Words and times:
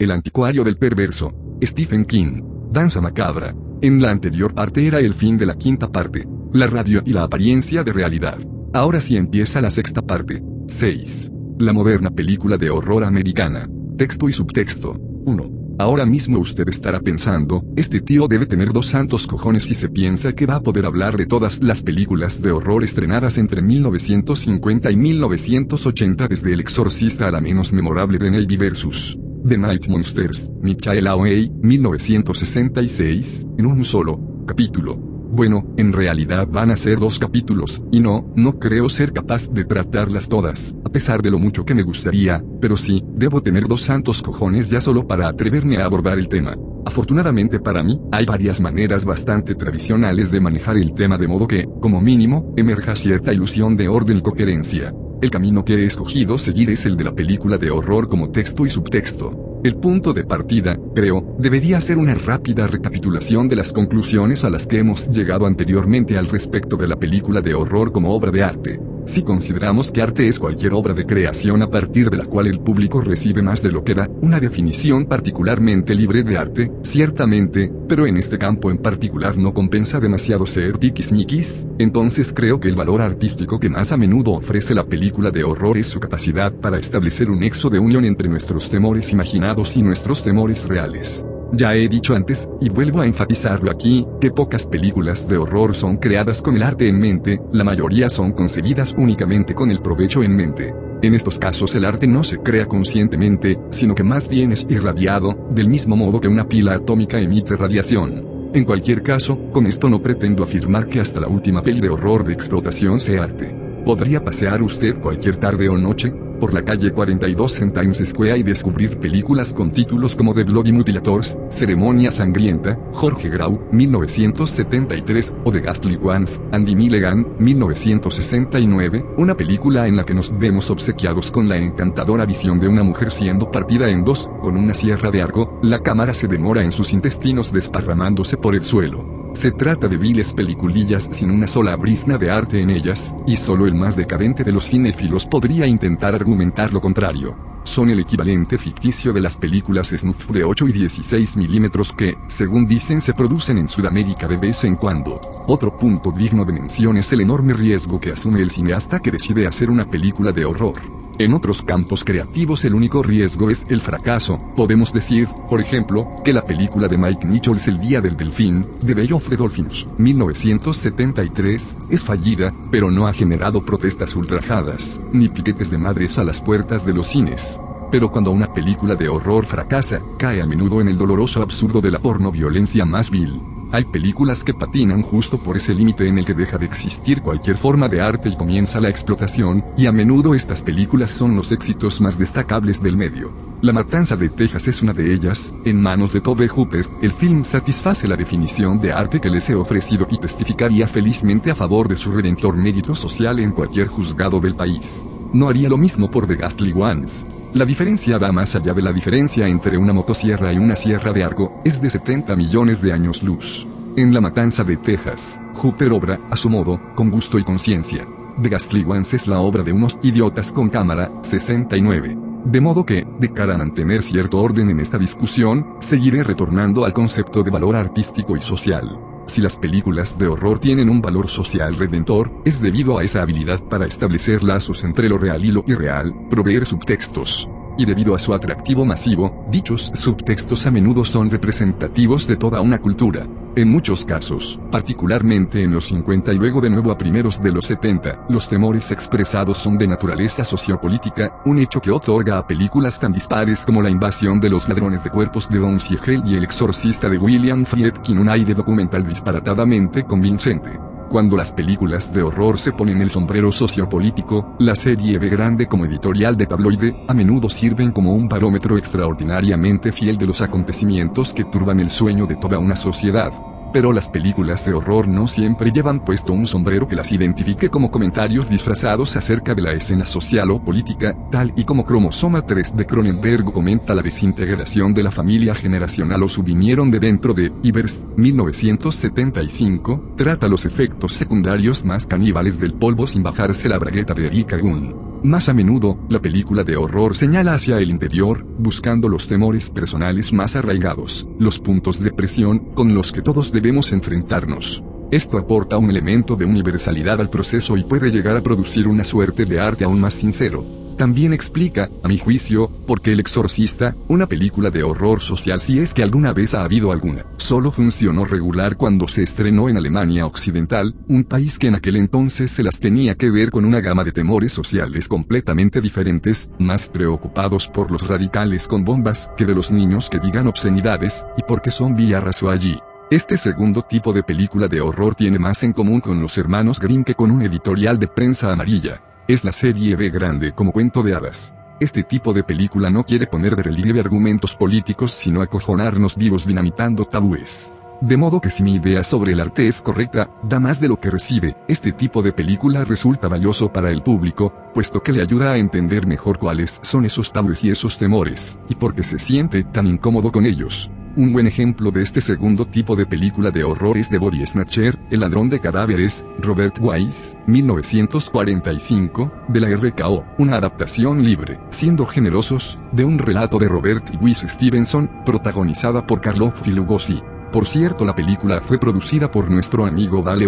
El 0.00 0.12
anticuario 0.12 0.64
del 0.64 0.78
perverso, 0.78 1.58
Stephen 1.62 2.06
King, 2.06 2.40
Danza 2.72 3.02
Macabra. 3.02 3.54
En 3.82 4.00
la 4.00 4.10
anterior 4.10 4.54
parte 4.54 4.86
era 4.86 4.98
el 4.98 5.12
fin 5.12 5.36
de 5.36 5.44
la 5.44 5.56
quinta 5.56 5.92
parte, 5.92 6.26
la 6.54 6.68
radio 6.68 7.02
y 7.04 7.12
la 7.12 7.24
apariencia 7.24 7.84
de 7.84 7.92
realidad. 7.92 8.38
Ahora 8.72 9.02
sí 9.02 9.18
empieza 9.18 9.60
la 9.60 9.68
sexta 9.68 10.00
parte. 10.00 10.42
6. 10.68 11.32
La 11.58 11.74
moderna 11.74 12.10
película 12.10 12.56
de 12.56 12.70
horror 12.70 13.04
americana. 13.04 13.68
Texto 13.98 14.26
y 14.26 14.32
subtexto. 14.32 14.94
1. 15.26 15.76
Ahora 15.78 16.06
mismo 16.06 16.38
usted 16.38 16.66
estará 16.70 17.00
pensando, 17.00 17.62
este 17.76 18.00
tío 18.00 18.26
debe 18.26 18.46
tener 18.46 18.72
dos 18.72 18.86
santos 18.86 19.26
cojones 19.26 19.64
si 19.64 19.74
se 19.74 19.90
piensa 19.90 20.32
que 20.32 20.46
va 20.46 20.54
a 20.54 20.62
poder 20.62 20.86
hablar 20.86 21.18
de 21.18 21.26
todas 21.26 21.62
las 21.62 21.82
películas 21.82 22.40
de 22.40 22.52
horror 22.52 22.84
estrenadas 22.84 23.36
entre 23.36 23.60
1950 23.60 24.90
y 24.92 24.96
1980 24.96 26.26
desde 26.26 26.54
El 26.54 26.60
Exorcista 26.60 27.28
a 27.28 27.30
la 27.30 27.42
menos 27.42 27.74
memorable 27.74 28.16
de 28.16 28.30
Navy 28.30 28.56
vs. 28.56 29.18
The 29.46 29.56
Night 29.56 29.88
Monsters, 29.88 30.50
Michael 30.60 31.06
Aoei, 31.06 31.50
1966, 31.62 33.46
en 33.58 33.66
un 33.66 33.84
solo 33.84 34.44
capítulo. 34.46 34.96
Bueno, 34.96 35.72
en 35.76 35.92
realidad 35.92 36.48
van 36.50 36.70
a 36.70 36.76
ser 36.76 36.98
dos 36.98 37.18
capítulos, 37.18 37.82
y 37.92 38.00
no, 38.00 38.32
no 38.36 38.58
creo 38.58 38.88
ser 38.88 39.12
capaz 39.12 39.48
de 39.48 39.64
tratarlas 39.64 40.28
todas, 40.28 40.76
a 40.84 40.90
pesar 40.90 41.22
de 41.22 41.30
lo 41.30 41.38
mucho 41.38 41.64
que 41.64 41.74
me 41.74 41.82
gustaría, 41.82 42.44
pero 42.60 42.76
sí, 42.76 43.02
debo 43.14 43.42
tener 43.42 43.68
dos 43.68 43.82
santos 43.82 44.22
cojones 44.22 44.70
ya 44.70 44.80
solo 44.80 45.06
para 45.06 45.28
atreverme 45.28 45.78
a 45.78 45.84
abordar 45.84 46.18
el 46.18 46.28
tema. 46.28 46.56
Afortunadamente 46.84 47.60
para 47.60 47.82
mí, 47.82 48.00
hay 48.10 48.26
varias 48.26 48.60
maneras 48.60 49.04
bastante 49.04 49.54
tradicionales 49.54 50.30
de 50.30 50.40
manejar 50.40 50.76
el 50.76 50.92
tema 50.92 51.16
de 51.16 51.28
modo 51.28 51.46
que, 51.46 51.66
como 51.80 52.00
mínimo, 52.00 52.52
emerja 52.56 52.96
cierta 52.96 53.32
ilusión 53.32 53.76
de 53.76 53.88
orden 53.88 54.18
y 54.18 54.22
coherencia. 54.22 54.92
El 55.22 55.30
camino 55.30 55.66
que 55.66 55.74
he 55.74 55.84
escogido 55.84 56.38
seguir 56.38 56.70
es 56.70 56.86
el 56.86 56.96
de 56.96 57.04
la 57.04 57.14
película 57.14 57.58
de 57.58 57.70
horror 57.70 58.08
como 58.08 58.30
texto 58.30 58.64
y 58.64 58.70
subtexto. 58.70 59.60
El 59.62 59.76
punto 59.76 60.14
de 60.14 60.24
partida, 60.24 60.78
creo, 60.94 61.36
debería 61.38 61.78
ser 61.82 61.98
una 61.98 62.14
rápida 62.14 62.66
recapitulación 62.66 63.46
de 63.46 63.56
las 63.56 63.70
conclusiones 63.74 64.44
a 64.44 64.50
las 64.50 64.66
que 64.66 64.78
hemos 64.78 65.10
llegado 65.10 65.44
anteriormente 65.44 66.16
al 66.16 66.26
respecto 66.26 66.78
de 66.78 66.88
la 66.88 66.96
película 66.96 67.42
de 67.42 67.52
horror 67.52 67.92
como 67.92 68.14
obra 68.14 68.30
de 68.30 68.42
arte. 68.42 68.80
Si 69.10 69.24
consideramos 69.24 69.90
que 69.90 70.02
arte 70.02 70.28
es 70.28 70.38
cualquier 70.38 70.72
obra 70.72 70.94
de 70.94 71.04
creación 71.04 71.62
a 71.62 71.68
partir 71.68 72.10
de 72.10 72.16
la 72.16 72.26
cual 72.26 72.46
el 72.46 72.60
público 72.60 73.00
recibe 73.00 73.42
más 73.42 73.60
de 73.60 73.72
lo 73.72 73.82
que 73.82 73.96
da, 73.96 74.08
una 74.22 74.38
definición 74.38 75.06
particularmente 75.06 75.96
libre 75.96 76.22
de 76.22 76.38
arte, 76.38 76.70
ciertamente, 76.84 77.72
pero 77.88 78.06
en 78.06 78.16
este 78.16 78.38
campo 78.38 78.70
en 78.70 78.78
particular 78.78 79.36
no 79.36 79.52
compensa 79.52 79.98
demasiado 79.98 80.46
ser 80.46 80.78
tiquismiquis, 80.78 81.66
entonces 81.80 82.32
creo 82.32 82.60
que 82.60 82.68
el 82.68 82.76
valor 82.76 83.02
artístico 83.02 83.58
que 83.58 83.68
más 83.68 83.90
a 83.90 83.96
menudo 83.96 84.30
ofrece 84.30 84.76
la 84.76 84.86
película 84.86 85.32
de 85.32 85.42
horror 85.42 85.76
es 85.76 85.88
su 85.88 85.98
capacidad 85.98 86.52
para 86.52 86.78
establecer 86.78 87.30
un 87.30 87.40
nexo 87.40 87.68
de 87.68 87.80
unión 87.80 88.04
entre 88.04 88.28
nuestros 88.28 88.70
temores 88.70 89.12
imaginados 89.12 89.76
y 89.76 89.82
nuestros 89.82 90.22
temores 90.22 90.68
reales. 90.68 91.26
Ya 91.52 91.74
he 91.74 91.88
dicho 91.88 92.14
antes, 92.14 92.48
y 92.60 92.68
vuelvo 92.68 93.00
a 93.00 93.06
enfatizarlo 93.06 93.70
aquí, 93.70 94.06
que 94.20 94.30
pocas 94.30 94.66
películas 94.66 95.28
de 95.28 95.36
horror 95.36 95.74
son 95.74 95.96
creadas 95.96 96.42
con 96.42 96.54
el 96.56 96.62
arte 96.62 96.88
en 96.88 96.98
mente, 96.98 97.40
la 97.52 97.64
mayoría 97.64 98.08
son 98.08 98.32
concebidas 98.32 98.94
únicamente 98.96 99.54
con 99.54 99.70
el 99.70 99.80
provecho 99.80 100.22
en 100.22 100.36
mente. 100.36 100.72
En 101.02 101.14
estos 101.14 101.38
casos 101.38 101.74
el 101.74 101.84
arte 101.84 102.06
no 102.06 102.22
se 102.22 102.38
crea 102.38 102.66
conscientemente, 102.66 103.58
sino 103.70 103.94
que 103.94 104.04
más 104.04 104.28
bien 104.28 104.52
es 104.52 104.64
irradiado, 104.68 105.48
del 105.50 105.68
mismo 105.68 105.96
modo 105.96 106.20
que 106.20 106.28
una 106.28 106.46
pila 106.46 106.74
atómica 106.74 107.18
emite 107.18 107.56
radiación. 107.56 108.50
En 108.52 108.64
cualquier 108.64 109.02
caso, 109.02 109.38
con 109.52 109.66
esto 109.66 109.88
no 109.88 110.02
pretendo 110.02 110.44
afirmar 110.44 110.86
que 110.88 111.00
hasta 111.00 111.20
la 111.20 111.28
última 111.28 111.62
peli 111.62 111.80
de 111.80 111.88
horror 111.88 112.24
de 112.24 112.32
explotación 112.32 113.00
sea 113.00 113.24
arte. 113.24 113.69
¿Podría 113.84 114.22
pasear 114.22 114.62
usted 114.62 115.00
cualquier 115.00 115.36
tarde 115.36 115.68
o 115.68 115.76
noche, 115.76 116.12
por 116.40 116.54
la 116.54 116.64
calle 116.64 116.90
42 116.90 117.60
en 117.60 117.72
Times 117.72 118.02
Square 118.04 118.38
y 118.38 118.42
descubrir 118.42 118.98
películas 118.98 119.52
con 119.52 119.70
títulos 119.70 120.16
como 120.16 120.34
The 120.34 120.44
Bloody 120.44 120.72
Mutilators, 120.72 121.36
Ceremonia 121.50 122.10
Sangrienta, 122.10 122.78
Jorge 122.92 123.28
Grau, 123.28 123.60
1973, 123.70 125.34
o 125.44 125.52
The 125.52 125.60
Ghastly 125.60 125.98
Ones, 126.02 126.42
Andy 126.50 126.74
Milligan, 126.74 127.26
1969, 127.38 129.04
una 129.18 129.36
película 129.36 129.86
en 129.86 129.96
la 129.96 130.04
que 130.04 130.14
nos 130.14 130.36
vemos 130.36 130.70
obsequiados 130.70 131.30
con 131.30 131.48
la 131.48 131.58
encantadora 131.58 132.24
visión 132.24 132.58
de 132.58 132.68
una 132.68 132.82
mujer 132.82 133.10
siendo 133.10 133.52
partida 133.52 133.88
en 133.88 134.04
dos, 134.04 134.28
con 134.40 134.56
una 134.56 134.74
sierra 134.74 135.10
de 135.10 135.22
arco, 135.22 135.58
la 135.62 135.80
cámara 135.80 136.14
se 136.14 136.26
demora 136.26 136.64
en 136.64 136.72
sus 136.72 136.92
intestinos 136.92 137.52
desparramándose 137.52 138.36
por 138.36 138.54
el 138.54 138.62
suelo. 138.62 139.19
Se 139.32 139.52
trata 139.52 139.88
de 139.88 139.96
viles 139.96 140.32
peliculillas 140.32 141.08
sin 141.12 141.30
una 141.30 141.46
sola 141.46 141.76
brisna 141.76 142.18
de 142.18 142.30
arte 142.30 142.60
en 142.60 142.70
ellas, 142.70 143.14
y 143.26 143.36
solo 143.36 143.66
el 143.66 143.74
más 143.74 143.96
decadente 143.96 144.44
de 144.44 144.52
los 144.52 144.66
cinéfilos 144.66 145.24
podría 145.24 145.66
intentar 145.66 146.14
argumentar 146.14 146.72
lo 146.72 146.80
contrario. 146.80 147.36
Son 147.64 147.88
el 147.90 148.00
equivalente 148.00 148.58
ficticio 148.58 149.12
de 149.12 149.20
las 149.20 149.36
películas 149.36 149.88
snuff 149.88 150.30
de 150.30 150.44
8 150.44 150.68
y 150.68 150.72
16 150.72 151.36
milímetros 151.36 151.92
que, 151.92 152.18
según 152.28 152.66
dicen, 152.66 153.00
se 153.00 153.14
producen 153.14 153.58
en 153.58 153.68
Sudamérica 153.68 154.26
de 154.26 154.36
vez 154.36 154.64
en 154.64 154.74
cuando. 154.74 155.20
Otro 155.46 155.78
punto 155.78 156.10
digno 156.10 156.44
de 156.44 156.52
mención 156.52 156.96
es 156.96 157.12
el 157.12 157.20
enorme 157.20 157.54
riesgo 157.54 158.00
que 158.00 158.10
asume 158.10 158.40
el 158.40 158.50
cineasta 158.50 158.98
que 158.98 159.12
decide 159.12 159.46
hacer 159.46 159.70
una 159.70 159.86
película 159.86 160.32
de 160.32 160.44
horror. 160.44 160.74
En 161.20 161.34
otros 161.34 161.60
campos 161.60 162.02
creativos 162.02 162.64
el 162.64 162.74
único 162.74 163.02
riesgo 163.02 163.50
es 163.50 163.64
el 163.68 163.82
fracaso. 163.82 164.38
Podemos 164.56 164.90
decir, 164.90 165.28
por 165.50 165.60
ejemplo, 165.60 166.08
que 166.24 166.32
la 166.32 166.40
película 166.40 166.88
de 166.88 166.96
Mike 166.96 167.26
Nichols 167.26 167.68
El 167.68 167.78
Día 167.78 168.00
del 168.00 168.16
Delfín, 168.16 168.64
de 168.80 168.94
Bay 168.94 169.12
of 169.12 169.28
the 169.28 169.36
Dolphins, 169.36 169.86
1973, 169.98 171.76
es 171.90 172.02
fallida, 172.02 172.50
pero 172.70 172.90
no 172.90 173.06
ha 173.06 173.12
generado 173.12 173.60
protestas 173.60 174.16
ultrajadas, 174.16 174.98
ni 175.12 175.28
piquetes 175.28 175.70
de 175.70 175.76
madres 175.76 176.18
a 176.18 176.24
las 176.24 176.40
puertas 176.40 176.86
de 176.86 176.94
los 176.94 177.08
cines. 177.08 177.60
Pero 177.90 178.10
cuando 178.10 178.30
una 178.30 178.54
película 178.54 178.94
de 178.94 179.10
horror 179.10 179.44
fracasa, 179.44 180.00
cae 180.16 180.40
a 180.40 180.46
menudo 180.46 180.80
en 180.80 180.88
el 180.88 180.96
doloroso 180.96 181.42
absurdo 181.42 181.82
de 181.82 181.90
la 181.90 181.98
porno 181.98 182.32
violencia 182.32 182.86
más 182.86 183.10
vil. 183.10 183.59
Hay 183.72 183.84
películas 183.84 184.42
que 184.42 184.52
patinan 184.52 185.02
justo 185.02 185.38
por 185.38 185.56
ese 185.56 185.74
límite 185.74 186.08
en 186.08 186.18
el 186.18 186.24
que 186.24 186.34
deja 186.34 186.58
de 186.58 186.66
existir 186.66 187.22
cualquier 187.22 187.56
forma 187.56 187.88
de 187.88 188.00
arte 188.00 188.28
y 188.28 188.36
comienza 188.36 188.80
la 188.80 188.88
explotación, 188.88 189.64
y 189.76 189.86
a 189.86 189.92
menudo 189.92 190.34
estas 190.34 190.60
películas 190.60 191.12
son 191.12 191.36
los 191.36 191.52
éxitos 191.52 192.00
más 192.00 192.18
destacables 192.18 192.82
del 192.82 192.96
medio. 192.96 193.30
La 193.62 193.72
Matanza 193.72 194.16
de 194.16 194.28
Texas 194.28 194.66
es 194.66 194.82
una 194.82 194.92
de 194.92 195.14
ellas, 195.14 195.54
en 195.64 195.80
manos 195.80 196.12
de 196.12 196.20
Tobe 196.20 196.48
Hooper, 196.48 196.86
el 197.00 197.12
film 197.12 197.44
satisface 197.44 198.08
la 198.08 198.16
definición 198.16 198.80
de 198.80 198.92
arte 198.92 199.20
que 199.20 199.30
les 199.30 199.48
he 199.50 199.54
ofrecido 199.54 200.08
y 200.10 200.18
testificaría 200.18 200.88
felizmente 200.88 201.50
a 201.50 201.54
favor 201.54 201.86
de 201.86 201.96
su 201.96 202.10
redentor 202.10 202.56
mérito 202.56 202.96
social 202.96 203.38
en 203.38 203.52
cualquier 203.52 203.86
juzgado 203.86 204.40
del 204.40 204.56
país. 204.56 205.02
No 205.32 205.48
haría 205.48 205.68
lo 205.68 205.76
mismo 205.76 206.10
por 206.10 206.26
The 206.26 206.36
Ghastly 206.36 206.72
Ones. 206.72 207.24
La 207.52 207.64
diferencia 207.64 208.16
va 208.16 208.30
más 208.30 208.54
allá 208.54 208.72
de 208.72 208.80
la 208.80 208.92
diferencia 208.92 209.48
entre 209.48 209.76
una 209.76 209.92
motosierra 209.92 210.52
y 210.52 210.58
una 210.58 210.76
sierra 210.76 211.12
de 211.12 211.24
arco, 211.24 211.60
es 211.64 211.82
de 211.82 211.90
70 211.90 212.36
millones 212.36 212.80
de 212.80 212.92
años 212.92 213.24
luz. 213.24 213.66
En 213.96 214.14
La 214.14 214.20
Matanza 214.20 214.62
de 214.62 214.76
Texas, 214.76 215.40
Hooper 215.54 215.90
obra, 215.92 216.20
a 216.30 216.36
su 216.36 216.48
modo, 216.48 216.80
con 216.94 217.10
gusto 217.10 217.40
y 217.40 217.42
conciencia. 217.42 218.06
Ghastly 218.38 218.84
Ones 218.84 219.14
es 219.14 219.26
la 219.26 219.40
obra 219.40 219.64
de 219.64 219.72
unos 219.72 219.98
idiotas 220.00 220.52
con 220.52 220.68
cámara, 220.68 221.10
69. 221.22 222.16
De 222.44 222.60
modo 222.60 222.86
que, 222.86 223.04
de 223.18 223.32
cara 223.32 223.56
a 223.56 223.58
mantener 223.58 224.04
cierto 224.04 224.40
orden 224.40 224.70
en 224.70 224.78
esta 224.78 224.96
discusión, 224.96 225.74
seguiré 225.80 226.22
retornando 226.22 226.84
al 226.84 226.92
concepto 226.92 227.42
de 227.42 227.50
valor 227.50 227.74
artístico 227.74 228.36
y 228.36 228.40
social. 228.40 229.09
Si 229.26 229.40
las 229.40 229.56
películas 229.56 230.18
de 230.18 230.26
horror 230.26 230.58
tienen 230.58 230.90
un 230.90 231.00
valor 231.00 231.28
social 231.28 231.76
redentor, 231.76 232.32
es 232.44 232.60
debido 232.60 232.98
a 232.98 233.04
esa 233.04 233.22
habilidad 233.22 233.60
para 233.62 233.86
establecer 233.86 234.42
lazos 234.42 234.84
entre 234.84 235.08
lo 235.08 235.18
real 235.18 235.44
y 235.44 235.52
lo 235.52 235.64
irreal, 235.66 236.14
proveer 236.28 236.66
subtextos. 236.66 237.48
Y 237.80 237.86
debido 237.86 238.14
a 238.14 238.18
su 238.18 238.34
atractivo 238.34 238.84
masivo, 238.84 239.46
dichos 239.50 239.90
subtextos 239.94 240.66
a 240.66 240.70
menudo 240.70 241.02
son 241.02 241.30
representativos 241.30 242.26
de 242.26 242.36
toda 242.36 242.60
una 242.60 242.78
cultura. 242.78 243.26
En 243.56 243.70
muchos 243.70 244.04
casos, 244.04 244.60
particularmente 244.70 245.62
en 245.62 245.72
los 245.72 245.86
50 245.86 246.34
y 246.34 246.36
luego 246.36 246.60
de 246.60 246.68
nuevo 246.68 246.90
a 246.90 246.98
primeros 246.98 247.42
de 247.42 247.50
los 247.50 247.64
70, 247.64 248.26
los 248.28 248.50
temores 248.50 248.90
expresados 248.90 249.56
son 249.56 249.78
de 249.78 249.88
naturaleza 249.88 250.44
sociopolítica, 250.44 251.40
un 251.46 251.58
hecho 251.58 251.80
que 251.80 251.90
otorga 251.90 252.36
a 252.36 252.46
películas 252.46 253.00
tan 253.00 253.14
dispares 253.14 253.64
como 253.64 253.80
La 253.80 253.88
invasión 253.88 254.40
de 254.40 254.50
los 254.50 254.68
ladrones 254.68 255.02
de 255.02 255.08
cuerpos 255.08 255.48
de 255.48 255.58
Don 255.58 255.80
Siegel 255.80 256.22
y 256.26 256.34
El 256.34 256.44
exorcista 256.44 257.08
de 257.08 257.16
William 257.16 257.64
Friedkin 257.64 258.18
un 258.18 258.28
aire 258.28 258.52
documental 258.52 259.08
disparatadamente 259.08 260.04
convincente. 260.04 260.78
Cuando 261.10 261.36
las 261.36 261.50
películas 261.50 262.14
de 262.14 262.22
horror 262.22 262.56
se 262.56 262.70
ponen 262.70 263.00
el 263.00 263.10
sombrero 263.10 263.50
sociopolítico, 263.50 264.54
la 264.60 264.76
serie 264.76 265.18
B 265.18 265.28
grande 265.28 265.66
como 265.66 265.84
editorial 265.84 266.36
de 266.36 266.46
tabloide, 266.46 267.04
a 267.08 267.14
menudo 267.14 267.50
sirven 267.50 267.90
como 267.90 268.14
un 268.14 268.28
barómetro 268.28 268.78
extraordinariamente 268.78 269.90
fiel 269.90 270.16
de 270.18 270.26
los 270.26 270.40
acontecimientos 270.40 271.34
que 271.34 271.42
turban 271.42 271.80
el 271.80 271.90
sueño 271.90 272.26
de 272.26 272.36
toda 272.36 272.60
una 272.60 272.76
sociedad. 272.76 273.32
Pero 273.72 273.92
las 273.92 274.08
películas 274.08 274.64
de 274.64 274.74
horror 274.74 275.06
no 275.06 275.28
siempre 275.28 275.70
llevan 275.70 276.04
puesto 276.04 276.32
un 276.32 276.46
sombrero 276.46 276.88
que 276.88 276.96
las 276.96 277.12
identifique 277.12 277.68
como 277.68 277.90
comentarios 277.90 278.48
disfrazados 278.48 279.16
acerca 279.16 279.54
de 279.54 279.62
la 279.62 279.72
escena 279.72 280.04
social 280.04 280.50
o 280.50 280.62
política, 280.62 281.16
tal 281.30 281.52
y 281.56 281.64
como 281.64 281.84
Cromosoma 281.84 282.42
3 282.42 282.76
de 282.76 282.86
Cronenberg 282.86 283.44
comenta 283.44 283.94
la 283.94 284.02
desintegración 284.02 284.92
de 284.92 285.04
la 285.04 285.10
familia 285.10 285.54
generacional 285.54 286.22
o 286.22 286.28
subvinieron 286.28 286.90
de 286.90 286.98
dentro 286.98 287.34
de 287.34 287.52
Ivers, 287.62 288.04
1975, 288.16 290.14
trata 290.16 290.48
los 290.48 290.66
efectos 290.66 291.12
secundarios 291.12 291.84
más 291.84 292.06
caníbales 292.06 292.58
del 292.58 292.74
polvo 292.74 293.06
sin 293.06 293.22
bajarse 293.22 293.68
la 293.68 293.78
bragueta 293.78 294.14
de 294.14 294.26
Erika 294.26 294.56
Gunn. 294.56 295.09
Más 295.22 295.50
a 295.50 295.52
menudo, 295.52 295.98
la 296.08 296.22
película 296.22 296.64
de 296.64 296.78
horror 296.78 297.14
señala 297.14 297.52
hacia 297.52 297.78
el 297.78 297.90
interior, 297.90 298.42
buscando 298.58 299.06
los 299.06 299.26
temores 299.26 299.68
personales 299.68 300.32
más 300.32 300.56
arraigados, 300.56 301.28
los 301.38 301.58
puntos 301.58 302.00
de 302.00 302.10
presión 302.10 302.58
con 302.72 302.94
los 302.94 303.12
que 303.12 303.20
todos 303.20 303.52
debemos 303.52 303.92
enfrentarnos. 303.92 304.82
Esto 305.10 305.36
aporta 305.36 305.76
un 305.76 305.90
elemento 305.90 306.36
de 306.36 306.46
universalidad 306.46 307.20
al 307.20 307.28
proceso 307.28 307.76
y 307.76 307.84
puede 307.84 308.10
llegar 308.10 308.34
a 308.34 308.42
producir 308.42 308.88
una 308.88 309.04
suerte 309.04 309.44
de 309.44 309.60
arte 309.60 309.84
aún 309.84 310.00
más 310.00 310.14
sincero. 310.14 310.79
También 311.00 311.32
explica, 311.32 311.88
a 312.02 312.08
mi 312.08 312.18
juicio, 312.18 312.68
por 312.68 313.00
qué 313.00 313.14
El 313.14 313.20
Exorcista, 313.20 313.96
una 314.08 314.26
película 314.26 314.68
de 314.68 314.82
horror 314.82 315.22
social 315.22 315.58
si 315.58 315.78
es 315.78 315.94
que 315.94 316.02
alguna 316.02 316.34
vez 316.34 316.52
ha 316.52 316.62
habido 316.62 316.92
alguna, 316.92 317.24
solo 317.38 317.72
funcionó 317.72 318.26
regular 318.26 318.76
cuando 318.76 319.08
se 319.08 319.22
estrenó 319.22 319.70
en 319.70 319.78
Alemania 319.78 320.26
Occidental, 320.26 320.94
un 321.08 321.24
país 321.24 321.58
que 321.58 321.68
en 321.68 321.76
aquel 321.76 321.96
entonces 321.96 322.50
se 322.50 322.62
las 322.62 322.78
tenía 322.80 323.14
que 323.14 323.30
ver 323.30 323.50
con 323.50 323.64
una 323.64 323.80
gama 323.80 324.04
de 324.04 324.12
temores 324.12 324.52
sociales 324.52 325.08
completamente 325.08 325.80
diferentes, 325.80 326.50
más 326.58 326.90
preocupados 326.90 327.66
por 327.66 327.90
los 327.90 328.06
radicales 328.06 328.66
con 328.66 328.84
bombas 328.84 329.32
que 329.38 329.46
de 329.46 329.54
los 329.54 329.70
niños 329.70 330.10
que 330.10 330.18
digan 330.18 330.48
obscenidades, 330.48 331.24
y 331.38 331.42
porque 331.48 331.70
Zombie 331.70 332.14
arrasó 332.14 332.50
allí. 332.50 332.78
Este 333.10 333.38
segundo 333.38 333.80
tipo 333.80 334.12
de 334.12 334.22
película 334.22 334.68
de 334.68 334.82
horror 334.82 335.14
tiene 335.14 335.38
más 335.38 335.62
en 335.62 335.72
común 335.72 336.02
con 336.02 336.20
los 336.20 336.36
hermanos 336.36 336.78
Green 336.78 337.04
que 337.04 337.14
con 337.14 337.30
un 337.30 337.40
editorial 337.40 337.98
de 337.98 338.06
prensa 338.06 338.52
amarilla. 338.52 339.00
Es 339.30 339.44
la 339.44 339.52
serie 339.52 339.94
B 339.94 340.10
grande 340.10 340.50
como 340.50 340.72
cuento 340.72 341.04
de 341.04 341.14
hadas. 341.14 341.54
Este 341.78 342.02
tipo 342.02 342.32
de 342.32 342.42
película 342.42 342.90
no 342.90 343.04
quiere 343.04 343.28
poner 343.28 343.54
de 343.54 343.62
relieve 343.62 344.00
argumentos 344.00 344.56
políticos 344.56 345.12
sino 345.12 345.40
acojonarnos 345.40 346.16
vivos 346.16 346.48
dinamitando 346.48 347.04
tabúes. 347.04 347.72
De 348.00 348.16
modo 348.16 348.40
que 348.40 348.50
si 348.50 348.64
mi 348.64 348.74
idea 348.74 349.04
sobre 349.04 349.30
el 349.30 349.38
arte 349.38 349.68
es 349.68 349.82
correcta, 349.82 350.28
da 350.42 350.58
más 350.58 350.80
de 350.80 350.88
lo 350.88 350.98
que 350.98 351.12
recibe, 351.12 351.56
este 351.68 351.92
tipo 351.92 352.24
de 352.24 352.32
película 352.32 352.84
resulta 352.84 353.28
valioso 353.28 353.72
para 353.72 353.92
el 353.92 354.02
público, 354.02 354.52
puesto 354.74 355.00
que 355.00 355.12
le 355.12 355.22
ayuda 355.22 355.52
a 355.52 355.58
entender 355.58 356.08
mejor 356.08 356.40
cuáles 356.40 356.80
son 356.82 357.04
esos 357.04 357.32
tabúes 357.32 357.62
y 357.62 357.70
esos 357.70 357.98
temores, 357.98 358.58
y 358.68 358.74
porque 358.74 359.04
se 359.04 359.20
siente 359.20 359.62
tan 359.62 359.86
incómodo 359.86 360.32
con 360.32 360.44
ellos. 360.44 360.90
Un 361.20 361.34
buen 361.34 361.46
ejemplo 361.46 361.90
de 361.90 362.00
este 362.00 362.22
segundo 362.22 362.66
tipo 362.66 362.96
de 362.96 363.04
película 363.04 363.50
de 363.50 363.62
horror 363.62 363.98
es 363.98 364.08
The 364.08 364.16
Body 364.16 364.46
Snatcher, 364.46 364.98
El 365.10 365.20
ladrón 365.20 365.50
de 365.50 365.60
cadáveres, 365.60 366.24
Robert 366.38 366.78
Wise, 366.80 367.36
1945, 367.46 369.30
de 369.48 369.60
la 369.60 369.68
RKO, 369.68 370.24
una 370.38 370.56
adaptación 370.56 371.22
libre, 371.22 371.58
siendo 371.68 372.06
generosos, 372.06 372.78
de 372.92 373.04
un 373.04 373.18
relato 373.18 373.58
de 373.58 373.68
Robert 373.68 374.14
Louis 374.18 374.38
Stevenson, 374.38 375.10
protagonizada 375.26 376.06
por 376.06 376.22
Karloff 376.22 376.66
Lugosi. 376.66 377.22
Por 377.52 377.66
cierto 377.66 378.06
la 378.06 378.14
película 378.14 378.62
fue 378.62 378.78
producida 378.78 379.30
por 379.30 379.50
nuestro 379.50 379.84
amigo 379.84 380.22
Val 380.22 380.40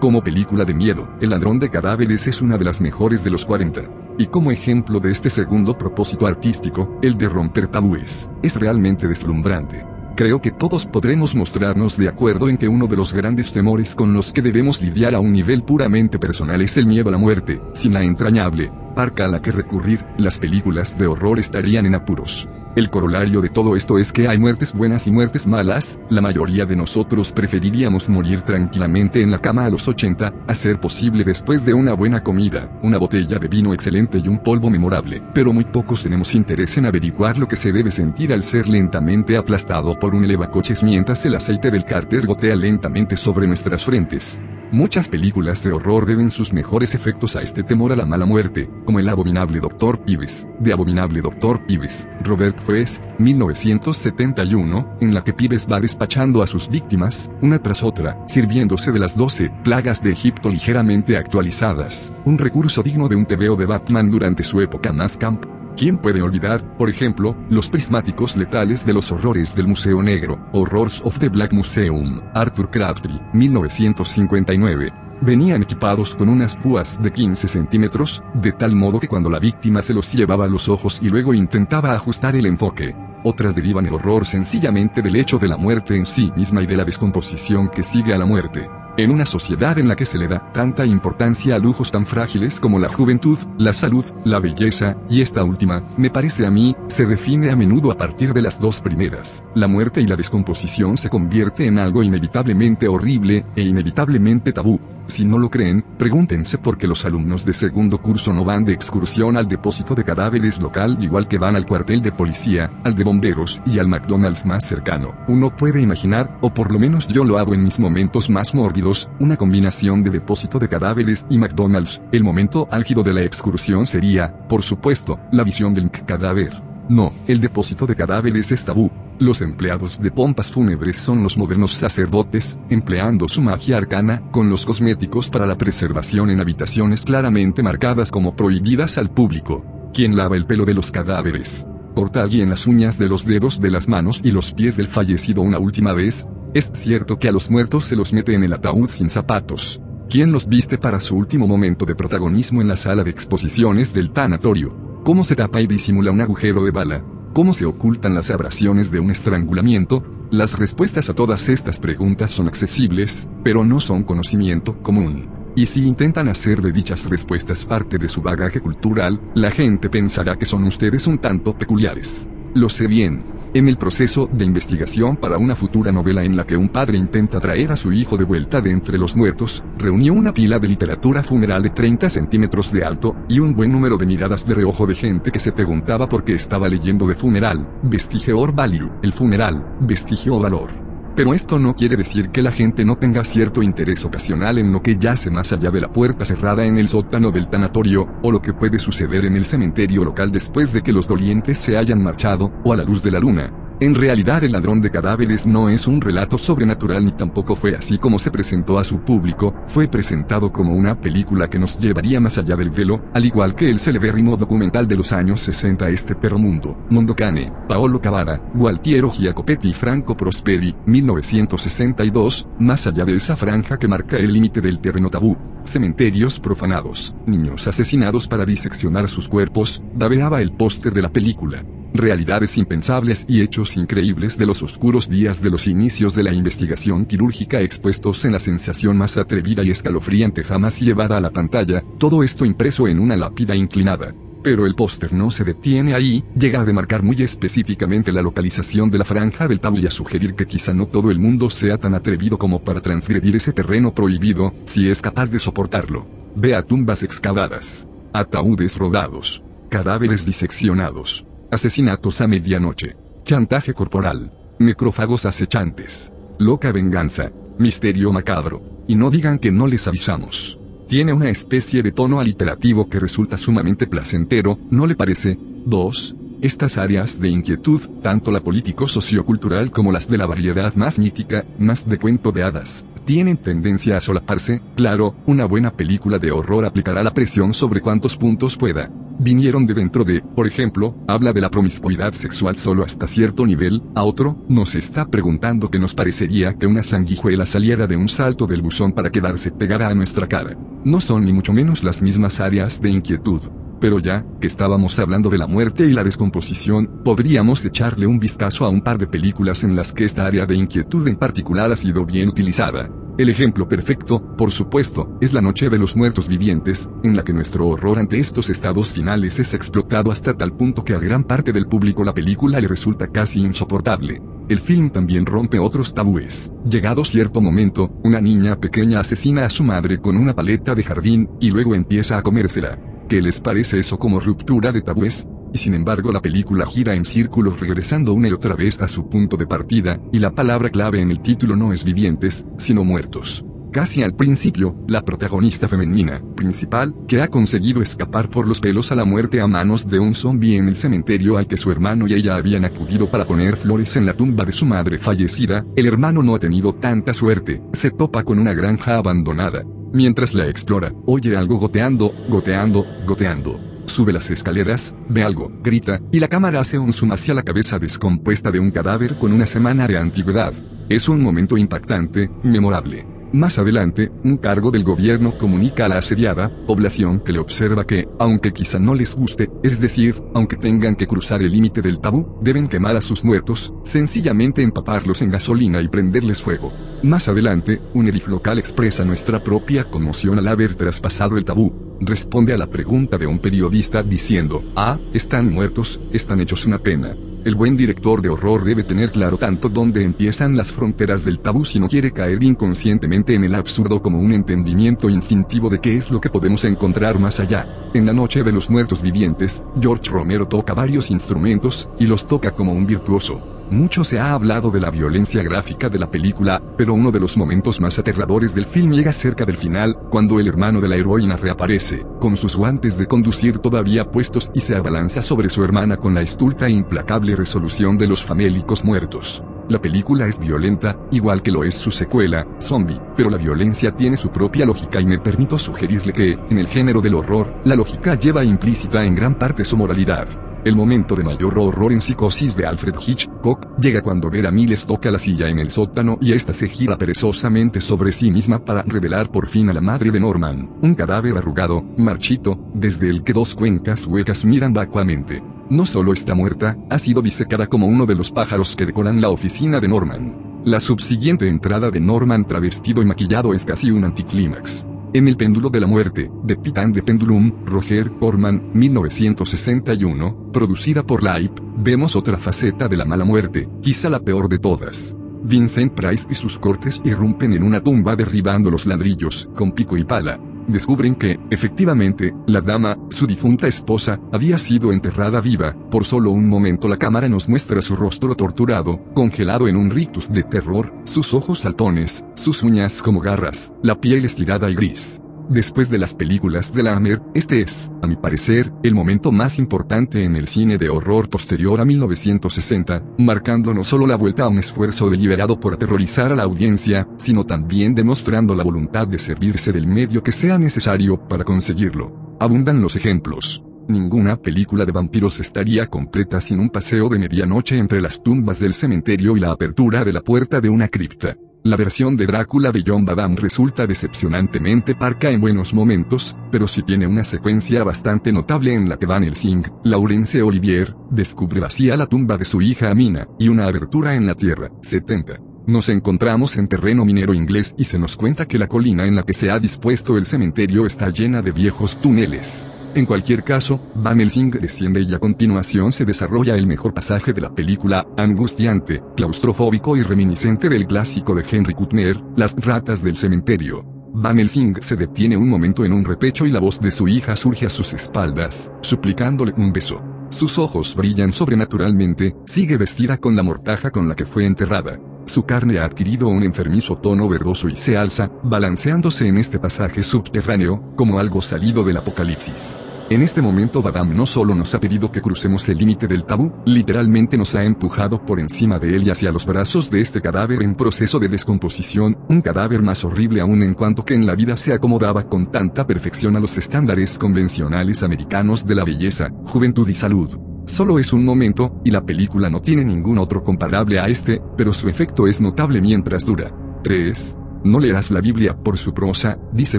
Como 0.00 0.24
película 0.24 0.64
de 0.64 0.72
miedo, 0.72 1.10
El 1.20 1.28
ladrón 1.28 1.58
de 1.58 1.68
cadáveres 1.68 2.26
es 2.26 2.40
una 2.40 2.56
de 2.56 2.64
las 2.64 2.80
mejores 2.80 3.22
de 3.22 3.28
los 3.28 3.44
40. 3.44 3.82
Y 4.16 4.28
como 4.28 4.50
ejemplo 4.50 4.98
de 4.98 5.10
este 5.10 5.28
segundo 5.28 5.76
propósito 5.76 6.26
artístico, 6.26 6.98
el 7.02 7.18
de 7.18 7.28
romper 7.28 7.68
tabúes, 7.68 8.30
es 8.42 8.56
realmente 8.56 9.06
deslumbrante. 9.06 9.89
Creo 10.20 10.42
que 10.42 10.50
todos 10.50 10.84
podremos 10.84 11.34
mostrarnos 11.34 11.96
de 11.96 12.06
acuerdo 12.06 12.50
en 12.50 12.58
que 12.58 12.68
uno 12.68 12.86
de 12.86 12.94
los 12.94 13.14
grandes 13.14 13.52
temores 13.52 13.94
con 13.94 14.12
los 14.12 14.34
que 14.34 14.42
debemos 14.42 14.82
lidiar 14.82 15.14
a 15.14 15.18
un 15.18 15.32
nivel 15.32 15.62
puramente 15.62 16.18
personal 16.18 16.60
es 16.60 16.76
el 16.76 16.84
miedo 16.84 17.08
a 17.08 17.12
la 17.12 17.16
muerte, 17.16 17.62
sin 17.72 17.94
la 17.94 18.02
entrañable, 18.02 18.70
parca 18.94 19.24
a 19.24 19.28
la 19.28 19.40
que 19.40 19.50
recurrir, 19.50 20.04
las 20.18 20.36
películas 20.36 20.98
de 20.98 21.06
horror 21.06 21.38
estarían 21.38 21.86
en 21.86 21.94
apuros. 21.94 22.46
El 22.76 22.88
corolario 22.88 23.40
de 23.40 23.48
todo 23.48 23.74
esto 23.74 23.98
es 23.98 24.12
que 24.12 24.28
hay 24.28 24.38
muertes 24.38 24.72
buenas 24.72 25.08
y 25.08 25.10
muertes 25.10 25.44
malas, 25.44 25.98
la 26.08 26.20
mayoría 26.20 26.66
de 26.66 26.76
nosotros 26.76 27.32
preferiríamos 27.32 28.08
morir 28.08 28.42
tranquilamente 28.42 29.22
en 29.22 29.32
la 29.32 29.40
cama 29.40 29.64
a 29.64 29.70
los 29.70 29.88
80, 29.88 30.32
a 30.46 30.54
ser 30.54 30.78
posible 30.78 31.24
después 31.24 31.64
de 31.64 31.74
una 31.74 31.94
buena 31.94 32.22
comida, 32.22 32.70
una 32.82 32.98
botella 32.98 33.40
de 33.40 33.48
vino 33.48 33.74
excelente 33.74 34.18
y 34.18 34.28
un 34.28 34.38
polvo 34.38 34.70
memorable, 34.70 35.20
pero 35.34 35.52
muy 35.52 35.64
pocos 35.64 36.04
tenemos 36.04 36.32
interés 36.36 36.78
en 36.78 36.86
averiguar 36.86 37.38
lo 37.38 37.48
que 37.48 37.56
se 37.56 37.72
debe 37.72 37.90
sentir 37.90 38.32
al 38.32 38.44
ser 38.44 38.68
lentamente 38.68 39.36
aplastado 39.36 39.98
por 39.98 40.14
un 40.14 40.24
elevacoches 40.24 40.84
mientras 40.84 41.26
el 41.26 41.34
aceite 41.34 41.72
del 41.72 41.84
cárter 41.84 42.24
gotea 42.24 42.54
lentamente 42.54 43.16
sobre 43.16 43.48
nuestras 43.48 43.84
frentes. 43.84 44.40
Muchas 44.72 45.08
películas 45.08 45.64
de 45.64 45.72
horror 45.72 46.06
deben 46.06 46.30
sus 46.30 46.52
mejores 46.52 46.94
efectos 46.94 47.34
a 47.34 47.42
este 47.42 47.64
temor 47.64 47.90
a 47.90 47.96
la 47.96 48.06
mala 48.06 48.24
muerte, 48.24 48.70
como 48.84 49.00
El 49.00 49.08
abominable 49.08 49.58
Dr. 49.58 50.04
Pibes, 50.04 50.48
de 50.60 50.72
Abominable 50.72 51.20
Dr. 51.22 51.66
Pibes, 51.66 52.08
Robert 52.22 52.56
Fest, 52.60 53.04
1971, 53.18 54.98
en 55.00 55.12
la 55.12 55.24
que 55.24 55.32
Pibes 55.32 55.66
va 55.68 55.80
despachando 55.80 56.40
a 56.40 56.46
sus 56.46 56.68
víctimas, 56.68 57.32
una 57.42 57.58
tras 57.58 57.82
otra, 57.82 58.16
sirviéndose 58.28 58.92
de 58.92 59.00
las 59.00 59.16
12 59.16 59.50
plagas 59.64 60.04
de 60.04 60.12
Egipto 60.12 60.48
ligeramente 60.48 61.16
actualizadas, 61.16 62.12
un 62.24 62.38
recurso 62.38 62.84
digno 62.84 63.08
de 63.08 63.16
un 63.16 63.26
tebeo 63.26 63.56
de 63.56 63.66
Batman 63.66 64.08
durante 64.08 64.44
su 64.44 64.60
época 64.60 64.92
más 64.92 65.16
camp. 65.16 65.59
¿Quién 65.76 65.98
puede 65.98 66.20
olvidar, 66.20 66.62
por 66.76 66.90
ejemplo, 66.90 67.36
los 67.48 67.68
prismáticos 67.68 68.36
letales 68.36 68.84
de 68.84 68.92
los 68.92 69.10
horrores 69.10 69.54
del 69.54 69.66
Museo 69.66 70.02
Negro, 70.02 70.38
Horrors 70.52 71.00
of 71.04 71.18
the 71.18 71.28
Black 71.28 71.52
Museum, 71.52 72.20
Arthur 72.34 72.70
Crabtree, 72.70 73.20
1959? 73.32 74.92
Venían 75.22 75.62
equipados 75.62 76.14
con 76.14 76.28
unas 76.28 76.56
púas 76.56 77.00
de 77.02 77.12
15 77.12 77.48
centímetros, 77.48 78.22
de 78.34 78.52
tal 78.52 78.74
modo 78.74 79.00
que 79.00 79.08
cuando 79.08 79.28
la 79.28 79.38
víctima 79.38 79.82
se 79.82 79.94
los 79.94 80.12
llevaba 80.12 80.46
a 80.46 80.48
los 80.48 80.68
ojos 80.68 80.98
y 81.02 81.10
luego 81.10 81.34
intentaba 81.34 81.92
ajustar 81.92 82.36
el 82.36 82.46
enfoque, 82.46 82.94
otras 83.22 83.54
derivan 83.54 83.86
el 83.86 83.94
horror 83.94 84.26
sencillamente 84.26 85.02
del 85.02 85.16
hecho 85.16 85.38
de 85.38 85.48
la 85.48 85.58
muerte 85.58 85.96
en 85.96 86.06
sí 86.06 86.32
misma 86.36 86.62
y 86.62 86.66
de 86.66 86.76
la 86.76 86.84
descomposición 86.84 87.68
que 87.68 87.82
sigue 87.82 88.14
a 88.14 88.18
la 88.18 88.24
muerte. 88.24 88.68
En 88.96 89.10
una 89.10 89.24
sociedad 89.24 89.78
en 89.78 89.88
la 89.88 89.96
que 89.96 90.04
se 90.04 90.18
le 90.18 90.28
da 90.28 90.50
tanta 90.52 90.84
importancia 90.84 91.54
a 91.54 91.58
lujos 91.58 91.90
tan 91.90 92.06
frágiles 92.06 92.58
como 92.58 92.78
la 92.78 92.88
juventud, 92.88 93.38
la 93.56 93.72
salud, 93.72 94.04
la 94.24 94.40
belleza, 94.40 94.96
y 95.08 95.22
esta 95.22 95.44
última, 95.44 95.82
me 95.96 96.10
parece 96.10 96.44
a 96.44 96.50
mí, 96.50 96.76
se 96.88 97.06
define 97.06 97.50
a 97.50 97.56
menudo 97.56 97.92
a 97.92 97.96
partir 97.96 98.32
de 98.32 98.42
las 98.42 98.60
dos 98.60 98.80
primeras. 98.80 99.44
La 99.54 99.68
muerte 99.68 100.00
y 100.00 100.06
la 100.06 100.16
descomposición 100.16 100.96
se 100.96 101.08
convierte 101.08 101.66
en 101.66 101.78
algo 101.78 102.02
inevitablemente 102.02 102.88
horrible, 102.88 103.46
e 103.54 103.62
inevitablemente 103.62 104.52
tabú. 104.52 104.80
Si 105.10 105.24
no 105.24 105.38
lo 105.38 105.50
creen, 105.50 105.84
pregúntense 105.98 106.56
por 106.56 106.78
qué 106.78 106.86
los 106.86 107.04
alumnos 107.04 107.44
de 107.44 107.52
segundo 107.52 107.98
curso 108.00 108.32
no 108.32 108.44
van 108.44 108.64
de 108.64 108.72
excursión 108.72 109.36
al 109.36 109.48
depósito 109.48 109.96
de 109.96 110.04
cadáveres 110.04 110.60
local 110.60 110.96
igual 111.00 111.26
que 111.26 111.36
van 111.36 111.56
al 111.56 111.66
cuartel 111.66 112.00
de 112.00 112.12
policía, 112.12 112.70
al 112.84 112.94
de 112.94 113.02
bomberos 113.02 113.60
y 113.66 113.80
al 113.80 113.88
McDonald's 113.88 114.46
más 114.46 114.64
cercano. 114.64 115.12
Uno 115.26 115.54
puede 115.54 115.82
imaginar, 115.82 116.38
o 116.40 116.54
por 116.54 116.72
lo 116.72 116.78
menos 116.78 117.08
yo 117.08 117.24
lo 117.24 117.38
hago 117.38 117.54
en 117.54 117.64
mis 117.64 117.80
momentos 117.80 118.30
más 118.30 118.54
mórbidos, 118.54 119.10
una 119.18 119.36
combinación 119.36 120.04
de 120.04 120.10
depósito 120.10 120.60
de 120.60 120.68
cadáveres 120.68 121.26
y 121.28 121.38
McDonald's. 121.38 122.00
El 122.12 122.22
momento 122.22 122.68
álgido 122.70 123.02
de 123.02 123.12
la 123.12 123.22
excursión 123.22 123.86
sería, 123.86 124.32
por 124.48 124.62
supuesto, 124.62 125.18
la 125.32 125.42
visión 125.42 125.74
del 125.74 125.90
cadáver. 125.90 126.69
No, 126.90 127.12
el 127.28 127.40
depósito 127.40 127.86
de 127.86 127.94
cadáveres 127.94 128.50
es 128.50 128.64
tabú. 128.64 128.90
Los 129.20 129.42
empleados 129.42 130.00
de 130.00 130.10
pompas 130.10 130.50
fúnebres 130.50 130.96
son 130.96 131.22
los 131.22 131.38
modernos 131.38 131.72
sacerdotes, 131.72 132.58
empleando 132.68 133.28
su 133.28 133.40
magia 133.42 133.76
arcana 133.76 134.28
con 134.32 134.50
los 134.50 134.66
cosméticos 134.66 135.30
para 135.30 135.46
la 135.46 135.56
preservación 135.56 136.30
en 136.30 136.40
habitaciones 136.40 137.02
claramente 137.02 137.62
marcadas 137.62 138.10
como 138.10 138.34
prohibidas 138.34 138.98
al 138.98 139.08
público. 139.08 139.64
¿Quién 139.94 140.16
lava 140.16 140.36
el 140.36 140.46
pelo 140.46 140.64
de 140.64 140.74
los 140.74 140.90
cadáveres? 140.90 141.64
¿Corta 141.94 142.22
alguien 142.22 142.50
las 142.50 142.66
uñas 142.66 142.98
de 142.98 143.08
los 143.08 143.24
dedos 143.24 143.60
de 143.60 143.70
las 143.70 143.86
manos 143.86 144.20
y 144.24 144.32
los 144.32 144.52
pies 144.52 144.76
del 144.76 144.88
fallecido 144.88 145.42
una 145.42 145.60
última 145.60 145.92
vez? 145.92 146.26
Es 146.54 146.72
cierto 146.74 147.20
que 147.20 147.28
a 147.28 147.32
los 147.32 147.52
muertos 147.52 147.84
se 147.84 147.94
los 147.94 148.12
mete 148.12 148.34
en 148.34 148.42
el 148.42 148.52
ataúd 148.52 148.88
sin 148.88 149.10
zapatos. 149.10 149.80
¿Quién 150.08 150.32
los 150.32 150.48
viste 150.48 150.76
para 150.76 150.98
su 150.98 151.14
último 151.14 151.46
momento 151.46 151.86
de 151.86 151.94
protagonismo 151.94 152.60
en 152.60 152.66
la 152.66 152.74
sala 152.74 153.04
de 153.04 153.12
exposiciones 153.12 153.92
del 153.92 154.10
tanatorio? 154.10 154.89
¿Cómo 155.04 155.24
se 155.24 155.34
tapa 155.34 155.62
y 155.62 155.66
disimula 155.66 156.10
un 156.10 156.20
agujero 156.20 156.62
de 156.62 156.72
bala? 156.72 157.02
¿Cómo 157.32 157.54
se 157.54 157.64
ocultan 157.64 158.14
las 158.14 158.30
abrasiones 158.30 158.90
de 158.90 159.00
un 159.00 159.10
estrangulamiento? 159.10 160.04
Las 160.30 160.58
respuestas 160.58 161.08
a 161.08 161.14
todas 161.14 161.48
estas 161.48 161.80
preguntas 161.80 162.30
son 162.30 162.48
accesibles, 162.48 163.28
pero 163.42 163.64
no 163.64 163.80
son 163.80 164.04
conocimiento 164.04 164.76
común. 164.82 165.26
Y 165.56 165.66
si 165.66 165.86
intentan 165.86 166.28
hacer 166.28 166.60
de 166.60 166.70
dichas 166.70 167.08
respuestas 167.08 167.64
parte 167.64 167.96
de 167.96 168.10
su 168.10 168.20
bagaje 168.20 168.60
cultural, 168.60 169.18
la 169.34 169.50
gente 169.50 169.88
pensará 169.88 170.36
que 170.36 170.44
son 170.44 170.64
ustedes 170.64 171.06
un 171.06 171.18
tanto 171.18 171.58
peculiares. 171.58 172.28
Lo 172.52 172.68
sé 172.68 172.86
bien. 172.86 173.39
En 173.52 173.66
el 173.66 173.78
proceso 173.78 174.28
de 174.32 174.44
investigación 174.44 175.16
para 175.16 175.36
una 175.36 175.56
futura 175.56 175.90
novela 175.90 176.22
en 176.22 176.36
la 176.36 176.46
que 176.46 176.56
un 176.56 176.68
padre 176.68 176.96
intenta 176.96 177.40
traer 177.40 177.72
a 177.72 177.76
su 177.76 177.92
hijo 177.92 178.16
de 178.16 178.22
vuelta 178.22 178.60
de 178.60 178.70
entre 178.70 178.96
los 178.96 179.16
muertos, 179.16 179.64
reunió 179.76 180.14
una 180.14 180.32
pila 180.32 180.60
de 180.60 180.68
literatura 180.68 181.24
funeral 181.24 181.64
de 181.64 181.70
30 181.70 182.08
centímetros 182.08 182.70
de 182.70 182.84
alto, 182.84 183.16
y 183.28 183.40
un 183.40 183.52
buen 183.52 183.72
número 183.72 183.96
de 183.96 184.06
miradas 184.06 184.46
de 184.46 184.54
reojo 184.54 184.86
de 184.86 184.94
gente 184.94 185.32
que 185.32 185.40
se 185.40 185.50
preguntaba 185.50 186.08
por 186.08 186.22
qué 186.22 186.34
estaba 186.34 186.68
leyendo 186.68 187.08
de 187.08 187.16
funeral, 187.16 187.68
vestigio 187.82 188.38
or 188.38 188.54
value, 188.54 188.92
el 189.02 189.12
funeral, 189.12 189.66
vestigio 189.80 190.36
o 190.36 190.40
valor. 190.40 190.89
Pero 191.20 191.34
esto 191.34 191.58
no 191.58 191.76
quiere 191.76 191.98
decir 191.98 192.30
que 192.30 192.40
la 192.40 192.50
gente 192.50 192.82
no 192.82 192.96
tenga 192.96 193.26
cierto 193.26 193.62
interés 193.62 194.06
ocasional 194.06 194.56
en 194.56 194.72
lo 194.72 194.82
que 194.82 194.96
yace 194.96 195.28
más 195.28 195.52
allá 195.52 195.70
de 195.70 195.82
la 195.82 195.92
puerta 195.92 196.24
cerrada 196.24 196.64
en 196.64 196.78
el 196.78 196.88
sótano 196.88 197.30
del 197.30 197.46
tanatorio, 197.46 198.08
o 198.22 198.32
lo 198.32 198.40
que 198.40 198.54
puede 198.54 198.78
suceder 198.78 199.26
en 199.26 199.36
el 199.36 199.44
cementerio 199.44 200.02
local 200.02 200.32
después 200.32 200.72
de 200.72 200.80
que 200.80 200.94
los 200.94 201.06
dolientes 201.06 201.58
se 201.58 201.76
hayan 201.76 202.02
marchado, 202.02 202.50
o 202.64 202.72
a 202.72 202.76
la 202.78 202.84
luz 202.84 203.02
de 203.02 203.10
la 203.10 203.20
luna. 203.20 203.52
En 203.82 203.94
realidad 203.94 204.44
el 204.44 204.52
ladrón 204.52 204.82
de 204.82 204.90
cadáveres 204.90 205.46
no 205.46 205.70
es 205.70 205.86
un 205.86 206.02
relato 206.02 206.36
sobrenatural 206.36 207.02
ni 207.02 207.12
tampoco 207.12 207.56
fue 207.56 207.74
así 207.74 207.96
como 207.96 208.18
se 208.18 208.30
presentó 208.30 208.78
a 208.78 208.84
su 208.84 209.00
público, 209.00 209.54
fue 209.68 209.88
presentado 209.88 210.52
como 210.52 210.74
una 210.74 211.00
película 211.00 211.48
que 211.48 211.58
nos 211.58 211.80
llevaría 211.80 212.20
más 212.20 212.36
allá 212.36 212.56
del 212.56 212.68
velo, 212.68 213.02
al 213.14 213.24
igual 213.24 213.54
que 213.54 213.70
el 213.70 213.78
celebérrimo 213.78 214.36
documental 214.36 214.86
de 214.86 214.96
los 214.96 215.14
años 215.14 215.40
60 215.40 215.88
Este 215.88 216.14
perro 216.14 216.38
mundo, 216.38 216.76
Mondocane, 216.90 217.50
Paolo 217.70 218.02
Cavara, 218.02 218.42
Gualtiero 218.52 219.10
Giacopetti 219.10 219.70
y 219.70 219.72
Franco 219.72 220.14
Prosperi, 220.14 220.76
1962, 220.84 222.48
más 222.58 222.86
allá 222.86 223.06
de 223.06 223.14
esa 223.14 223.34
franja 223.34 223.78
que 223.78 223.88
marca 223.88 224.18
el 224.18 224.30
límite 224.30 224.60
del 224.60 224.78
terreno 224.80 225.08
tabú. 225.08 225.38
Cementerios 225.64 226.38
profanados, 226.38 227.16
niños 227.24 227.66
asesinados 227.66 228.28
para 228.28 228.44
diseccionar 228.44 229.08
sus 229.08 229.26
cuerpos, 229.26 229.82
dabeaba 229.94 230.42
el 230.42 230.52
póster 230.52 230.92
de 230.92 231.00
la 231.00 231.10
película 231.10 231.64
realidades 231.92 232.56
impensables 232.58 233.26
y 233.28 233.42
hechos 233.42 233.76
increíbles 233.76 234.38
de 234.38 234.46
los 234.46 234.62
oscuros 234.62 235.08
días 235.08 235.40
de 235.40 235.50
los 235.50 235.66
inicios 235.66 236.14
de 236.14 236.22
la 236.22 236.32
investigación 236.32 237.06
quirúrgica 237.06 237.60
expuestos 237.60 238.24
en 238.24 238.32
la 238.32 238.38
sensación 238.38 238.96
más 238.96 239.16
atrevida 239.16 239.62
y 239.62 239.70
escalofriante 239.70 240.44
jamás 240.44 240.80
llevada 240.80 241.16
a 241.16 241.20
la 241.20 241.30
pantalla, 241.30 241.82
todo 241.98 242.22
esto 242.22 242.44
impreso 242.44 242.88
en 242.88 243.00
una 243.00 243.16
lápida 243.16 243.54
inclinada. 243.54 244.14
Pero 244.42 244.64
el 244.64 244.74
póster 244.74 245.12
no 245.12 245.30
se 245.30 245.44
detiene 245.44 245.94
ahí, 245.94 246.24
llega 246.34 246.62
a 246.62 246.64
demarcar 246.64 247.02
muy 247.02 247.22
específicamente 247.22 248.10
la 248.10 248.22
localización 248.22 248.90
de 248.90 248.98
la 248.98 249.04
franja 249.04 249.46
del 249.46 249.60
tabú 249.60 249.78
y 249.78 249.86
a 249.86 249.90
sugerir 249.90 250.34
que 250.34 250.46
quizá 250.46 250.72
no 250.72 250.86
todo 250.86 251.10
el 251.10 251.18
mundo 251.18 251.50
sea 251.50 251.76
tan 251.76 251.94
atrevido 251.94 252.38
como 252.38 252.60
para 252.60 252.80
transgredir 252.80 253.36
ese 253.36 253.52
terreno 253.52 253.92
prohibido, 253.92 254.54
si 254.64 254.88
es 254.88 255.02
capaz 255.02 255.30
de 255.30 255.38
soportarlo. 255.38 256.06
Vea 256.34 256.62
tumbas 256.62 257.02
excavadas, 257.02 257.86
ataúdes 258.14 258.78
rodados, 258.78 259.42
cadáveres 259.68 260.24
diseccionados, 260.24 261.26
Asesinatos 261.50 262.20
a 262.20 262.28
medianoche. 262.28 262.94
Chantaje 263.24 263.74
corporal. 263.74 264.30
Necrófagos 264.60 265.26
acechantes. 265.26 266.12
Loca 266.38 266.70
venganza. 266.70 267.32
Misterio 267.58 268.12
macabro. 268.12 268.62
Y 268.86 268.94
no 268.94 269.10
digan 269.10 269.40
que 269.40 269.50
no 269.50 269.66
les 269.66 269.88
avisamos. 269.88 270.58
Tiene 270.88 271.12
una 271.12 271.28
especie 271.28 271.82
de 271.82 271.90
tono 271.90 272.20
aliterativo 272.20 272.88
que 272.88 273.00
resulta 273.00 273.36
sumamente 273.36 273.88
placentero, 273.88 274.58
¿no 274.70 274.86
le 274.86 274.94
parece? 274.94 275.38
2. 275.66 276.16
Estas 276.42 276.78
áreas 276.78 277.20
de 277.20 277.28
inquietud, 277.28 277.80
tanto 278.02 278.30
la 278.30 278.40
político-sociocultural 278.40 279.70
como 279.70 279.92
las 279.92 280.08
de 280.08 280.18
la 280.18 280.26
variedad 280.26 280.74
más 280.74 280.98
mítica, 280.98 281.44
más 281.58 281.88
de 281.88 281.98
cuento 281.98 282.32
de 282.32 282.42
hadas, 282.42 282.86
tienen 283.04 283.36
tendencia 283.36 283.96
a 283.96 284.00
solaparse, 284.00 284.62
claro, 284.74 285.14
una 285.26 285.44
buena 285.44 285.70
película 285.70 286.18
de 286.18 286.30
horror 286.30 286.64
aplicará 286.64 287.02
la 287.02 287.12
presión 287.12 287.52
sobre 287.52 287.80
cuantos 287.80 288.16
puntos 288.16 288.56
pueda 288.56 288.90
vinieron 289.20 289.66
de 289.66 289.74
dentro 289.74 290.02
de, 290.02 290.22
por 290.22 290.46
ejemplo, 290.46 290.94
habla 291.06 291.32
de 291.32 291.42
la 291.42 291.50
promiscuidad 291.50 292.12
sexual 292.12 292.56
solo 292.56 292.82
hasta 292.82 293.06
cierto 293.06 293.44
nivel, 293.44 293.82
a 293.94 294.02
otro, 294.02 294.38
nos 294.48 294.74
está 294.74 295.06
preguntando 295.06 295.70
que 295.70 295.78
nos 295.78 295.94
parecería 295.94 296.54
que 296.54 296.66
una 296.66 296.82
sanguijuela 296.82 297.44
saliera 297.44 297.86
de 297.86 297.96
un 297.96 298.08
salto 298.08 298.46
del 298.46 298.62
buzón 298.62 298.92
para 298.92 299.10
quedarse 299.10 299.50
pegada 299.50 299.88
a 299.88 299.94
nuestra 299.94 300.26
cara. 300.26 300.56
No 300.84 301.00
son 301.02 301.26
ni 301.26 301.32
mucho 301.32 301.52
menos 301.52 301.84
las 301.84 302.00
mismas 302.00 302.40
áreas 302.40 302.80
de 302.80 302.90
inquietud. 302.90 303.42
Pero 303.80 303.98
ya, 303.98 304.26
que 304.40 304.46
estábamos 304.46 304.98
hablando 304.98 305.30
de 305.30 305.38
la 305.38 305.46
muerte 305.46 305.86
y 305.86 305.92
la 305.94 306.04
descomposición, 306.04 307.00
podríamos 307.02 307.64
echarle 307.64 308.06
un 308.06 308.18
vistazo 308.18 308.66
a 308.66 308.68
un 308.68 308.82
par 308.82 308.98
de 308.98 309.06
películas 309.06 309.64
en 309.64 309.74
las 309.74 309.92
que 309.92 310.04
esta 310.04 310.26
área 310.26 310.44
de 310.44 310.54
inquietud 310.54 311.08
en 311.08 311.16
particular 311.16 311.72
ha 311.72 311.76
sido 311.76 312.04
bien 312.04 312.28
utilizada. 312.28 312.90
El 313.16 313.28
ejemplo 313.28 313.68
perfecto, 313.68 314.34
por 314.36 314.50
supuesto, 314.50 315.18
es 315.20 315.32
La 315.32 315.40
Noche 315.40 315.68
de 315.68 315.78
los 315.78 315.96
Muertos 315.96 316.28
Vivientes, 316.28 316.90
en 317.02 317.16
la 317.16 317.24
que 317.24 317.32
nuestro 317.32 317.68
horror 317.68 317.98
ante 317.98 318.18
estos 318.18 318.48
estados 318.48 318.92
finales 318.92 319.38
es 319.38 319.52
explotado 319.52 320.10
hasta 320.10 320.36
tal 320.36 320.56
punto 320.56 320.84
que 320.84 320.94
a 320.94 320.98
gran 320.98 321.24
parte 321.24 321.52
del 321.52 321.66
público 321.66 322.04
la 322.04 322.14
película 322.14 322.60
le 322.60 322.68
resulta 322.68 323.08
casi 323.08 323.40
insoportable. 323.40 324.22
El 324.48 324.58
film 324.58 324.90
también 324.90 325.26
rompe 325.26 325.58
otros 325.58 325.94
tabúes. 325.94 326.52
Llegado 326.68 327.04
cierto 327.04 327.40
momento, 327.40 327.90
una 328.04 328.20
niña 328.20 328.56
pequeña 328.56 329.00
asesina 329.00 329.44
a 329.44 329.50
su 329.50 329.64
madre 329.64 330.00
con 330.00 330.16
una 330.16 330.34
paleta 330.34 330.74
de 330.74 330.82
jardín, 330.82 331.28
y 331.40 331.50
luego 331.50 331.74
empieza 331.74 332.16
a 332.16 332.22
comérsela. 332.22 332.89
¿Qué 333.10 333.20
les 333.20 333.40
parece 333.40 333.80
eso 333.80 333.98
como 333.98 334.20
ruptura 334.20 334.70
de 334.70 334.82
tabúes? 334.82 335.26
y 335.52 335.58
sin 335.58 335.74
embargo 335.74 336.12
la 336.12 336.22
película 336.22 336.64
gira 336.64 336.94
en 336.94 337.04
círculos 337.04 337.58
regresando 337.58 338.12
una 338.12 338.28
y 338.28 338.32
otra 338.32 338.54
vez 338.54 338.80
a 338.80 338.86
su 338.86 339.08
punto 339.08 339.36
de 339.36 339.48
partida, 339.48 340.00
y 340.12 340.20
la 340.20 340.30
palabra 340.30 340.68
clave 340.68 341.00
en 341.00 341.10
el 341.10 341.18
título 341.18 341.56
no 341.56 341.72
es 341.72 341.82
vivientes, 341.82 342.46
sino 342.56 342.84
muertos. 342.84 343.44
Casi 343.72 344.04
al 344.04 344.14
principio, 344.14 344.76
la 344.86 345.04
protagonista 345.04 345.66
femenina, 345.66 346.22
principal, 346.36 346.94
que 347.08 347.20
ha 347.20 347.26
conseguido 347.26 347.82
escapar 347.82 348.30
por 348.30 348.46
los 348.46 348.60
pelos 348.60 348.92
a 348.92 348.94
la 348.94 349.04
muerte 349.04 349.40
a 349.40 349.48
manos 349.48 349.88
de 349.88 349.98
un 349.98 350.14
zombie 350.14 350.56
en 350.56 350.68
el 350.68 350.76
cementerio 350.76 351.36
al 351.36 351.48
que 351.48 351.56
su 351.56 351.72
hermano 351.72 352.06
y 352.06 352.14
ella 352.14 352.36
habían 352.36 352.64
acudido 352.64 353.10
para 353.10 353.26
poner 353.26 353.56
flores 353.56 353.96
en 353.96 354.06
la 354.06 354.14
tumba 354.14 354.44
de 354.44 354.52
su 354.52 354.66
madre 354.66 354.98
fallecida, 354.98 355.66
el 355.74 355.86
hermano 355.86 356.22
no 356.22 356.36
ha 356.36 356.38
tenido 356.38 356.76
tanta 356.76 357.12
suerte, 357.12 357.60
se 357.72 357.90
topa 357.90 358.22
con 358.22 358.38
una 358.38 358.54
granja 358.54 358.98
abandonada. 358.98 359.64
Mientras 359.92 360.34
la 360.34 360.46
explora, 360.46 360.92
oye 361.06 361.36
algo 361.36 361.58
goteando, 361.58 362.12
goteando, 362.28 362.86
goteando 363.06 363.70
sube 363.90 364.12
las 364.12 364.30
escaleras, 364.30 364.94
ve 365.08 365.22
algo, 365.22 365.50
grita, 365.62 366.00
y 366.10 366.20
la 366.20 366.28
cámara 366.28 366.60
hace 366.60 366.78
un 366.78 366.92
zoom 366.92 367.12
hacia 367.12 367.34
la 367.34 367.42
cabeza 367.42 367.78
descompuesta 367.78 368.50
de 368.50 368.60
un 368.60 368.70
cadáver 368.70 369.18
con 369.18 369.32
una 369.32 369.46
semana 369.46 369.86
de 369.86 369.98
antigüedad. 369.98 370.54
Es 370.88 371.08
un 371.08 371.22
momento 371.22 371.58
impactante, 371.58 372.30
memorable. 372.42 373.19
Más 373.32 373.60
adelante, 373.60 374.10
un 374.24 374.38
cargo 374.38 374.72
del 374.72 374.82
gobierno 374.82 375.38
comunica 375.38 375.84
a 375.84 375.88
la 375.88 375.98
asediada 375.98 376.50
población 376.66 377.20
que 377.20 377.32
le 377.32 377.38
observa 377.38 377.86
que, 377.86 378.08
aunque 378.18 378.52
quizá 378.52 378.80
no 378.80 378.92
les 378.92 379.14
guste, 379.14 379.48
es 379.62 379.80
decir, 379.80 380.20
aunque 380.34 380.56
tengan 380.56 380.96
que 380.96 381.06
cruzar 381.06 381.40
el 381.40 381.52
límite 381.52 381.80
del 381.80 382.00
tabú, 382.00 382.38
deben 382.42 382.66
quemar 382.66 382.96
a 382.96 383.00
sus 383.00 383.24
muertos, 383.24 383.72
sencillamente 383.84 384.62
empaparlos 384.62 385.22
en 385.22 385.30
gasolina 385.30 385.80
y 385.80 385.86
prenderles 385.86 386.42
fuego. 386.42 386.72
Más 387.04 387.28
adelante, 387.28 387.80
un 387.94 388.08
edif 388.08 388.26
local 388.26 388.58
expresa 388.58 389.04
nuestra 389.04 389.44
propia 389.44 389.84
conmoción 389.84 390.38
al 390.38 390.48
haber 390.48 390.74
traspasado 390.74 391.38
el 391.38 391.44
tabú, 391.44 391.96
responde 392.00 392.52
a 392.52 392.58
la 392.58 392.66
pregunta 392.66 393.16
de 393.16 393.28
un 393.28 393.38
periodista 393.38 394.02
diciendo, 394.02 394.64
ah, 394.74 394.98
están 395.14 395.52
muertos, 395.52 396.00
están 396.12 396.40
hechos 396.40 396.66
una 396.66 396.78
pena. 396.78 397.14
El 397.42 397.54
buen 397.54 397.74
director 397.74 398.20
de 398.20 398.28
horror 398.28 398.64
debe 398.64 398.84
tener 398.84 399.10
claro 399.10 399.38
tanto 399.38 399.70
dónde 399.70 400.02
empiezan 400.02 400.58
las 400.58 400.72
fronteras 400.72 401.24
del 401.24 401.38
tabú 401.38 401.64
si 401.64 401.80
no 401.80 401.88
quiere 401.88 402.12
caer 402.12 402.42
inconscientemente 402.42 403.34
en 403.34 403.44
el 403.44 403.54
absurdo 403.54 404.02
como 404.02 404.20
un 404.20 404.34
entendimiento 404.34 405.08
instintivo 405.08 405.70
de 405.70 405.80
qué 405.80 405.96
es 405.96 406.10
lo 406.10 406.20
que 406.20 406.28
podemos 406.28 406.64
encontrar 406.66 407.18
más 407.18 407.40
allá. 407.40 407.66
En 407.94 408.04
la 408.04 408.12
noche 408.12 408.42
de 408.42 408.52
los 408.52 408.68
muertos 408.68 409.00
vivientes, 409.00 409.64
George 409.80 410.10
Romero 410.10 410.48
toca 410.48 410.74
varios 410.74 411.10
instrumentos, 411.10 411.88
y 411.98 412.06
los 412.06 412.26
toca 412.26 412.50
como 412.50 412.72
un 412.72 412.86
virtuoso. 412.86 413.59
Mucho 413.70 414.02
se 414.02 414.18
ha 414.18 414.32
hablado 414.32 414.72
de 414.72 414.80
la 414.80 414.90
violencia 414.90 415.44
gráfica 415.44 415.88
de 415.88 416.00
la 416.00 416.10
película, 416.10 416.60
pero 416.76 416.92
uno 416.92 417.12
de 417.12 417.20
los 417.20 417.36
momentos 417.36 417.80
más 417.80 418.00
aterradores 418.00 418.52
del 418.52 418.66
film 418.66 418.90
llega 418.90 419.12
cerca 419.12 419.44
del 419.44 419.56
final, 419.56 419.96
cuando 420.10 420.40
el 420.40 420.48
hermano 420.48 420.80
de 420.80 420.88
la 420.88 420.96
heroína 420.96 421.36
reaparece, 421.36 422.04
con 422.18 422.36
sus 422.36 422.56
guantes 422.56 422.98
de 422.98 423.06
conducir 423.06 423.60
todavía 423.60 424.10
puestos 424.10 424.50
y 424.54 424.60
se 424.60 424.74
abalanza 424.74 425.22
sobre 425.22 425.48
su 425.48 425.62
hermana 425.62 425.96
con 425.96 426.14
la 426.14 426.20
estulta 426.20 426.66
e 426.66 426.72
implacable 426.72 427.36
resolución 427.36 427.96
de 427.96 428.08
los 428.08 428.24
famélicos 428.24 428.84
muertos. 428.84 429.44
La 429.68 429.80
película 429.80 430.26
es 430.26 430.40
violenta, 430.40 430.98
igual 431.12 431.40
que 431.40 431.52
lo 431.52 431.62
es 431.62 431.76
su 431.76 431.92
secuela, 431.92 432.44
Zombie, 432.60 433.00
pero 433.16 433.30
la 433.30 433.36
violencia 433.36 433.92
tiene 433.92 434.16
su 434.16 434.30
propia 434.30 434.66
lógica 434.66 435.00
y 435.00 435.06
me 435.06 435.20
permito 435.20 435.60
sugerirle 435.60 436.12
que, 436.12 436.32
en 436.32 436.58
el 436.58 436.66
género 436.66 437.00
del 437.00 437.14
horror, 437.14 437.54
la 437.62 437.76
lógica 437.76 438.16
lleva 438.16 438.42
implícita 438.42 439.04
en 439.04 439.14
gran 439.14 439.36
parte 439.36 439.64
su 439.64 439.76
moralidad. 439.76 440.49
El 440.62 440.76
momento 440.76 441.16
de 441.16 441.24
mayor 441.24 441.58
horror 441.58 441.90
en 441.90 442.02
psicosis 442.02 442.54
de 442.54 442.66
Alfred 442.66 442.94
Hitchcock 442.94 443.78
llega 443.78 444.02
cuando 444.02 444.28
Vera 444.28 444.50
Miles 444.50 444.84
toca 444.84 445.10
la 445.10 445.18
silla 445.18 445.48
en 445.48 445.58
el 445.58 445.70
sótano 445.70 446.18
y 446.20 446.32
ésta 446.32 446.52
se 446.52 446.68
gira 446.68 446.98
perezosamente 446.98 447.80
sobre 447.80 448.12
sí 448.12 448.30
misma 448.30 448.62
para 448.62 448.82
revelar 448.82 449.32
por 449.32 449.46
fin 449.46 449.70
a 449.70 449.72
la 449.72 449.80
madre 449.80 450.10
de 450.10 450.20
Norman, 450.20 450.68
un 450.82 450.94
cadáver 450.94 451.34
arrugado, 451.38 451.82
marchito, 451.96 452.60
desde 452.74 453.08
el 453.08 453.24
que 453.24 453.32
dos 453.32 453.54
cuencas 453.54 454.06
huecas 454.06 454.44
miran 454.44 454.74
vacuamente. 454.74 455.42
No 455.70 455.86
solo 455.86 456.12
está 456.12 456.34
muerta, 456.34 456.76
ha 456.90 456.98
sido 456.98 457.22
disecada 457.22 457.66
como 457.66 457.86
uno 457.86 458.04
de 458.04 458.16
los 458.16 458.30
pájaros 458.30 458.76
que 458.76 458.84
decoran 458.84 459.22
la 459.22 459.30
oficina 459.30 459.80
de 459.80 459.88
Norman. 459.88 460.60
La 460.66 460.78
subsiguiente 460.78 461.48
entrada 461.48 461.90
de 461.90 462.00
Norman 462.00 462.44
travestido 462.44 463.00
y 463.00 463.06
maquillado 463.06 463.54
es 463.54 463.64
casi 463.64 463.90
un 463.90 464.04
anticlímax. 464.04 464.86
En 465.12 465.26
El 465.26 465.36
péndulo 465.36 465.70
de 465.70 465.80
la 465.80 465.88
muerte, 465.88 466.30
de 466.44 466.54
Pitan 466.54 466.92
de 466.92 467.02
Pendulum, 467.02 467.64
Roger 467.66 468.12
Corman, 468.20 468.70
1961, 468.74 470.52
producida 470.52 471.02
por 471.02 471.24
Lipe, 471.24 471.60
vemos 471.78 472.14
otra 472.14 472.38
faceta 472.38 472.86
de 472.86 472.96
la 472.96 473.04
mala 473.04 473.24
muerte, 473.24 473.68
quizá 473.82 474.08
la 474.08 474.20
peor 474.20 474.48
de 474.48 474.60
todas. 474.60 475.16
Vincent 475.42 475.94
Price 475.94 476.28
y 476.30 476.36
sus 476.36 476.60
cortes 476.60 477.00
irrumpen 477.02 477.54
en 477.54 477.64
una 477.64 477.82
tumba 477.82 478.14
derribando 478.14 478.70
los 478.70 478.86
ladrillos, 478.86 479.48
con 479.56 479.72
pico 479.72 479.96
y 479.96 480.04
pala. 480.04 480.38
Descubren 480.70 481.16
que, 481.16 481.38
efectivamente, 481.50 482.32
la 482.46 482.60
dama, 482.60 482.96
su 483.10 483.26
difunta 483.26 483.66
esposa, 483.66 484.20
había 484.32 484.56
sido 484.56 484.92
enterrada 484.92 485.40
viva, 485.40 485.74
por 485.90 486.04
solo 486.04 486.30
un 486.30 486.48
momento 486.48 486.86
la 486.86 486.96
cámara 486.96 487.28
nos 487.28 487.48
muestra 487.48 487.82
su 487.82 487.96
rostro 487.96 488.36
torturado, 488.36 489.00
congelado 489.12 489.66
en 489.66 489.74
un 489.74 489.90
rictus 489.90 490.30
de 490.30 490.44
terror, 490.44 490.94
sus 491.04 491.34
ojos 491.34 491.60
saltones, 491.60 492.24
sus 492.34 492.62
uñas 492.62 493.02
como 493.02 493.20
garras, 493.20 493.74
la 493.82 494.00
piel 494.00 494.24
estirada 494.24 494.70
y 494.70 494.76
gris. 494.76 495.20
Después 495.50 495.90
de 495.90 495.98
las 495.98 496.14
películas 496.14 496.72
de 496.72 496.84
la 496.84 496.94
Hammer, 496.94 497.20
este 497.34 497.60
es, 497.60 497.90
a 498.02 498.06
mi 498.06 498.14
parecer, 498.14 498.72
el 498.84 498.94
momento 498.94 499.32
más 499.32 499.58
importante 499.58 500.22
en 500.22 500.36
el 500.36 500.46
cine 500.46 500.78
de 500.78 500.88
horror 500.88 501.28
posterior 501.28 501.80
a 501.80 501.84
1960, 501.84 503.02
marcando 503.18 503.74
no 503.74 503.82
solo 503.82 504.06
la 504.06 504.14
vuelta 504.14 504.44
a 504.44 504.48
un 504.48 504.60
esfuerzo 504.60 505.10
deliberado 505.10 505.58
por 505.58 505.74
aterrorizar 505.74 506.30
a 506.30 506.36
la 506.36 506.44
audiencia, 506.44 507.08
sino 507.16 507.44
también 507.44 507.96
demostrando 507.96 508.54
la 508.54 508.62
voluntad 508.62 509.08
de 509.08 509.18
servirse 509.18 509.72
del 509.72 509.88
medio 509.88 510.22
que 510.22 510.30
sea 510.30 510.56
necesario 510.56 511.18
para 511.26 511.42
conseguirlo. 511.42 512.36
Abundan 512.38 512.80
los 512.80 512.94
ejemplos. 512.94 513.64
Ninguna 513.88 514.36
película 514.36 514.84
de 514.84 514.92
vampiros 514.92 515.40
estaría 515.40 515.88
completa 515.88 516.40
sin 516.40 516.60
un 516.60 516.68
paseo 516.68 517.08
de 517.08 517.18
medianoche 517.18 517.76
entre 517.76 518.00
las 518.00 518.22
tumbas 518.22 518.60
del 518.60 518.72
cementerio 518.72 519.36
y 519.36 519.40
la 519.40 519.50
apertura 519.50 520.04
de 520.04 520.12
la 520.12 520.20
puerta 520.20 520.60
de 520.60 520.68
una 520.68 520.86
cripta. 520.86 521.36
La 521.62 521.76
versión 521.76 522.16
de 522.16 522.24
Drácula 522.24 522.72
de 522.72 522.82
John 522.86 523.04
Badham 523.04 523.36
resulta 523.36 523.86
decepcionantemente 523.86 524.94
parca 524.94 525.30
en 525.30 525.42
buenos 525.42 525.74
momentos, 525.74 526.34
pero 526.50 526.66
sí 526.66 526.82
tiene 526.82 527.06
una 527.06 527.22
secuencia 527.22 527.84
bastante 527.84 528.32
notable 528.32 528.72
en 528.72 528.88
la 528.88 528.98
que 528.98 529.04
Van 529.04 529.24
Helsing, 529.24 529.64
Laurence 529.84 530.40
Olivier, 530.40 530.94
descubre 531.10 531.60
vacía 531.60 531.98
la 531.98 532.06
tumba 532.06 532.38
de 532.38 532.46
su 532.46 532.62
hija 532.62 532.90
Amina, 532.90 533.28
y 533.38 533.48
una 533.48 533.66
abertura 533.66 534.14
en 534.14 534.26
la 534.26 534.34
tierra. 534.34 534.70
70. 534.80 535.38
Nos 535.66 535.90
encontramos 535.90 536.56
en 536.56 536.66
terreno 536.66 537.04
minero 537.04 537.34
inglés 537.34 537.74
y 537.76 537.84
se 537.84 537.98
nos 537.98 538.16
cuenta 538.16 538.48
que 538.48 538.58
la 538.58 538.66
colina 538.66 539.06
en 539.06 539.14
la 539.14 539.24
que 539.24 539.34
se 539.34 539.50
ha 539.50 539.58
dispuesto 539.60 540.16
el 540.16 540.24
cementerio 540.24 540.86
está 540.86 541.10
llena 541.10 541.42
de 541.42 541.52
viejos 541.52 542.00
túneles. 542.00 542.70
En 542.92 543.06
cualquier 543.06 543.44
caso, 543.44 543.80
Van 543.94 544.18
Helsing 544.18 544.50
desciende 544.50 545.02
y 545.02 545.14
a 545.14 545.20
continuación 545.20 545.92
se 545.92 546.04
desarrolla 546.04 546.56
el 546.56 546.66
mejor 546.66 546.92
pasaje 546.92 547.32
de 547.32 547.40
la 547.40 547.54
película, 547.54 548.04
angustiante, 548.16 549.00
claustrofóbico 549.16 549.96
y 549.96 550.02
reminiscente 550.02 550.68
del 550.68 550.86
clásico 550.86 551.34
de 551.34 551.44
Henry 551.48 551.74
Kuttner, 551.74 552.20
Las 552.36 552.56
ratas 552.56 553.00
del 553.02 553.16
cementerio. 553.16 553.84
Van 554.12 554.38
Helsing 554.38 554.82
se 554.82 554.96
detiene 554.96 555.36
un 555.36 555.48
momento 555.48 555.84
en 555.84 555.92
un 555.92 556.04
repecho 556.04 556.46
y 556.46 556.50
la 556.50 556.58
voz 556.58 556.80
de 556.80 556.90
su 556.90 557.06
hija 557.06 557.36
surge 557.36 557.66
a 557.66 557.70
sus 557.70 557.92
espaldas, 557.92 558.72
suplicándole 558.80 559.52
un 559.56 559.72
beso. 559.72 560.02
Sus 560.30 560.58
ojos 560.58 560.96
brillan 560.96 561.32
sobrenaturalmente, 561.32 562.34
sigue 562.44 562.76
vestida 562.76 563.18
con 563.18 563.36
la 563.36 563.44
mortaja 563.44 563.92
con 563.92 564.08
la 564.08 564.16
que 564.16 564.24
fue 564.24 564.46
enterrada. 564.46 564.98
Su 565.30 565.44
carne 565.44 565.78
ha 565.78 565.84
adquirido 565.84 566.26
un 566.26 566.42
enfermizo 566.42 566.98
tono 566.98 567.28
verdoso 567.28 567.68
y 567.68 567.76
se 567.76 567.96
alza, 567.96 568.32
balanceándose 568.42 569.28
en 569.28 569.38
este 569.38 569.60
pasaje 569.60 570.02
subterráneo, 570.02 570.92
como 570.96 571.20
algo 571.20 571.40
salido 571.40 571.84
del 571.84 571.98
apocalipsis. 571.98 572.80
En 573.10 573.22
este 573.22 573.40
momento 573.40 573.80
Badam 573.80 574.12
no 574.16 574.26
solo 574.26 574.56
nos 574.56 574.74
ha 574.74 574.80
pedido 574.80 575.12
que 575.12 575.22
crucemos 575.22 575.68
el 575.68 575.78
límite 575.78 576.08
del 576.08 576.24
tabú, 576.24 576.52
literalmente 576.66 577.36
nos 577.36 577.54
ha 577.54 577.62
empujado 577.62 578.26
por 578.26 578.40
encima 578.40 578.80
de 578.80 578.96
él 578.96 579.06
y 579.06 579.10
hacia 579.10 579.30
los 579.30 579.46
brazos 579.46 579.88
de 579.88 580.00
este 580.00 580.20
cadáver 580.20 580.64
en 580.64 580.74
proceso 580.74 581.20
de 581.20 581.28
descomposición, 581.28 582.18
un 582.28 582.42
cadáver 582.42 582.82
más 582.82 583.04
horrible 583.04 583.40
aún 583.40 583.62
en 583.62 583.74
cuanto 583.74 584.04
que 584.04 584.14
en 584.14 584.26
la 584.26 584.34
vida 584.34 584.56
se 584.56 584.72
acomodaba 584.72 585.28
con 585.28 585.52
tanta 585.52 585.86
perfección 585.86 586.34
a 586.34 586.40
los 586.40 586.58
estándares 586.58 587.20
convencionales 587.20 588.02
americanos 588.02 588.66
de 588.66 588.74
la 588.74 588.84
belleza, 588.84 589.28
juventud 589.44 589.88
y 589.88 589.94
salud. 589.94 590.49
Solo 590.66 590.98
es 590.98 591.12
un 591.12 591.24
momento, 591.24 591.80
y 591.84 591.90
la 591.90 592.04
película 592.04 592.48
no 592.48 592.60
tiene 592.62 592.84
ningún 592.84 593.18
otro 593.18 593.42
comparable 593.42 593.98
a 593.98 594.06
este, 594.06 594.40
pero 594.56 594.72
su 594.72 594.88
efecto 594.88 595.26
es 595.26 595.40
notable 595.40 595.80
mientras 595.80 596.24
dura. 596.24 596.54
3. 596.82 597.36
No 597.64 597.78
leerás 597.78 598.10
la 598.10 598.20
Biblia 598.20 598.56
por 598.56 598.78
su 598.78 598.94
prosa, 598.94 599.38
dice 599.52 599.78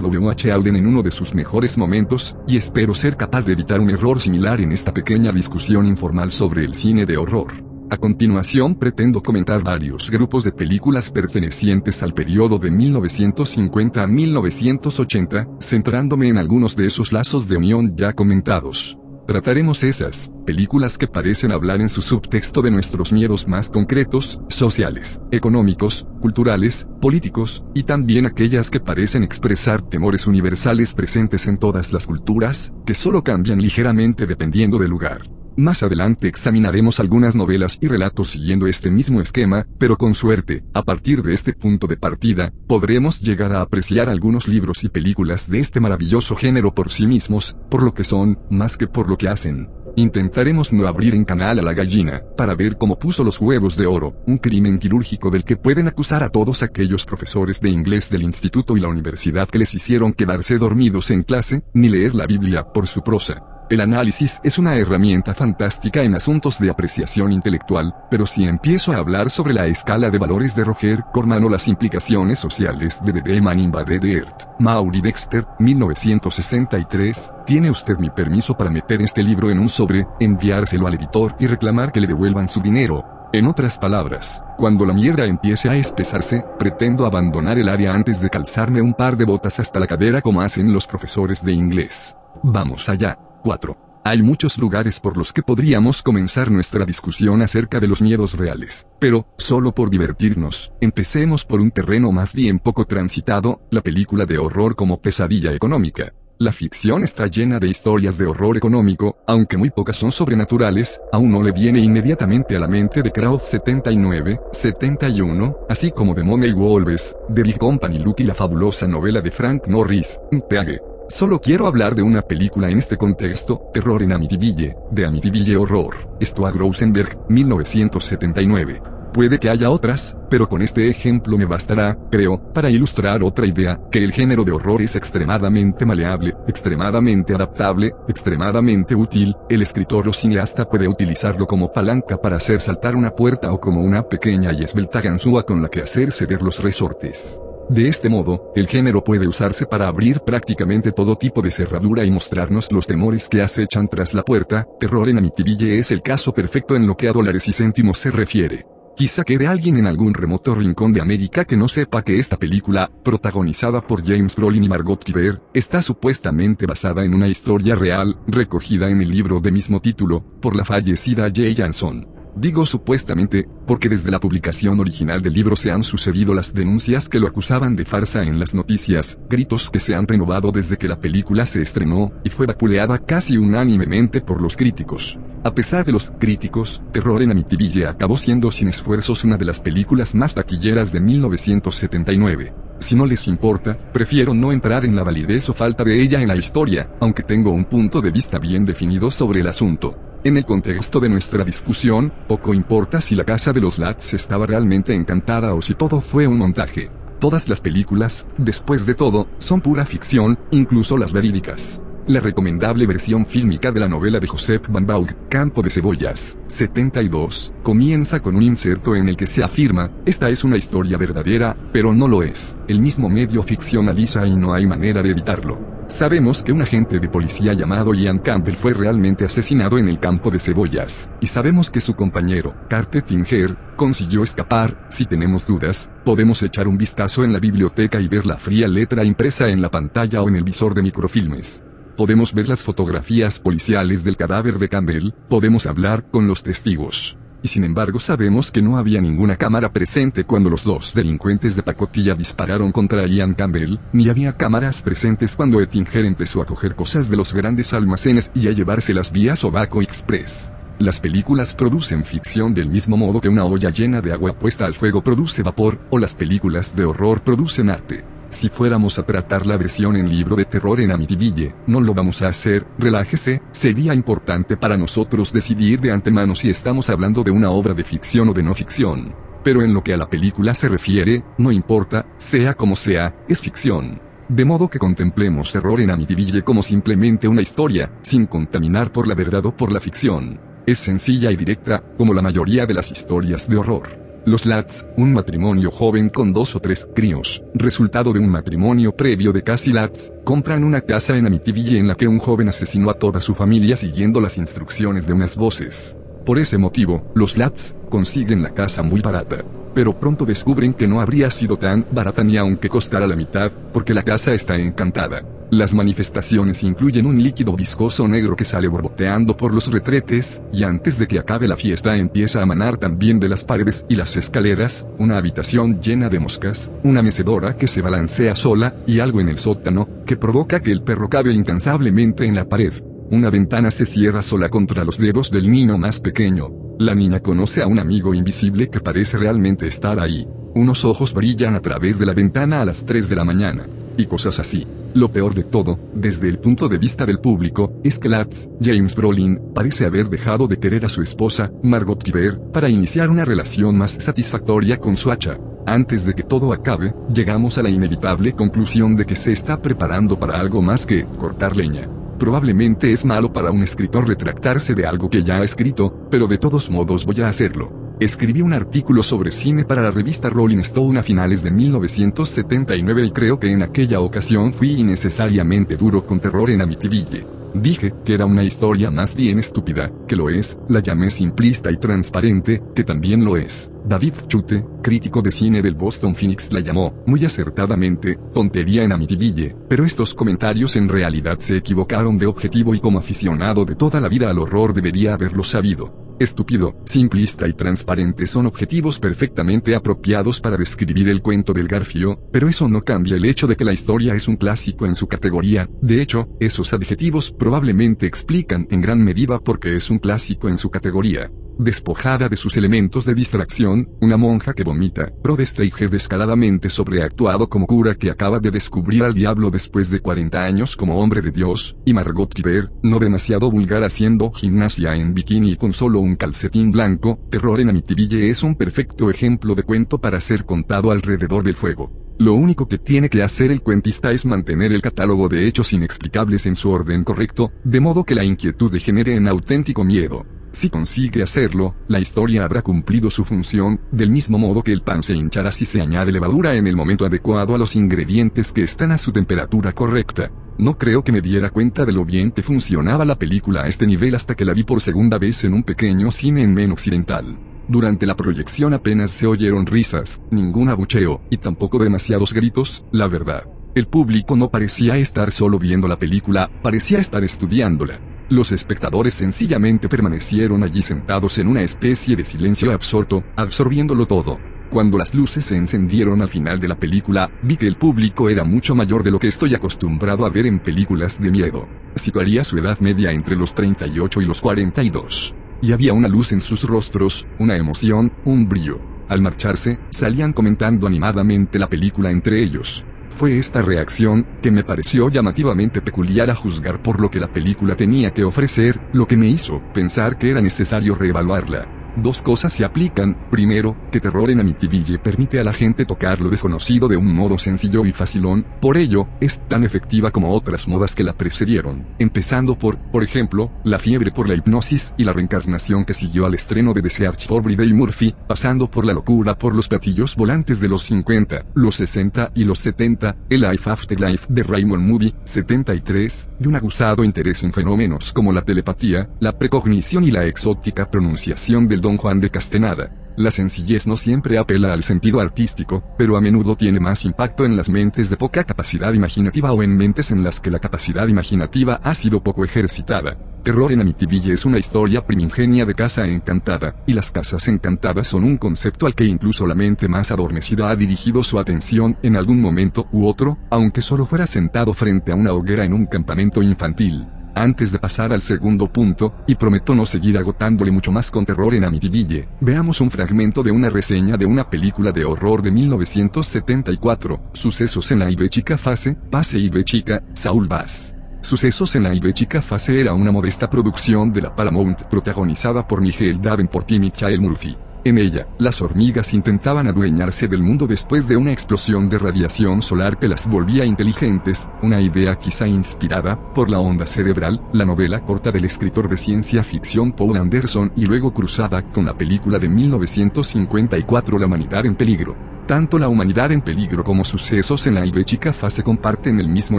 W.H. 0.00 0.52
Auden 0.52 0.76
en 0.76 0.86
uno 0.86 1.02
de 1.02 1.10
sus 1.10 1.34
mejores 1.34 1.76
momentos, 1.76 2.36
y 2.46 2.56
espero 2.56 2.94
ser 2.94 3.16
capaz 3.16 3.44
de 3.44 3.54
evitar 3.54 3.80
un 3.80 3.90
error 3.90 4.20
similar 4.20 4.60
en 4.60 4.70
esta 4.70 4.94
pequeña 4.94 5.32
discusión 5.32 5.86
informal 5.86 6.30
sobre 6.30 6.64
el 6.64 6.74
cine 6.74 7.06
de 7.06 7.16
horror. 7.16 7.72
A 7.90 7.96
continuación 7.98 8.76
pretendo 8.76 9.22
comentar 9.22 9.62
varios 9.62 10.10
grupos 10.10 10.44
de 10.44 10.52
películas 10.52 11.10
pertenecientes 11.10 12.02
al 12.02 12.14
periodo 12.14 12.58
de 12.58 12.70
1950 12.70 14.02
a 14.02 14.06
1980, 14.06 15.48
centrándome 15.60 16.28
en 16.28 16.38
algunos 16.38 16.74
de 16.74 16.86
esos 16.86 17.12
lazos 17.12 17.48
de 17.48 17.58
unión 17.58 17.94
ya 17.94 18.14
comentados. 18.14 18.96
Trataremos 19.26 19.84
esas 19.84 20.32
películas 20.44 20.98
que 20.98 21.06
parecen 21.06 21.52
hablar 21.52 21.80
en 21.80 21.88
su 21.88 22.02
subtexto 22.02 22.60
de 22.60 22.72
nuestros 22.72 23.12
miedos 23.12 23.46
más 23.46 23.70
concretos, 23.70 24.40
sociales, 24.48 25.22
económicos, 25.30 26.06
culturales, 26.20 26.88
políticos, 27.00 27.64
y 27.72 27.84
también 27.84 28.26
aquellas 28.26 28.68
que 28.68 28.80
parecen 28.80 29.22
expresar 29.22 29.80
temores 29.80 30.26
universales 30.26 30.92
presentes 30.92 31.46
en 31.46 31.58
todas 31.58 31.92
las 31.92 32.06
culturas, 32.06 32.72
que 32.84 32.94
solo 32.94 33.22
cambian 33.22 33.62
ligeramente 33.62 34.26
dependiendo 34.26 34.78
del 34.78 34.90
lugar. 34.90 35.22
Más 35.56 35.82
adelante 35.82 36.28
examinaremos 36.28 36.98
algunas 36.98 37.36
novelas 37.36 37.76
y 37.80 37.86
relatos 37.86 38.30
siguiendo 38.30 38.66
este 38.66 38.90
mismo 38.90 39.20
esquema, 39.20 39.66
pero 39.78 39.98
con 39.98 40.14
suerte, 40.14 40.64
a 40.72 40.82
partir 40.82 41.22
de 41.22 41.34
este 41.34 41.52
punto 41.52 41.86
de 41.86 41.98
partida, 41.98 42.52
podremos 42.66 43.20
llegar 43.20 43.52
a 43.52 43.60
apreciar 43.60 44.08
algunos 44.08 44.48
libros 44.48 44.82
y 44.82 44.88
películas 44.88 45.50
de 45.50 45.58
este 45.58 45.78
maravilloso 45.78 46.36
género 46.36 46.74
por 46.74 46.90
sí 46.90 47.06
mismos, 47.06 47.54
por 47.70 47.82
lo 47.82 47.92
que 47.92 48.04
son, 48.04 48.38
más 48.50 48.78
que 48.78 48.86
por 48.86 49.10
lo 49.10 49.18
que 49.18 49.28
hacen. 49.28 49.68
Intentaremos 49.94 50.72
no 50.72 50.86
abrir 50.86 51.14
en 51.14 51.26
canal 51.26 51.58
a 51.58 51.62
la 51.62 51.74
gallina, 51.74 52.22
para 52.34 52.54
ver 52.54 52.78
cómo 52.78 52.98
puso 52.98 53.22
los 53.22 53.38
huevos 53.38 53.76
de 53.76 53.84
oro, 53.84 54.16
un 54.26 54.38
crimen 54.38 54.78
quirúrgico 54.78 55.30
del 55.30 55.44
que 55.44 55.58
pueden 55.58 55.86
acusar 55.86 56.22
a 56.22 56.30
todos 56.30 56.62
aquellos 56.62 57.04
profesores 57.04 57.60
de 57.60 57.68
inglés 57.68 58.08
del 58.08 58.22
instituto 58.22 58.74
y 58.78 58.80
la 58.80 58.88
universidad 58.88 59.50
que 59.50 59.58
les 59.58 59.74
hicieron 59.74 60.14
quedarse 60.14 60.56
dormidos 60.56 61.10
en 61.10 61.24
clase, 61.24 61.62
ni 61.74 61.90
leer 61.90 62.14
la 62.14 62.26
Biblia 62.26 62.72
por 62.72 62.88
su 62.88 63.02
prosa. 63.02 63.51
El 63.68 63.80
análisis 63.80 64.38
es 64.42 64.58
una 64.58 64.76
herramienta 64.76 65.34
fantástica 65.34 66.02
en 66.02 66.14
asuntos 66.14 66.58
de 66.58 66.68
apreciación 66.68 67.32
intelectual, 67.32 67.94
pero 68.10 68.26
si 68.26 68.44
empiezo 68.44 68.92
a 68.92 68.96
hablar 68.96 69.30
sobre 69.30 69.54
la 69.54 69.66
escala 69.66 70.10
de 70.10 70.18
valores 70.18 70.54
de 70.54 70.64
Roger 70.64 71.04
Corman 71.12 71.44
o 71.44 71.48
las 71.48 71.68
implicaciones 71.68 72.38
sociales 72.38 73.00
de 73.02 73.12
The 73.12 73.40
Man 73.40 73.58
Invaded 73.58 74.04
Earth, 74.04 74.48
Maury 74.58 75.00
Dexter, 75.00 75.46
1963, 75.58 77.32
tiene 77.46 77.70
usted 77.70 77.96
mi 77.98 78.10
permiso 78.10 78.56
para 78.56 78.70
meter 78.70 79.00
este 79.00 79.22
libro 79.22 79.50
en 79.50 79.58
un 79.58 79.68
sobre, 79.68 80.06
enviárselo 80.20 80.86
al 80.86 80.94
editor 80.94 81.34
y 81.38 81.46
reclamar 81.46 81.92
que 81.92 82.00
le 82.00 82.06
devuelvan 82.06 82.48
su 82.48 82.60
dinero. 82.60 83.04
En 83.32 83.46
otras 83.46 83.78
palabras, 83.78 84.44
cuando 84.58 84.84
la 84.84 84.92
mierda 84.92 85.24
empiece 85.24 85.70
a 85.70 85.76
espesarse, 85.76 86.44
pretendo 86.58 87.06
abandonar 87.06 87.58
el 87.58 87.70
área 87.70 87.94
antes 87.94 88.20
de 88.20 88.28
calzarme 88.28 88.82
un 88.82 88.92
par 88.92 89.16
de 89.16 89.24
botas 89.24 89.58
hasta 89.58 89.80
la 89.80 89.86
cadera 89.86 90.20
como 90.20 90.42
hacen 90.42 90.74
los 90.74 90.86
profesores 90.86 91.42
de 91.42 91.52
inglés. 91.52 92.14
Vamos 92.42 92.90
allá. 92.90 93.16
4. 93.42 93.76
Hay 94.04 94.20
muchos 94.20 94.58
lugares 94.58 94.98
por 94.98 95.16
los 95.16 95.32
que 95.32 95.42
podríamos 95.42 96.02
comenzar 96.02 96.50
nuestra 96.50 96.84
discusión 96.84 97.40
acerca 97.40 97.78
de 97.78 97.86
los 97.86 98.02
miedos 98.02 98.34
reales, 98.34 98.88
pero, 98.98 99.26
solo 99.38 99.72
por 99.72 99.90
divertirnos, 99.90 100.72
empecemos 100.80 101.44
por 101.44 101.60
un 101.60 101.70
terreno 101.70 102.10
más 102.10 102.32
bien 102.32 102.58
poco 102.58 102.84
transitado, 102.84 103.60
la 103.70 103.80
película 103.80 104.26
de 104.26 104.38
horror 104.38 104.74
como 104.74 105.00
pesadilla 105.00 105.52
económica. 105.52 106.12
La 106.38 106.50
ficción 106.50 107.04
está 107.04 107.28
llena 107.28 107.60
de 107.60 107.68
historias 107.68 108.18
de 108.18 108.26
horror 108.26 108.56
económico, 108.56 109.18
aunque 109.28 109.56
muy 109.56 109.70
pocas 109.70 109.94
son 109.94 110.10
sobrenaturales, 110.10 111.00
aún 111.12 111.30
no 111.30 111.40
le 111.40 111.52
viene 111.52 111.78
inmediatamente 111.78 112.56
a 112.56 112.58
la 112.58 112.66
mente 112.66 113.02
de 113.02 113.12
Kraut 113.12 113.42
79, 113.42 114.40
71, 114.50 115.58
así 115.68 115.92
como 115.92 116.12
de 116.12 116.24
Money 116.24 116.52
Wolves, 116.52 117.16
de 117.28 117.44
Big 117.44 117.58
Company 117.58 118.00
Luke 118.00 118.20
y 118.20 118.26
la 118.26 118.34
fabulosa 118.34 118.88
novela 118.88 119.20
de 119.20 119.30
Frank 119.30 119.68
Norris, 119.68 120.18
Peage. 120.48 120.91
Solo 121.12 121.42
quiero 121.42 121.66
hablar 121.66 121.94
de 121.94 122.00
una 122.00 122.22
película 122.22 122.70
en 122.70 122.78
este 122.78 122.96
contexto, 122.96 123.68
Terror 123.74 124.02
en 124.02 124.12
Amityville, 124.12 124.74
de 124.90 125.04
Amityville 125.04 125.58
Horror, 125.58 126.16
Stuart 126.22 126.56
Rosenberg, 126.56 127.18
1979. 127.28 128.80
Puede 129.12 129.38
que 129.38 129.50
haya 129.50 129.68
otras, 129.68 130.16
pero 130.30 130.48
con 130.48 130.62
este 130.62 130.88
ejemplo 130.88 131.36
me 131.36 131.44
bastará, 131.44 131.98
creo, 132.10 132.42
para 132.54 132.70
ilustrar 132.70 133.22
otra 133.22 133.44
idea, 133.44 133.78
que 133.90 134.02
el 134.02 134.10
género 134.10 134.42
de 134.42 134.52
horror 134.52 134.80
es 134.80 134.96
extremadamente 134.96 135.84
maleable, 135.84 136.34
extremadamente 136.48 137.34
adaptable, 137.34 137.92
extremadamente 138.08 138.94
útil, 138.94 139.36
el 139.50 139.60
escritor 139.60 140.08
o 140.08 140.14
cineasta 140.14 140.66
puede 140.66 140.88
utilizarlo 140.88 141.46
como 141.46 141.70
palanca 141.70 142.16
para 142.16 142.36
hacer 142.36 142.62
saltar 142.62 142.96
una 142.96 143.10
puerta 143.10 143.52
o 143.52 143.60
como 143.60 143.82
una 143.82 144.02
pequeña 144.08 144.50
y 144.54 144.64
esbelta 144.64 145.02
ganzúa 145.02 145.44
con 145.44 145.60
la 145.60 145.68
que 145.68 145.82
hacer 145.82 146.10
ceder 146.10 146.40
los 146.40 146.62
resortes. 146.62 147.38
De 147.70 147.88
este 147.88 148.08
modo, 148.08 148.52
el 148.54 148.66
género 148.66 149.02
puede 149.02 149.26
usarse 149.26 149.66
para 149.66 149.88
abrir 149.88 150.20
prácticamente 150.20 150.92
todo 150.92 151.16
tipo 151.16 151.40
de 151.42 151.50
cerradura 151.50 152.04
y 152.04 152.10
mostrarnos 152.10 152.70
los 152.70 152.86
temores 152.86 153.28
que 153.28 153.40
acechan 153.40 153.88
tras 153.88 154.14
la 154.14 154.22
puerta, 154.22 154.66
terror 154.78 155.08
en 155.08 155.18
Amityville 155.18 155.78
es 155.78 155.90
el 155.90 156.02
caso 156.02 156.32
perfecto 156.32 156.76
en 156.76 156.86
lo 156.86 156.96
que 156.96 157.08
a 157.08 157.12
dólares 157.12 157.48
y 157.48 157.52
céntimos 157.52 157.98
se 157.98 158.10
refiere. 158.10 158.66
Quizá 158.94 159.24
quede 159.24 159.46
alguien 159.46 159.78
en 159.78 159.86
algún 159.86 160.12
remoto 160.12 160.54
rincón 160.54 160.92
de 160.92 161.00
América 161.00 161.46
que 161.46 161.56
no 161.56 161.66
sepa 161.66 162.02
que 162.02 162.18
esta 162.18 162.36
película, 162.36 162.90
protagonizada 163.02 163.80
por 163.80 164.06
James 164.06 164.36
Brolin 164.36 164.64
y 164.64 164.68
Margot 164.68 165.02
Kidder, 165.02 165.40
está 165.54 165.80
supuestamente 165.80 166.66
basada 166.66 167.04
en 167.04 167.14
una 167.14 167.28
historia 167.28 167.74
real, 167.74 168.18
recogida 168.26 168.90
en 168.90 169.00
el 169.00 169.08
libro 169.08 169.40
de 169.40 169.50
mismo 169.50 169.80
título, 169.80 170.22
por 170.40 170.54
la 170.54 170.64
fallecida 170.64 171.30
Jay 171.34 171.54
Janson. 171.56 172.11
Digo 172.34 172.64
supuestamente, 172.64 173.46
porque 173.66 173.90
desde 173.90 174.10
la 174.10 174.18
publicación 174.18 174.80
original 174.80 175.20
del 175.20 175.34
libro 175.34 175.54
se 175.54 175.70
han 175.70 175.84
sucedido 175.84 176.32
las 176.32 176.54
denuncias 176.54 177.10
que 177.10 177.20
lo 177.20 177.26
acusaban 177.26 177.76
de 177.76 177.84
farsa 177.84 178.22
en 178.22 178.38
las 178.38 178.54
noticias, 178.54 179.18
gritos 179.28 179.70
que 179.70 179.80
se 179.80 179.94
han 179.94 180.08
renovado 180.08 180.50
desde 180.50 180.78
que 180.78 180.88
la 180.88 180.98
película 180.98 181.44
se 181.44 181.60
estrenó, 181.60 182.10
y 182.24 182.30
fue 182.30 182.46
vapuleada 182.46 182.98
casi 182.98 183.36
unánimemente 183.36 184.22
por 184.22 184.40
los 184.40 184.56
críticos. 184.56 185.18
A 185.44 185.54
pesar 185.54 185.84
de 185.84 185.92
los 185.92 186.10
críticos, 186.18 186.80
Terror 186.92 187.20
en 187.20 187.32
Amityville 187.32 187.86
acabó 187.86 188.16
siendo 188.16 188.50
sin 188.50 188.68
esfuerzos 188.68 189.24
una 189.24 189.36
de 189.36 189.44
las 189.44 189.60
películas 189.60 190.14
más 190.14 190.32
taquilleras 190.32 190.90
de 190.90 191.00
1979. 191.00 192.54
Si 192.78 192.94
no 192.94 193.04
les 193.04 193.28
importa, 193.28 193.76
prefiero 193.92 194.32
no 194.32 194.52
entrar 194.52 194.84
en 194.86 194.96
la 194.96 195.02
validez 195.02 195.48
o 195.50 195.52
falta 195.52 195.84
de 195.84 196.00
ella 196.00 196.22
en 196.22 196.28
la 196.28 196.36
historia, 196.36 196.90
aunque 197.00 197.22
tengo 197.22 197.50
un 197.50 197.66
punto 197.66 198.00
de 198.00 198.10
vista 198.10 198.38
bien 198.38 198.64
definido 198.64 199.10
sobre 199.10 199.40
el 199.40 199.48
asunto. 199.48 200.11
En 200.24 200.36
el 200.36 200.44
contexto 200.44 201.00
de 201.00 201.08
nuestra 201.08 201.42
discusión, 201.42 202.12
poco 202.28 202.54
importa 202.54 203.00
si 203.00 203.16
la 203.16 203.24
casa 203.24 203.52
de 203.52 203.60
los 203.60 203.80
Lats 203.80 204.14
estaba 204.14 204.46
realmente 204.46 204.94
encantada 204.94 205.52
o 205.52 205.60
si 205.60 205.74
todo 205.74 206.00
fue 206.00 206.28
un 206.28 206.38
montaje. 206.38 206.90
Todas 207.18 207.48
las 207.48 207.60
películas, 207.60 208.28
después 208.38 208.86
de 208.86 208.94
todo, 208.94 209.26
son 209.38 209.60
pura 209.60 209.84
ficción, 209.84 210.38
incluso 210.52 210.96
las 210.96 211.12
verídicas. 211.12 211.82
La 212.06 212.20
recomendable 212.20 212.86
versión 212.86 213.26
fílmica 213.26 213.72
de 213.72 213.80
la 213.80 213.88
novela 213.88 214.20
de 214.20 214.28
Josep 214.28 214.68
Van 214.68 214.86
Baug, 214.86 215.08
Campo 215.28 215.60
de 215.60 215.70
Cebollas, 215.70 216.38
72, 216.46 217.52
comienza 217.64 218.20
con 218.20 218.36
un 218.36 218.42
inserto 218.44 218.94
en 218.94 219.08
el 219.08 219.16
que 219.16 219.26
se 219.26 219.42
afirma, 219.42 219.90
esta 220.06 220.30
es 220.30 220.44
una 220.44 220.56
historia 220.56 220.98
verdadera, 220.98 221.56
pero 221.72 221.92
no 221.92 222.06
lo 222.06 222.22
es. 222.22 222.56
El 222.68 222.78
mismo 222.78 223.08
medio 223.08 223.42
ficcionaliza 223.42 224.24
y 224.24 224.36
no 224.36 224.54
hay 224.54 224.66
manera 224.66 225.02
de 225.02 225.10
evitarlo. 225.10 225.71
Sabemos 225.88 226.42
que 226.42 226.52
un 226.52 226.62
agente 226.62 226.98
de 227.00 227.08
policía 227.08 227.52
llamado 227.52 227.92
Ian 227.92 228.18
Campbell 228.18 228.56
fue 228.56 228.72
realmente 228.72 229.24
asesinado 229.24 229.78
en 229.78 229.88
el 229.88 230.00
campo 230.00 230.30
de 230.30 230.38
cebollas, 230.38 231.10
y 231.20 231.26
sabemos 231.26 231.70
que 231.70 231.80
su 231.80 231.94
compañero, 231.94 232.54
Carter 232.68 233.02
Tinger, 233.02 233.56
consiguió 233.76 234.22
escapar. 234.22 234.86
Si 234.90 235.04
tenemos 235.04 235.46
dudas, 235.46 235.90
podemos 236.04 236.42
echar 236.42 236.66
un 236.66 236.78
vistazo 236.78 237.24
en 237.24 237.32
la 237.32 237.40
biblioteca 237.40 238.00
y 238.00 238.08
ver 238.08 238.26
la 238.26 238.38
fría 238.38 238.68
letra 238.68 239.04
impresa 239.04 239.48
en 239.50 239.60
la 239.60 239.70
pantalla 239.70 240.22
o 240.22 240.28
en 240.28 240.36
el 240.36 240.44
visor 240.44 240.74
de 240.74 240.82
microfilmes. 240.82 241.64
Podemos 241.96 242.32
ver 242.32 242.48
las 242.48 242.62
fotografías 242.62 243.38
policiales 243.38 244.02
del 244.02 244.16
cadáver 244.16 244.58
de 244.58 244.68
Campbell, 244.68 245.10
podemos 245.28 245.66
hablar 245.66 246.06
con 246.10 246.26
los 246.26 246.42
testigos. 246.42 247.18
Y 247.42 247.48
sin 247.48 247.64
embargo 247.64 247.98
sabemos 247.98 248.52
que 248.52 248.62
no 248.62 248.78
había 248.78 249.00
ninguna 249.00 249.36
cámara 249.36 249.72
presente 249.72 250.24
cuando 250.24 250.48
los 250.48 250.62
dos 250.62 250.94
delincuentes 250.94 251.56
de 251.56 251.64
pacotilla 251.64 252.14
dispararon 252.14 252.70
contra 252.70 253.06
Ian 253.06 253.34
Campbell, 253.34 253.78
ni 253.92 254.08
había 254.08 254.36
cámaras 254.36 254.80
presentes 254.80 255.34
cuando 255.34 255.60
Ettinger 255.60 256.04
empezó 256.04 256.40
a 256.40 256.46
coger 256.46 256.76
cosas 256.76 257.10
de 257.10 257.16
los 257.16 257.34
grandes 257.34 257.72
almacenes 257.72 258.30
y 258.34 258.46
a 258.46 258.52
llevárselas 258.52 259.10
vía 259.10 259.34
Sobaco 259.34 259.82
Express. 259.82 260.52
Las 260.78 261.00
películas 261.00 261.54
producen 261.54 262.04
ficción 262.04 262.54
del 262.54 262.68
mismo 262.68 262.96
modo 262.96 263.20
que 263.20 263.28
una 263.28 263.44
olla 263.44 263.70
llena 263.70 264.00
de 264.00 264.12
agua 264.12 264.38
puesta 264.38 264.64
al 264.64 264.74
fuego 264.74 265.02
produce 265.02 265.42
vapor, 265.42 265.78
o 265.90 265.98
las 265.98 266.14
películas 266.14 266.74
de 266.74 266.84
horror 266.84 267.22
producen 267.22 267.70
arte. 267.70 268.11
Si 268.32 268.48
fuéramos 268.48 268.98
a 268.98 269.02
tratar 269.02 269.46
la 269.46 269.58
versión 269.58 269.94
en 269.94 270.08
libro 270.08 270.36
de 270.36 270.46
terror 270.46 270.80
en 270.80 270.90
Amityville, 270.90 271.54
no 271.66 271.82
lo 271.82 271.92
vamos 271.92 272.22
a 272.22 272.28
hacer, 272.28 272.66
relájese, 272.78 273.42
sería 273.50 273.92
importante 273.92 274.56
para 274.56 274.78
nosotros 274.78 275.34
decidir 275.34 275.82
de 275.82 275.92
antemano 275.92 276.34
si 276.34 276.48
estamos 276.48 276.88
hablando 276.88 277.22
de 277.22 277.30
una 277.30 277.50
obra 277.50 277.74
de 277.74 277.84
ficción 277.84 278.30
o 278.30 278.32
de 278.32 278.42
no 278.42 278.54
ficción. 278.54 279.14
Pero 279.44 279.60
en 279.60 279.74
lo 279.74 279.84
que 279.84 279.92
a 279.92 279.98
la 279.98 280.08
película 280.08 280.54
se 280.54 280.70
refiere, 280.70 281.22
no 281.36 281.52
importa, 281.52 282.06
sea 282.16 282.54
como 282.54 282.74
sea, 282.74 283.14
es 283.28 283.38
ficción. 283.38 284.00
De 284.30 284.46
modo 284.46 284.70
que 284.70 284.78
contemplemos 284.78 285.52
terror 285.52 285.78
en 285.82 285.90
Amityville 285.90 286.42
como 286.42 286.62
simplemente 286.62 287.28
una 287.28 287.42
historia, 287.42 287.92
sin 288.00 288.24
contaminar 288.24 288.92
por 288.92 289.06
la 289.06 289.14
verdad 289.14 289.44
o 289.44 289.54
por 289.54 289.70
la 289.70 289.78
ficción. 289.78 290.40
Es 290.64 290.78
sencilla 290.78 291.30
y 291.30 291.36
directa, 291.36 291.84
como 291.98 292.14
la 292.14 292.22
mayoría 292.22 292.64
de 292.64 292.72
las 292.72 292.90
historias 292.90 293.46
de 293.46 293.58
horror. 293.58 294.01
Los 294.24 294.46
Lats, 294.46 294.86
un 294.96 295.12
matrimonio 295.12 295.72
joven 295.72 296.08
con 296.08 296.32
dos 296.32 296.54
o 296.54 296.60
tres 296.60 296.88
críos, 296.94 297.42
resultado 297.54 298.12
de 298.12 298.20
un 298.20 298.28
matrimonio 298.28 298.94
previo 298.94 299.32
de 299.32 299.42
casi 299.42 299.72
Lats, 299.72 300.12
compran 300.22 300.62
una 300.62 300.80
casa 300.80 301.16
en 301.16 301.26
Amityville 301.26 301.78
en 301.78 301.88
la 301.88 301.96
que 301.96 302.06
un 302.06 302.20
joven 302.20 302.48
asesinó 302.48 302.90
a 302.90 302.94
toda 302.94 303.18
su 303.18 303.34
familia 303.34 303.76
siguiendo 303.76 304.20
las 304.20 304.38
instrucciones 304.38 305.08
de 305.08 305.12
unas 305.12 305.36
voces. 305.36 305.98
Por 306.24 306.38
ese 306.38 306.56
motivo, 306.56 307.10
los 307.16 307.36
Lats 307.36 307.74
consiguen 307.90 308.44
la 308.44 308.54
casa 308.54 308.84
muy 308.84 309.00
barata. 309.00 309.44
Pero 309.74 309.98
pronto 309.98 310.24
descubren 310.24 310.74
que 310.74 310.88
no 310.88 311.00
habría 311.00 311.30
sido 311.30 311.56
tan 311.56 311.86
barata 311.90 312.22
ni 312.22 312.36
aunque 312.36 312.68
costara 312.68 313.06
la 313.06 313.16
mitad, 313.16 313.50
porque 313.72 313.94
la 313.94 314.02
casa 314.02 314.34
está 314.34 314.56
encantada. 314.56 315.22
Las 315.52 315.74
manifestaciones 315.74 316.62
incluyen 316.62 317.04
un 317.04 317.22
líquido 317.22 317.54
viscoso 317.54 318.08
negro 318.08 318.34
que 318.36 318.44
sale 318.44 318.68
borboteando 318.68 319.36
por 319.36 319.52
los 319.52 319.70
retretes, 319.70 320.42
y 320.50 320.62
antes 320.62 320.98
de 320.98 321.06
que 321.06 321.18
acabe 321.18 321.46
la 321.46 321.58
fiesta 321.58 321.94
empieza 321.96 322.40
a 322.40 322.46
manar 322.46 322.78
también 322.78 323.20
de 323.20 323.28
las 323.28 323.44
paredes 323.44 323.84
y 323.88 323.96
las 323.96 324.16
escaleras, 324.16 324.86
una 324.98 325.18
habitación 325.18 325.80
llena 325.82 326.08
de 326.08 326.20
moscas, 326.20 326.72
una 326.84 327.02
mecedora 327.02 327.58
que 327.58 327.68
se 327.68 327.82
balancea 327.82 328.34
sola, 328.34 328.76
y 328.86 329.00
algo 329.00 329.20
en 329.20 329.28
el 329.28 329.36
sótano, 329.36 329.88
que 330.06 330.16
provoca 330.16 330.60
que 330.60 330.72
el 330.72 330.82
perro 330.82 331.10
cabe 331.10 331.32
incansablemente 331.32 332.24
en 332.24 332.34
la 332.34 332.48
pared. 332.48 332.72
Una 333.12 333.28
ventana 333.28 333.70
se 333.70 333.84
cierra 333.84 334.22
sola 334.22 334.48
contra 334.48 334.84
los 334.84 334.96
dedos 334.96 335.30
del 335.30 335.46
niño 335.52 335.76
más 335.76 336.00
pequeño. 336.00 336.48
La 336.78 336.94
niña 336.94 337.20
conoce 337.20 337.60
a 337.60 337.66
un 337.66 337.78
amigo 337.78 338.14
invisible 338.14 338.70
que 338.70 338.80
parece 338.80 339.18
realmente 339.18 339.66
estar 339.66 340.00
ahí. 340.00 340.26
Unos 340.54 340.82
ojos 340.86 341.12
brillan 341.12 341.54
a 341.54 341.60
través 341.60 341.98
de 341.98 342.06
la 342.06 342.14
ventana 342.14 342.62
a 342.62 342.64
las 342.64 342.86
3 342.86 343.10
de 343.10 343.16
la 343.16 343.24
mañana. 343.24 343.66
Y 343.98 344.06
cosas 344.06 344.38
así. 344.38 344.66
Lo 344.94 345.12
peor 345.12 345.34
de 345.34 345.44
todo, 345.44 345.78
desde 345.92 346.30
el 346.30 346.38
punto 346.38 346.70
de 346.70 346.78
vista 346.78 347.04
del 347.04 347.18
público, 347.18 347.74
es 347.84 347.98
que 347.98 348.08
Latz, 348.08 348.48
James 348.62 348.96
Brolin, 348.96 349.38
parece 349.54 349.84
haber 349.84 350.08
dejado 350.08 350.48
de 350.48 350.58
querer 350.58 350.86
a 350.86 350.88
su 350.88 351.02
esposa, 351.02 351.52
Margot 351.62 352.02
Kidder, 352.02 352.40
para 352.50 352.70
iniciar 352.70 353.10
una 353.10 353.26
relación 353.26 353.76
más 353.76 353.90
satisfactoria 353.90 354.78
con 354.78 354.96
su 354.96 355.10
hacha. 355.10 355.38
Antes 355.66 356.06
de 356.06 356.14
que 356.14 356.22
todo 356.22 356.54
acabe, 356.54 356.94
llegamos 357.12 357.58
a 357.58 357.62
la 357.62 357.68
inevitable 357.68 358.32
conclusión 358.32 358.96
de 358.96 359.04
que 359.04 359.16
se 359.16 359.32
está 359.32 359.60
preparando 359.60 360.18
para 360.18 360.40
algo 360.40 360.62
más 360.62 360.86
que 360.86 361.04
cortar 361.04 361.58
leña. 361.58 361.90
Probablemente 362.22 362.92
es 362.92 363.04
malo 363.04 363.32
para 363.32 363.50
un 363.50 363.64
escritor 363.64 364.06
retractarse 364.06 364.76
de 364.76 364.86
algo 364.86 365.10
que 365.10 365.24
ya 365.24 365.38
ha 365.38 365.42
escrito, 365.44 366.06
pero 366.08 366.28
de 366.28 366.38
todos 366.38 366.70
modos 366.70 367.04
voy 367.04 367.20
a 367.20 367.26
hacerlo. 367.26 367.96
Escribí 367.98 368.42
un 368.42 368.52
artículo 368.52 369.02
sobre 369.02 369.32
cine 369.32 369.64
para 369.64 369.82
la 369.82 369.90
revista 369.90 370.30
Rolling 370.30 370.58
Stone 370.58 371.00
a 371.00 371.02
finales 371.02 371.42
de 371.42 371.50
1979 371.50 373.06
y 373.06 373.10
creo 373.10 373.40
que 373.40 373.50
en 373.50 373.62
aquella 373.62 373.98
ocasión 373.98 374.52
fui 374.52 374.80
innecesariamente 374.80 375.76
duro 375.76 376.06
con 376.06 376.20
terror 376.20 376.48
en 376.50 376.60
Amityville. 376.60 377.41
Dije 377.54 377.92
que 378.04 378.14
era 378.14 378.24
una 378.24 378.42
historia 378.42 378.90
más 378.90 379.14
bien 379.14 379.38
estúpida, 379.38 379.92
que 380.08 380.16
lo 380.16 380.30
es, 380.30 380.58
la 380.68 380.80
llamé 380.80 381.10
simplista 381.10 381.70
y 381.70 381.76
transparente, 381.76 382.62
que 382.74 382.84
también 382.84 383.24
lo 383.24 383.36
es. 383.36 383.72
David 383.84 384.14
Chute, 384.26 384.64
crítico 384.82 385.20
de 385.20 385.32
cine 385.32 385.60
del 385.60 385.74
Boston 385.74 386.14
Phoenix 386.14 386.52
la 386.52 386.60
llamó, 386.60 386.94
muy 387.06 387.24
acertadamente, 387.24 388.18
tontería 388.32 388.84
en 388.84 388.92
Amityville, 388.92 389.54
pero 389.68 389.84
estos 389.84 390.14
comentarios 390.14 390.76
en 390.76 390.88
realidad 390.88 391.38
se 391.40 391.58
equivocaron 391.58 392.16
de 392.16 392.26
objetivo 392.26 392.74
y 392.74 392.80
como 392.80 392.98
aficionado 392.98 393.64
de 393.64 393.74
toda 393.74 394.00
la 394.00 394.08
vida 394.08 394.30
al 394.30 394.38
horror 394.38 394.72
debería 394.72 395.14
haberlo 395.14 395.44
sabido. 395.44 396.11
Estúpido, 396.22 396.76
simplista 396.84 397.48
y 397.48 397.52
transparente 397.52 398.28
son 398.28 398.46
objetivos 398.46 399.00
perfectamente 399.00 399.74
apropiados 399.74 400.40
para 400.40 400.56
describir 400.56 401.08
el 401.08 401.20
cuento 401.20 401.52
del 401.52 401.66
Garfio, 401.66 402.20
pero 402.30 402.46
eso 402.46 402.68
no 402.68 402.82
cambia 402.82 403.16
el 403.16 403.24
hecho 403.24 403.48
de 403.48 403.56
que 403.56 403.64
la 403.64 403.72
historia 403.72 404.14
es 404.14 404.28
un 404.28 404.36
clásico 404.36 404.86
en 404.86 404.94
su 404.94 405.08
categoría, 405.08 405.68
de 405.80 406.00
hecho, 406.00 406.28
esos 406.38 406.72
adjetivos 406.74 407.32
probablemente 407.32 408.06
explican 408.06 408.68
en 408.70 408.80
gran 408.80 409.02
medida 409.02 409.40
por 409.40 409.58
qué 409.58 409.74
es 409.74 409.90
un 409.90 409.98
clásico 409.98 410.48
en 410.48 410.58
su 410.58 410.70
categoría. 410.70 411.28
Despojada 411.58 412.28
de 412.28 412.36
sus 412.36 412.56
elementos 412.56 413.04
de 413.04 413.14
distracción, 413.14 413.90
una 414.00 414.16
monja 414.16 414.54
que 414.54 414.64
vomita, 414.64 415.12
Rod 415.22 415.40
Steiger 415.40 415.90
descaradamente 415.90 416.70
sobreactuado 416.70 417.48
como 417.48 417.66
cura 417.66 417.94
que 417.94 418.10
acaba 418.10 418.40
de 418.40 418.50
descubrir 418.50 419.04
al 419.04 419.12
diablo 419.12 419.50
después 419.50 419.90
de 419.90 420.00
40 420.00 420.42
años 420.42 420.76
como 420.76 420.98
hombre 420.98 421.20
de 421.20 421.30
Dios, 421.30 421.76
y 421.84 421.92
Margot 421.92 422.32
Kidder, 422.32 422.70
no 422.82 422.98
demasiado 422.98 423.50
vulgar 423.50 423.84
haciendo 423.84 424.32
gimnasia 424.32 424.96
en 424.96 425.12
bikini 425.12 425.56
con 425.56 425.74
solo 425.74 426.00
un 426.00 426.16
calcetín 426.16 426.72
blanco, 426.72 427.20
Terror 427.30 427.60
en 427.60 427.68
Amityville 427.68 428.30
es 428.30 428.42
un 428.42 428.54
perfecto 428.54 429.10
ejemplo 429.10 429.54
de 429.54 429.62
cuento 429.62 430.00
para 430.00 430.20
ser 430.20 430.46
contado 430.46 430.90
alrededor 430.90 431.44
del 431.44 431.54
fuego. 431.54 431.92
Lo 432.18 432.34
único 432.34 432.66
que 432.66 432.78
tiene 432.78 433.10
que 433.10 433.22
hacer 433.22 433.50
el 433.50 433.62
cuentista 433.62 434.10
es 434.10 434.24
mantener 434.24 434.72
el 434.72 434.80
catálogo 434.80 435.28
de 435.28 435.46
hechos 435.46 435.72
inexplicables 435.72 436.46
en 436.46 436.56
su 436.56 436.70
orden 436.70 437.04
correcto, 437.04 437.52
de 437.64 437.80
modo 437.80 438.04
que 438.04 438.14
la 438.14 438.24
inquietud 438.24 438.72
degenere 438.72 439.16
en 439.16 439.28
auténtico 439.28 439.84
miedo. 439.84 440.24
Si 440.52 440.68
consigue 440.68 441.22
hacerlo, 441.22 441.74
la 441.88 441.98
historia 441.98 442.44
habrá 442.44 442.60
cumplido 442.60 443.10
su 443.10 443.24
función, 443.24 443.80
del 443.90 444.10
mismo 444.10 444.38
modo 444.38 444.62
que 444.62 444.72
el 444.72 444.82
pan 444.82 445.02
se 445.02 445.14
hinchará 445.14 445.50
si 445.50 445.64
se 445.64 445.80
añade 445.80 446.12
levadura 446.12 446.54
en 446.54 446.66
el 446.66 446.76
momento 446.76 447.06
adecuado 447.06 447.54
a 447.54 447.58
los 447.58 447.74
ingredientes 447.74 448.52
que 448.52 448.62
están 448.62 448.92
a 448.92 448.98
su 448.98 449.12
temperatura 449.12 449.72
correcta. 449.72 450.30
No 450.58 450.76
creo 450.76 451.02
que 451.02 451.12
me 451.12 451.22
diera 451.22 451.48
cuenta 451.48 451.86
de 451.86 451.92
lo 451.92 452.04
bien 452.04 452.30
que 452.30 452.42
funcionaba 452.42 453.06
la 453.06 453.18
película 453.18 453.62
a 453.62 453.68
este 453.68 453.86
nivel 453.86 454.14
hasta 454.14 454.34
que 454.34 454.44
la 454.44 454.52
vi 454.52 454.64
por 454.64 454.82
segunda 454.82 455.18
vez 455.18 455.42
en 455.44 455.54
un 455.54 455.62
pequeño 455.62 456.12
cine 456.12 456.42
en 456.42 456.52
Men 456.52 456.72
Occidental. 456.72 457.38
Durante 457.66 458.04
la 458.04 458.16
proyección 458.16 458.74
apenas 458.74 459.10
se 459.10 459.26
oyeron 459.26 459.64
risas, 459.64 460.20
ningún 460.30 460.68
abucheo, 460.68 461.22
y 461.30 461.38
tampoco 461.38 461.78
demasiados 461.78 462.34
gritos, 462.34 462.84
la 462.92 463.08
verdad. 463.08 463.44
El 463.74 463.86
público 463.86 464.36
no 464.36 464.50
parecía 464.50 464.98
estar 464.98 465.30
solo 465.30 465.58
viendo 465.58 465.88
la 465.88 465.98
película, 465.98 466.50
parecía 466.62 466.98
estar 466.98 467.24
estudiándola. 467.24 467.98
Los 468.32 468.50
espectadores 468.50 469.12
sencillamente 469.12 469.90
permanecieron 469.90 470.62
allí 470.62 470.80
sentados 470.80 471.36
en 471.36 471.48
una 471.48 471.60
especie 471.60 472.16
de 472.16 472.24
silencio 472.24 472.72
absorto, 472.72 473.22
absorbiéndolo 473.36 474.06
todo. 474.06 474.38
Cuando 474.70 474.96
las 474.96 475.14
luces 475.14 475.44
se 475.44 475.54
encendieron 475.54 476.22
al 476.22 476.30
final 476.30 476.58
de 476.58 476.66
la 476.66 476.80
película, 476.80 477.30
vi 477.42 477.58
que 477.58 477.66
el 477.66 477.76
público 477.76 478.30
era 478.30 478.42
mucho 478.42 478.74
mayor 478.74 479.02
de 479.02 479.10
lo 479.10 479.18
que 479.18 479.26
estoy 479.26 479.54
acostumbrado 479.54 480.24
a 480.24 480.30
ver 480.30 480.46
en 480.46 480.60
películas 480.60 481.20
de 481.20 481.30
miedo. 481.30 481.68
Situaría 481.94 482.42
su 482.42 482.56
edad 482.56 482.78
media 482.78 483.12
entre 483.12 483.36
los 483.36 483.54
38 483.54 484.22
y 484.22 484.24
los 484.24 484.40
42. 484.40 485.34
Y 485.60 485.72
había 485.72 485.92
una 485.92 486.08
luz 486.08 486.32
en 486.32 486.40
sus 486.40 486.64
rostros, 486.64 487.26
una 487.38 487.58
emoción, 487.58 488.14
un 488.24 488.48
brillo. 488.48 488.80
Al 489.10 489.20
marcharse, 489.20 489.78
salían 489.90 490.32
comentando 490.32 490.86
animadamente 490.86 491.58
la 491.58 491.68
película 491.68 492.10
entre 492.10 492.42
ellos. 492.42 492.82
Fue 493.14 493.38
esta 493.38 493.62
reacción, 493.62 494.26
que 494.42 494.50
me 494.50 494.64
pareció 494.64 495.08
llamativamente 495.08 495.80
peculiar 495.80 496.30
a 496.30 496.34
juzgar 496.34 496.82
por 496.82 497.00
lo 497.00 497.10
que 497.10 497.20
la 497.20 497.28
película 497.28 497.76
tenía 497.76 498.12
que 498.12 498.24
ofrecer, 498.24 498.80
lo 498.92 499.06
que 499.06 499.16
me 499.16 499.28
hizo 499.28 499.62
pensar 499.72 500.18
que 500.18 500.30
era 500.30 500.40
necesario 500.40 500.94
reevaluarla. 500.94 501.81
Dos 501.96 502.22
cosas 502.22 502.52
se 502.52 502.64
aplican. 502.64 503.16
Primero, 503.30 503.76
que 503.90 504.00
Terror 504.00 504.30
en 504.30 504.40
Amityville 504.40 504.98
permite 504.98 505.38
a 505.38 505.44
la 505.44 505.52
gente 505.52 505.84
tocar 505.84 506.20
lo 506.20 506.30
desconocido 506.30 506.88
de 506.88 506.96
un 506.96 507.14
modo 507.14 507.38
sencillo 507.38 507.84
y 507.84 507.92
facilón, 507.92 508.46
por 508.60 508.78
ello, 508.78 509.08
es 509.20 509.40
tan 509.48 509.62
efectiva 509.62 510.10
como 510.10 510.34
otras 510.34 510.66
modas 510.66 510.94
que 510.94 511.04
la 511.04 511.12
precedieron, 511.12 511.86
empezando 511.98 512.58
por, 512.58 512.78
por 512.78 513.02
ejemplo, 513.02 513.50
la 513.64 513.78
fiebre 513.78 514.10
por 514.10 514.26
la 514.26 514.34
hipnosis 514.34 514.94
y 514.96 515.04
la 515.04 515.12
reencarnación 515.12 515.84
que 515.84 515.92
siguió 515.92 516.24
al 516.24 516.34
estreno 516.34 516.72
de 516.72 516.80
The 516.80 516.88
Search 516.90 517.26
for 517.26 517.42
Bride 517.42 517.74
Murphy, 517.74 518.14
pasando 518.26 518.70
por 518.70 518.86
la 518.86 518.94
locura 518.94 519.36
por 519.36 519.54
los 519.54 519.68
platillos 519.68 520.16
volantes 520.16 520.60
de 520.60 520.68
los 520.68 520.84
50, 520.84 521.44
los 521.54 521.74
60 521.76 522.32
y 522.34 522.44
los 522.44 522.58
70, 522.60 523.16
el 523.28 523.42
Life 523.42 523.68
After 523.68 524.00
Life 524.00 524.26
de 524.30 524.42
Raymond 524.42 524.82
Moody, 524.88 525.14
73, 525.24 526.30
y 526.40 526.46
un 526.46 526.56
aguzado 526.56 527.04
interés 527.04 527.42
en 527.42 527.52
fenómenos 527.52 528.12
como 528.14 528.32
la 528.32 528.42
telepatía, 528.42 529.10
la 529.20 529.38
precognición 529.38 530.04
y 530.04 530.10
la 530.10 530.24
exótica 530.24 530.90
pronunciación 530.90 531.68
del 531.68 531.81
Don 531.82 531.98
Juan 531.98 532.20
de 532.20 532.30
Castenada. 532.30 532.90
La 533.16 533.30
sencillez 533.30 533.86
no 533.86 533.98
siempre 533.98 534.38
apela 534.38 534.72
al 534.72 534.82
sentido 534.82 535.20
artístico, 535.20 535.84
pero 535.98 536.16
a 536.16 536.20
menudo 536.22 536.56
tiene 536.56 536.80
más 536.80 537.04
impacto 537.04 537.44
en 537.44 537.58
las 537.58 537.68
mentes 537.68 538.08
de 538.08 538.16
poca 538.16 538.44
capacidad 538.44 538.94
imaginativa 538.94 539.52
o 539.52 539.62
en 539.62 539.76
mentes 539.76 540.10
en 540.12 540.24
las 540.24 540.40
que 540.40 540.50
la 540.50 540.60
capacidad 540.60 541.06
imaginativa 541.08 541.80
ha 541.82 541.94
sido 541.94 542.22
poco 542.22 542.44
ejercitada. 542.44 543.18
Terror 543.42 543.72
en 543.72 543.80
Amityville 543.80 544.32
es 544.32 544.44
una 544.44 544.58
historia 544.58 545.04
primigenia 545.04 545.66
de 545.66 545.74
casa 545.74 546.06
encantada, 546.06 546.76
y 546.86 546.94
las 546.94 547.10
casas 547.10 547.48
encantadas 547.48 548.06
son 548.06 548.22
un 548.22 548.36
concepto 548.36 548.86
al 548.86 548.94
que 548.94 549.04
incluso 549.04 549.46
la 549.46 549.56
mente 549.56 549.88
más 549.88 550.12
adormecida 550.12 550.70
ha 550.70 550.76
dirigido 550.76 551.24
su 551.24 551.38
atención 551.40 551.98
en 552.02 552.16
algún 552.16 552.40
momento 552.40 552.86
u 552.92 553.06
otro, 553.06 553.38
aunque 553.50 553.82
solo 553.82 554.06
fuera 554.06 554.26
sentado 554.26 554.72
frente 554.72 555.10
a 555.10 555.16
una 555.16 555.32
hoguera 555.32 555.64
en 555.64 555.72
un 555.72 555.86
campamento 555.86 556.40
infantil. 556.40 557.08
Antes 557.34 557.72
de 557.72 557.78
pasar 557.78 558.12
al 558.12 558.20
segundo 558.20 558.70
punto, 558.70 559.14
y 559.26 559.34
prometo 559.34 559.74
no 559.74 559.86
seguir 559.86 560.18
agotándole 560.18 560.70
mucho 560.70 560.92
más 560.92 561.10
con 561.10 561.24
terror 561.24 561.54
en 561.54 561.64
Amityville, 561.64 562.28
veamos 562.40 562.80
un 562.80 562.90
fragmento 562.90 563.42
de 563.42 563.50
una 563.50 563.70
reseña 563.70 564.16
de 564.16 564.26
una 564.26 564.50
película 564.50 564.92
de 564.92 565.04
horror 565.04 565.40
de 565.40 565.50
1974, 565.50 567.30
Sucesos 567.32 567.90
en 567.90 568.00
la 568.00 568.10
Ibechica 568.10 568.58
Fase, 568.58 568.96
Pase 569.10 569.38
Ibechica, 569.38 570.02
Saul 570.12 570.46
Bass. 570.46 570.96
Sucesos 571.22 571.76
en 571.76 571.84
la 571.84 571.94
Ibechica 571.94 572.42
Fase 572.42 572.80
era 572.80 572.94
una 572.94 573.12
modesta 573.12 573.48
producción 573.48 574.12
de 574.12 574.22
la 574.22 574.34
Paramount 574.34 574.82
protagonizada 574.82 575.66
por 575.66 575.80
Miguel 575.80 576.20
Davenport 576.20 576.70
y 576.72 576.80
Michael 576.80 577.20
Murphy. 577.20 577.56
En 577.84 577.98
ella, 577.98 578.28
las 578.38 578.62
hormigas 578.62 579.12
intentaban 579.12 579.66
adueñarse 579.66 580.28
del 580.28 580.40
mundo 580.40 580.68
después 580.68 581.08
de 581.08 581.16
una 581.16 581.32
explosión 581.32 581.88
de 581.88 581.98
radiación 581.98 582.62
solar 582.62 582.96
que 582.96 583.08
las 583.08 583.26
volvía 583.26 583.64
inteligentes, 583.64 584.48
una 584.62 584.80
idea 584.80 585.16
quizá 585.16 585.48
inspirada 585.48 586.16
por 586.32 586.48
la 586.48 586.60
onda 586.60 586.86
cerebral, 586.86 587.42
la 587.52 587.64
novela 587.64 588.04
corta 588.04 588.30
del 588.30 588.44
escritor 588.44 588.88
de 588.88 588.96
ciencia 588.96 589.42
ficción 589.42 589.90
Paul 589.90 590.16
Anderson 590.16 590.72
y 590.76 590.86
luego 590.86 591.12
cruzada 591.12 591.60
con 591.72 591.84
la 591.84 591.98
película 591.98 592.38
de 592.38 592.48
1954 592.48 594.16
La 594.16 594.26
humanidad 594.26 594.64
en 594.64 594.76
peligro. 594.76 595.16
Tanto 595.48 595.76
la 595.76 595.88
humanidad 595.88 596.30
en 596.30 596.40
peligro 596.40 596.84
como 596.84 597.04
sucesos 597.04 597.66
en 597.66 597.74
la 597.74 597.84
Ibechica 597.84 598.32
fase 598.32 598.62
comparten 598.62 599.18
el 599.18 599.28
mismo 599.28 599.58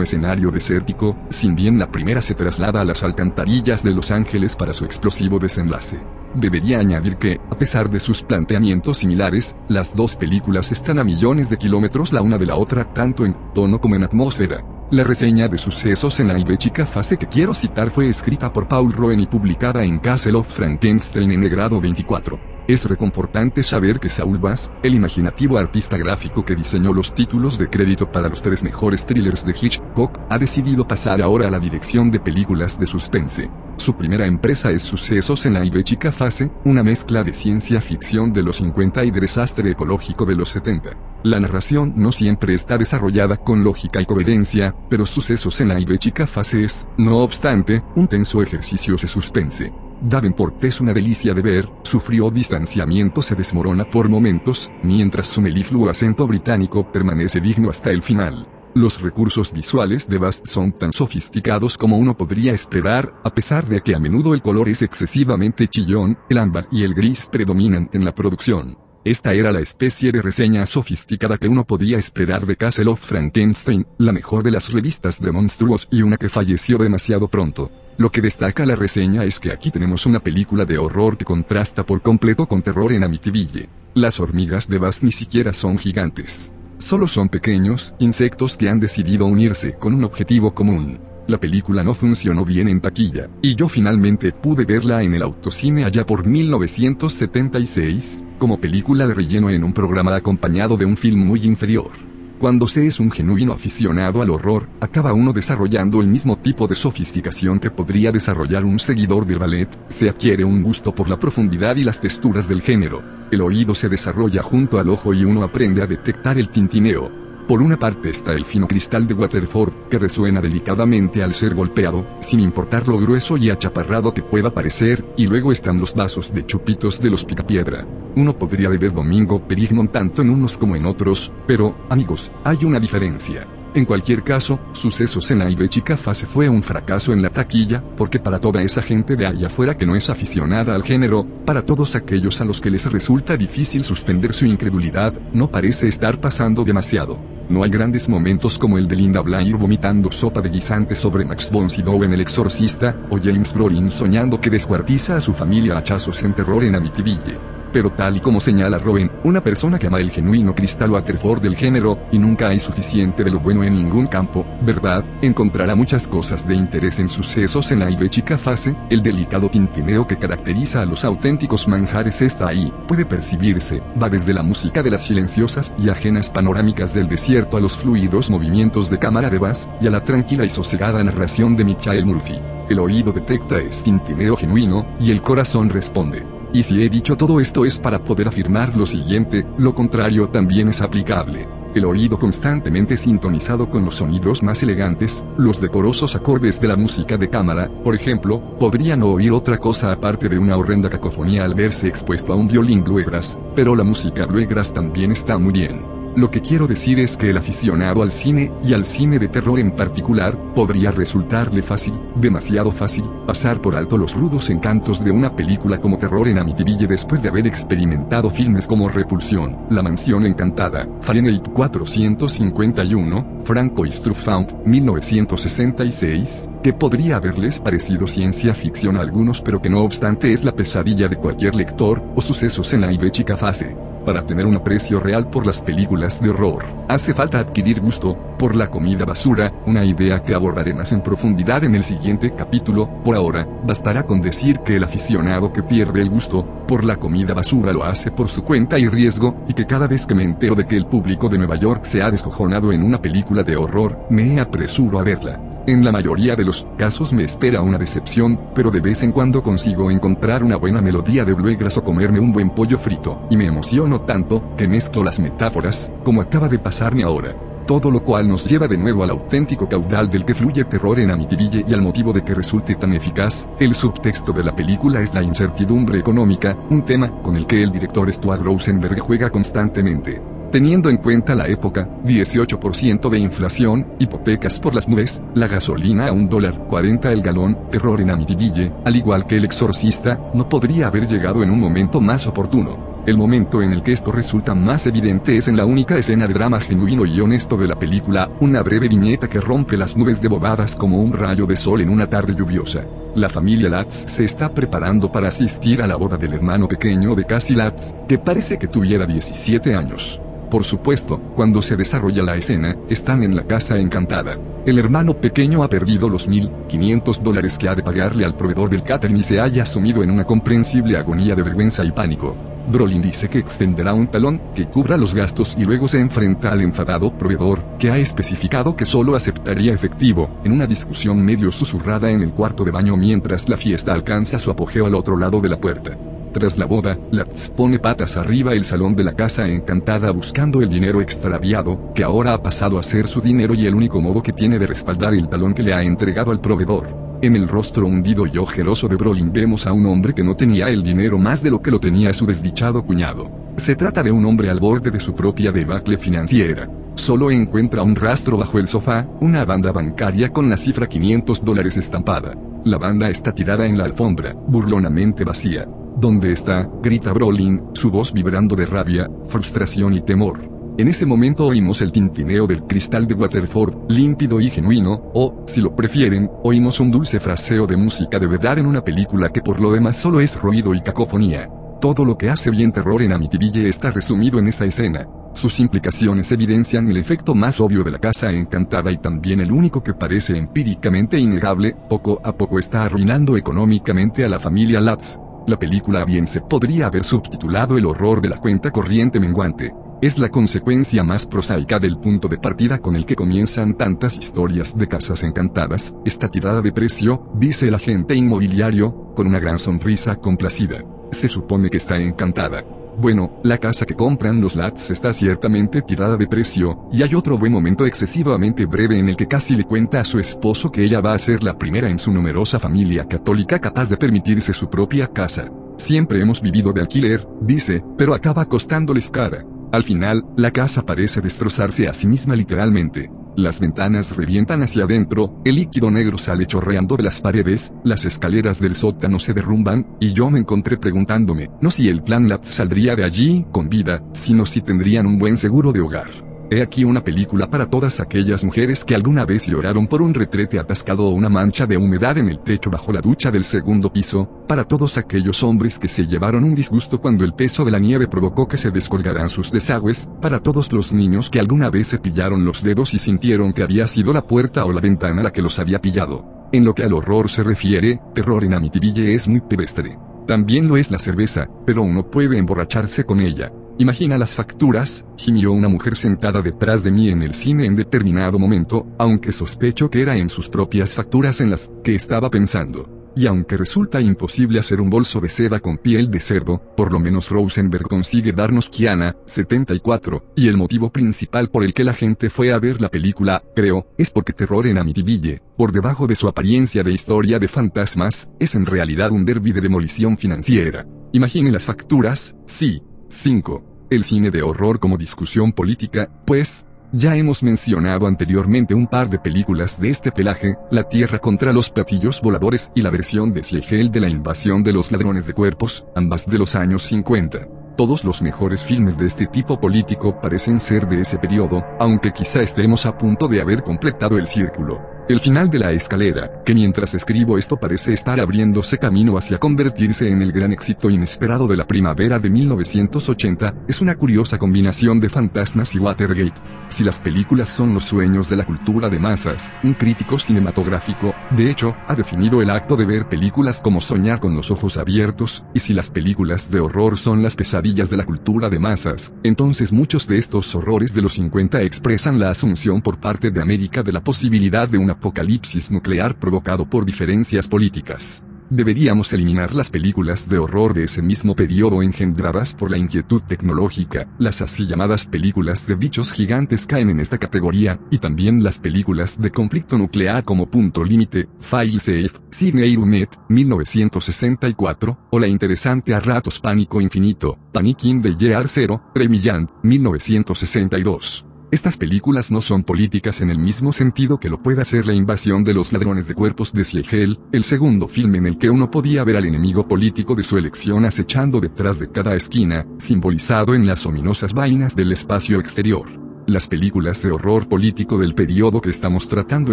escenario 0.00 0.50
desértico, 0.50 1.14
sin 1.28 1.54
bien 1.54 1.78
la 1.78 1.92
primera 1.92 2.22
se 2.22 2.34
traslada 2.34 2.80
a 2.80 2.84
las 2.86 3.02
alcantarillas 3.02 3.82
de 3.82 3.92
Los 3.92 4.10
Ángeles 4.10 4.56
para 4.56 4.72
su 4.72 4.86
explosivo 4.86 5.38
desenlace. 5.38 5.98
Debería 6.34 6.80
añadir 6.80 7.16
que, 7.16 7.40
a 7.50 7.56
pesar 7.56 7.88
de 7.88 8.00
sus 8.00 8.22
planteamientos 8.22 8.98
similares, 8.98 9.56
las 9.68 9.94
dos 9.94 10.16
películas 10.16 10.72
están 10.72 10.98
a 10.98 11.04
millones 11.04 11.48
de 11.48 11.58
kilómetros 11.58 12.12
la 12.12 12.22
una 12.22 12.38
de 12.38 12.46
la 12.46 12.56
otra 12.56 12.92
tanto 12.92 13.24
en 13.24 13.36
tono 13.54 13.80
como 13.80 13.94
en 13.94 14.02
atmósfera. 14.02 14.64
La 14.90 15.04
reseña 15.04 15.48
de 15.48 15.58
sucesos 15.58 16.20
en 16.20 16.28
la 16.28 16.38
Ibechica 16.38 16.86
fase 16.86 17.16
que 17.16 17.28
quiero 17.28 17.54
citar 17.54 17.90
fue 17.90 18.08
escrita 18.08 18.52
por 18.52 18.68
Paul 18.68 18.92
Roen 18.92 19.20
y 19.20 19.26
publicada 19.26 19.84
en 19.84 19.98
Castle 19.98 20.36
of 20.36 20.48
Frankenstein 20.48 21.30
en 21.30 21.44
el 21.44 21.50
grado 21.50 21.80
24. 21.80 22.53
Es 22.66 22.86
reconfortante 22.86 23.62
saber 23.62 24.00
que 24.00 24.08
Saul 24.08 24.38
Bass, 24.38 24.72
el 24.82 24.94
imaginativo 24.94 25.58
artista 25.58 25.98
gráfico 25.98 26.46
que 26.46 26.56
diseñó 26.56 26.94
los 26.94 27.14
títulos 27.14 27.58
de 27.58 27.68
crédito 27.68 28.10
para 28.10 28.30
los 28.30 28.40
tres 28.40 28.62
mejores 28.62 29.04
thrillers 29.04 29.44
de 29.44 29.54
Hitchcock, 29.60 30.18
ha 30.30 30.38
decidido 30.38 30.88
pasar 30.88 31.20
ahora 31.20 31.48
a 31.48 31.50
la 31.50 31.58
dirección 31.58 32.10
de 32.10 32.20
películas 32.20 32.80
de 32.80 32.86
suspense. 32.86 33.50
Su 33.76 33.96
primera 33.96 34.24
empresa 34.24 34.70
es 34.70 34.80
Sucesos 34.80 35.44
en 35.44 35.52
la 35.52 35.64
Ibechica 35.64 36.10
Fase, 36.10 36.50
una 36.64 36.82
mezcla 36.82 37.22
de 37.22 37.34
ciencia 37.34 37.82
ficción 37.82 38.32
de 38.32 38.42
los 38.42 38.56
50 38.56 39.04
y 39.04 39.10
de 39.10 39.20
desastre 39.20 39.70
ecológico 39.70 40.24
de 40.24 40.36
los 40.36 40.48
70. 40.48 40.96
La 41.22 41.40
narración 41.40 41.92
no 41.96 42.12
siempre 42.12 42.54
está 42.54 42.78
desarrollada 42.78 43.36
con 43.36 43.62
lógica 43.62 44.00
y 44.00 44.06
coherencia, 44.06 44.74
pero 44.88 45.04
Sucesos 45.04 45.60
en 45.60 45.68
la 45.68 45.78
Ibechica 45.78 46.26
Fase 46.26 46.64
es, 46.64 46.86
no 46.96 47.18
obstante, 47.18 47.82
un 47.94 48.08
tenso 48.08 48.42
ejercicio 48.42 48.96
de 48.96 49.06
suspense. 49.06 49.83
Davenport 50.06 50.62
es 50.64 50.82
una 50.82 50.92
delicia 50.92 51.32
de 51.32 51.40
ver, 51.40 51.68
su 51.82 51.98
frío 51.98 52.30
distanciamiento 52.30 53.22
se 53.22 53.34
desmorona 53.34 53.88
por 53.88 54.10
momentos, 54.10 54.70
mientras 54.82 55.26
su 55.26 55.40
melifluo 55.40 55.88
acento 55.88 56.26
británico 56.26 56.92
permanece 56.92 57.40
digno 57.40 57.70
hasta 57.70 57.90
el 57.90 58.02
final. 58.02 58.46
Los 58.74 59.00
recursos 59.00 59.50
visuales 59.54 60.06
de 60.06 60.18
Bast 60.18 60.46
son 60.46 60.72
tan 60.72 60.92
sofisticados 60.92 61.78
como 61.78 61.96
uno 61.96 62.18
podría 62.18 62.52
esperar, 62.52 63.14
a 63.24 63.34
pesar 63.34 63.64
de 63.64 63.80
que 63.80 63.94
a 63.94 63.98
menudo 63.98 64.34
el 64.34 64.42
color 64.42 64.68
es 64.68 64.82
excesivamente 64.82 65.68
chillón, 65.68 66.18
el 66.28 66.36
ámbar 66.36 66.68
y 66.70 66.82
el 66.82 66.92
gris 66.92 67.26
predominan 67.26 67.88
en 67.94 68.04
la 68.04 68.14
producción. 68.14 68.76
Esta 69.04 69.32
era 69.32 69.52
la 69.52 69.60
especie 69.60 70.12
de 70.12 70.20
reseña 70.20 70.66
sofisticada 70.66 71.38
que 71.38 71.48
uno 71.48 71.64
podía 71.64 71.96
esperar 71.96 72.44
de 72.44 72.56
Castle 72.56 72.90
of 72.90 73.00
Frankenstein, 73.00 73.86
la 73.96 74.12
mejor 74.12 74.42
de 74.42 74.50
las 74.50 74.70
revistas 74.70 75.18
de 75.18 75.32
monstruos 75.32 75.88
y 75.90 76.02
una 76.02 76.18
que 76.18 76.28
falleció 76.28 76.76
demasiado 76.76 77.28
pronto. 77.28 77.70
Lo 77.96 78.10
que 78.10 78.20
destaca 78.20 78.66
la 78.66 78.74
reseña 78.74 79.22
es 79.22 79.38
que 79.38 79.52
aquí 79.52 79.70
tenemos 79.70 80.04
una 80.04 80.18
película 80.18 80.64
de 80.64 80.78
horror 80.78 81.16
que 81.16 81.24
contrasta 81.24 81.86
por 81.86 82.02
completo 82.02 82.46
con 82.46 82.60
terror 82.60 82.92
en 82.92 83.04
Amityville. 83.04 83.68
Las 83.94 84.18
hormigas 84.18 84.68
de 84.68 84.78
Bass 84.78 85.04
ni 85.04 85.12
siquiera 85.12 85.52
son 85.52 85.78
gigantes. 85.78 86.52
Solo 86.78 87.06
son 87.06 87.28
pequeños 87.28 87.94
insectos 88.00 88.56
que 88.56 88.68
han 88.68 88.80
decidido 88.80 89.26
unirse 89.26 89.74
con 89.74 89.94
un 89.94 90.02
objetivo 90.02 90.52
común. 90.52 90.98
La 91.28 91.38
película 91.38 91.84
no 91.84 91.94
funcionó 91.94 92.44
bien 92.44 92.68
en 92.68 92.80
taquilla, 92.80 93.30
y 93.40 93.54
yo 93.54 93.68
finalmente 93.68 94.32
pude 94.32 94.64
verla 94.64 95.04
en 95.04 95.14
el 95.14 95.22
autocine 95.22 95.84
allá 95.84 96.04
por 96.04 96.26
1976, 96.26 98.24
como 98.38 98.60
película 98.60 99.06
de 99.06 99.14
relleno 99.14 99.50
en 99.50 99.62
un 99.62 99.72
programa 99.72 100.16
acompañado 100.16 100.76
de 100.76 100.84
un 100.84 100.96
film 100.96 101.20
muy 101.20 101.44
inferior. 101.44 101.92
Cuando 102.38 102.66
se 102.66 102.86
es 102.86 103.00
un 103.00 103.10
genuino 103.10 103.52
aficionado 103.52 104.20
al 104.20 104.30
horror, 104.30 104.68
acaba 104.80 105.12
uno 105.12 105.32
desarrollando 105.32 106.00
el 106.00 106.08
mismo 106.08 106.36
tipo 106.36 106.66
de 106.66 106.74
sofisticación 106.74 107.60
que 107.60 107.70
podría 107.70 108.10
desarrollar 108.12 108.64
un 108.64 108.78
seguidor 108.78 109.24
del 109.24 109.38
ballet, 109.38 109.68
se 109.88 110.08
adquiere 110.08 110.44
un 110.44 110.62
gusto 110.62 110.94
por 110.94 111.08
la 111.08 111.18
profundidad 111.18 111.76
y 111.76 111.84
las 111.84 112.00
texturas 112.00 112.48
del 112.48 112.60
género. 112.60 113.02
El 113.30 113.40
oído 113.40 113.74
se 113.74 113.88
desarrolla 113.88 114.42
junto 114.42 114.78
al 114.78 114.90
ojo 114.90 115.14
y 115.14 115.24
uno 115.24 115.42
aprende 115.42 115.82
a 115.82 115.86
detectar 115.86 116.36
el 116.36 116.48
tintineo, 116.48 117.23
por 117.46 117.60
una 117.60 117.78
parte 117.78 118.10
está 118.10 118.32
el 118.32 118.44
fino 118.44 118.66
cristal 118.66 119.06
de 119.06 119.14
Waterford, 119.14 119.88
que 119.90 119.98
resuena 119.98 120.40
delicadamente 120.40 121.22
al 121.22 121.32
ser 121.32 121.54
golpeado, 121.54 122.06
sin 122.20 122.40
importar 122.40 122.88
lo 122.88 122.98
grueso 122.98 123.36
y 123.36 123.50
achaparrado 123.50 124.14
que 124.14 124.22
pueda 124.22 124.52
parecer, 124.52 125.04
y 125.16 125.26
luego 125.26 125.52
están 125.52 125.78
los 125.78 125.94
vasos 125.94 126.32
de 126.32 126.46
chupitos 126.46 127.00
de 127.00 127.10
los 127.10 127.24
picapiedra. 127.24 127.86
Uno 128.16 128.38
podría 128.38 128.68
beber 128.68 128.92
Domingo 128.92 129.46
Perignon 129.46 129.88
tanto 129.88 130.22
en 130.22 130.30
unos 130.30 130.56
como 130.56 130.76
en 130.76 130.86
otros, 130.86 131.32
pero, 131.46 131.76
amigos, 131.90 132.32
hay 132.44 132.64
una 132.64 132.80
diferencia. 132.80 133.46
En 133.74 133.86
cualquier 133.86 134.22
caso, 134.22 134.60
Sucesos 134.72 135.32
en 135.32 135.40
la 135.40 135.50
Ibechica 135.50 135.96
Fase 135.96 136.26
fue 136.26 136.48
un 136.48 136.62
fracaso 136.62 137.12
en 137.12 137.22
la 137.22 137.30
taquilla, 137.30 137.82
porque 137.96 138.20
para 138.20 138.38
toda 138.38 138.62
esa 138.62 138.82
gente 138.82 139.16
de 139.16 139.26
allá 139.26 139.48
afuera 139.48 139.76
que 139.76 139.84
no 139.84 139.96
es 139.96 140.08
aficionada 140.10 140.76
al 140.76 140.84
género, 140.84 141.26
para 141.44 141.66
todos 141.66 141.96
aquellos 141.96 142.40
a 142.40 142.44
los 142.44 142.60
que 142.60 142.70
les 142.70 142.90
resulta 142.90 143.36
difícil 143.36 143.82
suspender 143.82 144.32
su 144.32 144.46
incredulidad, 144.46 145.12
no 145.32 145.50
parece 145.50 145.88
estar 145.88 146.20
pasando 146.20 146.62
demasiado. 146.62 147.33
No 147.48 147.62
hay 147.62 147.70
grandes 147.70 148.08
momentos 148.08 148.58
como 148.58 148.78
el 148.78 148.88
de 148.88 148.96
Linda 148.96 149.20
Blair 149.20 149.56
vomitando 149.56 150.10
sopa 150.10 150.40
de 150.40 150.48
guisante 150.48 150.94
sobre 150.94 151.26
Max 151.26 151.50
von 151.50 151.68
Sydow 151.68 152.02
en 152.02 152.14
El 152.14 152.22
Exorcista, 152.22 152.96
o 153.10 153.18
James 153.22 153.52
Brolin 153.52 153.90
soñando 153.90 154.40
que 154.40 154.48
descuartiza 154.48 155.16
a 155.16 155.20
su 155.20 155.34
familia 155.34 155.74
a 155.74 155.78
hachazos 155.78 156.22
en 156.22 156.32
terror 156.32 156.64
en 156.64 156.74
Amityville. 156.74 157.63
Pero 157.74 157.90
tal 157.90 158.16
y 158.16 158.20
como 158.20 158.40
señala 158.40 158.78
Rowan, 158.78 159.10
una 159.24 159.42
persona 159.42 159.80
que 159.80 159.88
ama 159.88 159.98
el 159.98 160.12
genuino 160.12 160.54
cristal 160.54 160.92
Waterford 160.92 161.42
del 161.42 161.56
género, 161.56 161.98
y 162.12 162.20
nunca 162.20 162.46
hay 162.46 162.60
suficiente 162.60 163.24
de 163.24 163.32
lo 163.32 163.40
bueno 163.40 163.64
en 163.64 163.74
ningún 163.74 164.06
campo, 164.06 164.46
¿verdad? 164.62 165.04
Encontrará 165.22 165.74
muchas 165.74 166.06
cosas 166.06 166.46
de 166.46 166.54
interés 166.54 167.00
en 167.00 167.08
sucesos 167.08 167.72
en 167.72 167.80
la 167.80 167.90
ibéchica 167.90 168.38
fase, 168.38 168.76
el 168.90 169.02
delicado 169.02 169.48
tintineo 169.48 170.06
que 170.06 170.16
caracteriza 170.16 170.82
a 170.82 170.86
los 170.86 171.04
auténticos 171.04 171.66
manjares 171.66 172.22
está 172.22 172.46
ahí, 172.46 172.72
puede 172.86 173.04
percibirse, 173.04 173.82
va 174.00 174.08
desde 174.08 174.32
la 174.32 174.44
música 174.44 174.80
de 174.80 174.90
las 174.90 175.02
silenciosas 175.02 175.72
y 175.76 175.88
ajenas 175.88 176.30
panorámicas 176.30 176.94
del 176.94 177.08
desierto 177.08 177.56
a 177.56 177.60
los 177.60 177.76
fluidos 177.76 178.30
movimientos 178.30 178.88
de 178.88 179.00
cámara 179.00 179.30
de 179.30 179.38
bass, 179.38 179.68
y 179.80 179.88
a 179.88 179.90
la 179.90 180.00
tranquila 180.00 180.44
y 180.44 180.48
sosegada 180.48 181.02
narración 181.02 181.56
de 181.56 181.64
Michael 181.64 182.06
Murphy. 182.06 182.40
El 182.70 182.78
oído 182.78 183.12
detecta 183.12 183.58
este 183.58 183.86
tintineo 183.86 184.36
genuino, 184.36 184.86
y 185.00 185.10
el 185.10 185.20
corazón 185.22 185.70
responde. 185.70 186.33
Y 186.54 186.62
si 186.62 186.80
he 186.84 186.88
dicho 186.88 187.16
todo 187.16 187.40
esto 187.40 187.64
es 187.64 187.80
para 187.80 188.04
poder 188.04 188.28
afirmar 188.28 188.76
lo 188.76 188.86
siguiente, 188.86 189.44
lo 189.58 189.74
contrario 189.74 190.28
también 190.28 190.68
es 190.68 190.80
aplicable. 190.80 191.48
El 191.74 191.84
oído 191.84 192.16
constantemente 192.16 192.96
sintonizado 192.96 193.68
con 193.68 193.84
los 193.84 193.96
sonidos 193.96 194.40
más 194.40 194.62
elegantes, 194.62 195.26
los 195.36 195.60
decorosos 195.60 196.14
acordes 196.14 196.60
de 196.60 196.68
la 196.68 196.76
música 196.76 197.18
de 197.18 197.28
cámara, 197.28 197.68
por 197.82 197.96
ejemplo, 197.96 198.40
podría 198.60 198.94
no 198.94 199.08
oír 199.08 199.32
otra 199.32 199.58
cosa 199.58 199.90
aparte 199.90 200.28
de 200.28 200.38
una 200.38 200.56
horrenda 200.56 200.88
cacofonía 200.88 201.44
al 201.44 201.54
verse 201.54 201.88
expuesto 201.88 202.32
a 202.32 202.36
un 202.36 202.46
violín 202.46 202.84
bluegrass, 202.84 203.36
pero 203.56 203.74
la 203.74 203.82
música 203.82 204.24
bluegrass 204.24 204.72
también 204.72 205.10
está 205.10 205.36
muy 205.36 205.52
bien. 205.52 206.03
Lo 206.16 206.30
que 206.30 206.40
quiero 206.40 206.68
decir 206.68 207.00
es 207.00 207.16
que 207.16 207.30
el 207.30 207.36
aficionado 207.36 208.00
al 208.00 208.12
cine, 208.12 208.52
y 208.62 208.72
al 208.72 208.84
cine 208.84 209.18
de 209.18 209.26
terror 209.26 209.58
en 209.58 209.72
particular, 209.72 210.38
podría 210.54 210.92
resultarle 210.92 211.60
fácil, 211.60 211.94
demasiado 212.14 212.70
fácil, 212.70 213.04
pasar 213.26 213.60
por 213.60 213.74
alto 213.74 213.98
los 213.98 214.14
rudos 214.14 214.48
encantos 214.48 215.04
de 215.04 215.10
una 215.10 215.34
película 215.34 215.80
como 215.80 215.98
Terror 215.98 216.28
en 216.28 216.38
Amityville 216.38 216.86
después 216.86 217.20
de 217.20 217.30
haber 217.30 217.48
experimentado 217.48 218.30
filmes 218.30 218.68
como 218.68 218.88
Repulsión, 218.88 219.58
La 219.70 219.82
Mansión 219.82 220.24
Encantada, 220.24 220.88
Fahrenheit 221.00 221.48
451, 221.48 223.42
Franco 223.42 223.84
Found, 223.84 224.64
1966, 224.64 226.48
que 226.62 226.72
podría 226.72 227.16
haberles 227.16 227.58
parecido 227.58 228.06
ciencia 228.06 228.54
ficción 228.54 228.96
a 228.96 229.00
algunos 229.00 229.40
pero 229.40 229.60
que 229.60 229.68
no 229.68 229.80
obstante 229.80 230.32
es 230.32 230.44
la 230.44 230.52
pesadilla 230.52 231.08
de 231.08 231.16
cualquier 231.16 231.56
lector, 231.56 232.04
o 232.14 232.22
sucesos 232.22 232.72
en 232.72 232.82
la 232.82 232.92
ibéchica 232.92 233.36
fase. 233.36 233.76
Para 234.04 234.26
tener 234.26 234.44
un 234.44 234.56
aprecio 234.56 235.00
real 235.00 235.30
por 235.30 235.46
las 235.46 235.62
películas 235.62 236.20
de 236.20 236.28
horror, 236.28 236.62
hace 236.88 237.14
falta 237.14 237.38
adquirir 237.38 237.80
gusto 237.80 238.18
por 238.38 238.56
la 238.56 238.68
comida 238.68 239.04
basura, 239.04 239.52
una 239.66 239.84
idea 239.84 240.18
que 240.18 240.34
abordaré 240.34 240.74
más 240.74 240.92
en 240.92 241.02
profundidad 241.02 241.64
en 241.64 241.74
el 241.74 241.84
siguiente 241.84 242.34
capítulo. 242.34 242.88
Por 243.04 243.16
ahora, 243.16 243.46
bastará 243.66 244.04
con 244.04 244.20
decir 244.20 244.60
que 244.60 244.76
el 244.76 244.84
aficionado 244.84 245.52
que 245.52 245.62
pierde 245.62 246.00
el 246.00 246.10
gusto 246.10 246.44
por 246.66 246.84
la 246.84 246.96
comida 246.96 247.34
basura 247.34 247.72
lo 247.72 247.84
hace 247.84 248.10
por 248.10 248.28
su 248.28 248.44
cuenta 248.44 248.78
y 248.78 248.86
riesgo, 248.86 249.36
y 249.48 249.54
que 249.54 249.66
cada 249.66 249.86
vez 249.86 250.06
que 250.06 250.14
me 250.14 250.24
entero 250.24 250.54
de 250.54 250.66
que 250.66 250.76
el 250.76 250.86
público 250.86 251.28
de 251.28 251.38
Nueva 251.38 251.56
York 251.56 251.84
se 251.84 252.02
ha 252.02 252.10
descojonado 252.10 252.72
en 252.72 252.82
una 252.82 253.00
película 253.00 253.42
de 253.42 253.56
horror, 253.56 254.06
me 254.10 254.40
apresuro 254.40 254.98
a 254.98 255.02
verla. 255.02 255.40
En 255.66 255.82
la 255.82 255.92
mayoría 255.92 256.36
de 256.36 256.44
los 256.44 256.66
casos 256.76 257.14
me 257.14 257.24
espera 257.24 257.62
una 257.62 257.78
decepción, 257.78 258.38
pero 258.54 258.70
de 258.70 258.80
vez 258.80 259.02
en 259.02 259.12
cuando 259.12 259.42
consigo 259.42 259.90
encontrar 259.90 260.44
una 260.44 260.56
buena 260.56 260.82
melodía 260.82 261.24
de 261.24 261.32
bluegrass 261.32 261.78
o 261.78 261.84
comerme 261.84 262.20
un 262.20 262.32
buen 262.32 262.50
pollo 262.50 262.78
frito, 262.78 263.26
y 263.30 263.36
me 263.38 263.46
emociono 263.46 264.02
tanto, 264.02 264.42
que 264.58 264.68
mezclo 264.68 265.02
las 265.02 265.20
metáforas, 265.20 265.90
como 266.04 266.20
acaba 266.20 266.48
de 266.48 266.58
pasarme 266.58 267.02
ahora. 267.02 267.34
Todo 267.66 267.90
lo 267.90 268.04
cual 268.04 268.28
nos 268.28 268.44
lleva 268.44 268.68
de 268.68 268.76
nuevo 268.76 269.04
al 269.04 269.10
auténtico 269.10 269.66
caudal 269.66 270.10
del 270.10 270.26
que 270.26 270.34
fluye 270.34 270.64
terror 270.64 270.98
en 271.00 271.10
Amityville 271.10 271.64
y 271.66 271.72
al 271.72 271.80
motivo 271.80 272.12
de 272.12 272.22
que 272.22 272.34
resulte 272.34 272.74
tan 272.74 272.92
eficaz, 272.92 273.48
el 273.58 273.72
subtexto 273.72 274.32
de 274.32 274.44
la 274.44 274.54
película 274.54 275.00
es 275.00 275.14
la 275.14 275.22
incertidumbre 275.22 275.98
económica, 275.98 276.58
un 276.68 276.82
tema 276.82 277.10
con 277.22 277.36
el 277.36 277.46
que 277.46 277.62
el 277.62 277.72
director 277.72 278.12
Stuart 278.12 278.42
Rosenberg 278.42 278.98
juega 278.98 279.30
constantemente. 279.30 280.20
Teniendo 280.52 280.90
en 280.90 280.98
cuenta 280.98 281.34
la 281.34 281.48
época, 281.48 281.88
18% 282.04 283.08
de 283.08 283.18
inflación, 283.18 283.86
hipotecas 283.98 284.60
por 284.60 284.74
las 284.74 284.86
nubes, 284.86 285.22
la 285.34 285.48
gasolina 285.48 286.08
a 286.08 286.12
un 286.12 286.28
dólar 286.28 286.66
40 286.68 287.12
el 287.12 287.22
galón, 287.22 287.58
terror 287.70 288.00
en 288.00 288.10
Amityville, 288.10 288.72
al 288.84 288.94
igual 288.94 289.26
que 289.26 289.38
el 289.38 289.44
exorcista, 289.46 290.20
no 290.34 290.48
podría 290.50 290.88
haber 290.88 291.08
llegado 291.08 291.42
en 291.42 291.50
un 291.50 291.58
momento 291.58 292.00
más 292.00 292.26
oportuno. 292.26 292.93
El 293.06 293.18
momento 293.18 293.60
en 293.60 293.70
el 293.72 293.82
que 293.82 293.92
esto 293.92 294.12
resulta 294.12 294.54
más 294.54 294.86
evidente 294.86 295.36
es 295.36 295.46
en 295.48 295.58
la 295.58 295.66
única 295.66 295.98
escena 295.98 296.26
de 296.26 296.32
drama 296.32 296.58
genuino 296.58 297.04
y 297.04 297.20
honesto 297.20 297.58
de 297.58 297.68
la 297.68 297.78
película, 297.78 298.30
una 298.40 298.62
breve 298.62 298.88
viñeta 298.88 299.28
que 299.28 299.42
rompe 299.42 299.76
las 299.76 299.94
nubes 299.94 300.22
de 300.22 300.28
bobadas 300.28 300.74
como 300.74 301.02
un 301.02 301.12
rayo 301.12 301.44
de 301.44 301.54
sol 301.54 301.82
en 301.82 301.90
una 301.90 302.08
tarde 302.08 302.34
lluviosa. 302.34 302.86
La 303.14 303.28
familia 303.28 303.68
Latz 303.68 304.10
se 304.10 304.24
está 304.24 304.54
preparando 304.54 305.12
para 305.12 305.28
asistir 305.28 305.82
a 305.82 305.86
la 305.86 305.96
boda 305.96 306.16
del 306.16 306.32
hermano 306.32 306.66
pequeño 306.66 307.14
de 307.14 307.26
Cassie 307.26 307.54
Latz, 307.54 307.92
que 308.08 308.16
parece 308.16 308.58
que 308.58 308.68
tuviera 308.68 309.06
17 309.06 309.74
años. 309.74 310.18
Por 310.50 310.64
supuesto, 310.64 311.18
cuando 311.36 311.60
se 311.60 311.76
desarrolla 311.76 312.22
la 312.22 312.36
escena, 312.36 312.74
están 312.88 313.22
en 313.22 313.36
la 313.36 313.42
casa 313.42 313.78
encantada. 313.78 314.38
El 314.64 314.78
hermano 314.78 315.12
pequeño 315.12 315.62
ha 315.62 315.68
perdido 315.68 316.08
los 316.08 316.26
1.500 316.26 317.18
dólares 317.18 317.58
que 317.58 317.68
ha 317.68 317.74
de 317.74 317.82
pagarle 317.82 318.24
al 318.24 318.34
proveedor 318.34 318.70
del 318.70 318.82
catering 318.82 319.18
y 319.18 319.22
se 319.22 319.40
haya 319.40 319.66
sumido 319.66 320.02
en 320.02 320.10
una 320.10 320.24
comprensible 320.24 320.96
agonía 320.96 321.34
de 321.34 321.42
vergüenza 321.42 321.84
y 321.84 321.92
pánico. 321.92 322.53
Brolin 322.66 323.02
dice 323.02 323.28
que 323.28 323.38
extenderá 323.38 323.92
un 323.94 324.06
talón 324.06 324.40
que 324.54 324.66
cubra 324.66 324.96
los 324.96 325.14
gastos 325.14 325.54
y 325.58 325.64
luego 325.64 325.88
se 325.88 326.00
enfrenta 326.00 326.52
al 326.52 326.62
enfadado 326.62 327.16
proveedor, 327.16 327.62
que 327.78 327.90
ha 327.90 327.98
especificado 327.98 328.74
que 328.74 328.84
solo 328.84 329.16
aceptaría 329.16 329.72
efectivo, 329.72 330.30
en 330.44 330.52
una 330.52 330.66
discusión 330.66 331.22
medio 331.24 331.52
susurrada 331.52 332.10
en 332.10 332.22
el 332.22 332.32
cuarto 332.32 332.64
de 332.64 332.70
baño 332.70 332.96
mientras 332.96 333.48
la 333.48 333.56
fiesta 333.56 333.92
alcanza 333.92 334.38
su 334.38 334.50
apogeo 334.50 334.86
al 334.86 334.94
otro 334.94 335.16
lado 335.16 335.40
de 335.40 335.48
la 335.48 335.60
puerta. 335.60 335.96
Tras 336.32 336.58
la 336.58 336.66
boda, 336.66 336.98
Latz 337.12 337.48
pone 337.50 337.78
patas 337.78 338.16
arriba 338.16 338.54
el 338.54 338.64
salón 338.64 338.96
de 338.96 339.04
la 339.04 339.14
casa 339.14 339.46
encantada 339.46 340.10
buscando 340.10 340.62
el 340.62 340.68
dinero 340.68 341.00
extraviado, 341.00 341.92
que 341.94 342.02
ahora 342.02 342.34
ha 342.34 342.42
pasado 342.42 342.76
a 342.76 342.82
ser 342.82 343.06
su 343.06 343.20
dinero 343.20 343.54
y 343.54 343.66
el 343.66 343.74
único 343.74 344.00
modo 344.00 344.20
que 344.20 344.32
tiene 344.32 344.58
de 344.58 344.66
respaldar 344.66 345.14
el 345.14 345.28
talón 345.28 345.54
que 345.54 345.62
le 345.62 345.74
ha 345.74 345.84
entregado 345.84 346.32
al 346.32 346.40
proveedor. 346.40 347.03
En 347.24 347.36
el 347.36 347.48
rostro 347.48 347.86
hundido 347.86 348.26
y 348.26 348.36
ojeroso 348.36 348.86
de 348.86 348.96
Brolin 348.96 349.32
vemos 349.32 349.66
a 349.66 349.72
un 349.72 349.86
hombre 349.86 350.12
que 350.12 350.22
no 350.22 350.36
tenía 350.36 350.68
el 350.68 350.82
dinero 350.82 351.16
más 351.16 351.42
de 351.42 351.50
lo 351.50 351.62
que 351.62 351.70
lo 351.70 351.80
tenía 351.80 352.12
su 352.12 352.26
desdichado 352.26 352.84
cuñado. 352.84 353.30
Se 353.56 353.76
trata 353.76 354.02
de 354.02 354.12
un 354.12 354.26
hombre 354.26 354.50
al 354.50 354.60
borde 354.60 354.90
de 354.90 355.00
su 355.00 355.14
propia 355.14 355.50
debacle 355.50 355.96
financiera. 355.96 356.68
Solo 356.96 357.30
encuentra 357.30 357.82
un 357.82 357.96
rastro 357.96 358.36
bajo 358.36 358.58
el 358.58 358.68
sofá, 358.68 359.08
una 359.22 359.46
banda 359.46 359.72
bancaria 359.72 360.34
con 360.34 360.50
la 360.50 360.58
cifra 360.58 360.86
500 360.86 361.42
dólares 361.42 361.78
estampada. 361.78 362.34
La 362.66 362.76
banda 362.76 363.08
está 363.08 363.34
tirada 363.34 363.64
en 363.64 363.78
la 363.78 363.84
alfombra, 363.84 364.34
burlonamente 364.34 365.24
vacía. 365.24 365.66
¿Dónde 365.96 366.30
está? 366.30 366.68
grita 366.82 367.14
Brolin, 367.14 367.62
su 367.72 367.90
voz 367.90 368.12
vibrando 368.12 368.54
de 368.54 368.66
rabia, 368.66 369.08
frustración 369.28 369.94
y 369.94 370.02
temor. 370.02 370.53
En 370.76 370.88
ese 370.88 371.06
momento 371.06 371.46
oímos 371.46 371.80
el 371.82 371.92
tintineo 371.92 372.48
del 372.48 372.64
cristal 372.64 373.06
de 373.06 373.14
Waterford, 373.14 373.88
límpido 373.88 374.40
y 374.40 374.50
genuino, 374.50 375.00
o, 375.14 375.44
si 375.46 375.60
lo 375.60 375.76
prefieren, 375.76 376.28
oímos 376.42 376.80
un 376.80 376.90
dulce 376.90 377.20
fraseo 377.20 377.64
de 377.68 377.76
música 377.76 378.18
de 378.18 378.26
verdad 378.26 378.58
en 378.58 378.66
una 378.66 378.82
película 378.82 379.28
que 379.28 379.40
por 379.40 379.60
lo 379.60 379.70
demás 379.70 379.96
solo 379.96 380.18
es 380.18 380.34
ruido 380.34 380.74
y 380.74 380.80
cacofonía. 380.80 381.48
Todo 381.80 382.04
lo 382.04 382.18
que 382.18 382.28
hace 382.28 382.50
bien 382.50 382.72
terror 382.72 383.02
en 383.02 383.12
Amityville 383.12 383.68
está 383.68 383.92
resumido 383.92 384.40
en 384.40 384.48
esa 384.48 384.64
escena. 384.64 385.06
Sus 385.32 385.60
implicaciones 385.60 386.32
evidencian 386.32 386.88
el 386.88 386.96
efecto 386.96 387.36
más 387.36 387.60
obvio 387.60 387.84
de 387.84 387.92
la 387.92 388.00
casa 388.00 388.32
encantada 388.32 388.90
y 388.90 388.98
también 388.98 389.38
el 389.38 389.52
único 389.52 389.80
que 389.80 389.94
parece 389.94 390.36
empíricamente 390.36 391.20
innegable, 391.20 391.76
poco 391.88 392.20
a 392.24 392.32
poco 392.32 392.58
está 392.58 392.82
arruinando 392.82 393.36
económicamente 393.36 394.24
a 394.24 394.28
la 394.28 394.40
familia 394.40 394.80
Latz. 394.80 395.18
La 395.46 395.56
película 395.56 396.04
bien 396.04 396.26
se 396.26 396.40
podría 396.40 396.86
haber 396.86 397.04
subtitulado 397.04 397.78
El 397.78 397.86
horror 397.86 398.20
de 398.20 398.30
la 398.30 398.38
cuenta 398.38 398.72
corriente 398.72 399.20
menguante. 399.20 399.72
Es 400.02 400.18
la 400.18 400.28
consecuencia 400.28 401.02
más 401.02 401.26
prosaica 401.26 401.78
del 401.78 401.98
punto 401.98 402.28
de 402.28 402.38
partida 402.38 402.78
con 402.78 402.96
el 402.96 403.06
que 403.06 403.16
comienzan 403.16 403.74
tantas 403.74 404.18
historias 404.18 404.76
de 404.76 404.88
casas 404.88 405.22
encantadas. 405.22 405.94
Está 406.04 406.28
tirada 406.28 406.60
de 406.60 406.72
precio, 406.72 407.30
dice 407.34 407.68
el 407.68 407.74
agente 407.74 408.14
inmobiliario, 408.14 409.12
con 409.14 409.26
una 409.26 409.40
gran 409.40 409.58
sonrisa 409.58 410.16
complacida. 410.16 410.84
Se 411.12 411.28
supone 411.28 411.70
que 411.70 411.78
está 411.78 411.98
encantada. 411.98 412.64
Bueno, 412.96 413.40
la 413.42 413.58
casa 413.58 413.86
que 413.86 413.94
compran 413.94 414.40
los 414.40 414.54
Lats 414.54 414.90
está 414.90 415.12
ciertamente 415.12 415.82
tirada 415.82 416.16
de 416.16 416.28
precio, 416.28 416.86
y 416.92 417.02
hay 417.02 417.14
otro 417.14 417.38
buen 417.38 417.52
momento 417.52 417.86
excesivamente 417.86 418.66
breve 418.66 418.98
en 418.98 419.08
el 419.08 419.16
que 419.16 419.26
casi 419.26 419.56
le 419.56 419.64
cuenta 419.64 420.00
a 420.00 420.04
su 420.04 420.18
esposo 420.18 420.70
que 420.70 420.84
ella 420.84 421.00
va 421.00 421.14
a 421.14 421.18
ser 421.18 421.42
la 421.42 421.58
primera 421.58 421.88
en 421.88 421.98
su 421.98 422.12
numerosa 422.12 422.58
familia 422.58 423.08
católica 423.08 423.58
capaz 423.58 423.88
de 423.88 423.96
permitirse 423.96 424.52
su 424.52 424.70
propia 424.70 425.08
casa. 425.08 425.50
Siempre 425.76 426.20
hemos 426.20 426.40
vivido 426.40 426.72
de 426.72 426.82
alquiler, 426.82 427.26
dice, 427.40 427.82
pero 427.96 428.14
acaba 428.14 428.44
costándoles 428.44 429.10
cara. 429.10 429.44
Al 429.74 429.82
final, 429.82 430.24
la 430.36 430.52
casa 430.52 430.86
parece 430.86 431.20
destrozarse 431.20 431.88
a 431.88 431.92
sí 431.92 432.06
misma 432.06 432.36
literalmente. 432.36 433.10
Las 433.36 433.58
ventanas 433.58 434.16
revientan 434.16 434.62
hacia 434.62 434.84
adentro, 434.84 435.42
el 435.44 435.56
líquido 435.56 435.90
negro 435.90 436.16
sale 436.16 436.46
chorreando 436.46 436.96
de 436.96 437.02
las 437.02 437.20
paredes, 437.20 437.72
las 437.82 438.04
escaleras 438.04 438.60
del 438.60 438.76
sótano 438.76 439.18
se 439.18 439.34
derrumban, 439.34 439.84
y 439.98 440.12
yo 440.12 440.30
me 440.30 440.38
encontré 440.38 440.76
preguntándome, 440.76 441.50
no 441.60 441.72
si 441.72 441.88
el 441.88 442.04
clan 442.04 442.28
Lat 442.28 442.44
saldría 442.44 442.94
de 442.94 443.02
allí 443.02 443.46
con 443.50 443.68
vida, 443.68 444.00
sino 444.12 444.46
si 444.46 444.60
tendrían 444.60 445.06
un 445.06 445.18
buen 445.18 445.36
seguro 445.36 445.72
de 445.72 445.80
hogar. 445.80 446.23
He 446.50 446.60
aquí 446.60 446.84
una 446.84 447.02
película 447.02 447.48
para 447.48 447.70
todas 447.70 448.00
aquellas 448.00 448.44
mujeres 448.44 448.84
que 448.84 448.94
alguna 448.94 449.24
vez 449.24 449.46
lloraron 449.46 449.86
por 449.86 450.02
un 450.02 450.12
retrete 450.12 450.58
atascado 450.58 451.06
o 451.06 451.10
una 451.10 451.30
mancha 451.30 451.66
de 451.66 451.78
humedad 451.78 452.18
en 452.18 452.28
el 452.28 452.40
techo 452.40 452.70
bajo 452.70 452.92
la 452.92 453.00
ducha 453.00 453.30
del 453.30 453.44
segundo 453.44 453.90
piso, 453.90 454.28
para 454.46 454.64
todos 454.64 454.98
aquellos 454.98 455.42
hombres 455.42 455.78
que 455.78 455.88
se 455.88 456.06
llevaron 456.06 456.44
un 456.44 456.54
disgusto 456.54 457.00
cuando 457.00 457.24
el 457.24 457.32
peso 457.32 457.64
de 457.64 457.70
la 457.70 457.78
nieve 457.78 458.08
provocó 458.08 458.46
que 458.46 458.58
se 458.58 458.70
descolgaran 458.70 459.30
sus 459.30 459.50
desagües, 459.50 460.10
para 460.20 460.40
todos 460.40 460.70
los 460.70 460.92
niños 460.92 461.30
que 461.30 461.40
alguna 461.40 461.70
vez 461.70 461.88
se 461.88 461.98
pillaron 461.98 462.44
los 462.44 462.62
dedos 462.62 462.92
y 462.92 462.98
sintieron 462.98 463.54
que 463.54 463.62
había 463.62 463.86
sido 463.86 464.12
la 464.12 464.26
puerta 464.26 464.66
o 464.66 464.72
la 464.72 464.82
ventana 464.82 465.22
la 465.22 465.32
que 465.32 465.42
los 465.42 465.58
había 465.58 465.80
pillado. 465.80 466.48
En 466.52 466.64
lo 466.64 466.74
que 466.74 466.84
al 466.84 466.92
horror 466.92 467.30
se 467.30 467.42
refiere, 467.42 468.00
terror 468.14 468.44
en 468.44 468.54
Amityville 468.54 469.14
es 469.14 469.26
muy 469.26 469.40
pedestre. 469.40 469.98
También 470.26 470.68
lo 470.68 470.76
es 470.76 470.90
la 470.90 470.98
cerveza, 470.98 471.48
pero 471.66 471.82
uno 471.82 472.10
puede 472.10 472.38
emborracharse 472.38 473.04
con 473.04 473.20
ella. 473.20 473.50
Imagina 473.76 474.16
las 474.16 474.36
facturas, 474.36 475.04
gimió 475.16 475.50
una 475.50 475.66
mujer 475.66 475.96
sentada 475.96 476.40
detrás 476.42 476.84
de 476.84 476.92
mí 476.92 477.08
en 477.08 477.24
el 477.24 477.34
cine 477.34 477.64
en 477.64 477.74
determinado 477.74 478.38
momento, 478.38 478.86
aunque 478.98 479.32
sospecho 479.32 479.90
que 479.90 480.00
era 480.00 480.16
en 480.16 480.28
sus 480.28 480.48
propias 480.48 480.94
facturas 480.94 481.40
en 481.40 481.50
las 481.50 481.72
que 481.82 481.96
estaba 481.96 482.30
pensando. 482.30 483.10
Y 483.16 483.26
aunque 483.26 483.56
resulta 483.56 484.00
imposible 484.00 484.60
hacer 484.60 484.80
un 484.80 484.90
bolso 484.90 485.20
de 485.20 485.28
seda 485.28 485.58
con 485.58 485.78
piel 485.78 486.08
de 486.08 486.20
cerdo, 486.20 486.62
por 486.76 486.92
lo 486.92 487.00
menos 487.00 487.30
Rosenberg 487.30 487.88
consigue 487.88 488.32
darnos 488.32 488.70
Kiana, 488.70 489.16
74, 489.26 490.32
y 490.36 490.46
el 490.46 490.56
motivo 490.56 490.90
principal 490.92 491.50
por 491.50 491.64
el 491.64 491.74
que 491.74 491.82
la 491.82 491.94
gente 491.94 492.30
fue 492.30 492.52
a 492.52 492.60
ver 492.60 492.80
la 492.80 492.90
película, 492.90 493.42
creo, 493.56 493.88
es 493.98 494.10
porque 494.10 494.32
Terror 494.32 494.68
en 494.68 494.78
Amityville, 494.78 495.42
por 495.56 495.72
debajo 495.72 496.06
de 496.06 496.14
su 496.14 496.28
apariencia 496.28 496.84
de 496.84 496.92
historia 496.92 497.40
de 497.40 497.48
fantasmas, 497.48 498.30
es 498.38 498.54
en 498.54 498.66
realidad 498.66 499.10
un 499.10 499.24
derby 499.24 499.52
de 499.52 499.62
demolición 499.62 500.16
financiera. 500.16 500.86
Imagine 501.12 501.52
las 501.52 501.64
facturas, 501.64 502.36
sí, 502.46 502.82
5. 503.14 503.86
El 503.90 504.04
cine 504.04 504.30
de 504.30 504.42
horror 504.42 504.80
como 504.80 504.98
discusión 504.98 505.52
política, 505.52 506.10
pues, 506.26 506.66
ya 506.92 507.16
hemos 507.16 507.42
mencionado 507.42 508.06
anteriormente 508.06 508.74
un 508.74 508.86
par 508.86 509.08
de 509.08 509.18
películas 509.18 509.80
de 509.80 509.88
este 509.88 510.12
pelaje, 510.12 510.56
La 510.70 510.88
Tierra 510.88 511.18
contra 511.18 511.52
los 511.52 511.70
platillos 511.70 512.20
voladores 512.20 512.72
y 512.74 512.82
la 512.82 512.90
versión 512.90 513.32
de 513.32 513.44
Siegel 513.44 513.90
de 513.90 514.00
la 514.00 514.08
invasión 514.08 514.62
de 514.62 514.72
los 514.72 514.92
ladrones 514.92 515.26
de 515.26 515.32
cuerpos, 515.32 515.84
ambas 515.94 516.26
de 516.26 516.38
los 516.38 516.54
años 516.54 516.82
50. 516.84 517.48
Todos 517.76 518.04
los 518.04 518.22
mejores 518.22 518.62
filmes 518.62 518.96
de 518.96 519.06
este 519.06 519.26
tipo 519.26 519.60
político 519.60 520.20
parecen 520.20 520.60
ser 520.60 520.86
de 520.86 521.00
ese 521.00 521.18
periodo, 521.18 521.64
aunque 521.80 522.12
quizá 522.12 522.42
estemos 522.42 522.86
a 522.86 522.96
punto 522.96 523.26
de 523.26 523.40
haber 523.40 523.64
completado 523.64 524.18
el 524.18 524.26
círculo. 524.26 524.93
El 525.06 525.20
final 525.20 525.50
de 525.50 525.58
la 525.58 525.70
escalera, 525.70 526.42
que 526.46 526.54
mientras 526.54 526.94
escribo 526.94 527.36
esto 527.36 527.58
parece 527.58 527.92
estar 527.92 528.18
abriéndose 528.20 528.78
camino 528.78 529.18
hacia 529.18 529.36
convertirse 529.36 530.08
en 530.08 530.22
el 530.22 530.32
gran 530.32 530.50
éxito 530.50 530.88
inesperado 530.88 531.46
de 531.46 531.58
la 531.58 531.66
primavera 531.66 532.18
de 532.18 532.30
1980, 532.30 533.54
es 533.68 533.82
una 533.82 533.96
curiosa 533.96 534.38
combinación 534.38 535.00
de 535.00 535.10
fantasmas 535.10 535.74
y 535.74 535.78
Watergate. 535.78 536.40
Si 536.70 536.84
las 536.84 537.00
películas 537.00 537.50
son 537.50 537.74
los 537.74 537.84
sueños 537.84 538.30
de 538.30 538.36
la 538.36 538.46
cultura 538.46 538.88
de 538.88 538.98
masas, 538.98 539.52
un 539.62 539.74
crítico 539.74 540.18
cinematográfico, 540.18 541.14
de 541.36 541.50
hecho, 541.50 541.76
ha 541.86 541.94
definido 541.94 542.40
el 542.40 542.48
acto 542.48 542.74
de 542.74 542.86
ver 542.86 543.06
películas 543.06 543.60
como 543.60 543.82
soñar 543.82 544.20
con 544.20 544.34
los 544.34 544.50
ojos 544.50 544.78
abiertos, 544.78 545.44
y 545.52 545.60
si 545.60 545.74
las 545.74 545.90
películas 545.90 546.50
de 546.50 546.60
horror 546.60 546.96
son 546.96 547.22
las 547.22 547.36
pesadillas 547.36 547.90
de 547.90 547.98
la 547.98 548.06
cultura 548.06 548.48
de 548.48 548.58
masas, 548.58 549.14
entonces 549.22 549.70
muchos 549.70 550.08
de 550.08 550.16
estos 550.16 550.54
horrores 550.54 550.94
de 550.94 551.02
los 551.02 551.12
50 551.12 551.60
expresan 551.60 552.18
la 552.18 552.30
asunción 552.30 552.80
por 552.80 552.98
parte 552.98 553.30
de 553.30 553.42
América 553.42 553.82
de 553.82 553.92
la 553.92 554.02
posibilidad 554.02 554.66
de 554.66 554.78
una 554.78 554.93
apocalipsis 554.94 555.70
nuclear 555.70 556.18
provocado 556.18 556.64
por 556.68 556.84
diferencias 556.84 557.46
políticas. 557.46 558.24
Deberíamos 558.50 559.12
eliminar 559.12 559.54
las 559.54 559.70
películas 559.70 560.28
de 560.28 560.38
horror 560.38 560.74
de 560.74 560.84
ese 560.84 561.00
mismo 561.00 561.34
periodo 561.34 561.82
engendradas 561.82 562.54
por 562.54 562.70
la 562.70 562.76
inquietud 562.76 563.22
tecnológica, 563.22 564.06
las 564.18 564.42
así 564.42 564.66
llamadas 564.66 565.06
películas 565.06 565.66
de 565.66 565.74
bichos 565.76 566.12
gigantes 566.12 566.66
caen 566.66 566.90
en 566.90 567.00
esta 567.00 567.18
categoría, 567.18 567.80
y 567.90 567.98
también 567.98 568.44
las 568.44 568.58
películas 568.58 569.20
de 569.20 569.30
conflicto 569.30 569.78
nuclear 569.78 570.24
como 570.24 570.48
Punto 570.50 570.84
Límite, 570.84 571.28
File 571.40 571.80
Safe, 571.80 572.20
Sidney 572.30 572.74
Lumet, 572.74 573.18
1964, 573.28 574.98
o 575.10 575.18
la 575.18 575.26
interesante 575.26 575.94
A 575.94 576.00
Ratos 576.00 576.38
Pánico 576.38 576.80
Infinito, 576.80 577.38
Panicking 577.50 578.02
de 578.02 578.14
Year 578.14 578.46
Zero, 578.46 578.82
Premillant, 578.92 579.50
1962. 579.62 581.33
Estas 581.50 581.76
películas 581.76 582.30
no 582.30 582.40
son 582.40 582.64
políticas 582.64 583.20
en 583.20 583.30
el 583.30 583.38
mismo 583.38 583.72
sentido 583.72 584.18
que 584.18 584.28
lo 584.28 584.42
pueda 584.42 584.64
ser 584.64 584.86
la 584.86 584.94
invasión 584.94 585.44
de 585.44 585.54
los 585.54 585.72
ladrones 585.72 586.08
de 586.08 586.14
cuerpos 586.14 586.52
de 586.52 586.64
Siegel, 586.64 587.20
el 587.32 587.44
segundo 587.44 587.86
filme 587.86 588.18
en 588.18 588.26
el 588.26 588.38
que 588.38 588.50
uno 588.50 588.70
podía 588.70 589.04
ver 589.04 589.16
al 589.16 589.26
enemigo 589.26 589.68
político 589.68 590.14
de 590.14 590.24
su 590.24 590.36
elección 590.36 590.84
acechando 590.84 591.40
detrás 591.40 591.78
de 591.78 591.90
cada 591.90 592.16
esquina, 592.16 592.66
simbolizado 592.78 593.54
en 593.54 593.66
las 593.66 593.86
ominosas 593.86 594.32
vainas 594.32 594.74
del 594.74 594.92
espacio 594.92 595.38
exterior. 595.38 596.03
Las 596.26 596.48
películas 596.48 597.02
de 597.02 597.10
horror 597.10 597.48
político 597.48 597.98
del 597.98 598.14
periodo 598.14 598.62
que 598.62 598.70
estamos 598.70 599.06
tratando 599.08 599.52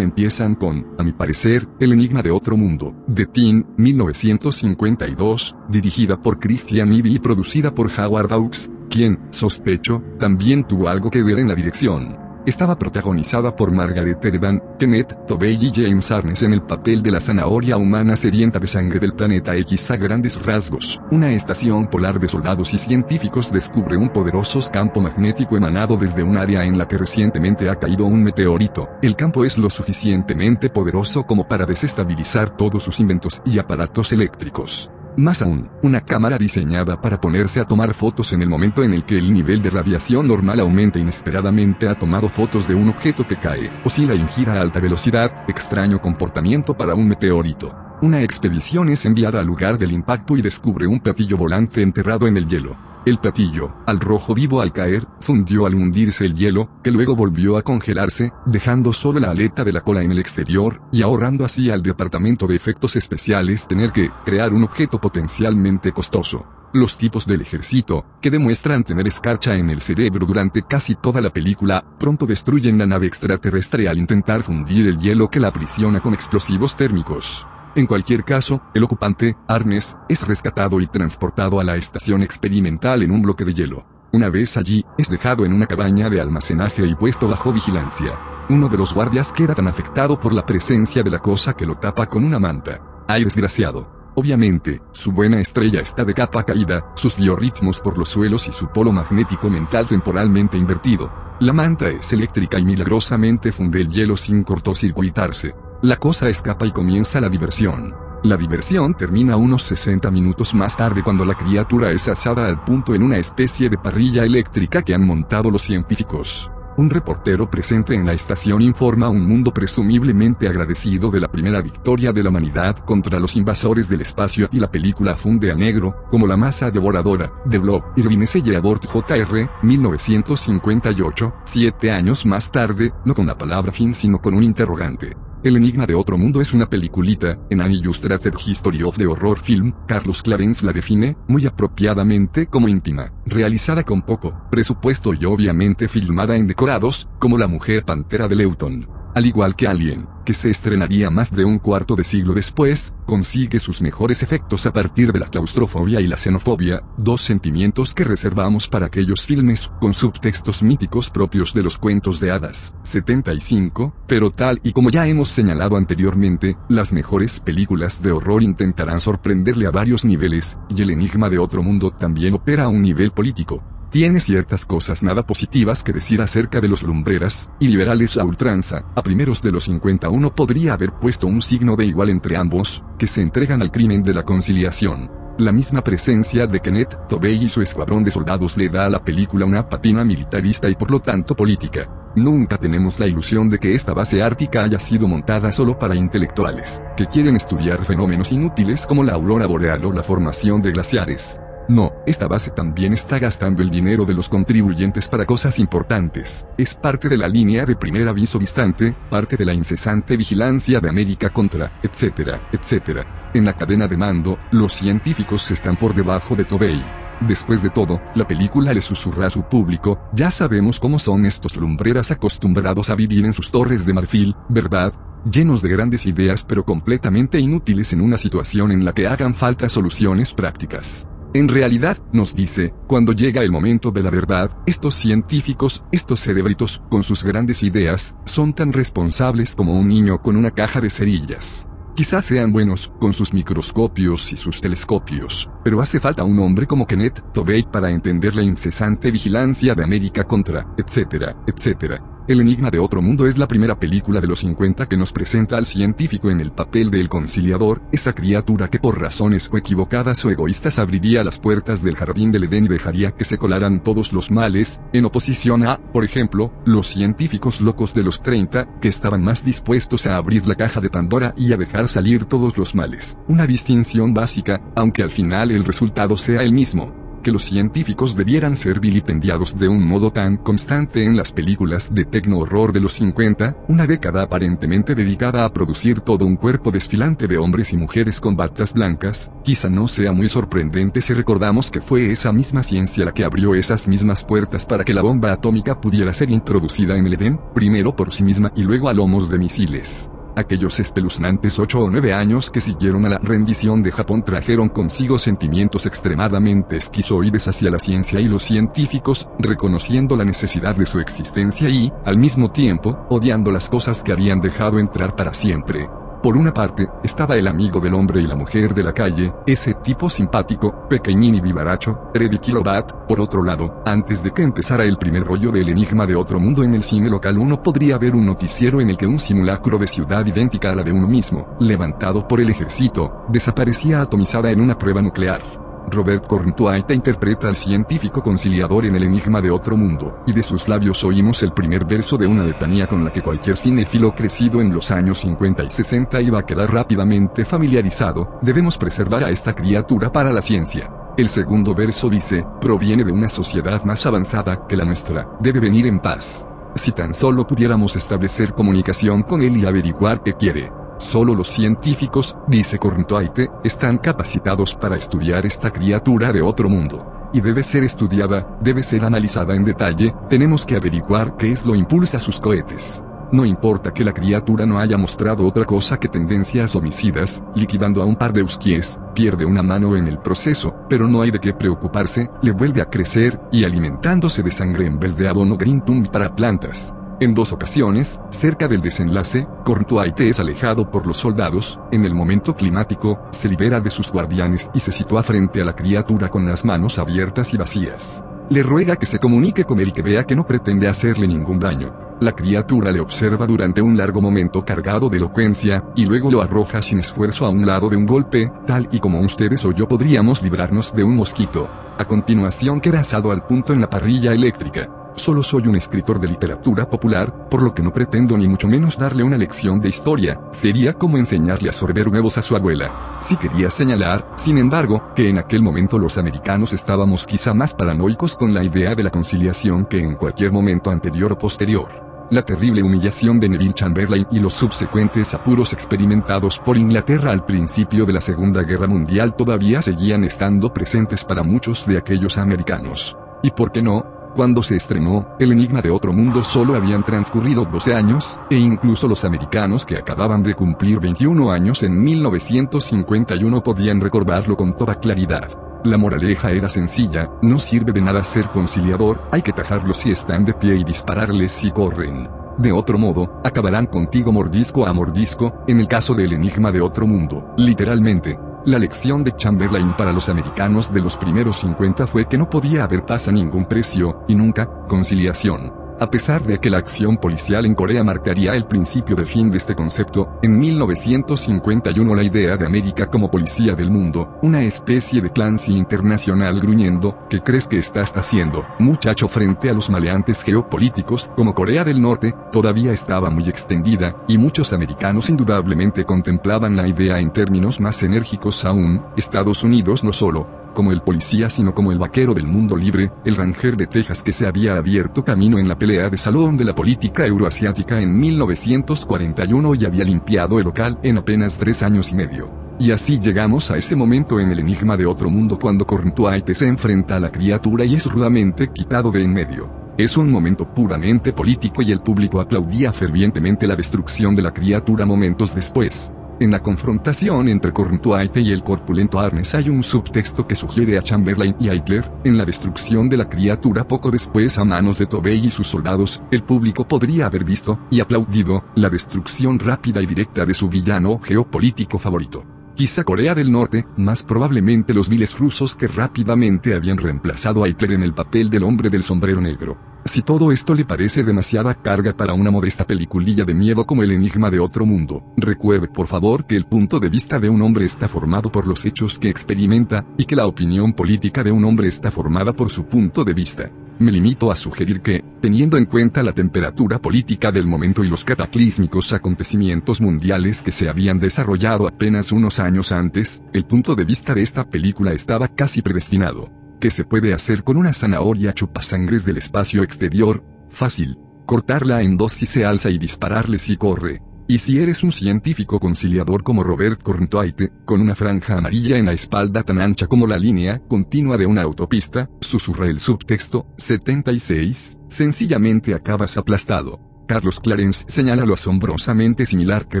empiezan 0.00 0.54
con, 0.54 0.86
a 0.98 1.02
mi 1.02 1.12
parecer, 1.12 1.68
El 1.80 1.92
Enigma 1.92 2.22
de 2.22 2.30
Otro 2.30 2.56
Mundo, 2.56 2.94
de 3.06 3.26
Teen, 3.26 3.66
1952, 3.76 5.54
dirigida 5.68 6.22
por 6.22 6.40
Christian 6.40 6.90
Ivy 6.94 7.16
y 7.16 7.18
producida 7.18 7.74
por 7.74 7.90
Howard 7.90 8.30
Hawks, 8.30 8.70
quien, 8.88 9.20
sospecho, 9.32 10.02
también 10.18 10.66
tuvo 10.66 10.88
algo 10.88 11.10
que 11.10 11.22
ver 11.22 11.40
en 11.40 11.48
la 11.48 11.54
dirección. 11.54 12.16
Estaba 12.44 12.76
protagonizada 12.76 13.54
por 13.54 13.70
Margaret 13.70 14.18
Tereban, 14.18 14.60
Kenneth 14.76 15.26
Tobey 15.26 15.56
y 15.60 15.72
James 15.72 16.10
Arnes 16.10 16.42
en 16.42 16.52
el 16.52 16.62
papel 16.62 17.00
de 17.00 17.12
la 17.12 17.20
zanahoria 17.20 17.76
humana 17.76 18.16
sedienta 18.16 18.58
de 18.58 18.66
sangre 18.66 18.98
del 18.98 19.14
planeta 19.14 19.54
X 19.54 19.92
a 19.92 19.96
grandes 19.96 20.44
rasgos. 20.44 21.00
Una 21.12 21.32
estación 21.32 21.86
polar 21.86 22.18
de 22.18 22.28
soldados 22.28 22.74
y 22.74 22.78
científicos 22.78 23.52
descubre 23.52 23.96
un 23.96 24.08
poderoso 24.08 24.60
campo 24.72 25.00
magnético 25.00 25.56
emanado 25.56 25.96
desde 25.96 26.24
un 26.24 26.36
área 26.36 26.64
en 26.64 26.78
la 26.78 26.88
que 26.88 26.98
recientemente 26.98 27.70
ha 27.70 27.76
caído 27.76 28.06
un 28.06 28.24
meteorito. 28.24 28.88
El 29.02 29.14
campo 29.14 29.44
es 29.44 29.56
lo 29.56 29.70
suficientemente 29.70 30.68
poderoso 30.68 31.24
como 31.24 31.46
para 31.46 31.64
desestabilizar 31.64 32.56
todos 32.56 32.82
sus 32.82 32.98
inventos 32.98 33.40
y 33.44 33.60
aparatos 33.60 34.10
eléctricos. 34.12 34.90
Más 35.16 35.42
aún, 35.42 35.68
una 35.82 36.00
cámara 36.00 36.38
diseñada 36.38 36.98
para 37.02 37.20
ponerse 37.20 37.60
a 37.60 37.66
tomar 37.66 37.92
fotos 37.92 38.32
en 38.32 38.40
el 38.40 38.48
momento 38.48 38.82
en 38.82 38.94
el 38.94 39.04
que 39.04 39.18
el 39.18 39.30
nivel 39.30 39.60
de 39.60 39.68
radiación 39.68 40.26
normal 40.26 40.60
aumenta 40.60 40.98
inesperadamente 40.98 41.86
ha 41.86 41.98
tomado 41.98 42.30
fotos 42.30 42.66
de 42.66 42.74
un 42.74 42.88
objeto 42.88 43.26
que 43.26 43.36
cae, 43.36 43.70
oscila 43.84 44.14
en 44.14 44.26
gira 44.28 44.54
a 44.54 44.62
alta 44.62 44.80
velocidad, 44.80 45.44
extraño 45.48 46.00
comportamiento 46.00 46.74
para 46.74 46.94
un 46.94 47.08
meteorito. 47.08 47.76
Una 48.00 48.22
expedición 48.22 48.88
es 48.88 49.04
enviada 49.04 49.40
al 49.40 49.46
lugar 49.46 49.76
del 49.76 49.92
impacto 49.92 50.34
y 50.38 50.42
descubre 50.42 50.86
un 50.86 51.00
platillo 51.00 51.36
volante 51.36 51.82
enterrado 51.82 52.26
en 52.26 52.38
el 52.38 52.48
hielo. 52.48 52.91
El 53.04 53.18
platillo, 53.18 53.74
al 53.84 53.98
rojo 53.98 54.32
vivo 54.32 54.60
al 54.60 54.72
caer, 54.72 55.08
fundió 55.20 55.66
al 55.66 55.74
hundirse 55.74 56.24
el 56.24 56.36
hielo, 56.36 56.68
que 56.84 56.92
luego 56.92 57.16
volvió 57.16 57.56
a 57.56 57.62
congelarse, 57.62 58.32
dejando 58.46 58.92
solo 58.92 59.18
la 59.18 59.32
aleta 59.32 59.64
de 59.64 59.72
la 59.72 59.80
cola 59.80 60.02
en 60.02 60.12
el 60.12 60.20
exterior, 60.20 60.80
y 60.92 61.02
ahorrando 61.02 61.44
así 61.44 61.68
al 61.68 61.82
departamento 61.82 62.46
de 62.46 62.54
efectos 62.54 62.94
especiales 62.94 63.66
tener 63.66 63.90
que 63.90 64.10
crear 64.24 64.52
un 64.52 64.62
objeto 64.62 65.00
potencialmente 65.00 65.90
costoso. 65.90 66.46
Los 66.72 66.96
tipos 66.96 67.26
del 67.26 67.40
ejército, 67.40 68.04
que 68.20 68.30
demuestran 68.30 68.84
tener 68.84 69.08
escarcha 69.08 69.56
en 69.56 69.68
el 69.70 69.80
cerebro 69.80 70.24
durante 70.24 70.62
casi 70.62 70.94
toda 70.94 71.20
la 71.20 71.30
película, 71.30 71.84
pronto 71.98 72.24
destruyen 72.24 72.78
la 72.78 72.86
nave 72.86 73.08
extraterrestre 73.08 73.88
al 73.88 73.98
intentar 73.98 74.44
fundir 74.44 74.86
el 74.86 75.00
hielo 75.00 75.28
que 75.28 75.40
la 75.40 75.48
aprisiona 75.48 75.98
con 75.98 76.14
explosivos 76.14 76.76
térmicos. 76.76 77.46
En 77.74 77.86
cualquier 77.86 78.22
caso, 78.22 78.60
el 78.74 78.84
ocupante, 78.84 79.34
Arnes, 79.48 79.96
es 80.06 80.26
rescatado 80.26 80.78
y 80.80 80.86
transportado 80.86 81.58
a 81.58 81.64
la 81.64 81.76
estación 81.76 82.22
experimental 82.22 83.02
en 83.02 83.10
un 83.10 83.22
bloque 83.22 83.46
de 83.46 83.54
hielo. 83.54 83.86
Una 84.12 84.28
vez 84.28 84.58
allí, 84.58 84.84
es 84.98 85.08
dejado 85.08 85.46
en 85.46 85.54
una 85.54 85.66
cabaña 85.66 86.10
de 86.10 86.20
almacenaje 86.20 86.86
y 86.86 86.94
puesto 86.94 87.28
bajo 87.28 87.50
vigilancia. 87.50 88.12
Uno 88.50 88.68
de 88.68 88.76
los 88.76 88.92
guardias 88.92 89.32
queda 89.32 89.54
tan 89.54 89.68
afectado 89.68 90.20
por 90.20 90.34
la 90.34 90.44
presencia 90.44 91.02
de 91.02 91.08
la 91.08 91.20
cosa 91.20 91.54
que 91.54 91.64
lo 91.64 91.76
tapa 91.76 92.04
con 92.04 92.24
una 92.24 92.38
manta. 92.38 92.82
¡Ay 93.08 93.24
desgraciado! 93.24 94.02
Obviamente, 94.14 94.82
su 94.92 95.10
buena 95.10 95.40
estrella 95.40 95.80
está 95.80 96.04
de 96.04 96.12
capa 96.12 96.42
caída, 96.42 96.92
sus 96.94 97.16
biorritmos 97.16 97.80
por 97.80 97.96
los 97.96 98.10
suelos 98.10 98.48
y 98.48 98.52
su 98.52 98.68
polo 98.68 98.92
magnético 98.92 99.48
mental 99.48 99.86
temporalmente 99.86 100.58
invertido. 100.58 101.10
La 101.40 101.54
manta 101.54 101.88
es 101.88 102.12
eléctrica 102.12 102.58
y 102.58 102.64
milagrosamente 102.66 103.50
funde 103.50 103.80
el 103.80 103.88
hielo 103.88 104.18
sin 104.18 104.44
cortocircuitarse. 104.44 105.54
La 105.82 105.96
cosa 105.96 106.28
escapa 106.28 106.64
y 106.64 106.70
comienza 106.70 107.20
la 107.20 107.28
diversión. 107.28 107.92
La 108.22 108.36
diversión 108.36 108.94
termina 108.94 109.34
unos 109.34 109.64
60 109.64 110.12
minutos 110.12 110.54
más 110.54 110.76
tarde 110.76 111.02
cuando 111.02 111.24
la 111.24 111.34
criatura 111.34 111.90
es 111.90 112.06
asada 112.06 112.46
al 112.46 112.62
punto 112.62 112.94
en 112.94 113.02
una 113.02 113.16
especie 113.16 113.68
de 113.68 113.76
parrilla 113.76 114.22
eléctrica 114.22 114.82
que 114.82 114.94
han 114.94 115.04
montado 115.04 115.50
los 115.50 115.62
científicos. 115.62 116.48
Un 116.76 116.88
reportero 116.88 117.50
presente 117.50 117.96
en 117.96 118.06
la 118.06 118.12
estación 118.12 118.62
informa 118.62 119.06
a 119.06 119.08
un 119.08 119.26
mundo 119.26 119.52
presumiblemente 119.52 120.46
agradecido 120.46 121.10
de 121.10 121.18
la 121.18 121.26
primera 121.26 121.60
victoria 121.60 122.12
de 122.12 122.22
la 122.22 122.28
humanidad 122.28 122.76
contra 122.84 123.18
los 123.18 123.34
invasores 123.34 123.88
del 123.88 124.02
espacio 124.02 124.48
y 124.52 124.60
la 124.60 124.70
película 124.70 125.16
funde 125.16 125.50
a 125.50 125.56
negro, 125.56 126.04
como 126.12 126.28
la 126.28 126.36
masa 126.36 126.70
devoradora, 126.70 127.32
de 127.44 127.58
Blob, 127.58 127.82
Irvine 127.96 128.26
Abort 128.56 128.86
Jr., 128.86 129.50
1958, 129.62 131.34
siete 131.42 131.90
años 131.90 132.24
más 132.24 132.52
tarde, 132.52 132.92
no 133.04 133.16
con 133.16 133.26
la 133.26 133.36
palabra 133.36 133.72
fin 133.72 133.92
sino 133.92 134.22
con 134.22 134.34
un 134.34 134.44
interrogante. 134.44 135.16
El 135.44 135.56
enigma 135.56 135.86
de 135.86 135.96
otro 135.96 136.16
mundo 136.16 136.40
es 136.40 136.54
una 136.54 136.70
peliculita, 136.70 137.36
en 137.50 137.60
An 137.60 137.72
Illustrated 137.72 138.32
History 138.46 138.84
of 138.84 138.96
the 138.96 139.06
Horror 139.06 139.40
Film, 139.40 139.72
Carlos 139.88 140.22
Clarence 140.22 140.64
la 140.64 140.72
define, 140.72 141.16
muy 141.26 141.46
apropiadamente 141.46 142.46
como 142.46 142.68
íntima, 142.68 143.12
realizada 143.26 143.82
con 143.82 144.02
poco 144.02 144.40
presupuesto 144.52 145.12
y 145.14 145.24
obviamente 145.24 145.88
filmada 145.88 146.36
en 146.36 146.46
decorados, 146.46 147.08
como 147.18 147.38
La 147.38 147.48
Mujer 147.48 147.84
Pantera 147.84 148.28
de 148.28 148.36
Leuton 148.36 149.02
al 149.14 149.26
igual 149.26 149.54
que 149.56 149.68
Alien, 149.68 150.06
que 150.24 150.32
se 150.32 150.50
estrenaría 150.50 151.10
más 151.10 151.30
de 151.32 151.44
un 151.44 151.58
cuarto 151.58 151.96
de 151.96 152.04
siglo 152.04 152.34
después, 152.34 152.94
consigue 153.06 153.58
sus 153.58 153.80
mejores 153.80 154.22
efectos 154.22 154.66
a 154.66 154.72
partir 154.72 155.12
de 155.12 155.20
la 155.20 155.28
claustrofobia 155.28 156.00
y 156.00 156.06
la 156.06 156.16
xenofobia, 156.16 156.82
dos 156.96 157.22
sentimientos 157.22 157.94
que 157.94 158.04
reservamos 158.04 158.68
para 158.68 158.86
aquellos 158.86 159.24
filmes 159.24 159.70
con 159.80 159.94
subtextos 159.94 160.62
míticos 160.62 161.10
propios 161.10 161.54
de 161.54 161.62
los 161.62 161.78
cuentos 161.78 162.20
de 162.20 162.30
hadas. 162.30 162.74
75, 162.82 163.94
pero 164.06 164.30
tal 164.30 164.60
y 164.62 164.72
como 164.72 164.90
ya 164.90 165.06
hemos 165.06 165.28
señalado 165.28 165.76
anteriormente, 165.76 166.56
las 166.68 166.92
mejores 166.92 167.40
películas 167.40 168.02
de 168.02 168.12
horror 168.12 168.42
intentarán 168.42 169.00
sorprenderle 169.00 169.66
a 169.66 169.70
varios 169.70 170.04
niveles, 170.04 170.58
y 170.68 170.82
el 170.82 170.90
enigma 170.90 171.28
de 171.28 171.38
otro 171.38 171.62
mundo 171.62 171.90
también 171.90 172.34
opera 172.34 172.64
a 172.64 172.68
un 172.68 172.82
nivel 172.82 173.12
político 173.12 173.62
tiene 173.92 174.20
ciertas 174.20 174.64
cosas 174.64 175.02
nada 175.02 175.26
positivas 175.26 175.82
que 175.82 175.92
decir 175.92 176.22
acerca 176.22 176.62
de 176.62 176.68
los 176.68 176.82
lumbreras, 176.82 177.50
y 177.60 177.68
liberales 177.68 178.16
a 178.16 178.24
ultranza, 178.24 178.86
a 178.94 179.02
primeros 179.02 179.42
de 179.42 179.52
los 179.52 179.64
51 179.64 180.34
podría 180.34 180.72
haber 180.72 180.92
puesto 180.92 181.26
un 181.26 181.42
signo 181.42 181.76
de 181.76 181.84
igual 181.84 182.08
entre 182.08 182.38
ambos, 182.38 182.82
que 182.98 183.06
se 183.06 183.20
entregan 183.20 183.60
al 183.60 183.70
crimen 183.70 184.02
de 184.02 184.14
la 184.14 184.22
conciliación. 184.22 185.10
La 185.36 185.52
misma 185.52 185.84
presencia 185.84 186.46
de 186.46 186.60
Kenneth 186.60 187.06
Tobey 187.06 187.44
y 187.44 187.48
su 187.48 187.60
escuadrón 187.60 188.02
de 188.02 188.10
soldados 188.10 188.56
le 188.56 188.70
da 188.70 188.86
a 188.86 188.90
la 188.90 189.04
película 189.04 189.44
una 189.44 189.68
patina 189.68 190.04
militarista 190.04 190.70
y 190.70 190.74
por 190.74 190.90
lo 190.90 191.00
tanto 191.00 191.36
política. 191.36 192.12
Nunca 192.16 192.56
tenemos 192.56 192.98
la 192.98 193.06
ilusión 193.06 193.50
de 193.50 193.58
que 193.58 193.74
esta 193.74 193.92
base 193.92 194.22
ártica 194.22 194.64
haya 194.64 194.80
sido 194.80 195.06
montada 195.06 195.52
solo 195.52 195.78
para 195.78 195.94
intelectuales, 195.94 196.82
que 196.96 197.08
quieren 197.08 197.36
estudiar 197.36 197.84
fenómenos 197.84 198.32
inútiles 198.32 198.86
como 198.86 199.04
la 199.04 199.12
aurora 199.12 199.46
boreal 199.46 199.84
o 199.84 199.92
la 199.92 200.02
formación 200.02 200.62
de 200.62 200.72
glaciares. 200.72 201.42
No, 201.68 201.92
esta 202.06 202.26
base 202.26 202.50
también 202.50 202.92
está 202.92 203.18
gastando 203.18 203.62
el 203.62 203.70
dinero 203.70 204.04
de 204.04 204.14
los 204.14 204.28
contribuyentes 204.28 205.08
para 205.08 205.26
cosas 205.26 205.58
importantes. 205.58 206.48
Es 206.58 206.74
parte 206.74 207.08
de 207.08 207.16
la 207.16 207.28
línea 207.28 207.64
de 207.64 207.76
primer 207.76 208.08
aviso 208.08 208.38
distante, 208.38 208.94
parte 209.10 209.36
de 209.36 209.44
la 209.44 209.54
incesante 209.54 210.16
vigilancia 210.16 210.80
de 210.80 210.88
América 210.88 211.30
contra, 211.30 211.78
etcétera, 211.82 212.48
etcétera. 212.52 213.30
En 213.32 213.44
la 213.44 213.52
cadena 213.52 213.86
de 213.86 213.96
mando, 213.96 214.38
los 214.50 214.72
científicos 214.74 215.50
están 215.50 215.76
por 215.76 215.94
debajo 215.94 216.34
de 216.34 216.44
Tobey. 216.44 216.82
Después 217.20 217.62
de 217.62 217.70
todo, 217.70 218.00
la 218.16 218.26
película 218.26 218.74
le 218.74 218.82
susurra 218.82 219.26
a 219.26 219.30
su 219.30 219.44
público, 219.44 220.00
ya 220.12 220.30
sabemos 220.30 220.80
cómo 220.80 220.98
son 220.98 221.24
estos 221.24 221.56
lumbreras 221.56 222.10
acostumbrados 222.10 222.90
a 222.90 222.96
vivir 222.96 223.24
en 223.24 223.32
sus 223.32 223.50
torres 223.50 223.86
de 223.86 223.94
marfil, 223.94 224.34
¿verdad? 224.48 224.92
Llenos 225.30 225.62
de 225.62 225.68
grandes 225.68 226.04
ideas 226.06 226.44
pero 226.44 226.64
completamente 226.64 227.38
inútiles 227.38 227.92
en 227.92 228.00
una 228.00 228.18
situación 228.18 228.72
en 228.72 228.84
la 228.84 228.92
que 228.92 229.06
hagan 229.06 229.36
falta 229.36 229.68
soluciones 229.68 230.34
prácticas. 230.34 231.06
En 231.34 231.48
realidad, 231.48 231.96
nos 232.12 232.34
dice, 232.34 232.74
cuando 232.86 233.14
llega 233.14 233.42
el 233.42 233.50
momento 233.50 233.90
de 233.90 234.02
la 234.02 234.10
verdad, 234.10 234.50
estos 234.66 234.94
científicos, 234.94 235.82
estos 235.90 236.20
cerebritos, 236.20 236.82
con 236.90 237.02
sus 237.04 237.24
grandes 237.24 237.62
ideas, 237.62 238.16
son 238.26 238.52
tan 238.52 238.70
responsables 238.74 239.56
como 239.56 239.78
un 239.78 239.88
niño 239.88 240.20
con 240.20 240.36
una 240.36 240.50
caja 240.50 240.82
de 240.82 240.90
cerillas. 240.90 241.68
Quizás 241.96 242.26
sean 242.26 242.52
buenos, 242.52 242.92
con 243.00 243.14
sus 243.14 243.32
microscopios 243.32 244.30
y 244.34 244.36
sus 244.36 244.60
telescopios, 244.60 245.48
pero 245.64 245.80
hace 245.80 246.00
falta 246.00 246.22
un 246.22 246.38
hombre 246.38 246.66
como 246.66 246.86
Kenneth 246.86 247.22
Tobey 247.32 247.62
para 247.62 247.90
entender 247.90 248.34
la 248.34 248.42
incesante 248.42 249.10
vigilancia 249.10 249.74
de 249.74 249.84
América 249.84 250.24
contra, 250.24 250.66
etcétera, 250.76 251.34
etcétera. 251.46 252.11
El 252.28 252.40
Enigma 252.40 252.70
de 252.70 252.78
Otro 252.78 253.02
Mundo 253.02 253.26
es 253.26 253.36
la 253.36 253.48
primera 253.48 253.80
película 253.80 254.20
de 254.20 254.28
los 254.28 254.40
50 254.40 254.88
que 254.88 254.96
nos 254.96 255.12
presenta 255.12 255.56
al 255.56 255.66
científico 255.66 256.30
en 256.30 256.40
el 256.40 256.52
papel 256.52 256.88
del 256.88 257.08
conciliador, 257.08 257.82
esa 257.90 258.14
criatura 258.14 258.68
que 258.68 258.78
por 258.78 259.00
razones 259.00 259.50
o 259.52 259.58
equivocadas 259.58 260.24
o 260.24 260.30
egoístas 260.30 260.78
abriría 260.78 261.24
las 261.24 261.40
puertas 261.40 261.82
del 261.82 261.96
jardín 261.96 262.30
del 262.30 262.44
Edén 262.44 262.66
y 262.66 262.68
dejaría 262.68 263.10
que 263.10 263.24
se 263.24 263.38
colaran 263.38 263.82
todos 263.82 264.12
los 264.12 264.30
males, 264.30 264.80
en 264.92 265.04
oposición 265.04 265.66
a, 265.66 265.78
por 265.78 266.04
ejemplo, 266.04 266.52
los 266.64 266.86
científicos 266.86 267.60
locos 267.60 267.92
de 267.92 268.04
los 268.04 268.22
30, 268.22 268.78
que 268.80 268.88
estaban 268.88 269.24
más 269.24 269.44
dispuestos 269.44 270.06
a 270.06 270.16
abrir 270.16 270.46
la 270.46 270.54
caja 270.54 270.80
de 270.80 270.90
Pandora 270.90 271.34
y 271.36 271.52
a 271.52 271.56
dejar 271.56 271.88
salir 271.88 272.26
todos 272.26 272.56
los 272.56 272.76
males. 272.76 273.18
Una 273.26 273.48
distinción 273.48 274.14
básica, 274.14 274.62
aunque 274.76 275.02
al 275.02 275.10
final 275.10 275.50
el 275.50 275.64
resultado 275.64 276.16
sea 276.16 276.44
el 276.44 276.52
mismo 276.52 277.01
que 277.22 277.32
los 277.32 277.44
científicos 277.44 278.16
debieran 278.16 278.56
ser 278.56 278.80
vilipendiados 278.80 279.58
de 279.58 279.68
un 279.68 279.86
modo 279.86 280.12
tan 280.12 280.36
constante 280.36 281.04
en 281.04 281.16
las 281.16 281.32
películas 281.32 281.94
de 281.94 282.04
tecno-horror 282.04 282.72
de 282.72 282.80
los 282.80 282.94
50, 282.94 283.56
una 283.68 283.86
década 283.86 284.22
aparentemente 284.22 284.94
dedicada 284.94 285.44
a 285.44 285.52
producir 285.52 286.00
todo 286.00 286.26
un 286.26 286.36
cuerpo 286.36 286.70
desfilante 286.70 287.26
de 287.26 287.38
hombres 287.38 287.72
y 287.72 287.76
mujeres 287.76 288.20
con 288.20 288.36
batas 288.36 288.72
blancas, 288.72 289.32
quizá 289.44 289.68
no 289.68 289.88
sea 289.88 290.12
muy 290.12 290.28
sorprendente 290.28 291.00
si 291.00 291.14
recordamos 291.14 291.70
que 291.70 291.80
fue 291.80 292.10
esa 292.10 292.32
misma 292.32 292.62
ciencia 292.62 293.04
la 293.04 293.12
que 293.12 293.24
abrió 293.24 293.54
esas 293.54 293.88
mismas 293.88 294.24
puertas 294.24 294.66
para 294.66 294.84
que 294.84 294.94
la 294.94 295.02
bomba 295.02 295.32
atómica 295.32 295.80
pudiera 295.80 296.12
ser 296.12 296.30
introducida 296.30 296.96
en 296.96 297.06
el 297.06 297.14
Edén, 297.14 297.40
primero 297.54 297.94
por 297.96 298.12
sí 298.12 298.24
misma 298.24 298.52
y 298.56 298.62
luego 298.62 298.88
a 298.88 298.94
lomos 298.94 299.30
de 299.30 299.38
misiles. 299.38 300.10
Aquellos 300.34 300.80
espeluznantes 300.80 301.58
ocho 301.58 301.80
o 301.80 301.90
nueve 301.90 302.14
años 302.14 302.50
que 302.50 302.60
siguieron 302.60 303.04
a 303.04 303.10
la 303.10 303.18
rendición 303.18 303.82
de 303.82 303.92
Japón 303.92 304.22
trajeron 304.22 304.70
consigo 304.70 305.18
sentimientos 305.18 305.84
extremadamente 305.84 306.78
esquizoides 306.78 307.48
hacia 307.48 307.70
la 307.70 307.78
ciencia 307.78 308.18
y 308.18 308.28
los 308.28 308.42
científicos, 308.42 309.28
reconociendo 309.38 310.16
la 310.16 310.24
necesidad 310.24 310.74
de 310.74 310.86
su 310.86 311.00
existencia 311.00 311.68
y, 311.68 311.92
al 312.04 312.16
mismo 312.16 312.50
tiempo, 312.50 313.06
odiando 313.10 313.52
las 313.52 313.68
cosas 313.68 314.02
que 314.02 314.12
habían 314.12 314.40
dejado 314.40 314.78
entrar 314.78 315.14
para 315.16 315.34
siempre. 315.34 315.88
Por 316.22 316.36
una 316.36 316.54
parte, 316.54 316.88
estaba 317.02 317.34
el 317.34 317.48
amigo 317.48 317.80
del 317.80 317.94
hombre 317.94 318.20
y 318.20 318.28
la 318.28 318.36
mujer 318.36 318.72
de 318.74 318.84
la 318.84 318.92
calle, 318.92 319.32
ese 319.44 319.74
tipo 319.74 320.08
simpático, 320.08 320.86
pequeñín 320.88 321.34
y 321.34 321.40
vivaracho, 321.40 322.10
Freddy 322.14 322.38
Kilobat. 322.38 322.92
Por 323.08 323.20
otro 323.20 323.42
lado, 323.42 323.82
antes 323.84 324.22
de 324.22 324.30
que 324.30 324.42
empezara 324.42 324.84
el 324.84 324.98
primer 324.98 325.24
rollo 325.24 325.50
del 325.50 325.70
enigma 325.70 326.06
de 326.06 326.14
otro 326.14 326.38
mundo 326.38 326.62
en 326.62 326.76
el 326.76 326.84
cine 326.84 327.10
local 327.10 327.38
uno 327.38 327.60
podría 327.60 327.98
ver 327.98 328.14
un 328.14 328.24
noticiero 328.24 328.80
en 328.80 328.90
el 328.90 328.96
que 328.96 329.06
un 329.06 329.18
simulacro 329.18 329.78
de 329.78 329.88
ciudad 329.88 330.24
idéntica 330.24 330.70
a 330.70 330.76
la 330.76 330.84
de 330.84 330.92
uno 330.92 331.08
mismo, 331.08 331.56
levantado 331.58 332.28
por 332.28 332.40
el 332.40 332.50
ejército, 332.50 333.24
desaparecía 333.28 334.00
atomizada 334.00 334.52
en 334.52 334.60
una 334.60 334.78
prueba 334.78 335.02
nuclear. 335.02 335.61
Robert 335.90 336.26
Corntuaite 336.26 336.94
interpreta 336.94 337.48
al 337.48 337.56
científico 337.56 338.22
conciliador 338.22 338.86
en 338.86 338.94
El 338.94 339.04
enigma 339.04 339.40
de 339.40 339.50
otro 339.50 339.76
mundo, 339.76 340.22
y 340.26 340.32
de 340.32 340.42
sus 340.42 340.68
labios 340.68 341.04
oímos 341.04 341.42
el 341.42 341.52
primer 341.52 341.84
verso 341.84 342.16
de 342.16 342.26
una 342.26 342.44
letanía 342.44 342.86
con 342.86 343.04
la 343.04 343.12
que 343.12 343.22
cualquier 343.22 343.56
cinéfilo 343.56 344.14
crecido 344.14 344.60
en 344.60 344.72
los 344.72 344.90
años 344.90 345.18
50 345.20 345.64
y 345.64 345.70
60 345.70 346.20
iba 346.20 346.38
a 346.38 346.46
quedar 346.46 346.72
rápidamente 346.72 347.44
familiarizado, 347.44 348.38
debemos 348.42 348.78
preservar 348.78 349.24
a 349.24 349.30
esta 349.30 349.54
criatura 349.54 350.10
para 350.10 350.32
la 350.32 350.42
ciencia. 350.42 350.90
El 351.16 351.28
segundo 351.28 351.74
verso 351.74 352.08
dice, 352.08 352.46
proviene 352.60 353.04
de 353.04 353.12
una 353.12 353.28
sociedad 353.28 353.84
más 353.84 354.06
avanzada 354.06 354.66
que 354.66 354.76
la 354.76 354.84
nuestra, 354.84 355.28
debe 355.40 355.60
venir 355.60 355.86
en 355.86 356.00
paz. 356.00 356.48
Si 356.74 356.92
tan 356.92 357.12
solo 357.12 357.46
pudiéramos 357.46 357.96
establecer 357.96 358.54
comunicación 358.54 359.22
con 359.22 359.42
él 359.42 359.58
y 359.58 359.66
averiguar 359.66 360.22
qué 360.22 360.32
quiere, 360.34 360.72
Solo 361.02 361.34
los 361.34 361.48
científicos, 361.48 362.36
dice 362.46 362.78
Corntoite, 362.78 363.50
están 363.64 363.98
capacitados 363.98 364.74
para 364.74 364.96
estudiar 364.96 365.44
esta 365.44 365.70
criatura 365.70 366.32
de 366.32 366.40
otro 366.40 366.68
mundo. 366.68 367.28
Y 367.34 367.40
debe 367.40 367.64
ser 367.64 367.82
estudiada, 367.82 368.56
debe 368.62 368.84
ser 368.84 369.04
analizada 369.04 369.54
en 369.56 369.64
detalle, 369.64 370.14
tenemos 370.30 370.64
que 370.64 370.76
averiguar 370.76 371.36
qué 371.36 371.50
es 371.50 371.66
lo 371.66 371.74
impulsa 371.74 372.20
sus 372.20 372.38
cohetes. 372.38 373.04
No 373.32 373.44
importa 373.44 373.92
que 373.92 374.04
la 374.04 374.14
criatura 374.14 374.64
no 374.64 374.78
haya 374.78 374.96
mostrado 374.96 375.44
otra 375.44 375.64
cosa 375.64 375.98
que 375.98 376.08
tendencias 376.08 376.76
homicidas, 376.76 377.42
liquidando 377.56 378.00
a 378.00 378.06
un 378.06 378.14
par 378.14 378.32
de 378.32 378.44
usquies, 378.44 379.00
pierde 379.12 379.44
una 379.44 379.62
mano 379.62 379.96
en 379.96 380.06
el 380.06 380.18
proceso, 380.18 380.74
pero 380.88 381.08
no 381.08 381.20
hay 381.20 381.32
de 381.32 381.40
qué 381.40 381.52
preocuparse, 381.52 382.30
le 382.42 382.52
vuelve 382.52 382.80
a 382.80 382.88
crecer, 382.88 383.40
y 383.50 383.64
alimentándose 383.64 384.42
de 384.42 384.52
sangre 384.52 384.86
en 384.86 385.00
vez 385.00 385.16
de 385.16 385.28
abono 385.28 385.56
Green 385.56 385.82
para 386.12 386.34
plantas. 386.34 386.94
En 387.22 387.34
dos 387.34 387.52
ocasiones, 387.52 388.18
cerca 388.30 388.66
del 388.66 388.80
desenlace, 388.80 389.46
Corntuaite 389.64 390.28
es 390.28 390.40
alejado 390.40 390.90
por 390.90 391.06
los 391.06 391.18
soldados, 391.18 391.78
en 391.92 392.04
el 392.04 392.16
momento 392.16 392.56
climático, 392.56 393.20
se 393.30 393.48
libera 393.48 393.80
de 393.80 393.90
sus 393.90 394.10
guardianes 394.10 394.68
y 394.74 394.80
se 394.80 394.90
sitúa 394.90 395.22
frente 395.22 395.62
a 395.62 395.64
la 395.64 395.76
criatura 395.76 396.28
con 396.28 396.44
las 396.44 396.64
manos 396.64 396.98
abiertas 396.98 397.54
y 397.54 397.58
vacías. 397.58 398.24
Le 398.50 398.64
ruega 398.64 398.96
que 398.96 399.06
se 399.06 399.20
comunique 399.20 399.62
con 399.62 399.78
él 399.78 399.90
y 399.90 399.92
que 399.92 400.02
vea 400.02 400.24
que 400.24 400.34
no 400.34 400.44
pretende 400.44 400.88
hacerle 400.88 401.28
ningún 401.28 401.60
daño. 401.60 401.94
La 402.18 402.32
criatura 402.32 402.90
le 402.90 402.98
observa 402.98 403.46
durante 403.46 403.80
un 403.80 403.96
largo 403.96 404.20
momento 404.20 404.64
cargado 404.64 405.08
de 405.08 405.18
elocuencia, 405.18 405.84
y 405.94 406.06
luego 406.06 406.28
lo 406.28 406.42
arroja 406.42 406.82
sin 406.82 406.98
esfuerzo 406.98 407.46
a 407.46 407.50
un 407.50 407.64
lado 407.64 407.88
de 407.88 407.96
un 407.96 408.06
golpe, 408.06 408.50
tal 408.66 408.88
y 408.90 408.98
como 408.98 409.20
ustedes 409.20 409.64
o 409.64 409.70
yo 409.70 409.86
podríamos 409.86 410.42
librarnos 410.42 410.92
de 410.92 411.04
un 411.04 411.14
mosquito. 411.14 411.70
A 411.98 412.04
continuación 412.04 412.80
queda 412.80 412.98
asado 412.98 413.30
al 413.30 413.46
punto 413.46 413.72
en 413.72 413.80
la 413.80 413.88
parrilla 413.88 414.32
eléctrica. 414.32 415.01
Solo 415.14 415.42
soy 415.42 415.66
un 415.66 415.76
escritor 415.76 416.18
de 416.18 416.28
literatura 416.28 416.88
popular, 416.88 417.48
por 417.48 417.62
lo 417.62 417.74
que 417.74 417.82
no 417.82 417.92
pretendo 417.92 418.36
ni 418.36 418.48
mucho 418.48 418.66
menos 418.66 418.96
darle 418.96 419.22
una 419.22 419.36
lección 419.36 419.78
de 419.78 419.88
historia, 419.88 420.40
sería 420.52 420.94
como 420.94 421.18
enseñarle 421.18 421.68
a 421.68 421.72
sorber 421.72 422.08
huevos 422.08 422.38
a 422.38 422.42
su 422.42 422.56
abuela. 422.56 423.18
Sí 423.20 423.36
quería 423.36 423.70
señalar, 423.70 424.26
sin 424.36 424.56
embargo, 424.56 425.12
que 425.14 425.28
en 425.28 425.38
aquel 425.38 425.62
momento 425.62 425.98
los 425.98 426.16
americanos 426.16 426.72
estábamos 426.72 427.26
quizá 427.26 427.52
más 427.52 427.74
paranoicos 427.74 428.36
con 428.36 428.54
la 428.54 428.64
idea 428.64 428.94
de 428.94 429.02
la 429.02 429.10
conciliación 429.10 429.84
que 429.84 430.02
en 430.02 430.14
cualquier 430.14 430.50
momento 430.50 430.90
anterior 430.90 431.32
o 431.32 431.38
posterior. 431.38 431.88
La 432.30 432.42
terrible 432.42 432.82
humillación 432.82 433.38
de 433.38 433.50
Neville 433.50 433.74
Chamberlain 433.74 434.26
y 434.30 434.38
los 434.40 434.54
subsecuentes 434.54 435.34
apuros 435.34 435.74
experimentados 435.74 436.58
por 436.58 436.78
Inglaterra 436.78 437.30
al 437.30 437.44
principio 437.44 438.06
de 438.06 438.14
la 438.14 438.22
Segunda 438.22 438.62
Guerra 438.62 438.86
Mundial 438.86 439.36
todavía 439.36 439.82
seguían 439.82 440.24
estando 440.24 440.72
presentes 440.72 441.24
para 441.26 441.42
muchos 441.42 441.86
de 441.86 441.98
aquellos 441.98 442.38
americanos. 442.38 443.18
¿Y 443.42 443.50
por 443.50 443.70
qué 443.70 443.82
no? 443.82 444.21
Cuando 444.34 444.62
se 444.62 444.76
estrenó, 444.76 445.26
El 445.38 445.52
Enigma 445.52 445.82
de 445.82 445.90
Otro 445.90 446.10
Mundo 446.10 446.42
solo 446.42 446.74
habían 446.74 447.04
transcurrido 447.04 447.66
12 447.66 447.94
años, 447.94 448.40
e 448.48 448.56
incluso 448.56 449.06
los 449.06 449.26
americanos 449.26 449.84
que 449.84 449.98
acababan 449.98 450.42
de 450.42 450.54
cumplir 450.54 451.00
21 451.00 451.52
años 451.52 451.82
en 451.82 452.02
1951 452.02 453.62
podían 453.62 454.00
recordarlo 454.00 454.56
con 454.56 454.72
toda 454.72 454.94
claridad. 454.94 455.50
La 455.84 455.98
moraleja 455.98 456.50
era 456.50 456.70
sencilla, 456.70 457.28
no 457.42 457.58
sirve 457.58 457.92
de 457.92 458.00
nada 458.00 458.22
ser 458.22 458.46
conciliador, 458.46 459.20
hay 459.32 459.42
que 459.42 459.52
tajarlos 459.52 459.98
si 459.98 460.12
están 460.12 460.46
de 460.46 460.54
pie 460.54 460.76
y 460.76 460.84
dispararles 460.84 461.52
si 461.52 461.70
corren. 461.70 462.30
De 462.56 462.72
otro 462.72 462.96
modo, 462.96 463.40
acabarán 463.44 463.84
contigo 463.86 464.32
mordisco 464.32 464.86
a 464.86 464.94
mordisco, 464.94 465.62
en 465.66 465.80
el 465.80 465.88
caso 465.88 466.14
del 466.14 466.32
enigma 466.32 466.72
de 466.72 466.80
otro 466.80 467.06
mundo, 467.06 467.52
literalmente, 467.58 468.38
la 468.64 468.78
lección 468.78 469.24
de 469.24 469.36
Chamberlain 469.36 469.92
para 469.96 470.12
los 470.12 470.28
americanos 470.28 470.92
de 470.92 471.00
los 471.00 471.16
primeros 471.16 471.56
50 471.60 472.06
fue 472.06 472.28
que 472.28 472.38
no 472.38 472.48
podía 472.48 472.84
haber 472.84 473.04
paz 473.04 473.26
a 473.28 473.32
ningún 473.32 473.66
precio, 473.66 474.24
y 474.28 474.34
nunca, 474.34 474.66
conciliación. 474.88 475.81
A 476.02 476.10
pesar 476.10 476.42
de 476.42 476.58
que 476.58 476.68
la 476.68 476.78
acción 476.78 477.16
policial 477.16 477.64
en 477.64 477.76
Corea 477.76 478.02
marcaría 478.02 478.56
el 478.56 478.66
principio 478.66 479.14
del 479.14 479.28
fin 479.28 479.52
de 479.52 479.58
este 479.58 479.76
concepto, 479.76 480.36
en 480.42 480.58
1951 480.58 482.14
la 482.16 482.24
idea 482.24 482.56
de 482.56 482.66
América 482.66 483.06
como 483.06 483.30
policía 483.30 483.76
del 483.76 483.88
mundo, 483.88 484.36
una 484.42 484.64
especie 484.64 485.22
de 485.22 485.30
Clancy 485.30 485.76
internacional 485.76 486.58
gruñendo, 486.58 487.16
¿qué 487.30 487.40
crees 487.40 487.68
que 487.68 487.78
estás 487.78 488.16
haciendo, 488.16 488.66
muchacho 488.80 489.28
frente 489.28 489.70
a 489.70 489.74
los 489.74 489.90
maleantes 489.90 490.42
geopolíticos 490.42 491.30
como 491.36 491.54
Corea 491.54 491.84
del 491.84 492.02
Norte, 492.02 492.34
todavía 492.50 492.90
estaba 492.90 493.30
muy 493.30 493.48
extendida, 493.48 494.16
y 494.26 494.38
muchos 494.38 494.72
americanos 494.72 495.30
indudablemente 495.30 496.04
contemplaban 496.04 496.74
la 496.74 496.88
idea 496.88 497.20
en 497.20 497.32
términos 497.32 497.78
más 497.78 498.02
enérgicos 498.02 498.64
aún, 498.64 499.04
Estados 499.16 499.62
Unidos 499.62 500.02
no 500.02 500.12
solo, 500.12 500.61
como 500.72 500.92
el 500.92 501.02
policía 501.02 501.50
sino 501.50 501.74
como 501.74 501.92
el 501.92 501.98
vaquero 501.98 502.34
del 502.34 502.46
mundo 502.46 502.76
libre, 502.76 503.10
el 503.24 503.36
ranger 503.36 503.76
de 503.76 503.86
Texas 503.86 504.22
que 504.22 504.32
se 504.32 504.46
había 504.46 504.76
abierto 504.76 505.24
camino 505.24 505.58
en 505.58 505.68
la 505.68 505.78
pelea 505.78 506.08
de 506.10 506.18
salón 506.18 506.56
de 506.56 506.64
la 506.64 506.74
política 506.74 507.26
euroasiática 507.26 508.00
en 508.00 508.18
1941 508.18 509.74
y 509.74 509.84
había 509.84 510.04
limpiado 510.04 510.58
el 510.58 510.64
local 510.64 510.98
en 511.02 511.18
apenas 511.18 511.58
tres 511.58 511.82
años 511.82 512.10
y 512.10 512.14
medio. 512.14 512.50
Y 512.78 512.90
así 512.90 513.18
llegamos 513.18 513.70
a 513.70 513.76
ese 513.76 513.94
momento 513.94 514.40
en 514.40 514.50
el 514.50 514.58
enigma 514.58 514.96
de 514.96 515.06
otro 515.06 515.30
mundo 515.30 515.58
cuando 515.58 515.86
Corntuaite 515.86 516.54
se 516.54 516.66
enfrenta 516.66 517.16
a 517.16 517.20
la 517.20 517.30
criatura 517.30 517.84
y 517.84 517.94
es 517.94 518.06
rudamente 518.06 518.72
quitado 518.72 519.12
de 519.12 519.22
en 519.22 519.32
medio. 519.32 519.70
Es 519.98 520.16
un 520.16 520.30
momento 520.30 520.66
puramente 520.66 521.32
político 521.32 521.82
y 521.82 521.92
el 521.92 522.00
público 522.00 522.40
aplaudía 522.40 522.92
fervientemente 522.92 523.66
la 523.66 523.76
destrucción 523.76 524.34
de 524.34 524.42
la 524.42 524.52
criatura 524.52 525.04
momentos 525.04 525.54
después. 525.54 526.12
En 526.42 526.50
la 526.50 526.60
confrontación 526.60 527.48
entre 527.48 527.72
Corntuaite 527.72 528.40
y 528.40 528.50
el 528.50 528.64
corpulento 528.64 529.20
Arnes 529.20 529.54
hay 529.54 529.68
un 529.68 529.84
subtexto 529.84 530.44
que 530.44 530.56
sugiere 530.56 530.98
a 530.98 531.02
Chamberlain 531.02 531.54
y 531.60 531.70
Hitler, 531.70 532.10
en 532.24 532.36
la 532.36 532.44
destrucción 532.44 533.08
de 533.08 533.16
la 533.16 533.30
criatura 533.30 533.86
poco 533.86 534.10
después 534.10 534.58
a 534.58 534.64
manos 534.64 534.98
de 534.98 535.06
Tobey 535.06 535.38
y 535.38 535.52
sus 535.52 535.68
soldados, 535.68 536.20
el 536.32 536.42
público 536.42 536.88
podría 536.88 537.26
haber 537.26 537.44
visto, 537.44 537.78
y 537.92 538.00
aplaudido, 538.00 538.64
la 538.74 538.90
destrucción 538.90 539.60
rápida 539.60 540.02
y 540.02 540.06
directa 540.06 540.44
de 540.44 540.52
su 540.52 540.68
villano 540.68 541.20
geopolítico 541.22 541.96
favorito. 541.96 542.44
Quizá 542.74 543.04
Corea 543.04 543.36
del 543.36 543.52
Norte, 543.52 543.86
más 543.96 544.24
probablemente 544.24 544.94
los 544.94 545.08
miles 545.08 545.38
rusos 545.38 545.76
que 545.76 545.86
rápidamente 545.86 546.74
habían 546.74 546.98
reemplazado 546.98 547.62
a 547.62 547.68
Hitler 547.68 547.92
en 547.92 548.02
el 548.02 548.14
papel 548.14 548.50
del 548.50 548.64
hombre 548.64 548.90
del 548.90 549.04
sombrero 549.04 549.40
negro. 549.40 549.91
Si 550.04 550.22
todo 550.22 550.52
esto 550.52 550.74
le 550.74 550.84
parece 550.84 551.22
demasiada 551.22 551.74
carga 551.74 552.16
para 552.16 552.34
una 552.34 552.50
modesta 552.50 552.86
peliculilla 552.86 553.44
de 553.44 553.54
miedo 553.54 553.86
como 553.86 554.02
el 554.02 554.10
enigma 554.10 554.50
de 554.50 554.58
otro 554.58 554.84
mundo, 554.84 555.24
recuerde 555.36 555.88
por 555.88 556.06
favor 556.06 556.44
que 556.44 556.56
el 556.56 556.66
punto 556.66 556.98
de 556.98 557.08
vista 557.08 557.38
de 557.38 557.48
un 557.48 557.62
hombre 557.62 557.84
está 557.84 558.08
formado 558.08 558.50
por 558.50 558.66
los 558.66 558.84
hechos 558.84 559.18
que 559.18 559.30
experimenta, 559.30 560.04
y 560.18 560.24
que 560.24 560.36
la 560.36 560.46
opinión 560.46 560.92
política 560.92 561.44
de 561.44 561.52
un 561.52 561.64
hombre 561.64 561.88
está 561.88 562.10
formada 562.10 562.52
por 562.52 562.70
su 562.70 562.84
punto 562.84 563.24
de 563.24 563.32
vista. 563.32 563.70
Me 563.98 564.10
limito 564.10 564.50
a 564.50 564.56
sugerir 564.56 565.00
que, 565.00 565.22
teniendo 565.40 565.76
en 565.76 565.84
cuenta 565.84 566.22
la 566.24 566.32
temperatura 566.32 566.98
política 566.98 567.52
del 567.52 567.66
momento 567.66 568.02
y 568.02 568.08
los 568.08 568.24
cataclísmicos 568.24 569.12
acontecimientos 569.12 570.00
mundiales 570.00 570.62
que 570.62 570.72
se 570.72 570.88
habían 570.88 571.20
desarrollado 571.20 571.86
apenas 571.86 572.32
unos 572.32 572.58
años 572.58 572.90
antes, 572.90 573.42
el 573.52 573.64
punto 573.64 573.94
de 573.94 574.04
vista 574.04 574.34
de 574.34 574.42
esta 574.42 574.68
película 574.68 575.12
estaba 575.12 575.46
casi 575.46 575.82
predestinado. 575.82 576.61
¿Qué 576.82 576.90
se 576.90 577.04
puede 577.04 577.32
hacer 577.32 577.62
con 577.62 577.76
una 577.76 577.92
zanahoria 577.92 578.52
chupasangres 578.54 579.24
del 579.24 579.36
espacio 579.36 579.84
exterior? 579.84 580.42
Fácil. 580.68 581.16
Cortarla 581.46 582.02
en 582.02 582.16
dos 582.16 582.32
si 582.32 582.44
se 582.44 582.64
alza 582.64 582.90
y 582.90 582.98
dispararle 582.98 583.60
si 583.60 583.76
corre. 583.76 584.20
Y 584.48 584.58
si 584.58 584.80
eres 584.80 585.04
un 585.04 585.12
científico 585.12 585.78
conciliador 585.78 586.42
como 586.42 586.64
Robert 586.64 587.00
Corntoite, 587.00 587.70
con 587.84 588.00
una 588.00 588.16
franja 588.16 588.58
amarilla 588.58 588.98
en 588.98 589.06
la 589.06 589.12
espalda 589.12 589.62
tan 589.62 589.80
ancha 589.80 590.08
como 590.08 590.26
la 590.26 590.36
línea 590.36 590.80
continua 590.88 591.36
de 591.36 591.46
una 591.46 591.62
autopista, 591.62 592.28
susurra 592.40 592.88
el 592.88 592.98
subtexto, 592.98 593.64
76, 593.76 594.98
sencillamente 595.06 595.94
acabas 595.94 596.36
aplastado. 596.36 597.11
Carlos 597.26 597.60
Clarence 597.60 598.04
señala 598.08 598.44
lo 598.44 598.54
asombrosamente 598.54 599.46
similar 599.46 599.88
que 599.88 600.00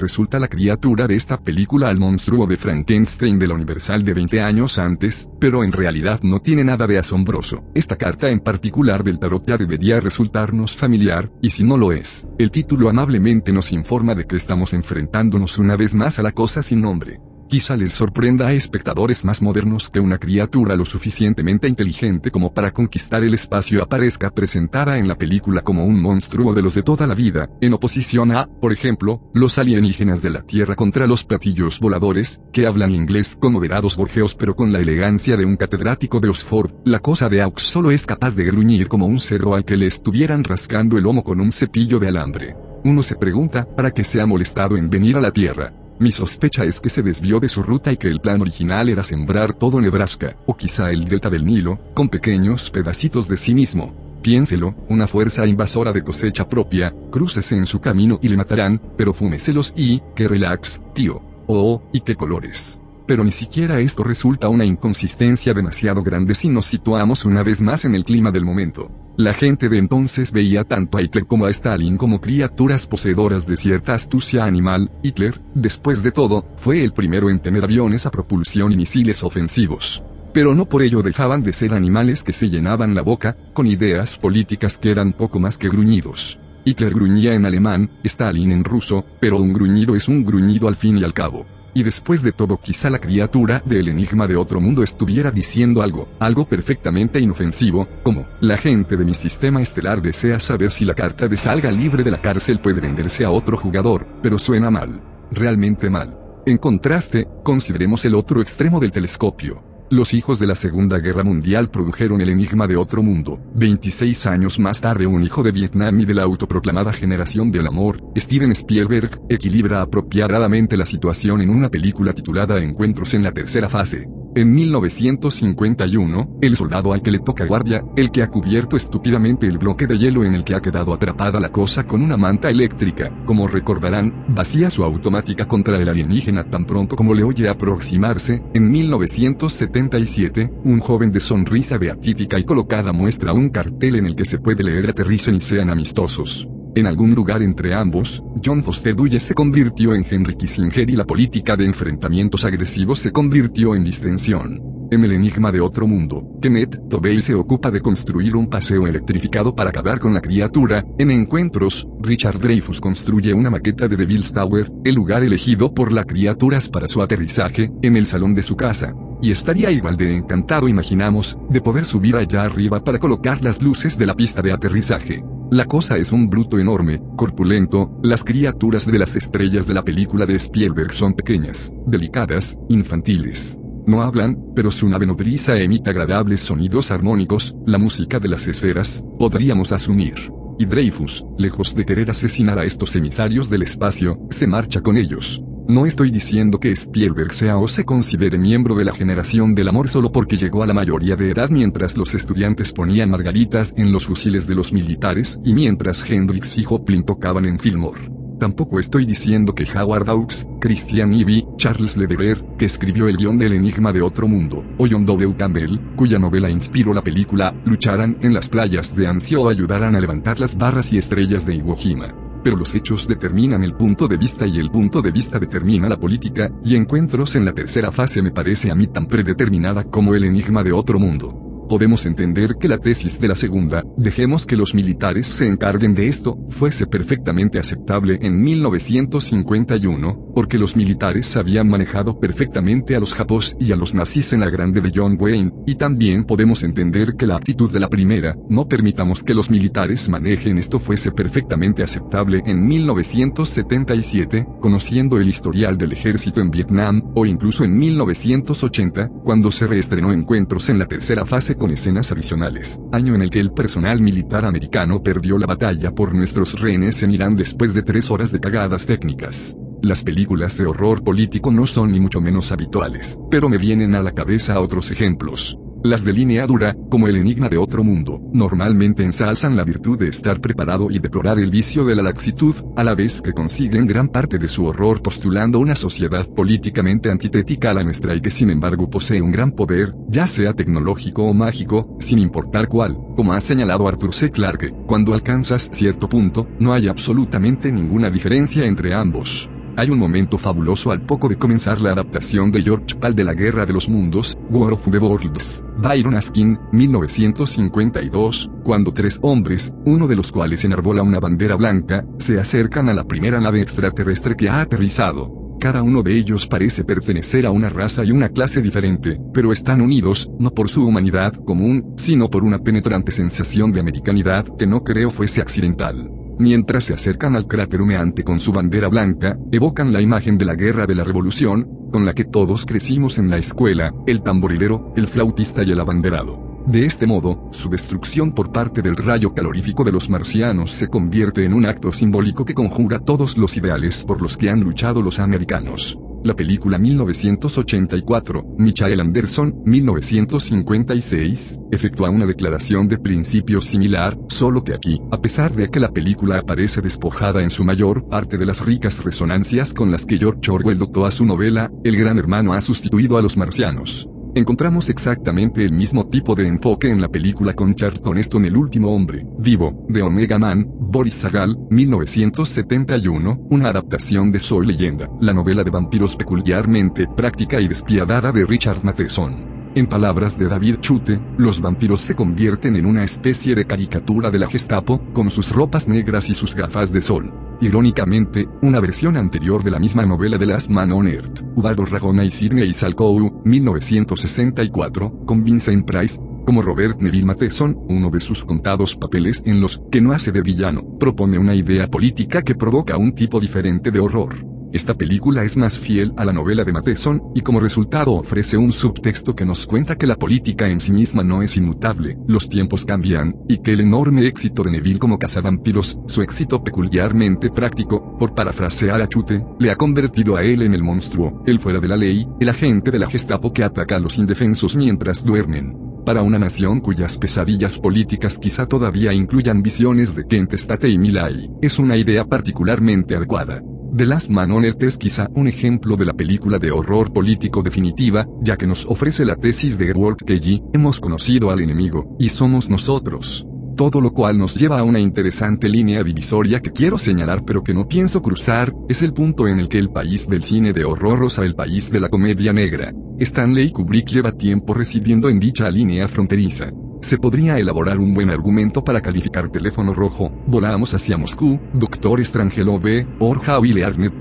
resulta 0.00 0.38
la 0.38 0.48
criatura 0.48 1.06
de 1.06 1.14
esta 1.14 1.40
película 1.40 1.88
al 1.88 1.98
monstruo 1.98 2.46
de 2.46 2.56
Frankenstein 2.56 3.38
de 3.38 3.46
la 3.46 3.54
Universal 3.54 4.04
de 4.04 4.14
20 4.14 4.40
años 4.40 4.78
antes, 4.78 5.28
pero 5.40 5.64
en 5.64 5.72
realidad 5.72 6.20
no 6.22 6.40
tiene 6.40 6.64
nada 6.64 6.86
de 6.86 6.98
asombroso. 6.98 7.64
Esta 7.74 7.96
carta 7.96 8.30
en 8.30 8.40
particular 8.40 9.04
del 9.04 9.18
tarot 9.18 9.46
ya 9.46 9.56
debería 9.56 10.00
resultarnos 10.00 10.76
familiar, 10.76 11.30
y 11.40 11.50
si 11.50 11.64
no 11.64 11.76
lo 11.76 11.92
es, 11.92 12.26
el 12.38 12.50
título 12.50 12.88
amablemente 12.88 13.52
nos 13.52 13.72
informa 13.72 14.14
de 14.14 14.26
que 14.26 14.36
estamos 14.36 14.72
enfrentándonos 14.72 15.58
una 15.58 15.76
vez 15.76 15.94
más 15.94 16.18
a 16.18 16.22
la 16.22 16.32
cosa 16.32 16.62
sin 16.62 16.82
nombre. 16.82 17.20
Quizá 17.52 17.76
les 17.76 17.92
sorprenda 17.92 18.46
a 18.46 18.54
espectadores 18.54 19.26
más 19.26 19.42
modernos 19.42 19.90
que 19.90 20.00
una 20.00 20.16
criatura 20.16 20.74
lo 20.74 20.86
suficientemente 20.86 21.68
inteligente 21.68 22.30
como 22.30 22.54
para 22.54 22.70
conquistar 22.70 23.22
el 23.24 23.34
espacio 23.34 23.82
aparezca 23.82 24.30
presentada 24.30 24.96
en 24.96 25.06
la 25.06 25.18
película 25.18 25.60
como 25.60 25.84
un 25.84 26.00
monstruo 26.00 26.54
de 26.54 26.62
los 26.62 26.74
de 26.74 26.82
toda 26.82 27.06
la 27.06 27.14
vida, 27.14 27.50
en 27.60 27.74
oposición 27.74 28.34
a, 28.34 28.46
por 28.46 28.72
ejemplo, 28.72 29.20
los 29.34 29.58
alienígenas 29.58 30.22
de 30.22 30.30
la 30.30 30.40
Tierra 30.46 30.74
contra 30.76 31.06
los 31.06 31.24
platillos 31.24 31.78
voladores, 31.78 32.40
que 32.54 32.66
hablan 32.66 32.94
inglés 32.94 33.36
con 33.38 33.52
moderados 33.52 33.98
borgeos 33.98 34.34
pero 34.34 34.56
con 34.56 34.72
la 34.72 34.80
elegancia 34.80 35.36
de 35.36 35.44
un 35.44 35.56
catedrático 35.56 36.20
de 36.20 36.30
Oxford, 36.30 36.72
la 36.86 37.00
cosa 37.00 37.28
de 37.28 37.42
Aux 37.42 37.62
solo 37.62 37.90
es 37.90 38.06
capaz 38.06 38.34
de 38.34 38.44
gruñir 38.44 38.88
como 38.88 39.04
un 39.04 39.20
cerro 39.20 39.54
al 39.54 39.66
que 39.66 39.76
le 39.76 39.88
estuvieran 39.88 40.42
rascando 40.42 40.96
el 40.96 41.04
lomo 41.04 41.22
con 41.22 41.38
un 41.38 41.52
cepillo 41.52 41.98
de 41.98 42.08
alambre. 42.08 42.56
Uno 42.84 43.02
se 43.02 43.14
pregunta, 43.14 43.66
¿para 43.66 43.90
qué 43.90 44.04
se 44.04 44.22
ha 44.22 44.26
molestado 44.26 44.78
en 44.78 44.88
venir 44.88 45.18
a 45.18 45.20
la 45.20 45.32
Tierra? 45.32 45.81
Mi 45.98 46.10
sospecha 46.10 46.64
es 46.64 46.80
que 46.80 46.88
se 46.88 47.02
desvió 47.02 47.38
de 47.38 47.48
su 47.48 47.62
ruta 47.62 47.92
y 47.92 47.96
que 47.96 48.08
el 48.08 48.20
plan 48.20 48.40
original 48.40 48.88
era 48.88 49.02
sembrar 49.02 49.52
todo 49.52 49.80
Nebraska, 49.80 50.36
o 50.46 50.56
quizá 50.56 50.90
el 50.90 51.04
delta 51.04 51.30
del 51.30 51.44
Nilo, 51.44 51.78
con 51.94 52.08
pequeños 52.08 52.70
pedacitos 52.70 53.28
de 53.28 53.36
sí 53.36 53.54
mismo. 53.54 53.94
Piénselo, 54.22 54.74
una 54.88 55.06
fuerza 55.06 55.46
invasora 55.46 55.92
de 55.92 56.02
cosecha 56.02 56.48
propia, 56.48 56.94
crucese 57.10 57.56
en 57.56 57.66
su 57.66 57.80
camino 57.80 58.18
y 58.22 58.28
le 58.28 58.36
matarán, 58.36 58.80
pero 58.96 59.12
fúmeselos 59.12 59.72
y, 59.76 60.00
que 60.14 60.28
relax, 60.28 60.80
tío. 60.94 61.20
Oh, 61.46 61.82
y 61.92 62.00
qué 62.00 62.14
colores. 62.14 62.81
Pero 63.06 63.24
ni 63.24 63.30
siquiera 63.30 63.80
esto 63.80 64.04
resulta 64.04 64.48
una 64.48 64.64
inconsistencia 64.64 65.54
demasiado 65.54 66.02
grande 66.02 66.34
si 66.34 66.48
nos 66.48 66.66
situamos 66.66 67.24
una 67.24 67.42
vez 67.42 67.60
más 67.60 67.84
en 67.84 67.94
el 67.94 68.04
clima 68.04 68.30
del 68.30 68.44
momento. 68.44 68.90
La 69.16 69.34
gente 69.34 69.68
de 69.68 69.78
entonces 69.78 70.32
veía 70.32 70.64
tanto 70.64 70.96
a 70.96 71.02
Hitler 71.02 71.26
como 71.26 71.44
a 71.44 71.50
Stalin 71.50 71.98
como 71.98 72.20
criaturas 72.20 72.86
poseedoras 72.86 73.46
de 73.46 73.56
cierta 73.56 73.94
astucia 73.94 74.44
animal. 74.44 74.90
Hitler, 75.02 75.40
después 75.54 76.02
de 76.02 76.12
todo, 76.12 76.46
fue 76.56 76.82
el 76.82 76.92
primero 76.92 77.28
en 77.28 77.40
tener 77.40 77.64
aviones 77.64 78.06
a 78.06 78.10
propulsión 78.10 78.72
y 78.72 78.76
misiles 78.76 79.22
ofensivos. 79.22 80.02
Pero 80.32 80.54
no 80.54 80.66
por 80.66 80.82
ello 80.82 81.02
dejaban 81.02 81.42
de 81.42 81.52
ser 81.52 81.74
animales 81.74 82.22
que 82.22 82.32
se 82.32 82.48
llenaban 82.48 82.94
la 82.94 83.02
boca, 83.02 83.36
con 83.52 83.66
ideas 83.66 84.16
políticas 84.16 84.78
que 84.78 84.90
eran 84.90 85.12
poco 85.12 85.38
más 85.38 85.58
que 85.58 85.68
gruñidos. 85.68 86.38
Hitler 86.64 86.94
gruñía 86.94 87.34
en 87.34 87.44
alemán, 87.44 87.90
Stalin 88.04 88.52
en 88.52 88.64
ruso, 88.64 89.04
pero 89.20 89.36
un 89.38 89.52
gruñido 89.52 89.94
es 89.94 90.08
un 90.08 90.24
gruñido 90.24 90.68
al 90.68 90.76
fin 90.76 90.96
y 90.96 91.04
al 91.04 91.12
cabo. 91.12 91.44
Y 91.74 91.82
después 91.82 92.22
de 92.22 92.32
todo 92.32 92.58
quizá 92.58 92.90
la 92.90 92.98
criatura 92.98 93.62
del 93.64 93.88
enigma 93.88 94.26
de 94.26 94.36
otro 94.36 94.60
mundo 94.60 94.82
estuviera 94.82 95.30
diciendo 95.30 95.82
algo, 95.82 96.08
algo 96.18 96.44
perfectamente 96.46 97.18
inofensivo, 97.18 97.88
como, 98.02 98.26
la 98.40 98.56
gente 98.56 98.96
de 98.96 99.04
mi 99.04 99.14
sistema 99.14 99.62
estelar 99.62 100.02
desea 100.02 100.38
saber 100.38 100.70
si 100.70 100.84
la 100.84 100.94
carta 100.94 101.28
de 101.28 101.36
salga 101.36 101.70
libre 101.70 102.02
de 102.02 102.10
la 102.10 102.20
cárcel 102.20 102.60
puede 102.60 102.80
venderse 102.80 103.24
a 103.24 103.30
otro 103.30 103.56
jugador, 103.56 104.06
pero 104.22 104.38
suena 104.38 104.70
mal. 104.70 105.00
Realmente 105.30 105.88
mal. 105.88 106.18
En 106.44 106.58
contraste, 106.58 107.26
consideremos 107.42 108.04
el 108.04 108.14
otro 108.14 108.42
extremo 108.42 108.78
del 108.80 108.92
telescopio. 108.92 109.71
Los 109.92 110.14
hijos 110.14 110.38
de 110.38 110.46
la 110.46 110.54
Segunda 110.54 111.00
Guerra 111.00 111.22
Mundial 111.22 111.68
produjeron 111.68 112.22
el 112.22 112.30
enigma 112.30 112.66
de 112.66 112.78
otro 112.78 113.02
mundo. 113.02 113.38
26 113.56 114.26
años 114.26 114.58
más 114.58 114.80
tarde 114.80 115.06
un 115.06 115.22
hijo 115.22 115.42
de 115.42 115.52
Vietnam 115.52 116.00
y 116.00 116.06
de 116.06 116.14
la 116.14 116.22
autoproclamada 116.22 116.94
generación 116.94 117.52
del 117.52 117.66
amor, 117.66 118.02
Steven 118.16 118.52
Spielberg, 118.52 119.10
equilibra 119.28 119.82
apropiadamente 119.82 120.78
la 120.78 120.86
situación 120.86 121.42
en 121.42 121.50
una 121.50 121.68
película 121.68 122.14
titulada 122.14 122.58
Encuentros 122.62 123.12
en 123.12 123.22
la 123.22 123.32
tercera 123.32 123.68
fase. 123.68 124.08
En 124.34 124.54
1951, 124.54 126.38
el 126.40 126.56
soldado 126.56 126.94
al 126.94 127.02
que 127.02 127.10
le 127.10 127.18
toca 127.18 127.44
guardia, 127.44 127.84
el 127.96 128.10
que 128.10 128.22
ha 128.22 128.30
cubierto 128.30 128.76
estúpidamente 128.76 129.46
el 129.46 129.58
bloque 129.58 129.86
de 129.86 129.98
hielo 129.98 130.24
en 130.24 130.32
el 130.32 130.42
que 130.42 130.54
ha 130.54 130.62
quedado 130.62 130.94
atrapada 130.94 131.38
la 131.38 131.50
cosa 131.50 131.86
con 131.86 132.00
una 132.00 132.16
manta 132.16 132.48
eléctrica, 132.48 133.12
como 133.26 133.46
recordarán, 133.46 134.24
vacía 134.28 134.70
su 134.70 134.84
automática 134.84 135.46
contra 135.46 135.76
el 135.76 135.86
alienígena 135.86 136.44
tan 136.44 136.64
pronto 136.64 136.96
como 136.96 137.12
le 137.12 137.24
oye 137.24 137.46
aproximarse. 137.46 138.42
En 138.54 138.70
1977, 138.70 140.50
un 140.64 140.80
joven 140.80 141.12
de 141.12 141.20
sonrisa 141.20 141.76
beatífica 141.76 142.38
y 142.38 142.44
colocada 142.44 142.94
muestra 142.94 143.34
un 143.34 143.50
cartel 143.50 143.96
en 143.96 144.06
el 144.06 144.16
que 144.16 144.24
se 144.24 144.38
puede 144.38 144.64
leer 144.64 144.88
aterricen 144.88 145.36
y 145.36 145.40
sean 145.40 145.68
amistosos. 145.68 146.48
En 146.74 146.86
algún 146.86 147.14
lugar 147.14 147.42
entre 147.42 147.74
ambos, 147.74 148.24
John 148.42 148.64
Foster 148.64 148.96
Dulles 148.96 149.22
se 149.22 149.34
convirtió 149.34 149.94
en 149.94 150.06
Henry 150.08 150.34
Kissinger 150.34 150.88
y 150.88 150.96
la 150.96 151.04
política 151.04 151.54
de 151.54 151.66
enfrentamientos 151.66 152.46
agresivos 152.46 152.98
se 152.98 153.12
convirtió 153.12 153.74
en 153.74 153.84
distensión. 153.84 154.72
En 154.90 155.04
el 155.04 155.12
enigma 155.12 155.52
de 155.52 155.60
otro 155.60 155.86
mundo, 155.86 156.38
Kenneth 156.40 156.88
Tobey 156.88 157.20
se 157.20 157.34
ocupa 157.34 157.70
de 157.70 157.82
construir 157.82 158.36
un 158.36 158.46
paseo 158.46 158.86
electrificado 158.86 159.54
para 159.54 159.68
acabar 159.68 160.00
con 160.00 160.14
la 160.14 160.22
criatura. 160.22 160.84
En 160.98 161.10
encuentros, 161.10 161.86
Richard 162.00 162.38
Dreyfus 162.38 162.80
construye 162.80 163.34
una 163.34 163.50
maqueta 163.50 163.86
de 163.86 163.96
Devil's 163.96 164.32
Tower, 164.32 164.72
el 164.84 164.94
lugar 164.94 165.22
elegido 165.22 165.74
por 165.74 165.92
las 165.92 166.06
criaturas 166.06 166.70
para 166.70 166.88
su 166.88 167.02
aterrizaje, 167.02 167.70
en 167.82 167.96
el 167.98 168.06
salón 168.06 168.34
de 168.34 168.42
su 168.42 168.56
casa. 168.56 168.94
Y 169.22 169.30
estaría 169.30 169.70
igual 169.70 169.96
de 169.96 170.16
encantado, 170.16 170.68
imaginamos, 170.68 171.38
de 171.48 171.60
poder 171.60 171.84
subir 171.84 172.16
allá 172.16 172.42
arriba 172.42 172.82
para 172.82 172.98
colocar 172.98 173.42
las 173.42 173.62
luces 173.62 173.96
de 173.96 174.04
la 174.04 174.16
pista 174.16 174.42
de 174.42 174.52
aterrizaje. 174.52 175.24
La 175.52 175.66
cosa 175.66 175.96
es 175.96 176.10
un 176.10 176.28
bruto 176.28 176.58
enorme, 176.58 177.00
corpulento, 177.16 178.00
las 178.02 178.24
criaturas 178.24 178.84
de 178.84 178.98
las 178.98 179.14
estrellas 179.14 179.66
de 179.68 179.74
la 179.74 179.84
película 179.84 180.26
de 180.26 180.34
Spielberg 180.34 180.92
son 180.92 181.14
pequeñas, 181.14 181.72
delicadas, 181.86 182.58
infantiles. 182.68 183.58
No 183.86 184.02
hablan, 184.02 184.38
pero 184.56 184.72
su 184.72 184.88
nave 184.88 185.06
nodriza 185.06 185.56
emite 185.56 185.90
agradables 185.90 186.40
sonidos 186.40 186.90
armónicos, 186.90 187.54
la 187.64 187.78
música 187.78 188.18
de 188.18 188.28
las 188.28 188.48
esferas, 188.48 189.04
podríamos 189.20 189.70
asumir. 189.70 190.32
Y 190.58 190.64
Dreyfus, 190.64 191.24
lejos 191.38 191.74
de 191.76 191.84
querer 191.84 192.10
asesinar 192.10 192.58
a 192.58 192.64
estos 192.64 192.96
emisarios 192.96 193.48
del 193.48 193.62
espacio, 193.62 194.18
se 194.30 194.48
marcha 194.48 194.80
con 194.80 194.96
ellos. 194.96 195.42
No 195.68 195.86
estoy 195.86 196.10
diciendo 196.10 196.58
que 196.58 196.72
Spielberg 196.72 197.32
sea 197.32 197.56
o 197.56 197.68
se 197.68 197.84
considere 197.84 198.36
miembro 198.36 198.74
de 198.74 198.84
la 198.84 198.92
generación 198.92 199.54
del 199.54 199.68
amor 199.68 199.88
solo 199.88 200.10
porque 200.10 200.36
llegó 200.36 200.64
a 200.64 200.66
la 200.66 200.74
mayoría 200.74 201.14
de 201.14 201.30
edad 201.30 201.50
mientras 201.50 201.96
los 201.96 202.14
estudiantes 202.14 202.72
ponían 202.72 203.10
margaritas 203.10 203.72
en 203.76 203.92
los 203.92 204.06
fusiles 204.06 204.48
de 204.48 204.56
los 204.56 204.72
militares 204.72 205.38
y 205.44 205.54
mientras 205.54 206.08
Hendrix 206.08 206.58
y 206.58 206.64
Joplin 206.64 207.04
tocaban 207.04 207.46
en 207.46 207.60
Fillmore. 207.60 208.10
Tampoco 208.40 208.80
estoy 208.80 209.06
diciendo 209.06 209.54
que 209.54 209.64
Howard 209.72 210.08
Hawks, 210.08 210.48
Christian 210.60 211.14
Ivy, 211.14 211.46
Charles 211.58 211.96
Lederer, 211.96 212.44
que 212.58 212.64
escribió 212.64 213.06
el 213.06 213.16
guion 213.16 213.38
del 213.38 213.52
Enigma 213.52 213.92
de 213.92 214.02
otro 214.02 214.26
mundo, 214.26 214.64
o 214.78 214.88
John 214.90 215.06
W. 215.06 215.36
Campbell, 215.36 215.78
cuya 215.94 216.18
novela 216.18 216.50
inspiró 216.50 216.92
la 216.92 217.04
película, 217.04 217.54
lucharan 217.64 218.18
en 218.20 218.34
las 218.34 218.48
playas 218.48 218.96
de 218.96 219.06
Ansio 219.06 219.42
o 219.42 219.48
ayudaran 219.48 219.94
a 219.94 220.00
levantar 220.00 220.40
las 220.40 220.58
barras 220.58 220.92
y 220.92 220.98
estrellas 220.98 221.46
de 221.46 221.54
Iwo 221.54 221.76
Jima 221.76 222.12
pero 222.42 222.56
los 222.56 222.74
hechos 222.74 223.06
determinan 223.06 223.62
el 223.62 223.74
punto 223.74 224.08
de 224.08 224.16
vista 224.16 224.46
y 224.46 224.58
el 224.58 224.70
punto 224.70 225.02
de 225.02 225.12
vista 225.12 225.38
determina 225.38 225.88
la 225.88 225.98
política, 225.98 226.50
y 226.64 226.76
encuentros 226.76 227.36
en 227.36 227.44
la 227.44 227.52
tercera 227.52 227.92
fase 227.92 228.22
me 228.22 228.30
parece 228.30 228.70
a 228.70 228.74
mí 228.74 228.86
tan 228.86 229.06
predeterminada 229.06 229.84
como 229.84 230.14
el 230.14 230.24
enigma 230.24 230.62
de 230.62 230.72
otro 230.72 230.98
mundo 230.98 231.51
podemos 231.68 232.06
entender 232.06 232.56
que 232.60 232.68
la 232.68 232.78
tesis 232.78 233.20
de 233.20 233.28
la 233.28 233.34
segunda, 233.34 233.84
dejemos 233.96 234.46
que 234.46 234.56
los 234.56 234.74
militares 234.74 235.26
se 235.26 235.46
encarguen 235.46 235.94
de 235.94 236.08
esto, 236.08 236.38
fuese 236.50 236.86
perfectamente 236.86 237.58
aceptable 237.58 238.18
en 238.22 238.42
1951, 238.42 240.32
porque 240.34 240.58
los 240.58 240.76
militares 240.76 241.36
habían 241.36 241.68
manejado 241.68 242.18
perfectamente 242.18 242.96
a 242.96 243.00
los 243.00 243.14
japos 243.14 243.56
y 243.58 243.72
a 243.72 243.76
los 243.76 243.94
nazis 243.94 244.32
en 244.32 244.40
la 244.40 244.50
grande 244.50 244.80
de 244.80 244.92
John 244.94 245.16
Wayne, 245.18 245.52
y 245.66 245.76
también 245.76 246.24
podemos 246.24 246.62
entender 246.62 247.14
que 247.16 247.26
la 247.26 247.36
actitud 247.36 247.70
de 247.70 247.80
la 247.80 247.88
primera, 247.88 248.36
no 248.48 248.68
permitamos 248.68 249.22
que 249.22 249.34
los 249.34 249.50
militares 249.50 250.08
manejen 250.08 250.58
esto 250.58 250.78
fuese 250.78 251.12
perfectamente 251.12 251.82
aceptable 251.82 252.42
en 252.46 252.66
1977, 252.66 254.46
conociendo 254.60 255.18
el 255.18 255.28
historial 255.28 255.78
del 255.78 255.92
ejército 255.92 256.40
en 256.40 256.50
Vietnam, 256.50 257.02
o 257.14 257.26
incluso 257.26 257.64
en 257.64 257.78
1980, 257.78 259.08
cuando 259.24 259.50
se 259.50 259.66
reestrenó 259.66 260.12
Encuentros 260.12 260.68
en 260.68 260.78
la 260.78 260.86
tercera 260.86 261.24
fase 261.24 261.51
con 261.56 261.70
escenas 261.70 262.12
adicionales, 262.12 262.80
año 262.92 263.14
en 263.14 263.22
el 263.22 263.30
que 263.30 263.40
el 263.40 263.52
personal 263.52 264.00
militar 264.00 264.44
americano 264.44 265.02
perdió 265.02 265.38
la 265.38 265.46
batalla 265.46 265.94
por 265.94 266.14
nuestros 266.14 266.60
rehenes 266.60 267.02
en 267.02 267.10
Irán 267.12 267.36
después 267.36 267.74
de 267.74 267.82
tres 267.82 268.10
horas 268.10 268.32
de 268.32 268.40
cagadas 268.40 268.86
técnicas. 268.86 269.56
Las 269.82 270.02
películas 270.02 270.56
de 270.56 270.66
horror 270.66 271.02
político 271.02 271.50
no 271.50 271.66
son 271.66 271.90
ni 271.92 271.98
mucho 271.98 272.20
menos 272.20 272.52
habituales, 272.52 273.18
pero 273.30 273.48
me 273.48 273.58
vienen 273.58 273.94
a 273.94 274.02
la 274.02 274.12
cabeza 274.12 274.60
otros 274.60 274.90
ejemplos. 274.90 275.58
Las 275.84 276.04
de 276.04 276.12
línea 276.12 276.46
dura, 276.46 276.76
como 276.88 277.08
el 277.08 277.16
enigma 277.16 277.48
de 277.48 277.58
otro 277.58 277.82
mundo, 277.82 278.20
normalmente 278.32 279.02
ensalzan 279.02 279.56
la 279.56 279.64
virtud 279.64 279.98
de 279.98 280.08
estar 280.08 280.40
preparado 280.40 280.92
y 280.92 281.00
deplorar 281.00 281.40
el 281.40 281.50
vicio 281.50 281.84
de 281.84 281.96
la 281.96 282.02
laxitud, 282.02 282.54
a 282.76 282.84
la 282.84 282.94
vez 282.94 283.20
que 283.20 283.32
consiguen 283.32 283.88
gran 283.88 284.06
parte 284.06 284.38
de 284.38 284.46
su 284.46 284.64
horror 284.64 285.02
postulando 285.02 285.58
una 285.58 285.74
sociedad 285.74 286.24
políticamente 286.28 287.10
antitética 287.10 287.72
a 287.72 287.74
la 287.74 287.82
nuestra 287.82 288.14
y 288.14 288.20
que 288.20 288.30
sin 288.30 288.50
embargo 288.50 288.88
posee 288.88 289.20
un 289.20 289.32
gran 289.32 289.50
poder, 289.50 289.92
ya 290.06 290.28
sea 290.28 290.52
tecnológico 290.52 291.24
o 291.24 291.34
mágico, 291.34 291.96
sin 291.98 292.20
importar 292.20 292.68
cuál, 292.68 292.96
como 293.16 293.32
ha 293.32 293.40
señalado 293.40 293.88
Arthur 293.88 294.14
C. 294.14 294.30
Clarke, 294.30 294.72
cuando 294.86 295.14
alcanzas 295.14 295.68
cierto 295.72 296.08
punto, 296.08 296.46
no 296.60 296.72
hay 296.72 296.86
absolutamente 296.86 297.72
ninguna 297.72 298.08
diferencia 298.08 298.66
entre 298.66 298.94
ambos. 298.94 299.50
Hay 299.74 299.88
un 299.88 299.98
momento 299.98 300.36
fabuloso 300.36 300.90
al 300.90 301.00
poco 301.00 301.30
de 301.30 301.38
comenzar 301.38 301.80
la 301.80 301.92
adaptación 301.92 302.50
de 302.50 302.62
George 302.62 302.94
Pal 302.96 303.14
de 303.14 303.24
la 303.24 303.32
Guerra 303.32 303.64
de 303.64 303.72
los 303.72 303.88
Mundos, 303.88 304.36
War 304.50 304.74
of 304.74 304.86
the 304.90 304.98
Worlds, 304.98 305.64
Byron 305.78 306.14
Askin, 306.14 306.58
1952, 306.72 308.50
cuando 308.62 308.92
tres 308.92 309.18
hombres, 309.22 309.72
uno 309.86 310.06
de 310.06 310.16
los 310.16 310.30
cuales 310.30 310.64
enarbola 310.64 311.02
una 311.02 311.20
bandera 311.20 311.56
blanca, 311.56 312.04
se 312.18 312.38
acercan 312.38 312.90
a 312.90 312.92
la 312.92 313.04
primera 313.04 313.40
nave 313.40 313.62
extraterrestre 313.62 314.36
que 314.36 314.50
ha 314.50 314.60
aterrizado. 314.60 315.56
Cada 315.58 315.82
uno 315.82 316.02
de 316.02 316.18
ellos 316.18 316.46
parece 316.46 316.84
pertenecer 316.84 317.46
a 317.46 317.50
una 317.50 317.70
raza 317.70 318.04
y 318.04 318.10
una 318.10 318.28
clase 318.28 318.60
diferente, 318.60 319.18
pero 319.32 319.52
están 319.52 319.80
unidos, 319.80 320.30
no 320.38 320.50
por 320.50 320.68
su 320.68 320.86
humanidad 320.86 321.32
común, 321.32 321.94
sino 321.96 322.28
por 322.28 322.44
una 322.44 322.58
penetrante 322.58 323.10
sensación 323.10 323.72
de 323.72 323.80
americanidad 323.80 324.44
que 324.58 324.66
no 324.66 324.84
creo 324.84 325.08
fuese 325.08 325.40
accidental. 325.40 326.10
Mientras 326.38 326.84
se 326.84 326.94
acercan 326.94 327.36
al 327.36 327.46
cráter 327.46 327.82
humeante 327.82 328.24
con 328.24 328.40
su 328.40 328.52
bandera 328.52 328.88
blanca, 328.88 329.38
evocan 329.52 329.92
la 329.92 330.00
imagen 330.00 330.38
de 330.38 330.44
la 330.44 330.54
guerra 330.54 330.86
de 330.86 330.94
la 330.94 331.04
revolución, 331.04 331.68
con 331.92 332.04
la 332.04 332.14
que 332.14 332.24
todos 332.24 332.66
crecimos 332.66 333.18
en 333.18 333.30
la 333.30 333.38
escuela, 333.38 333.92
el 334.06 334.22
tamborilero, 334.22 334.92
el 334.96 335.06
flautista 335.06 335.62
y 335.62 335.72
el 335.72 335.80
abanderado. 335.80 336.64
De 336.66 336.86
este 336.86 337.06
modo, 337.06 337.48
su 337.52 337.68
destrucción 337.68 338.32
por 338.32 338.52
parte 338.52 338.82
del 338.82 338.96
rayo 338.96 339.34
calorífico 339.34 339.82
de 339.82 339.92
los 339.92 340.08
marcianos 340.08 340.70
se 340.70 340.88
convierte 340.88 341.44
en 341.44 341.54
un 341.54 341.66
acto 341.66 341.90
simbólico 341.90 342.44
que 342.44 342.54
conjura 342.54 343.00
todos 343.00 343.36
los 343.36 343.56
ideales 343.56 344.04
por 344.04 344.22
los 344.22 344.36
que 344.36 344.48
han 344.48 344.60
luchado 344.60 345.02
los 345.02 345.18
americanos. 345.18 345.98
La 346.24 346.34
película 346.34 346.78
1984, 346.78 348.54
Michael 348.58 349.00
Anderson, 349.00 349.60
1956, 349.64 351.58
efectúa 351.72 352.10
una 352.10 352.26
declaración 352.26 352.86
de 352.86 352.98
principio 352.98 353.60
similar, 353.60 354.16
solo 354.28 354.62
que 354.62 354.72
aquí, 354.72 355.00
a 355.10 355.20
pesar 355.20 355.52
de 355.52 355.68
que 355.68 355.80
la 355.80 355.92
película 355.92 356.38
aparece 356.38 356.80
despojada 356.80 357.42
en 357.42 357.50
su 357.50 357.64
mayor 357.64 358.08
parte 358.08 358.38
de 358.38 358.46
las 358.46 358.64
ricas 358.64 359.02
resonancias 359.02 359.74
con 359.74 359.90
las 359.90 360.06
que 360.06 360.18
George 360.18 360.48
Orwell 360.48 360.78
dotó 360.78 361.06
a 361.06 361.10
su 361.10 361.24
novela, 361.24 361.72
El 361.82 361.96
Gran 361.96 362.18
Hermano 362.18 362.52
ha 362.52 362.60
sustituido 362.60 363.18
a 363.18 363.22
los 363.22 363.36
marcianos. 363.36 364.08
Encontramos 364.34 364.88
exactamente 364.88 365.62
el 365.62 365.72
mismo 365.72 366.08
tipo 366.08 366.34
de 366.34 366.46
enfoque 366.48 366.88
en 366.88 367.02
la 367.02 367.08
película 367.08 367.52
con 367.52 367.74
Charlton 367.74 368.16
Heston 368.16 368.46
El 368.46 368.56
último 368.56 368.94
hombre, 368.94 369.26
vivo, 369.38 369.84
de 369.90 370.00
Omega 370.00 370.38
Man, 370.38 370.66
Boris 370.66 371.14
Sagal, 371.14 371.58
1971, 371.68 373.46
una 373.50 373.68
adaptación 373.68 374.32
de 374.32 374.40
Soy 374.40 374.66
leyenda, 374.66 375.10
la 375.20 375.34
novela 375.34 375.62
de 375.62 375.70
vampiros 375.70 376.16
peculiarmente 376.16 377.06
práctica 377.14 377.60
y 377.60 377.68
despiadada 377.68 378.32
de 378.32 378.46
Richard 378.46 378.82
Matheson. 378.82 379.51
En 379.74 379.86
palabras 379.86 380.36
de 380.36 380.48
David 380.48 380.80
Chute, 380.80 381.18
los 381.38 381.62
vampiros 381.62 382.02
se 382.02 382.14
convierten 382.14 382.76
en 382.76 382.84
una 382.84 383.04
especie 383.04 383.54
de 383.54 383.66
caricatura 383.66 384.30
de 384.30 384.38
la 384.38 384.46
Gestapo, 384.46 385.00
con 385.14 385.30
sus 385.30 385.50
ropas 385.50 385.88
negras 385.88 386.28
y 386.28 386.34
sus 386.34 386.54
gafas 386.54 386.92
de 386.92 387.00
sol. 387.00 387.32
Irónicamente, 387.62 388.46
una 388.60 388.80
versión 388.80 389.16
anterior 389.16 389.62
de 389.62 389.70
la 389.70 389.78
misma 389.78 390.04
novela 390.04 390.36
de 390.36 390.44
Last 390.44 390.68
Man 390.68 390.92
on 390.92 391.08
Earth, 391.08 391.40
Ubaldo 391.56 391.86
Ragona 391.86 392.22
y 392.22 392.30
Sidney 392.30 392.70
Salcoe, 392.74 393.32
1964, 393.46 395.24
con 395.24 395.42
Vincent 395.42 395.86
Price, 395.86 396.20
como 396.44 396.60
Robert 396.60 397.00
Neville 397.00 397.24
Matheson, 397.24 397.78
uno 397.88 398.10
de 398.10 398.20
sus 398.20 398.44
contados 398.44 398.94
papeles 398.94 399.42
en 399.46 399.62
los 399.62 399.80
que 399.90 400.02
no 400.02 400.12
hace 400.12 400.32
de 400.32 400.42
villano, 400.42 400.98
propone 400.98 401.38
una 401.38 401.54
idea 401.54 401.88
política 401.88 402.42
que 402.42 402.54
provoca 402.54 402.98
un 402.98 403.14
tipo 403.14 403.40
diferente 403.40 403.90
de 403.90 404.00
horror. 404.00 404.51
Esta 404.72 404.94
película 404.94 405.44
es 405.44 405.58
más 405.58 405.78
fiel 405.78 406.14
a 406.16 406.24
la 406.24 406.32
novela 406.32 406.64
de 406.64 406.72
Matheson, 406.72 407.22
y 407.34 407.42
como 407.42 407.60
resultado 407.60 408.12
ofrece 408.12 408.56
un 408.56 408.72
subtexto 408.72 409.36
que 409.36 409.44
nos 409.44 409.66
cuenta 409.66 409.98
que 409.98 410.06
la 410.06 410.16
política 410.16 410.66
en 410.66 410.80
sí 410.80 410.92
misma 410.92 411.22
no 411.22 411.42
es 411.42 411.58
inmutable, 411.58 412.16
los 412.26 412.48
tiempos 412.48 412.86
cambian, 412.86 413.36
y 413.50 413.58
que 413.58 413.74
el 413.74 413.80
enorme 413.80 414.26
éxito 414.26 414.62
de 414.62 414.70
Neville 414.70 414.98
como 414.98 415.18
cazavampiros, 415.18 415.98
su 416.06 416.22
éxito 416.22 416.64
peculiarmente 416.64 417.50
práctico, 417.50 418.16
por 418.16 418.34
parafrasear 418.34 419.02
a 419.02 419.08
Chute, 419.08 419.44
le 419.58 419.70
ha 419.70 419.76
convertido 419.76 420.36
a 420.36 420.42
él 420.42 420.62
en 420.62 420.72
el 420.72 420.82
monstruo, 420.82 421.42
el 421.46 421.60
fuera 421.60 421.78
de 421.78 421.88
la 421.88 421.98
ley, 421.98 422.26
el 422.40 422.48
agente 422.48 422.90
de 422.90 422.98
la 422.98 423.10
Gestapo 423.10 423.52
que 423.52 423.64
ataca 423.64 423.96
a 423.96 424.00
los 424.00 424.16
indefensos 424.16 424.74
mientras 424.74 425.22
duermen. 425.22 425.76
Para 426.06 426.22
una 426.22 426.38
nación 426.38 426.80
cuyas 426.80 427.18
pesadillas 427.18 427.78
políticas 427.78 428.38
quizá 428.38 428.66
todavía 428.66 429.12
incluyan 429.12 429.62
visiones 429.62 430.16
de 430.16 430.26
Kent 430.26 430.54
State 430.54 430.88
y 430.88 430.96
Milay, 430.98 431.50
es 431.60 431.78
una 431.78 431.96
idea 431.98 432.24
particularmente 432.24 433.14
adecuada. 433.14 433.62
The 433.94 434.06
Last 434.06 434.30
Man 434.30 434.50
on 434.52 434.64
Earth 434.64 434.84
es 434.84 434.96
quizá 434.96 435.28
un 435.34 435.48
ejemplo 435.48 435.98
de 435.98 436.06
la 436.06 436.14
película 436.14 436.58
de 436.58 436.70
horror 436.70 437.12
político 437.12 437.62
definitiva, 437.62 438.26
ya 438.40 438.56
que 438.56 438.66
nos 438.66 438.86
ofrece 438.86 439.26
la 439.26 439.36
tesis 439.36 439.76
de 439.76 439.90
Edward 439.90 440.16
Kelly, 440.16 440.62
hemos 440.72 440.98
conocido 440.98 441.50
al 441.50 441.60
enemigo, 441.60 442.16
y 442.18 442.30
somos 442.30 442.70
nosotros. 442.70 443.46
Todo 443.76 444.00
lo 444.00 444.14
cual 444.14 444.38
nos 444.38 444.54
lleva 444.54 444.78
a 444.78 444.82
una 444.82 444.98
interesante 444.98 445.68
línea 445.68 446.02
divisoria 446.02 446.60
que 446.60 446.72
quiero 446.72 446.96
señalar 446.96 447.44
pero 447.44 447.62
que 447.62 447.74
no 447.74 447.86
pienso 447.86 448.22
cruzar, 448.22 448.72
es 448.88 449.02
el 449.02 449.12
punto 449.12 449.46
en 449.46 449.58
el 449.60 449.68
que 449.68 449.78
el 449.78 449.90
país 449.90 450.26
del 450.26 450.42
cine 450.42 450.72
de 450.72 450.86
horror 450.86 451.18
rosa 451.18 451.44
el 451.44 451.54
país 451.54 451.90
de 451.90 452.00
la 452.00 452.08
comedia 452.08 452.54
negra. 452.54 452.94
Stanley 453.18 453.72
Kubrick 453.72 454.08
lleva 454.08 454.32
tiempo 454.32 454.72
residiendo 454.72 455.28
en 455.28 455.38
dicha 455.38 455.70
línea 455.70 456.08
fronteriza. 456.08 456.72
Se 457.02 457.18
podría 457.18 457.58
elaborar 457.58 457.98
un 457.98 458.14
buen 458.14 458.30
argumento 458.30 458.84
para 458.84 459.00
calificar 459.00 459.48
Teléfono 459.48 459.92
Rojo, 459.92 460.30
Volamos 460.46 460.94
hacia 460.94 461.16
Moscú, 461.16 461.60
Doctor 461.72 462.20
Estrangelo 462.20 462.78
B, 462.78 463.06
or 463.18 463.38
How 463.38 463.60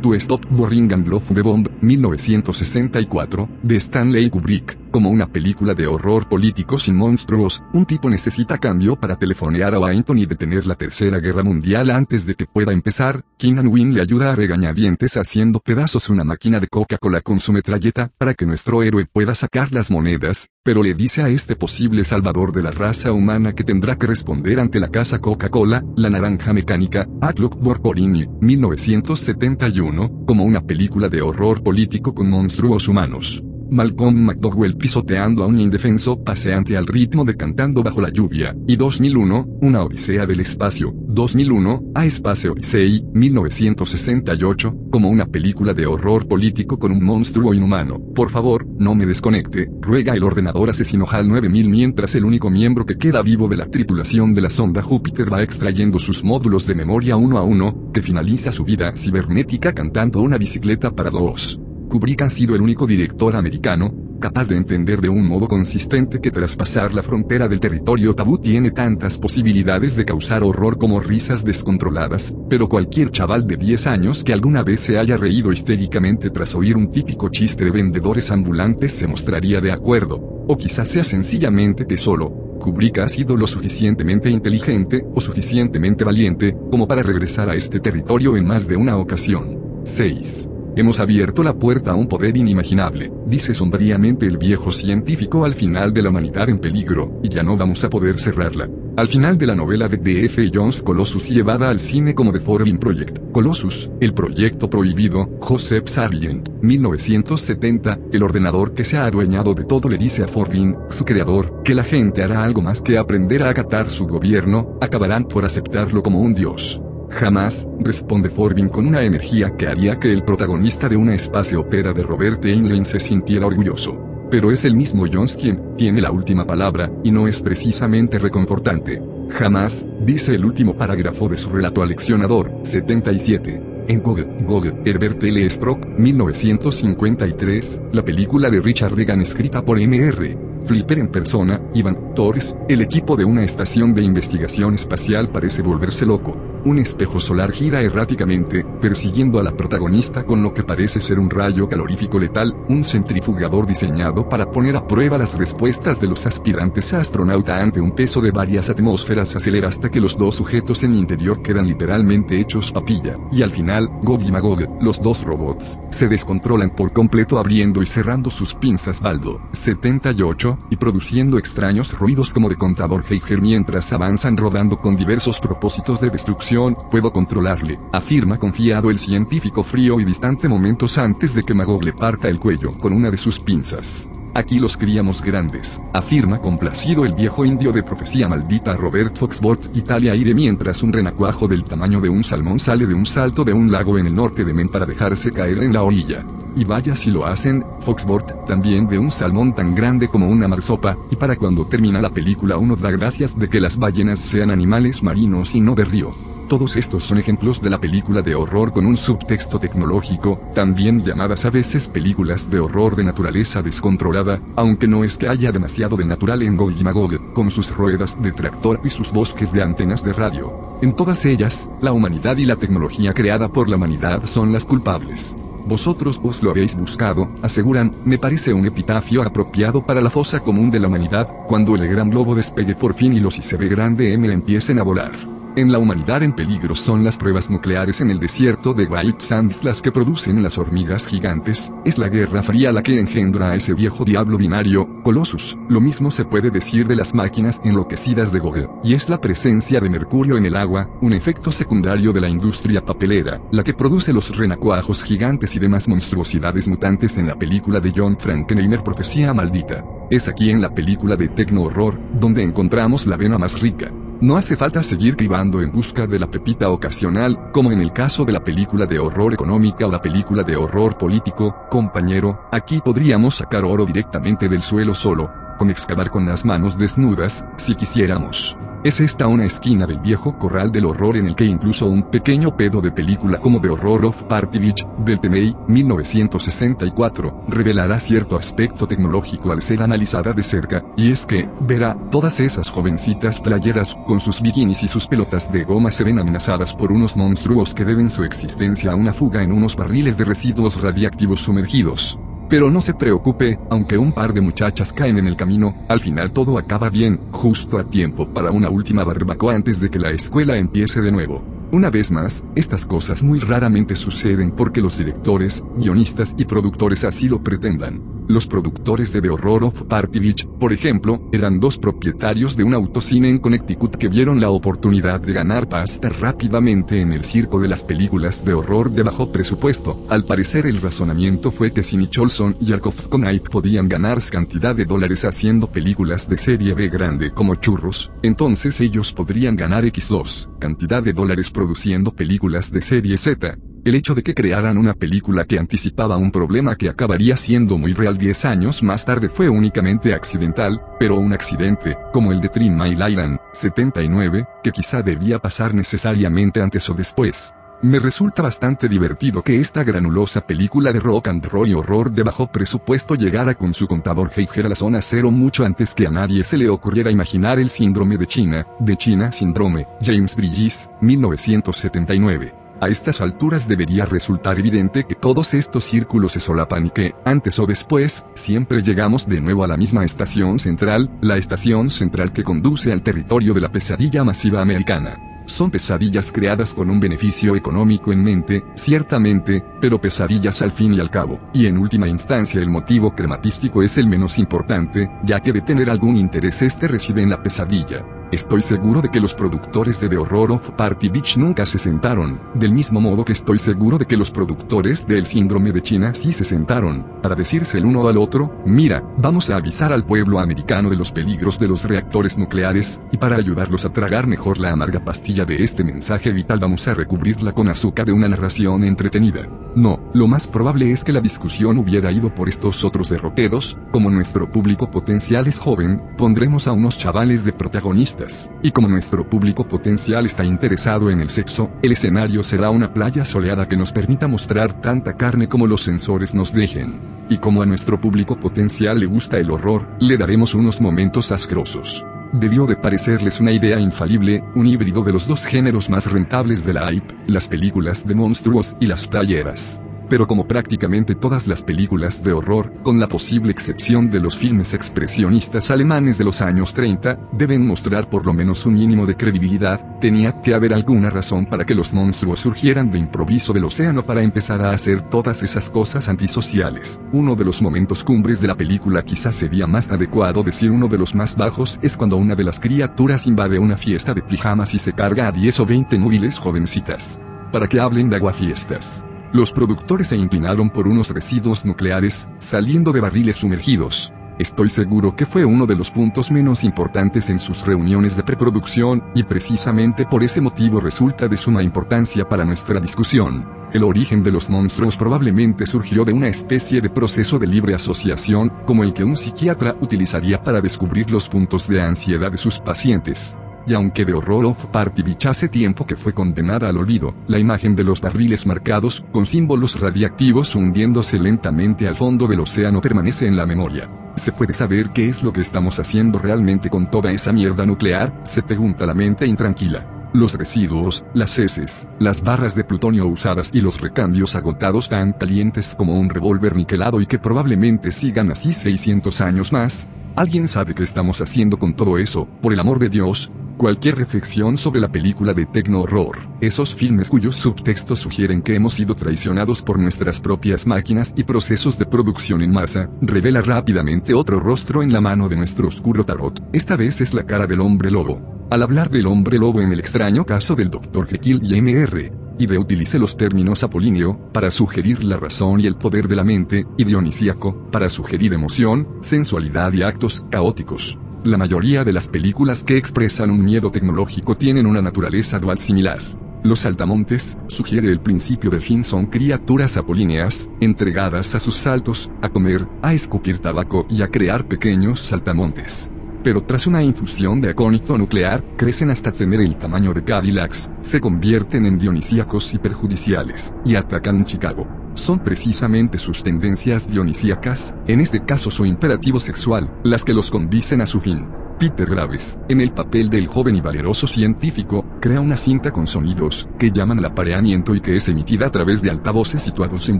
to 0.02 0.16
Stop 0.16 0.48
Boring 0.50 0.92
and 0.92 1.08
Love 1.08 1.32
the 1.32 1.44
Bomb, 1.44 1.68
1964, 1.82 3.50
de 3.62 3.76
Stanley 3.76 4.32
Kubrick. 4.32 4.78
Como 4.92 5.10
una 5.10 5.28
película 5.28 5.74
de 5.74 5.88
horror 5.88 6.28
político 6.28 6.78
sin 6.78 6.98
monstruos, 6.98 7.64
un 7.72 7.86
tipo 7.86 8.10
necesita 8.10 8.58
cambio 8.58 8.98
para 8.98 9.16
telefonear 9.16 9.74
a 9.74 9.80
Washington 9.80 10.18
y 10.18 10.26
detener 10.26 10.68
la 10.68 10.76
Tercera 10.76 11.20
Guerra 11.20 11.44
Mundial 11.44 11.90
antes 11.92 12.26
de 12.26 12.36
que 12.36 12.46
pueda 12.46 12.74
empezar. 12.74 13.24
Keenan 13.38 13.68
Wynn 13.68 13.94
le 13.94 14.02
ayuda 14.02 14.34
a 14.34 14.36
regañadientes 14.36 15.16
haciendo 15.16 15.62
pedazos 15.62 16.10
una 16.10 16.26
máquina 16.26 16.60
de 16.60 16.68
Coca-Cola 16.68 17.22
con 17.22 17.40
su 17.40 17.54
metralleta 17.54 18.12
para 18.18 18.34
que 18.34 18.46
nuestro 18.46 18.84
héroe 18.84 19.06
pueda 19.06 19.34
sacar 19.34 19.72
las 19.72 19.92
monedas, 19.92 20.50
pero 20.62 20.84
le 20.84 20.94
dice 20.94 21.22
a 21.22 21.30
este 21.30 21.56
posible 21.56 22.04
salvador 22.04 22.52
de 22.52 22.64
la 22.64 22.72
raza 22.72 23.14
humana 23.14 23.54
que 23.54 23.64
tendrá 23.64 23.96
que 23.96 24.08
responder 24.08 24.60
ante 24.60 24.82
la 24.82 24.90
casa 24.90 25.20
Coca-Cola, 25.20 25.86
la 25.96 26.10
naranja 26.10 26.52
mecánica, 26.52 27.08
A 27.22 27.32
Clockwork 27.32 27.86
Orange, 27.86 28.28
1971, 28.42 30.26
como 30.28 30.44
una 30.44 30.60
película 30.60 31.08
de 31.08 31.22
horror 31.22 31.64
político 31.64 32.14
con 32.14 32.30
monstruos 32.30 32.90
humanos. 32.90 33.42
Malcolm 33.72 34.26
McDowell 34.26 34.76
pisoteando 34.76 35.44
a 35.44 35.48
un 35.48 35.58
indefenso 35.58 36.22
paseante 36.22 36.76
al 36.76 36.86
ritmo 36.86 37.24
de 37.24 37.38
Cantando 37.38 37.82
bajo 37.82 38.02
la 38.02 38.10
lluvia, 38.10 38.54
y 38.68 38.76
2001, 38.76 39.48
Una 39.62 39.84
Odisea 39.84 40.26
del 40.26 40.42
Espacio, 40.42 40.94
2001, 40.94 41.92
A 41.96 42.06
Space 42.06 42.50
Odyssey, 42.50 43.06
1968, 43.14 44.76
como 44.92 45.10
una 45.10 45.26
película 45.26 45.74
de 45.74 45.86
horror 45.86 46.28
político 46.28 46.78
con 46.78 46.92
un 46.92 47.02
monstruo 47.02 47.54
inhumano. 47.54 48.02
Por 48.14 48.30
favor, 48.30 48.68
no 48.78 48.94
me 48.94 49.06
desconecte, 49.06 49.70
ruega 49.80 50.16
el 50.16 50.24
ordenador 50.24 50.70
asesino 50.70 51.06
HAL 51.10 51.30
9000 51.30 51.70
mientras 51.70 52.14
el 52.16 52.26
único 52.26 52.50
miembro 52.50 52.86
que 52.86 52.98
queda 52.98 53.22
vivo 53.22 53.48
de 53.48 53.56
la 53.56 53.68
tripulación 53.68 54.34
de 54.34 54.42
la 54.42 54.50
sonda 54.50 54.82
Júpiter 54.82 55.32
va 55.32 55.44
extrayendo 55.44 55.98
sus 55.98 56.26
módulos 56.26 56.68
de 56.68 56.76
memoria 56.76 57.16
uno 57.16 57.38
a 57.38 57.44
uno, 57.44 57.90
que 57.94 58.02
finaliza 58.02 58.52
su 58.52 58.66
vida 58.66 58.92
cibernética 58.98 59.72
cantando 59.72 60.20
una 60.20 60.38
bicicleta 60.38 60.94
para 60.94 61.10
dos. 61.10 61.62
Kubrick 61.92 62.22
ha 62.22 62.30
sido 62.30 62.56
el 62.56 62.62
único 62.62 62.88
director 62.88 63.36
americano, 63.36 63.94
capaz 64.22 64.48
de 64.48 64.56
entender 64.56 65.02
de 65.02 65.10
un 65.10 65.28
modo 65.28 65.50
consistente 65.50 66.22
que 66.22 66.32
traspasar 66.32 66.94
la 66.94 67.02
frontera 67.02 67.50
del 67.50 67.60
territorio 67.60 68.16
tabú 68.16 68.38
tiene 68.38 68.72
tantas 68.72 69.18
posibilidades 69.18 69.98
de 69.98 70.06
causar 70.06 70.42
horror 70.42 70.78
como 70.78 71.02
risas 71.02 71.44
descontroladas, 71.44 72.34
pero 72.50 72.70
cualquier 72.70 73.12
chaval 73.12 73.46
de 73.46 73.58
10 73.58 73.88
años 73.88 74.24
que 74.24 74.32
alguna 74.32 74.64
vez 74.64 74.80
se 74.80 74.98
haya 74.98 75.18
reído 75.18 75.52
histéricamente 75.52 76.30
tras 76.30 76.56
oír 76.56 76.78
un 76.78 76.94
típico 76.94 77.28
chiste 77.28 77.66
de 77.66 77.72
vendedores 77.72 78.32
ambulantes 78.32 78.94
se 78.94 79.08
mostraría 79.08 79.60
de 79.60 79.74
acuerdo, 79.74 80.16
o 80.48 80.58
quizás 80.58 80.88
sea 80.88 81.04
sencillamente 81.04 81.86
que 81.86 81.98
solo, 81.98 82.58
Kubrick 82.62 83.00
ha 83.00 83.10
sido 83.10 83.36
lo 83.36 83.48
suficientemente 83.48 84.30
inteligente, 84.30 85.06
o 85.14 85.20
suficientemente 85.20 86.06
valiente, 86.06 86.56
como 86.72 86.88
para 86.88 87.04
regresar 87.04 87.50
a 87.50 87.56
este 87.56 87.82
territorio 87.82 88.38
en 88.38 88.46
más 88.46 88.66
de 88.66 88.78
una 88.78 88.96
ocasión. 88.96 89.60
6. 89.84 90.51
Hemos 90.74 91.02
abierto 91.02 91.44
la 91.44 91.54
puerta 91.54 91.92
a 91.92 91.96
un 91.96 92.08
poder 92.08 92.38
inimaginable, 92.38 93.12
dice 93.26 93.54
sombríamente 93.54 94.26
el 94.26 94.38
viejo 94.38 94.72
científico 94.72 95.44
al 95.44 95.54
final 95.54 95.94
de 95.94 96.02
la 96.02 96.10
humanidad 96.10 96.50
en 96.50 96.60
peligro, 96.60 97.20
y 97.22 97.28
ya 97.28 97.44
no 97.44 97.58
vamos 97.58 97.84
a 97.84 97.90
poder 97.90 98.18
cerrarla. 98.18 98.70
Al 98.96 99.10
final 99.10 99.38
de 99.38 99.48
la 99.48 99.56
novela 99.56 99.90
de 99.90 99.98
D.F. 99.98 100.50
Jones 100.54 100.82
Colossus 100.82 101.30
llevada 101.30 101.70
al 101.70 101.80
cine 101.80 102.16
como 102.16 102.32
The 102.32 102.40
Forbidden 102.40 102.78
Project, 102.78 103.20
Colossus, 103.34 103.90
el 104.00 104.14
proyecto 104.14 104.70
prohibido, 104.70 105.30
Joseph 105.42 105.88
Sargent, 105.88 106.48
1970, 106.62 108.00
el 108.14 108.24
ordenador 108.24 108.74
que 108.74 108.86
se 108.86 108.96
ha 108.96 109.06
adueñado 109.06 109.54
de 109.54 109.66
todo 109.66 109.90
le 109.90 109.98
dice 109.98 110.24
a 110.24 110.30
Forbin, 110.30 110.78
su 110.90 111.04
creador, 111.04 111.64
que 111.64 111.76
la 111.76 111.84
gente 111.84 112.24
hará 112.24 112.46
algo 112.46 112.62
más 112.62 112.82
que 112.82 112.98
aprender 112.98 113.44
a 113.44 113.50
acatar 113.50 113.90
su 113.90 114.08
gobierno, 114.08 114.78
acabarán 114.80 115.26
por 115.26 115.44
aceptarlo 115.44 116.02
como 116.02 116.22
un 116.22 116.34
dios. 116.34 116.82
Jamás, 117.12 117.68
responde 117.80 118.30
Forbin 118.30 118.70
con 118.70 118.88
una 118.88 119.04
energía 119.04 119.56
que 119.58 119.68
haría 119.68 120.00
que 120.00 120.12
el 120.12 120.24
protagonista 120.24 120.88
de 120.88 120.96
una 120.96 121.14
espacio 121.14 121.60
opera 121.60 121.94
de 121.94 122.04
Robert 122.04 122.44
Heinlein 122.46 122.86
se 122.86 123.00
sintiera 123.00 123.46
orgulloso. 123.46 124.28
Pero 124.32 124.50
es 124.50 124.64
el 124.64 124.76
mismo 124.76 125.06
Jones 125.12 125.36
quien 125.36 125.76
tiene 125.76 126.00
la 126.00 126.12
última 126.12 126.48
palabra, 126.48 126.90
y 127.04 127.12
no 127.12 127.28
es 127.28 127.42
precisamente 127.42 128.18
reconfortante. 128.18 129.02
Jamás, 129.30 129.86
dice 130.06 130.36
el 130.36 130.46
último 130.46 130.76
parágrafo 130.76 131.28
de 131.28 131.38
su 131.38 131.50
relato 131.50 131.84
aleccionador, 131.84 132.52
77. 132.64 133.62
En 133.90 134.02
Gog, 134.02 134.26
Gog, 134.46 134.74
Herbert 134.86 135.22
L. 135.24 135.50
Strock, 135.50 135.86
1953, 135.98 137.82
la 137.92 138.06
película 138.06 138.50
de 138.50 138.62
Richard 138.62 138.96
Reagan 138.96 139.20
escrita 139.22 139.66
por 139.66 139.80
M.R. 139.80 140.38
Flipper 140.64 141.00
en 141.00 141.08
persona, 141.10 141.62
Ivan 141.74 142.14
Torres, 142.16 142.56
el 142.70 142.82
equipo 142.82 143.18
de 143.18 143.26
una 143.26 143.44
estación 143.44 143.94
de 143.94 144.04
investigación 144.04 144.76
espacial 144.76 145.30
parece 145.30 145.62
volverse 145.62 146.06
loco. 146.06 146.51
Un 146.64 146.78
espejo 146.78 147.20
solar 147.20 147.52
gira 147.52 147.82
erráticamente, 147.82 148.64
persiguiendo 148.80 149.40
a 149.40 149.44
la 149.44 149.52
protagonista 149.52 150.24
con 150.24 150.44
lo 150.44 150.54
que 150.54 150.64
parece 150.64 151.02
ser 151.02 151.18
un 151.18 151.28
rayo 151.28 151.68
calorífico 151.68 152.20
letal, 152.20 152.56
un 152.70 152.84
centrifugador 152.84 153.66
diseñado 153.66 154.30
para 154.30 154.46
poner 154.46 154.76
a 154.76 154.86
prueba 154.86 155.18
las 155.18 155.36
respuestas 155.36 156.00
de 156.00 156.06
los 156.06 156.28
aspirantes 156.28 156.94
a 156.94 157.00
astronauta 157.00 157.58
ante 157.58 157.82
un 157.82 157.94
peso 157.94 158.22
de 158.22 158.30
varias 158.30 158.70
atmósferas 158.70 159.36
acelera 159.36 159.70
hasta 159.70 159.90
que 159.90 160.00
los 160.00 160.16
dos 160.16 160.36
sujetos 160.36 160.84
en 160.84 160.94
interior 160.94 161.42
quedan 161.42 161.66
literalmente 161.66 162.40
hechos 162.40 162.72
papilla, 162.72 163.16
y 163.32 163.42
al 163.42 163.50
final, 163.50 163.90
Gog 164.04 164.22
y 164.22 164.32
Magog, 164.32 164.84
los 164.84 165.02
dos 165.02 165.24
robots, 165.24 165.80
se 165.90 166.08
descontrolan 166.08 166.70
por 166.70 166.94
completo 166.94 167.40
abriendo 167.40 167.82
y 167.82 167.88
cerrando 167.88 168.30
sus 168.30 168.54
pinzas 168.54 169.02
baldo. 169.02 169.42
78, 169.54 170.60
y 170.70 170.76
produciendo 170.76 171.40
extraños 171.40 171.98
ruidos 171.98 172.32
como 172.36 172.50
de 172.50 172.56
contador 172.56 173.04
Geiger 173.04 173.42
mientras 173.42 173.92
avanzan 173.94 174.38
rodando 174.38 174.78
con 174.78 174.96
diversos 174.96 175.40
propósitos 175.40 176.00
de 176.02 176.12
destrucción 176.12 176.51
puedo 176.92 177.14
controlarle, 177.14 177.80
afirma 177.94 178.38
confiado 178.38 178.90
el 178.90 178.98
científico 178.98 179.64
frío 179.64 180.00
y 180.00 180.04
distante 180.04 180.50
momentos 180.50 180.98
antes 180.98 181.34
de 181.34 181.44
que 181.44 181.54
Magog 181.54 181.84
le 181.84 181.94
parta 181.94 182.28
el 182.28 182.40
cuello 182.40 182.78
con 182.78 182.92
una 182.92 183.10
de 183.10 183.18
sus 183.18 183.40
pinzas. 183.40 184.08
Aquí 184.34 184.60
los 184.60 184.78
criamos 184.78 185.22
grandes, 185.22 185.82
afirma 185.94 186.40
complacido 186.40 187.06
el 187.06 187.14
viejo 187.14 187.46
indio 187.46 187.72
de 187.72 187.84
profecía 187.84 188.30
maldita 188.30 188.74
Robert 188.76 189.18
Foxbort 189.18 189.76
Italia 189.76 190.14
aire 190.14 190.34
mientras 190.34 190.84
un 190.84 190.94
renacuajo 190.94 191.48
del 191.48 191.64
tamaño 191.64 192.00
de 192.00 192.10
un 192.10 192.24
salmón 192.24 192.58
sale 192.58 192.86
de 192.86 192.94
un 192.94 193.06
salto 193.06 193.44
de 193.44 193.54
un 193.54 193.72
lago 193.72 193.98
en 193.98 194.08
el 194.08 194.16
norte 194.16 194.46
de 194.46 194.54
Men 194.54 194.70
para 194.70 194.86
dejarse 194.86 195.32
caer 195.32 195.64
en 195.64 195.74
la 195.74 195.84
orilla. 195.84 196.26
Y 196.56 196.66
vaya 196.66 196.96
si 196.96 197.12
lo 197.12 197.26
hacen, 197.26 197.64
Foxbort 197.82 198.46
también 198.46 198.88
ve 198.88 199.00
un 199.00 199.12
salmón 199.12 199.54
tan 199.54 199.74
grande 199.74 200.08
como 200.08 200.30
una 200.30 200.48
marsopa, 200.48 200.98
y 201.10 201.16
para 201.16 201.38
cuando 201.38 201.66
termina 201.66 202.02
la 202.02 202.10
película 202.10 202.58
uno 202.58 202.76
da 202.76 202.92
gracias 202.92 203.38
de 203.38 203.50
que 203.50 203.62
las 203.62 203.78
ballenas 203.78 204.20
sean 204.20 204.50
animales 204.50 205.04
marinos 205.04 205.56
y 205.56 205.62
no 205.62 205.76
de 205.76 205.86
río. 205.86 206.31
Todos 206.52 206.76
estos 206.76 207.06
son 207.06 207.18
ejemplos 207.18 207.62
de 207.62 207.70
la 207.70 207.80
película 207.80 208.22
de 208.22 208.36
horror 208.36 208.74
con 208.74 208.86
un 208.86 208.98
subtexto 208.98 209.58
tecnológico, 209.58 210.38
también 210.54 211.02
llamadas 211.02 211.46
a 211.46 211.50
veces 211.50 211.88
películas 211.88 212.50
de 212.50 212.60
horror 212.60 212.98
de 212.98 213.06
naturaleza 213.06 213.62
descontrolada, 213.62 214.42
aunque 214.58 214.86
no 214.86 215.06
es 215.06 215.18
que 215.18 215.30
haya 215.30 215.54
demasiado 215.54 215.96
de 215.96 216.04
natural 216.04 216.44
en 216.44 216.58
Gog 216.58 216.74
y 216.78 216.84
Magog, 216.84 217.32
con 217.32 217.52
sus 217.52 217.74
ruedas 217.74 218.22
de 218.22 218.34
tractor 218.34 218.82
y 218.84 218.90
sus 218.90 219.14
bosques 219.14 219.54
de 219.54 219.64
antenas 219.64 220.04
de 220.04 220.12
radio. 220.12 220.52
En 220.82 220.94
todas 220.94 221.24
ellas, 221.24 221.70
la 221.82 221.94
humanidad 221.94 222.36
y 222.36 222.44
la 222.44 222.58
tecnología 222.58 223.14
creada 223.14 223.48
por 223.48 223.70
la 223.70 223.78
humanidad 223.78 224.26
son 224.26 224.52
las 224.52 224.66
culpables. 224.66 225.38
Vosotros 225.66 226.20
os 226.22 226.44
lo 226.44 226.52
habéis 226.52 226.76
buscado, 226.76 227.30
aseguran, 227.42 227.94
me 228.04 228.18
parece 228.18 228.54
un 228.54 228.66
epitafio 228.66 229.24
apropiado 229.24 229.86
para 229.86 230.02
la 230.02 230.10
fosa 230.10 230.42
común 230.42 230.70
de 230.70 230.82
la 230.82 230.90
humanidad, 230.90 231.30
cuando 231.48 231.76
el 231.76 231.88
gran 231.88 232.10
globo 232.10 232.36
despegue 232.36 232.76
por 232.76 232.94
fin 232.94 233.14
y 233.14 233.22
los 233.22 233.40
ve 233.58 233.70
grande 233.70 234.12
M 234.12 234.28
empiecen 234.28 234.80
a 234.80 234.84
volar. 234.84 235.31
En 235.58 235.70
la 235.70 235.80
humanidad 235.80 236.24
en 236.24 236.32
peligro 236.32 236.78
son 236.78 237.04
las 237.04 237.18
pruebas 237.18 237.50
nucleares 237.50 238.00
en 238.00 238.10
el 238.10 238.22
desierto 238.22 238.74
de 238.74 238.86
White 238.86 239.26
Sands 239.26 239.66
las 239.66 239.82
que 239.82 239.92
producen 239.92 240.42
las 240.42 240.58
hormigas 240.58 241.06
gigantes, 241.06 241.74
es 241.84 241.98
la 241.98 242.08
Guerra 242.08 242.42
Fría 242.42 242.72
la 242.72 242.82
que 242.82 242.98
engendra 242.98 243.50
a 243.50 243.56
ese 243.56 243.74
viejo 243.74 244.06
diablo 244.06 244.38
binario, 244.38 244.88
Colossus. 245.04 245.58
Lo 245.68 245.82
mismo 245.82 246.10
se 246.10 246.24
puede 246.24 246.52
decir 246.52 246.88
de 246.88 246.96
las 246.96 247.14
máquinas 247.14 247.60
enloquecidas 247.66 248.32
de 248.32 248.40
Google, 248.40 248.70
y 248.82 248.94
es 248.94 249.10
la 249.10 249.20
presencia 249.20 249.82
de 249.82 249.90
mercurio 249.90 250.38
en 250.38 250.46
el 250.46 250.56
agua, 250.56 250.90
un 251.02 251.12
efecto 251.12 251.52
secundario 251.52 252.14
de 252.14 252.22
la 252.22 252.30
industria 252.30 252.86
papelera, 252.86 253.42
la 253.52 253.66
que 253.66 253.74
produce 253.74 254.14
los 254.14 254.34
renacuajos 254.38 255.04
gigantes 255.04 255.54
y 255.58 255.60
demás 255.60 255.86
monstruosidades 255.90 256.70
mutantes 256.70 257.18
en 257.18 257.28
la 257.28 257.38
película 257.38 257.82
de 257.82 257.92
John 257.94 258.18
Frankenheimer 258.18 258.84
Profecía 258.84 259.34
Maldita. 259.34 259.84
Es 260.10 260.30
aquí 260.30 260.50
en 260.50 260.62
la 260.62 260.74
película 260.74 261.18
de 261.18 261.28
Tecno 261.28 261.64
Horror, 261.64 262.00
donde 262.14 262.42
encontramos 262.42 263.06
la 263.06 263.18
vena 263.18 263.38
más 263.38 263.60
rica, 263.60 263.92
no 264.22 264.38
hace 264.38 264.56
falta 264.56 264.84
seguir 264.84 265.18
cribando 265.18 265.62
en 265.62 265.72
busca 265.72 266.06
de 266.06 266.20
la 266.20 266.28
pepita 266.28 266.70
ocasional, 266.70 267.52
como 267.52 267.72
en 267.72 267.82
el 267.82 267.92
caso 267.92 268.24
de 268.24 268.32
la 268.32 268.44
película 268.44 268.86
de 268.86 269.00
horror 269.00 269.34
económica 269.34 269.88
o 269.88 269.92
la 269.92 270.02
película 270.02 270.44
de 270.44 270.56
horror 270.56 270.98
político, 270.98 271.56
compañero, 271.70 272.48
aquí 272.52 272.80
podríamos 272.80 273.36
sacar 273.36 273.66
oro 273.66 273.86
directamente 273.86 274.48
del 274.48 274.62
suelo 274.62 274.94
solo, 274.94 275.30
con 275.58 275.72
excavar 275.72 276.12
con 276.12 276.28
las 276.28 276.46
manos 276.46 276.78
desnudas, 276.78 277.44
si 277.58 277.76
quisiéramos. 277.76 278.56
Es 278.84 279.00
esta 279.00 279.28
una 279.28 279.46
esquina 279.46 279.86
del 279.86 280.00
viejo 280.00 280.40
corral 280.40 280.72
del 280.72 280.86
horror 280.86 281.16
en 281.16 281.28
el 281.28 281.36
que 281.36 281.46
incluso 281.46 281.86
un 281.86 282.02
pequeño 282.02 282.58
pedo 282.58 282.82
de 282.82 282.92
película 282.92 283.38
como 283.38 283.62
The 283.62 283.70
Horror 283.70 284.06
of 284.06 284.24
Party 284.24 284.58
Beach, 284.58 284.88
del 284.98 285.20
TMI, 285.20 285.56
1964, 285.68 287.44
revelará 287.48 288.00
cierto 288.00 288.36
aspecto 288.36 288.88
tecnológico 288.88 289.52
al 289.52 289.62
ser 289.62 289.84
analizada 289.84 290.34
de 290.34 290.42
cerca, 290.42 290.84
y 290.98 291.12
es 291.12 291.28
que, 291.28 291.48
verá, 291.60 291.96
todas 292.10 292.40
esas 292.40 292.72
jovencitas 292.72 293.40
playeras, 293.40 293.96
con 294.08 294.20
sus 294.20 294.42
bikinis 294.42 294.82
y 294.82 294.88
sus 294.88 295.06
pelotas 295.06 295.52
de 295.52 295.64
goma 295.64 295.92
se 295.92 296.04
ven 296.04 296.18
amenazadas 296.18 296.74
por 296.74 296.92
unos 296.92 297.16
monstruos 297.16 297.76
que 297.76 297.86
deben 297.86 298.10
su 298.10 298.24
existencia 298.24 298.94
a 298.94 298.96
una 298.96 299.14
fuga 299.14 299.44
en 299.44 299.52
unos 299.52 299.76
barriles 299.76 300.18
de 300.18 300.26
residuos 300.26 300.82
radiactivos 300.82 301.42
sumergidos. 301.42 302.18
Pero 302.52 302.70
no 302.70 302.82
se 302.82 302.94
preocupe, 302.94 303.58
aunque 303.70 303.98
un 303.98 304.12
par 304.12 304.34
de 304.34 304.42
muchachas 304.42 304.92
caen 304.92 305.18
en 305.18 305.26
el 305.26 305.38
camino, 305.38 305.74
al 305.88 306.02
final 306.02 306.34
todo 306.34 306.58
acaba 306.58 306.90
bien, 306.90 307.18
justo 307.32 307.78
a 307.78 307.86
tiempo 307.86 308.28
para 308.28 308.52
una 308.52 308.70
última 308.70 309.06
barbacoa 309.06 309.56
antes 309.56 309.80
de 309.80 309.90
que 309.90 310.00
la 310.00 310.12
escuela 310.12 310.58
empiece 310.58 311.02
de 311.02 311.14
nuevo. 311.14 311.42
Una 311.72 311.90
vez 311.90 312.12
más, 312.12 312.44
estas 312.54 312.86
cosas 312.86 313.24
muy 313.24 313.40
raramente 313.40 313.96
suceden 313.96 314.52
porque 314.52 314.82
los 314.82 314.98
directores, 314.98 315.64
guionistas 315.78 316.36
y 316.38 316.44
productores 316.44 317.06
así 317.06 317.30
lo 317.30 317.42
pretendan. 317.42 318.21
Los 318.32 318.48
productores 318.48 319.12
de 319.12 319.22
The 319.22 319.30
Horror 319.30 319.66
of 319.66 319.84
Party 319.84 320.20
Beach, 320.20 320.48
por 320.48 320.72
ejemplo, 320.72 321.28
eran 321.34 321.60
dos 321.60 321.78
propietarios 321.78 322.56
de 322.56 322.64
un 322.64 322.74
autocine 322.74 323.30
en 323.30 323.40
Connecticut 323.40 323.98
que 323.98 324.08
vieron 324.08 324.40
la 324.40 324.52
oportunidad 324.52 325.20
de 325.20 325.34
ganar 325.34 325.68
pasta 325.68 326.08
rápidamente 326.08 327.02
en 327.02 327.12
el 327.12 327.26
circo 327.26 327.60
de 327.60 327.68
las 327.68 327.84
películas 327.84 328.46
de 328.46 328.54
horror 328.54 328.90
de 328.90 329.04
bajo 329.04 329.34
presupuesto. 329.34 330.06
Al 330.08 330.24
parecer 330.24 330.66
el 330.66 330.82
razonamiento 330.82 331.52
fue 331.52 331.74
que 331.74 331.84
si 331.84 331.98
Nicholson 331.98 332.56
y 332.62 332.72
Arkoff 332.72 333.10
Knight 333.10 333.50
podían 333.50 333.90
ganar 333.90 334.20
cantidad 334.32 334.74
de 334.74 334.86
dólares 334.86 335.26
haciendo 335.26 335.70
películas 335.70 336.30
de 336.30 336.38
serie 336.38 336.74
B 336.74 336.88
grande 336.88 337.32
como 337.32 337.56
churros, 337.56 338.14
entonces 338.24 338.80
ellos 338.80 339.12
podrían 339.12 339.58
ganar 339.58 339.84
X2, 339.84 340.58
cantidad 340.58 341.04
de 341.04 341.12
dólares 341.12 341.52
produciendo 341.52 342.14
películas 342.14 342.72
de 342.72 342.82
serie 342.82 343.18
Z. 343.18 343.58
El 343.84 343.96
hecho 343.96 344.14
de 344.14 344.22
que 344.22 344.36
crearan 344.36 344.78
una 344.78 344.94
película 344.94 345.46
que 345.46 345.58
anticipaba 345.58 346.16
un 346.16 346.30
problema 346.32 346.76
que 346.76 346.88
acabaría 346.88 347.36
siendo 347.36 347.80
muy 347.80 347.94
real 347.94 348.16
10 348.16 348.46
años 348.46 348.84
más 348.84 349.06
tarde 349.06 349.28
fue 349.28 349.50
únicamente 349.50 350.14
accidental, 350.14 350.80
pero 351.00 351.16
un 351.16 351.34
accidente, 351.34 351.98
como 352.14 352.32
el 352.32 352.40
de 352.42 352.50
Three 352.50 352.70
Mile 352.70 353.10
Island, 353.10 353.40
79, 353.54 354.46
que 354.62 354.72
quizá 354.72 355.02
debía 355.02 355.40
pasar 355.40 355.74
necesariamente 355.74 356.62
antes 356.62 356.88
o 356.92 356.94
después. 356.94 357.56
Me 357.82 357.98
resulta 357.98 358.44
bastante 358.44 358.88
divertido 358.88 359.42
que 359.42 359.58
esta 359.58 359.84
granulosa 359.84 360.46
película 360.46 360.94
de 360.94 361.00
rock 361.00 361.30
and 361.30 361.44
roll 361.48 361.68
y 361.68 361.74
horror 361.74 362.12
de 362.12 362.22
bajo 362.22 362.52
presupuesto 362.52 363.16
llegara 363.16 363.56
con 363.56 363.74
su 363.74 363.88
contador 363.88 364.30
Geiger 364.30 364.68
a 364.68 364.70
la 364.70 364.76
zona 364.76 365.02
cero 365.02 365.32
mucho 365.32 365.66
antes 365.66 365.96
que 365.96 366.06
a 366.06 366.12
nadie 366.12 366.44
se 366.44 366.58
le 366.58 366.70
ocurriera 366.70 367.10
imaginar 367.10 367.58
el 367.58 367.72
síndrome 367.72 368.20
de 368.20 368.28
China, 368.28 368.68
de 368.80 368.96
China 368.96 369.32
síndrome, 369.32 369.88
James 370.04 370.36
Bridges, 370.36 370.92
1979. 371.02 372.61
A 372.82 372.90
estas 372.90 373.22
alturas 373.22 373.68
debería 373.68 374.06
resultar 374.06 374.58
evidente 374.58 375.04
que 375.04 375.14
todos 375.14 375.54
estos 375.54 375.86
círculos 375.86 376.32
se 376.32 376.40
solapan 376.40 376.88
y 376.88 376.90
que, 376.90 377.14
antes 377.26 377.60
o 377.60 377.68
después, 377.68 378.26
siempre 378.34 378.82
llegamos 378.82 379.28
de 379.28 379.40
nuevo 379.40 379.64
a 379.64 379.68
la 379.68 379.78
misma 379.78 380.04
estación 380.04 380.58
central, 380.58 381.12
la 381.22 381.38
estación 381.38 381.92
central 381.92 382.34
que 382.34 382.44
conduce 382.44 382.92
al 382.92 383.04
territorio 383.04 383.54
de 383.54 383.62
la 383.62 383.72
pesadilla 383.72 384.24
masiva 384.24 384.62
americana. 384.62 385.44
Son 385.46 385.70
pesadillas 385.70 386.32
creadas 386.32 386.74
con 386.74 386.90
un 386.90 387.00
beneficio 387.00 387.56
económico 387.56 388.12
en 388.14 388.24
mente, 388.24 388.64
ciertamente, 388.74 389.64
pero 389.80 390.02
pesadillas 390.02 390.64
al 390.64 390.72
fin 390.72 390.96
y 390.96 391.00
al 391.00 391.12
cabo, 391.12 391.40
y 391.54 391.68
en 391.68 391.78
última 391.78 392.08
instancia 392.08 392.62
el 392.62 392.70
motivo 392.70 393.14
crematístico 393.14 393.84
es 393.84 394.00
el 394.00 394.08
menos 394.08 394.40
importante, 394.40 395.08
ya 395.24 395.40
que 395.40 395.54
de 395.54 395.62
tener 395.62 395.88
algún 395.92 396.18
interés 396.18 396.64
este 396.64 396.88
reside 396.88 397.22
en 397.22 397.30
la 397.30 397.44
pesadilla. 397.44 398.04
Estoy 398.32 398.62
seguro 398.62 399.02
de 399.02 399.10
que 399.10 399.20
los 399.20 399.34
productores 399.34 400.00
de 400.00 400.08
The 400.08 400.16
Horror 400.16 400.54
of 400.54 400.70
Party 400.72 401.10
Beach 401.10 401.36
nunca 401.36 401.66
se 401.66 401.78
sentaron, 401.78 402.40
del 402.54 402.72
mismo 402.72 403.02
modo 403.02 403.26
que 403.26 403.34
estoy 403.34 403.60
seguro 403.60 403.98
de 403.98 404.06
que 404.06 404.16
los 404.16 404.32
productores 404.32 405.06
del 405.06 405.26
síndrome 405.26 405.74
de 405.74 405.82
China 405.82 406.16
sí 406.16 406.32
se 406.32 406.46
sentaron, 406.46 407.06
para 407.22 407.36
decirse 407.36 407.78
el 407.78 407.86
uno 407.86 408.08
al 408.08 408.18
otro, 408.18 408.56
mira, 408.66 409.04
vamos 409.18 409.50
a 409.50 409.58
avisar 409.58 409.92
al 409.92 410.06
pueblo 410.06 410.40
americano 410.40 410.90
de 410.90 410.96
los 410.96 411.12
peligros 411.12 411.60
de 411.60 411.68
los 411.68 411.84
reactores 411.84 412.38
nucleares, 412.38 413.02
y 413.12 413.18
para 413.18 413.36
ayudarlos 413.36 413.84
a 413.84 413.92
tragar 413.92 414.28
mejor 414.28 414.60
la 414.60 414.72
amarga 414.72 415.04
pastilla 415.04 415.44
de 415.44 415.62
este 415.62 415.84
mensaje 415.84 416.32
vital 416.32 416.60
vamos 416.60 416.88
a 416.88 416.94
recubrirla 416.94 417.52
con 417.52 417.68
azúcar 417.68 418.06
de 418.06 418.14
una 418.14 418.30
narración 418.30 418.86
entretenida. 418.86 419.42
No, 419.76 420.00
lo 420.14 420.28
más 420.28 420.48
probable 420.48 420.92
es 420.92 421.04
que 421.04 421.12
la 421.12 421.20
discusión 421.20 421.78
hubiera 421.78 422.14
ido 422.14 422.34
por 422.34 422.48
estos 422.48 422.86
otros 422.86 423.10
derroteros, 423.10 423.78
como 423.92 424.10
nuestro 424.10 424.50
público 424.50 424.90
potencial 424.90 425.48
es 425.48 425.60
joven, 425.60 426.02
pondremos 426.18 426.70
a 426.70 426.72
unos 426.72 426.98
chavales 426.98 427.44
de 427.44 427.52
protagonistas 427.52 428.21
y 428.62 428.72
como 428.72 428.88
nuestro 428.88 429.28
público 429.28 429.68
potencial 429.68 430.26
está 430.26 430.44
interesado 430.44 431.10
en 431.10 431.22
el 431.22 431.30
sexo, 431.30 431.72
el 431.82 431.92
escenario 431.92 432.44
será 432.44 432.70
una 432.70 432.94
playa 432.94 433.26
soleada 433.26 433.68
que 433.68 433.78
nos 433.78 433.92
permita 433.92 434.28
mostrar 434.28 434.80
tanta 434.80 435.18
carne 435.18 435.48
como 435.48 435.68
los 435.68 435.82
sensores 435.82 436.34
nos 436.34 436.54
dejen. 436.54 437.00
Y 437.30 437.38
como 437.38 437.62
a 437.62 437.66
nuestro 437.66 438.00
público 438.00 438.40
potencial 438.40 439.00
le 439.00 439.06
gusta 439.06 439.38
el 439.38 439.50
horror, 439.50 439.88
le 440.00 440.18
daremos 440.18 440.54
unos 440.54 440.82
momentos 440.82 441.32
asquerosos. 441.32 442.06
Debió 442.34 442.66
de 442.66 442.76
parecerles 442.76 443.40
una 443.40 443.52
idea 443.52 443.80
infalible, 443.80 444.44
un 444.56 444.68
híbrido 444.68 445.04
de 445.04 445.14
los 445.14 445.28
dos 445.28 445.46
géneros 445.46 445.90
más 445.90 446.10
rentables 446.12 446.66
de 446.66 446.74
la 446.74 446.92
hype, 446.92 447.14
las 447.28 447.48
películas 447.48 448.06
de 448.06 448.16
monstruos 448.16 448.76
y 448.80 448.86
las 448.86 449.08
playeras 449.08 449.82
pero 450.12 450.28
como 450.28 450.46
prácticamente 450.46 451.16
todas 451.16 451.48
las 451.48 451.62
películas 451.62 452.22
de 452.22 452.34
horror, 452.34 452.74
con 452.84 453.00
la 453.00 453.08
posible 453.08 453.50
excepción 453.50 454.12
de 454.12 454.20
los 454.20 454.38
filmes 454.38 454.74
expresionistas 454.74 455.72
alemanes 455.72 456.18
de 456.18 456.26
los 456.26 456.42
años 456.42 456.74
30, 456.74 457.18
deben 457.32 457.66
mostrar 457.66 458.10
por 458.10 458.26
lo 458.26 458.34
menos 458.34 458.66
un 458.66 458.74
mínimo 458.74 459.06
de 459.06 459.16
credibilidad, 459.16 459.98
tenía 460.02 460.42
que 460.42 460.54
haber 460.54 460.74
alguna 460.74 461.10
razón 461.10 461.46
para 461.46 461.66
que 461.66 461.76
los 461.76 461.94
monstruos 461.94 462.42
surgieran 462.42 462.92
de 462.92 463.00
improviso 463.00 463.54
del 463.54 463.64
océano 463.64 464.06
para 464.06 464.22
empezar 464.22 464.62
a 464.62 464.72
hacer 464.72 465.02
todas 465.02 465.44
esas 465.44 465.70
cosas 465.70 466.10
antisociales. 466.10 467.02
Uno 467.14 467.38
de 467.38 467.46
los 467.46 467.62
momentos 467.62 468.04
cumbres 468.04 468.42
de 468.42 468.48
la 468.48 468.58
película 468.58 469.04
quizás 469.04 469.38
sería 469.38 469.66
más 469.66 469.90
adecuado 469.92 470.44
decir 470.44 470.72
uno 470.72 470.90
de 470.90 470.98
los 470.98 471.16
más 471.16 471.38
bajos 471.38 471.80
es 471.82 471.96
cuando 471.96 472.18
una 472.18 472.36
de 472.36 472.44
las 472.44 472.60
criaturas 472.60 473.28
invade 473.28 473.60
una 473.60 473.78
fiesta 473.78 474.14
de 474.14 474.24
pijamas 474.24 474.74
y 474.74 474.78
se 474.78 474.92
carga 474.92 475.30
a 475.30 475.32
10 475.32 475.62
o 475.62 475.66
20 475.66 475.98
núbiles 475.98 476.38
jovencitas. 476.38 477.22
Para 477.54 477.70
que 477.70 477.80
hablen 477.80 478.10
de 478.10 478.18
aguafiestas. 478.18 479.06
Los 479.34 479.54
productores 479.54 480.08
se 480.08 480.18
inclinaron 480.18 480.70
por 480.70 480.90
unos 480.90 481.10
residuos 481.10 481.64
nucleares, 481.64 482.30
saliendo 482.38 482.92
de 482.92 483.00
barriles 483.00 483.38
sumergidos. 483.38 484.12
Estoy 484.38 484.68
seguro 484.68 485.16
que 485.16 485.26
fue 485.26 485.46
uno 485.46 485.66
de 485.66 485.76
los 485.76 485.90
puntos 485.90 486.32
menos 486.32 486.66
importantes 486.66 487.30
en 487.30 487.40
sus 487.40 487.66
reuniones 487.66 488.18
de 488.18 488.24
preproducción, 488.24 489.02
y 489.16 489.24
precisamente 489.24 490.06
por 490.06 490.22
ese 490.24 490.42
motivo 490.42 490.82
resulta 490.82 491.30
de 491.30 491.38
suma 491.38 491.64
importancia 491.64 492.28
para 492.28 492.44
nuestra 492.44 492.82
discusión. 492.82 493.48
El 493.72 493.84
origen 493.84 494.22
de 494.22 494.32
los 494.32 494.50
monstruos 494.50 494.98
probablemente 494.98 495.66
surgió 495.66 496.04
de 496.04 496.12
una 496.12 496.28
especie 496.28 496.82
de 496.82 496.90
proceso 496.90 497.40
de 497.40 497.48
libre 497.48 497.74
asociación, 497.74 498.52
como 498.66 498.84
el 498.84 498.94
que 498.94 499.06
un 499.06 499.16
psiquiatra 499.16 499.78
utilizaría 499.80 500.44
para 500.44 500.60
descubrir 500.60 501.10
los 501.10 501.30
puntos 501.30 501.70
de 501.70 501.82
ansiedad 501.82 502.32
de 502.32 502.38
sus 502.38 502.60
pacientes. 502.60 503.38
Y 503.68 503.74
aunque 503.74 504.06
The 504.06 504.14
Horror 504.14 504.46
of 504.46 504.66
Party 504.68 505.04
Beach 505.04 505.26
hace 505.28 505.50
tiempo 505.50 505.86
que 505.86 505.96
fue 505.96 506.14
condenada 506.14 506.70
al 506.70 506.78
olvido, 506.78 507.14
la 507.28 507.40
imagen 507.40 507.76
de 507.76 507.84
los 507.84 508.02
barriles 508.02 508.46
marcados, 508.46 509.04
con 509.12 509.26
símbolos 509.26 509.80
radiactivos 509.80 510.56
hundiéndose 510.56 511.20
lentamente 511.20 511.88
al 511.88 511.96
fondo 511.96 512.28
del 512.28 512.40
océano 512.40 512.82
permanece 512.82 513.28
en 513.28 513.36
la 513.36 513.46
memoria. 513.46 513.90
¿Se 514.16 514.32
puede 514.32 514.54
saber 514.54 514.92
qué 514.92 515.08
es 515.08 515.24
lo 515.24 515.32
que 515.32 515.42
estamos 515.42 515.80
haciendo 515.80 516.20
realmente 516.20 516.70
con 516.70 516.90
toda 516.90 517.12
esa 517.12 517.32
mierda 517.32 517.66
nuclear? 517.66 518.14
Se 518.24 518.44
pregunta 518.44 518.86
la 518.86 518.94
mente 518.94 519.26
intranquila. 519.26 519.86
Los 520.14 520.34
residuos, 520.34 521.06
las 521.14 521.40
heces, 521.40 521.88
las 521.98 522.22
barras 522.22 522.54
de 522.54 522.66
plutonio 522.66 523.08
usadas 523.08 523.50
y 523.54 523.62
los 523.62 523.80
recambios 523.80 524.36
agotados 524.36 524.90
tan 524.90 525.14
calientes 525.14 525.74
como 525.74 525.98
un 525.98 526.10
revólver 526.10 526.58
niquelado 526.58 527.00
y 527.00 527.06
que 527.06 527.18
probablemente 527.18 527.94
sigan 527.94 528.30
así 528.30 528.52
600 528.52 529.22
años 529.22 529.54
más. 529.54 529.90
¿Alguien 530.16 530.50
sabe 530.50 530.76
qué 530.76 530.84
estamos 530.84 531.22
haciendo 531.22 531.58
con 531.58 531.74
todo 531.74 531.98
eso? 531.98 532.28
Por 532.42 532.52
el 532.52 532.60
amor 532.60 532.80
de 532.80 532.90
Dios, 532.90 533.32
cualquier 533.58 533.96
reflexión 533.96 534.58
sobre 534.58 534.82
la 534.82 534.92
película 534.92 535.34
de 535.34 535.46
tecno 535.46 535.82
horror, 535.82 536.28
esos 536.42 536.76
filmes 536.76 537.10
cuyos 537.10 537.38
subtextos 537.38 538.02
sugieren 538.02 538.42
que 538.42 538.56
hemos 538.56 538.74
sido 538.74 538.94
traicionados 538.94 539.62
por 539.62 539.80
nuestras 539.80 540.20
propias 540.20 540.68
máquinas 540.68 541.14
y 541.16 541.24
procesos 541.24 541.80
de 541.80 541.86
producción 541.86 542.42
en 542.42 542.52
masa, 542.52 542.90
revela 543.02 543.42
rápidamente 543.42 544.14
otro 544.14 544.42
rostro 544.42 544.84
en 544.84 544.92
la 544.92 545.00
mano 545.00 545.30
de 545.30 545.38
nuestro 545.38 545.70
oscuro 545.70 546.06
tarot. 546.06 546.44
Esta 546.52 546.76
vez 546.76 547.00
es 547.00 547.14
la 547.14 547.26
cara 547.26 547.48
del 547.48 547.62
hombre 547.62 547.90
lobo. 547.90 548.48
Al 548.52 548.64
hablar 548.64 548.90
del 548.90 549.08
hombre 549.08 549.38
lobo 549.38 549.62
en 549.62 549.72
el 549.72 549.80
extraño 549.80 550.26
caso 550.26 550.56
del 550.56 550.70
Dr. 550.70 551.08
Jekyll 551.08 551.42
y 551.42 551.62
Mr. 551.62 552.21
y 552.38 552.48
reutilice 552.48 553.00
los 553.00 553.18
términos 553.18 553.64
apolíneo, 553.64 554.18
para 554.32 554.52
sugerir 554.52 555.04
la 555.04 555.18
razón 555.18 555.60
y 555.60 555.68
el 555.68 555.76
poder 555.76 556.08
de 556.08 556.16
la 556.16 556.24
mente, 556.24 556.66
y 556.78 556.84
dionisíaco, 556.84 557.70
para 557.72 557.90
sugerir 557.90 558.34
emoción, 558.34 558.88
sensualidad 559.02 559.74
y 559.74 559.84
actos 559.84 560.26
caóticos. 560.30 560.98
La 561.24 561.38
mayoría 561.38 561.84
de 561.84 561.94
las 561.94 562.08
películas 562.08 562.64
que 562.64 562.78
expresan 562.78 563.30
un 563.30 563.46
miedo 563.46 563.70
tecnológico 563.70 564.36
tienen 564.38 564.66
una 564.66 564.82
naturaleza 564.82 565.40
dual 565.40 565.60
similar. 565.60 566.00
Los 566.44 566.62
saltamontes, 566.62 567.38
sugiere 567.48 567.90
el 567.90 568.00
principio 568.00 568.50
del 568.50 568.64
fin, 568.64 568.84
son 568.84 569.06
criaturas 569.06 569.78
apolíneas, 569.78 570.50
entregadas 570.60 571.36
a 571.36 571.40
sus 571.40 571.56
saltos, 571.56 572.10
a 572.24 572.30
comer, 572.30 572.68
a 572.82 572.94
escupir 572.94 573.38
tabaco 573.38 573.86
y 573.90 574.02
a 574.02 574.08
crear 574.08 574.48
pequeños 574.48 575.02
saltamontes 575.02 575.92
pero 576.24 576.44
tras 576.44 576.68
una 576.68 576.84
infusión 576.84 577.42
de 577.42 577.50
acónito 577.50 577.98
nuclear, 577.98 578.44
crecen 578.58 578.90
hasta 578.90 579.12
tener 579.12 579.42
el 579.42 579.56
tamaño 579.56 579.94
de 579.94 580.04
Cadillacs, 580.04 580.72
se 580.82 581.02
convierten 581.02 581.66
en 581.66 581.78
dionisíacos 581.78 582.54
y 582.54 582.60
perjudiciales, 582.60 583.56
y 583.66 583.76
atacan 583.76 584.26
Chicago. 584.26 584.68
Son 584.94 585.20
precisamente 585.20 585.98
sus 585.98 586.24
tendencias 586.24 586.88
dionisíacas, 586.90 587.76
en 587.88 588.02
este 588.02 588.24
caso 588.24 588.52
su 588.52 588.66
imperativo 588.66 589.20
sexual, 589.20 589.72
las 589.84 590.04
que 590.04 590.14
los 590.14 590.30
conducen 590.30 590.82
a 590.82 590.86
su 590.86 591.00
fin. 591.00 591.41
Peter 591.62 591.88
Graves, 591.88 592.40
en 592.50 592.60
el 592.60 592.72
papel 592.72 593.08
del 593.08 593.28
joven 593.28 593.56
y 593.56 593.62
valeroso 593.62 594.08
científico, 594.08 594.84
crea 595.00 595.22
una 595.22 595.38
cinta 595.38 595.70
con 595.70 595.86
sonidos, 595.86 596.50
que 596.58 596.72
llaman 596.72 596.98
al 596.98 597.06
apareamiento 597.06 597.76
y 597.76 597.82
que 597.82 597.94
es 597.94 598.10
emitida 598.10 598.48
a 598.48 598.50
través 598.50 598.82
de 598.82 598.90
altavoces 598.90 599.44
situados 599.44 599.88
en 599.88 600.00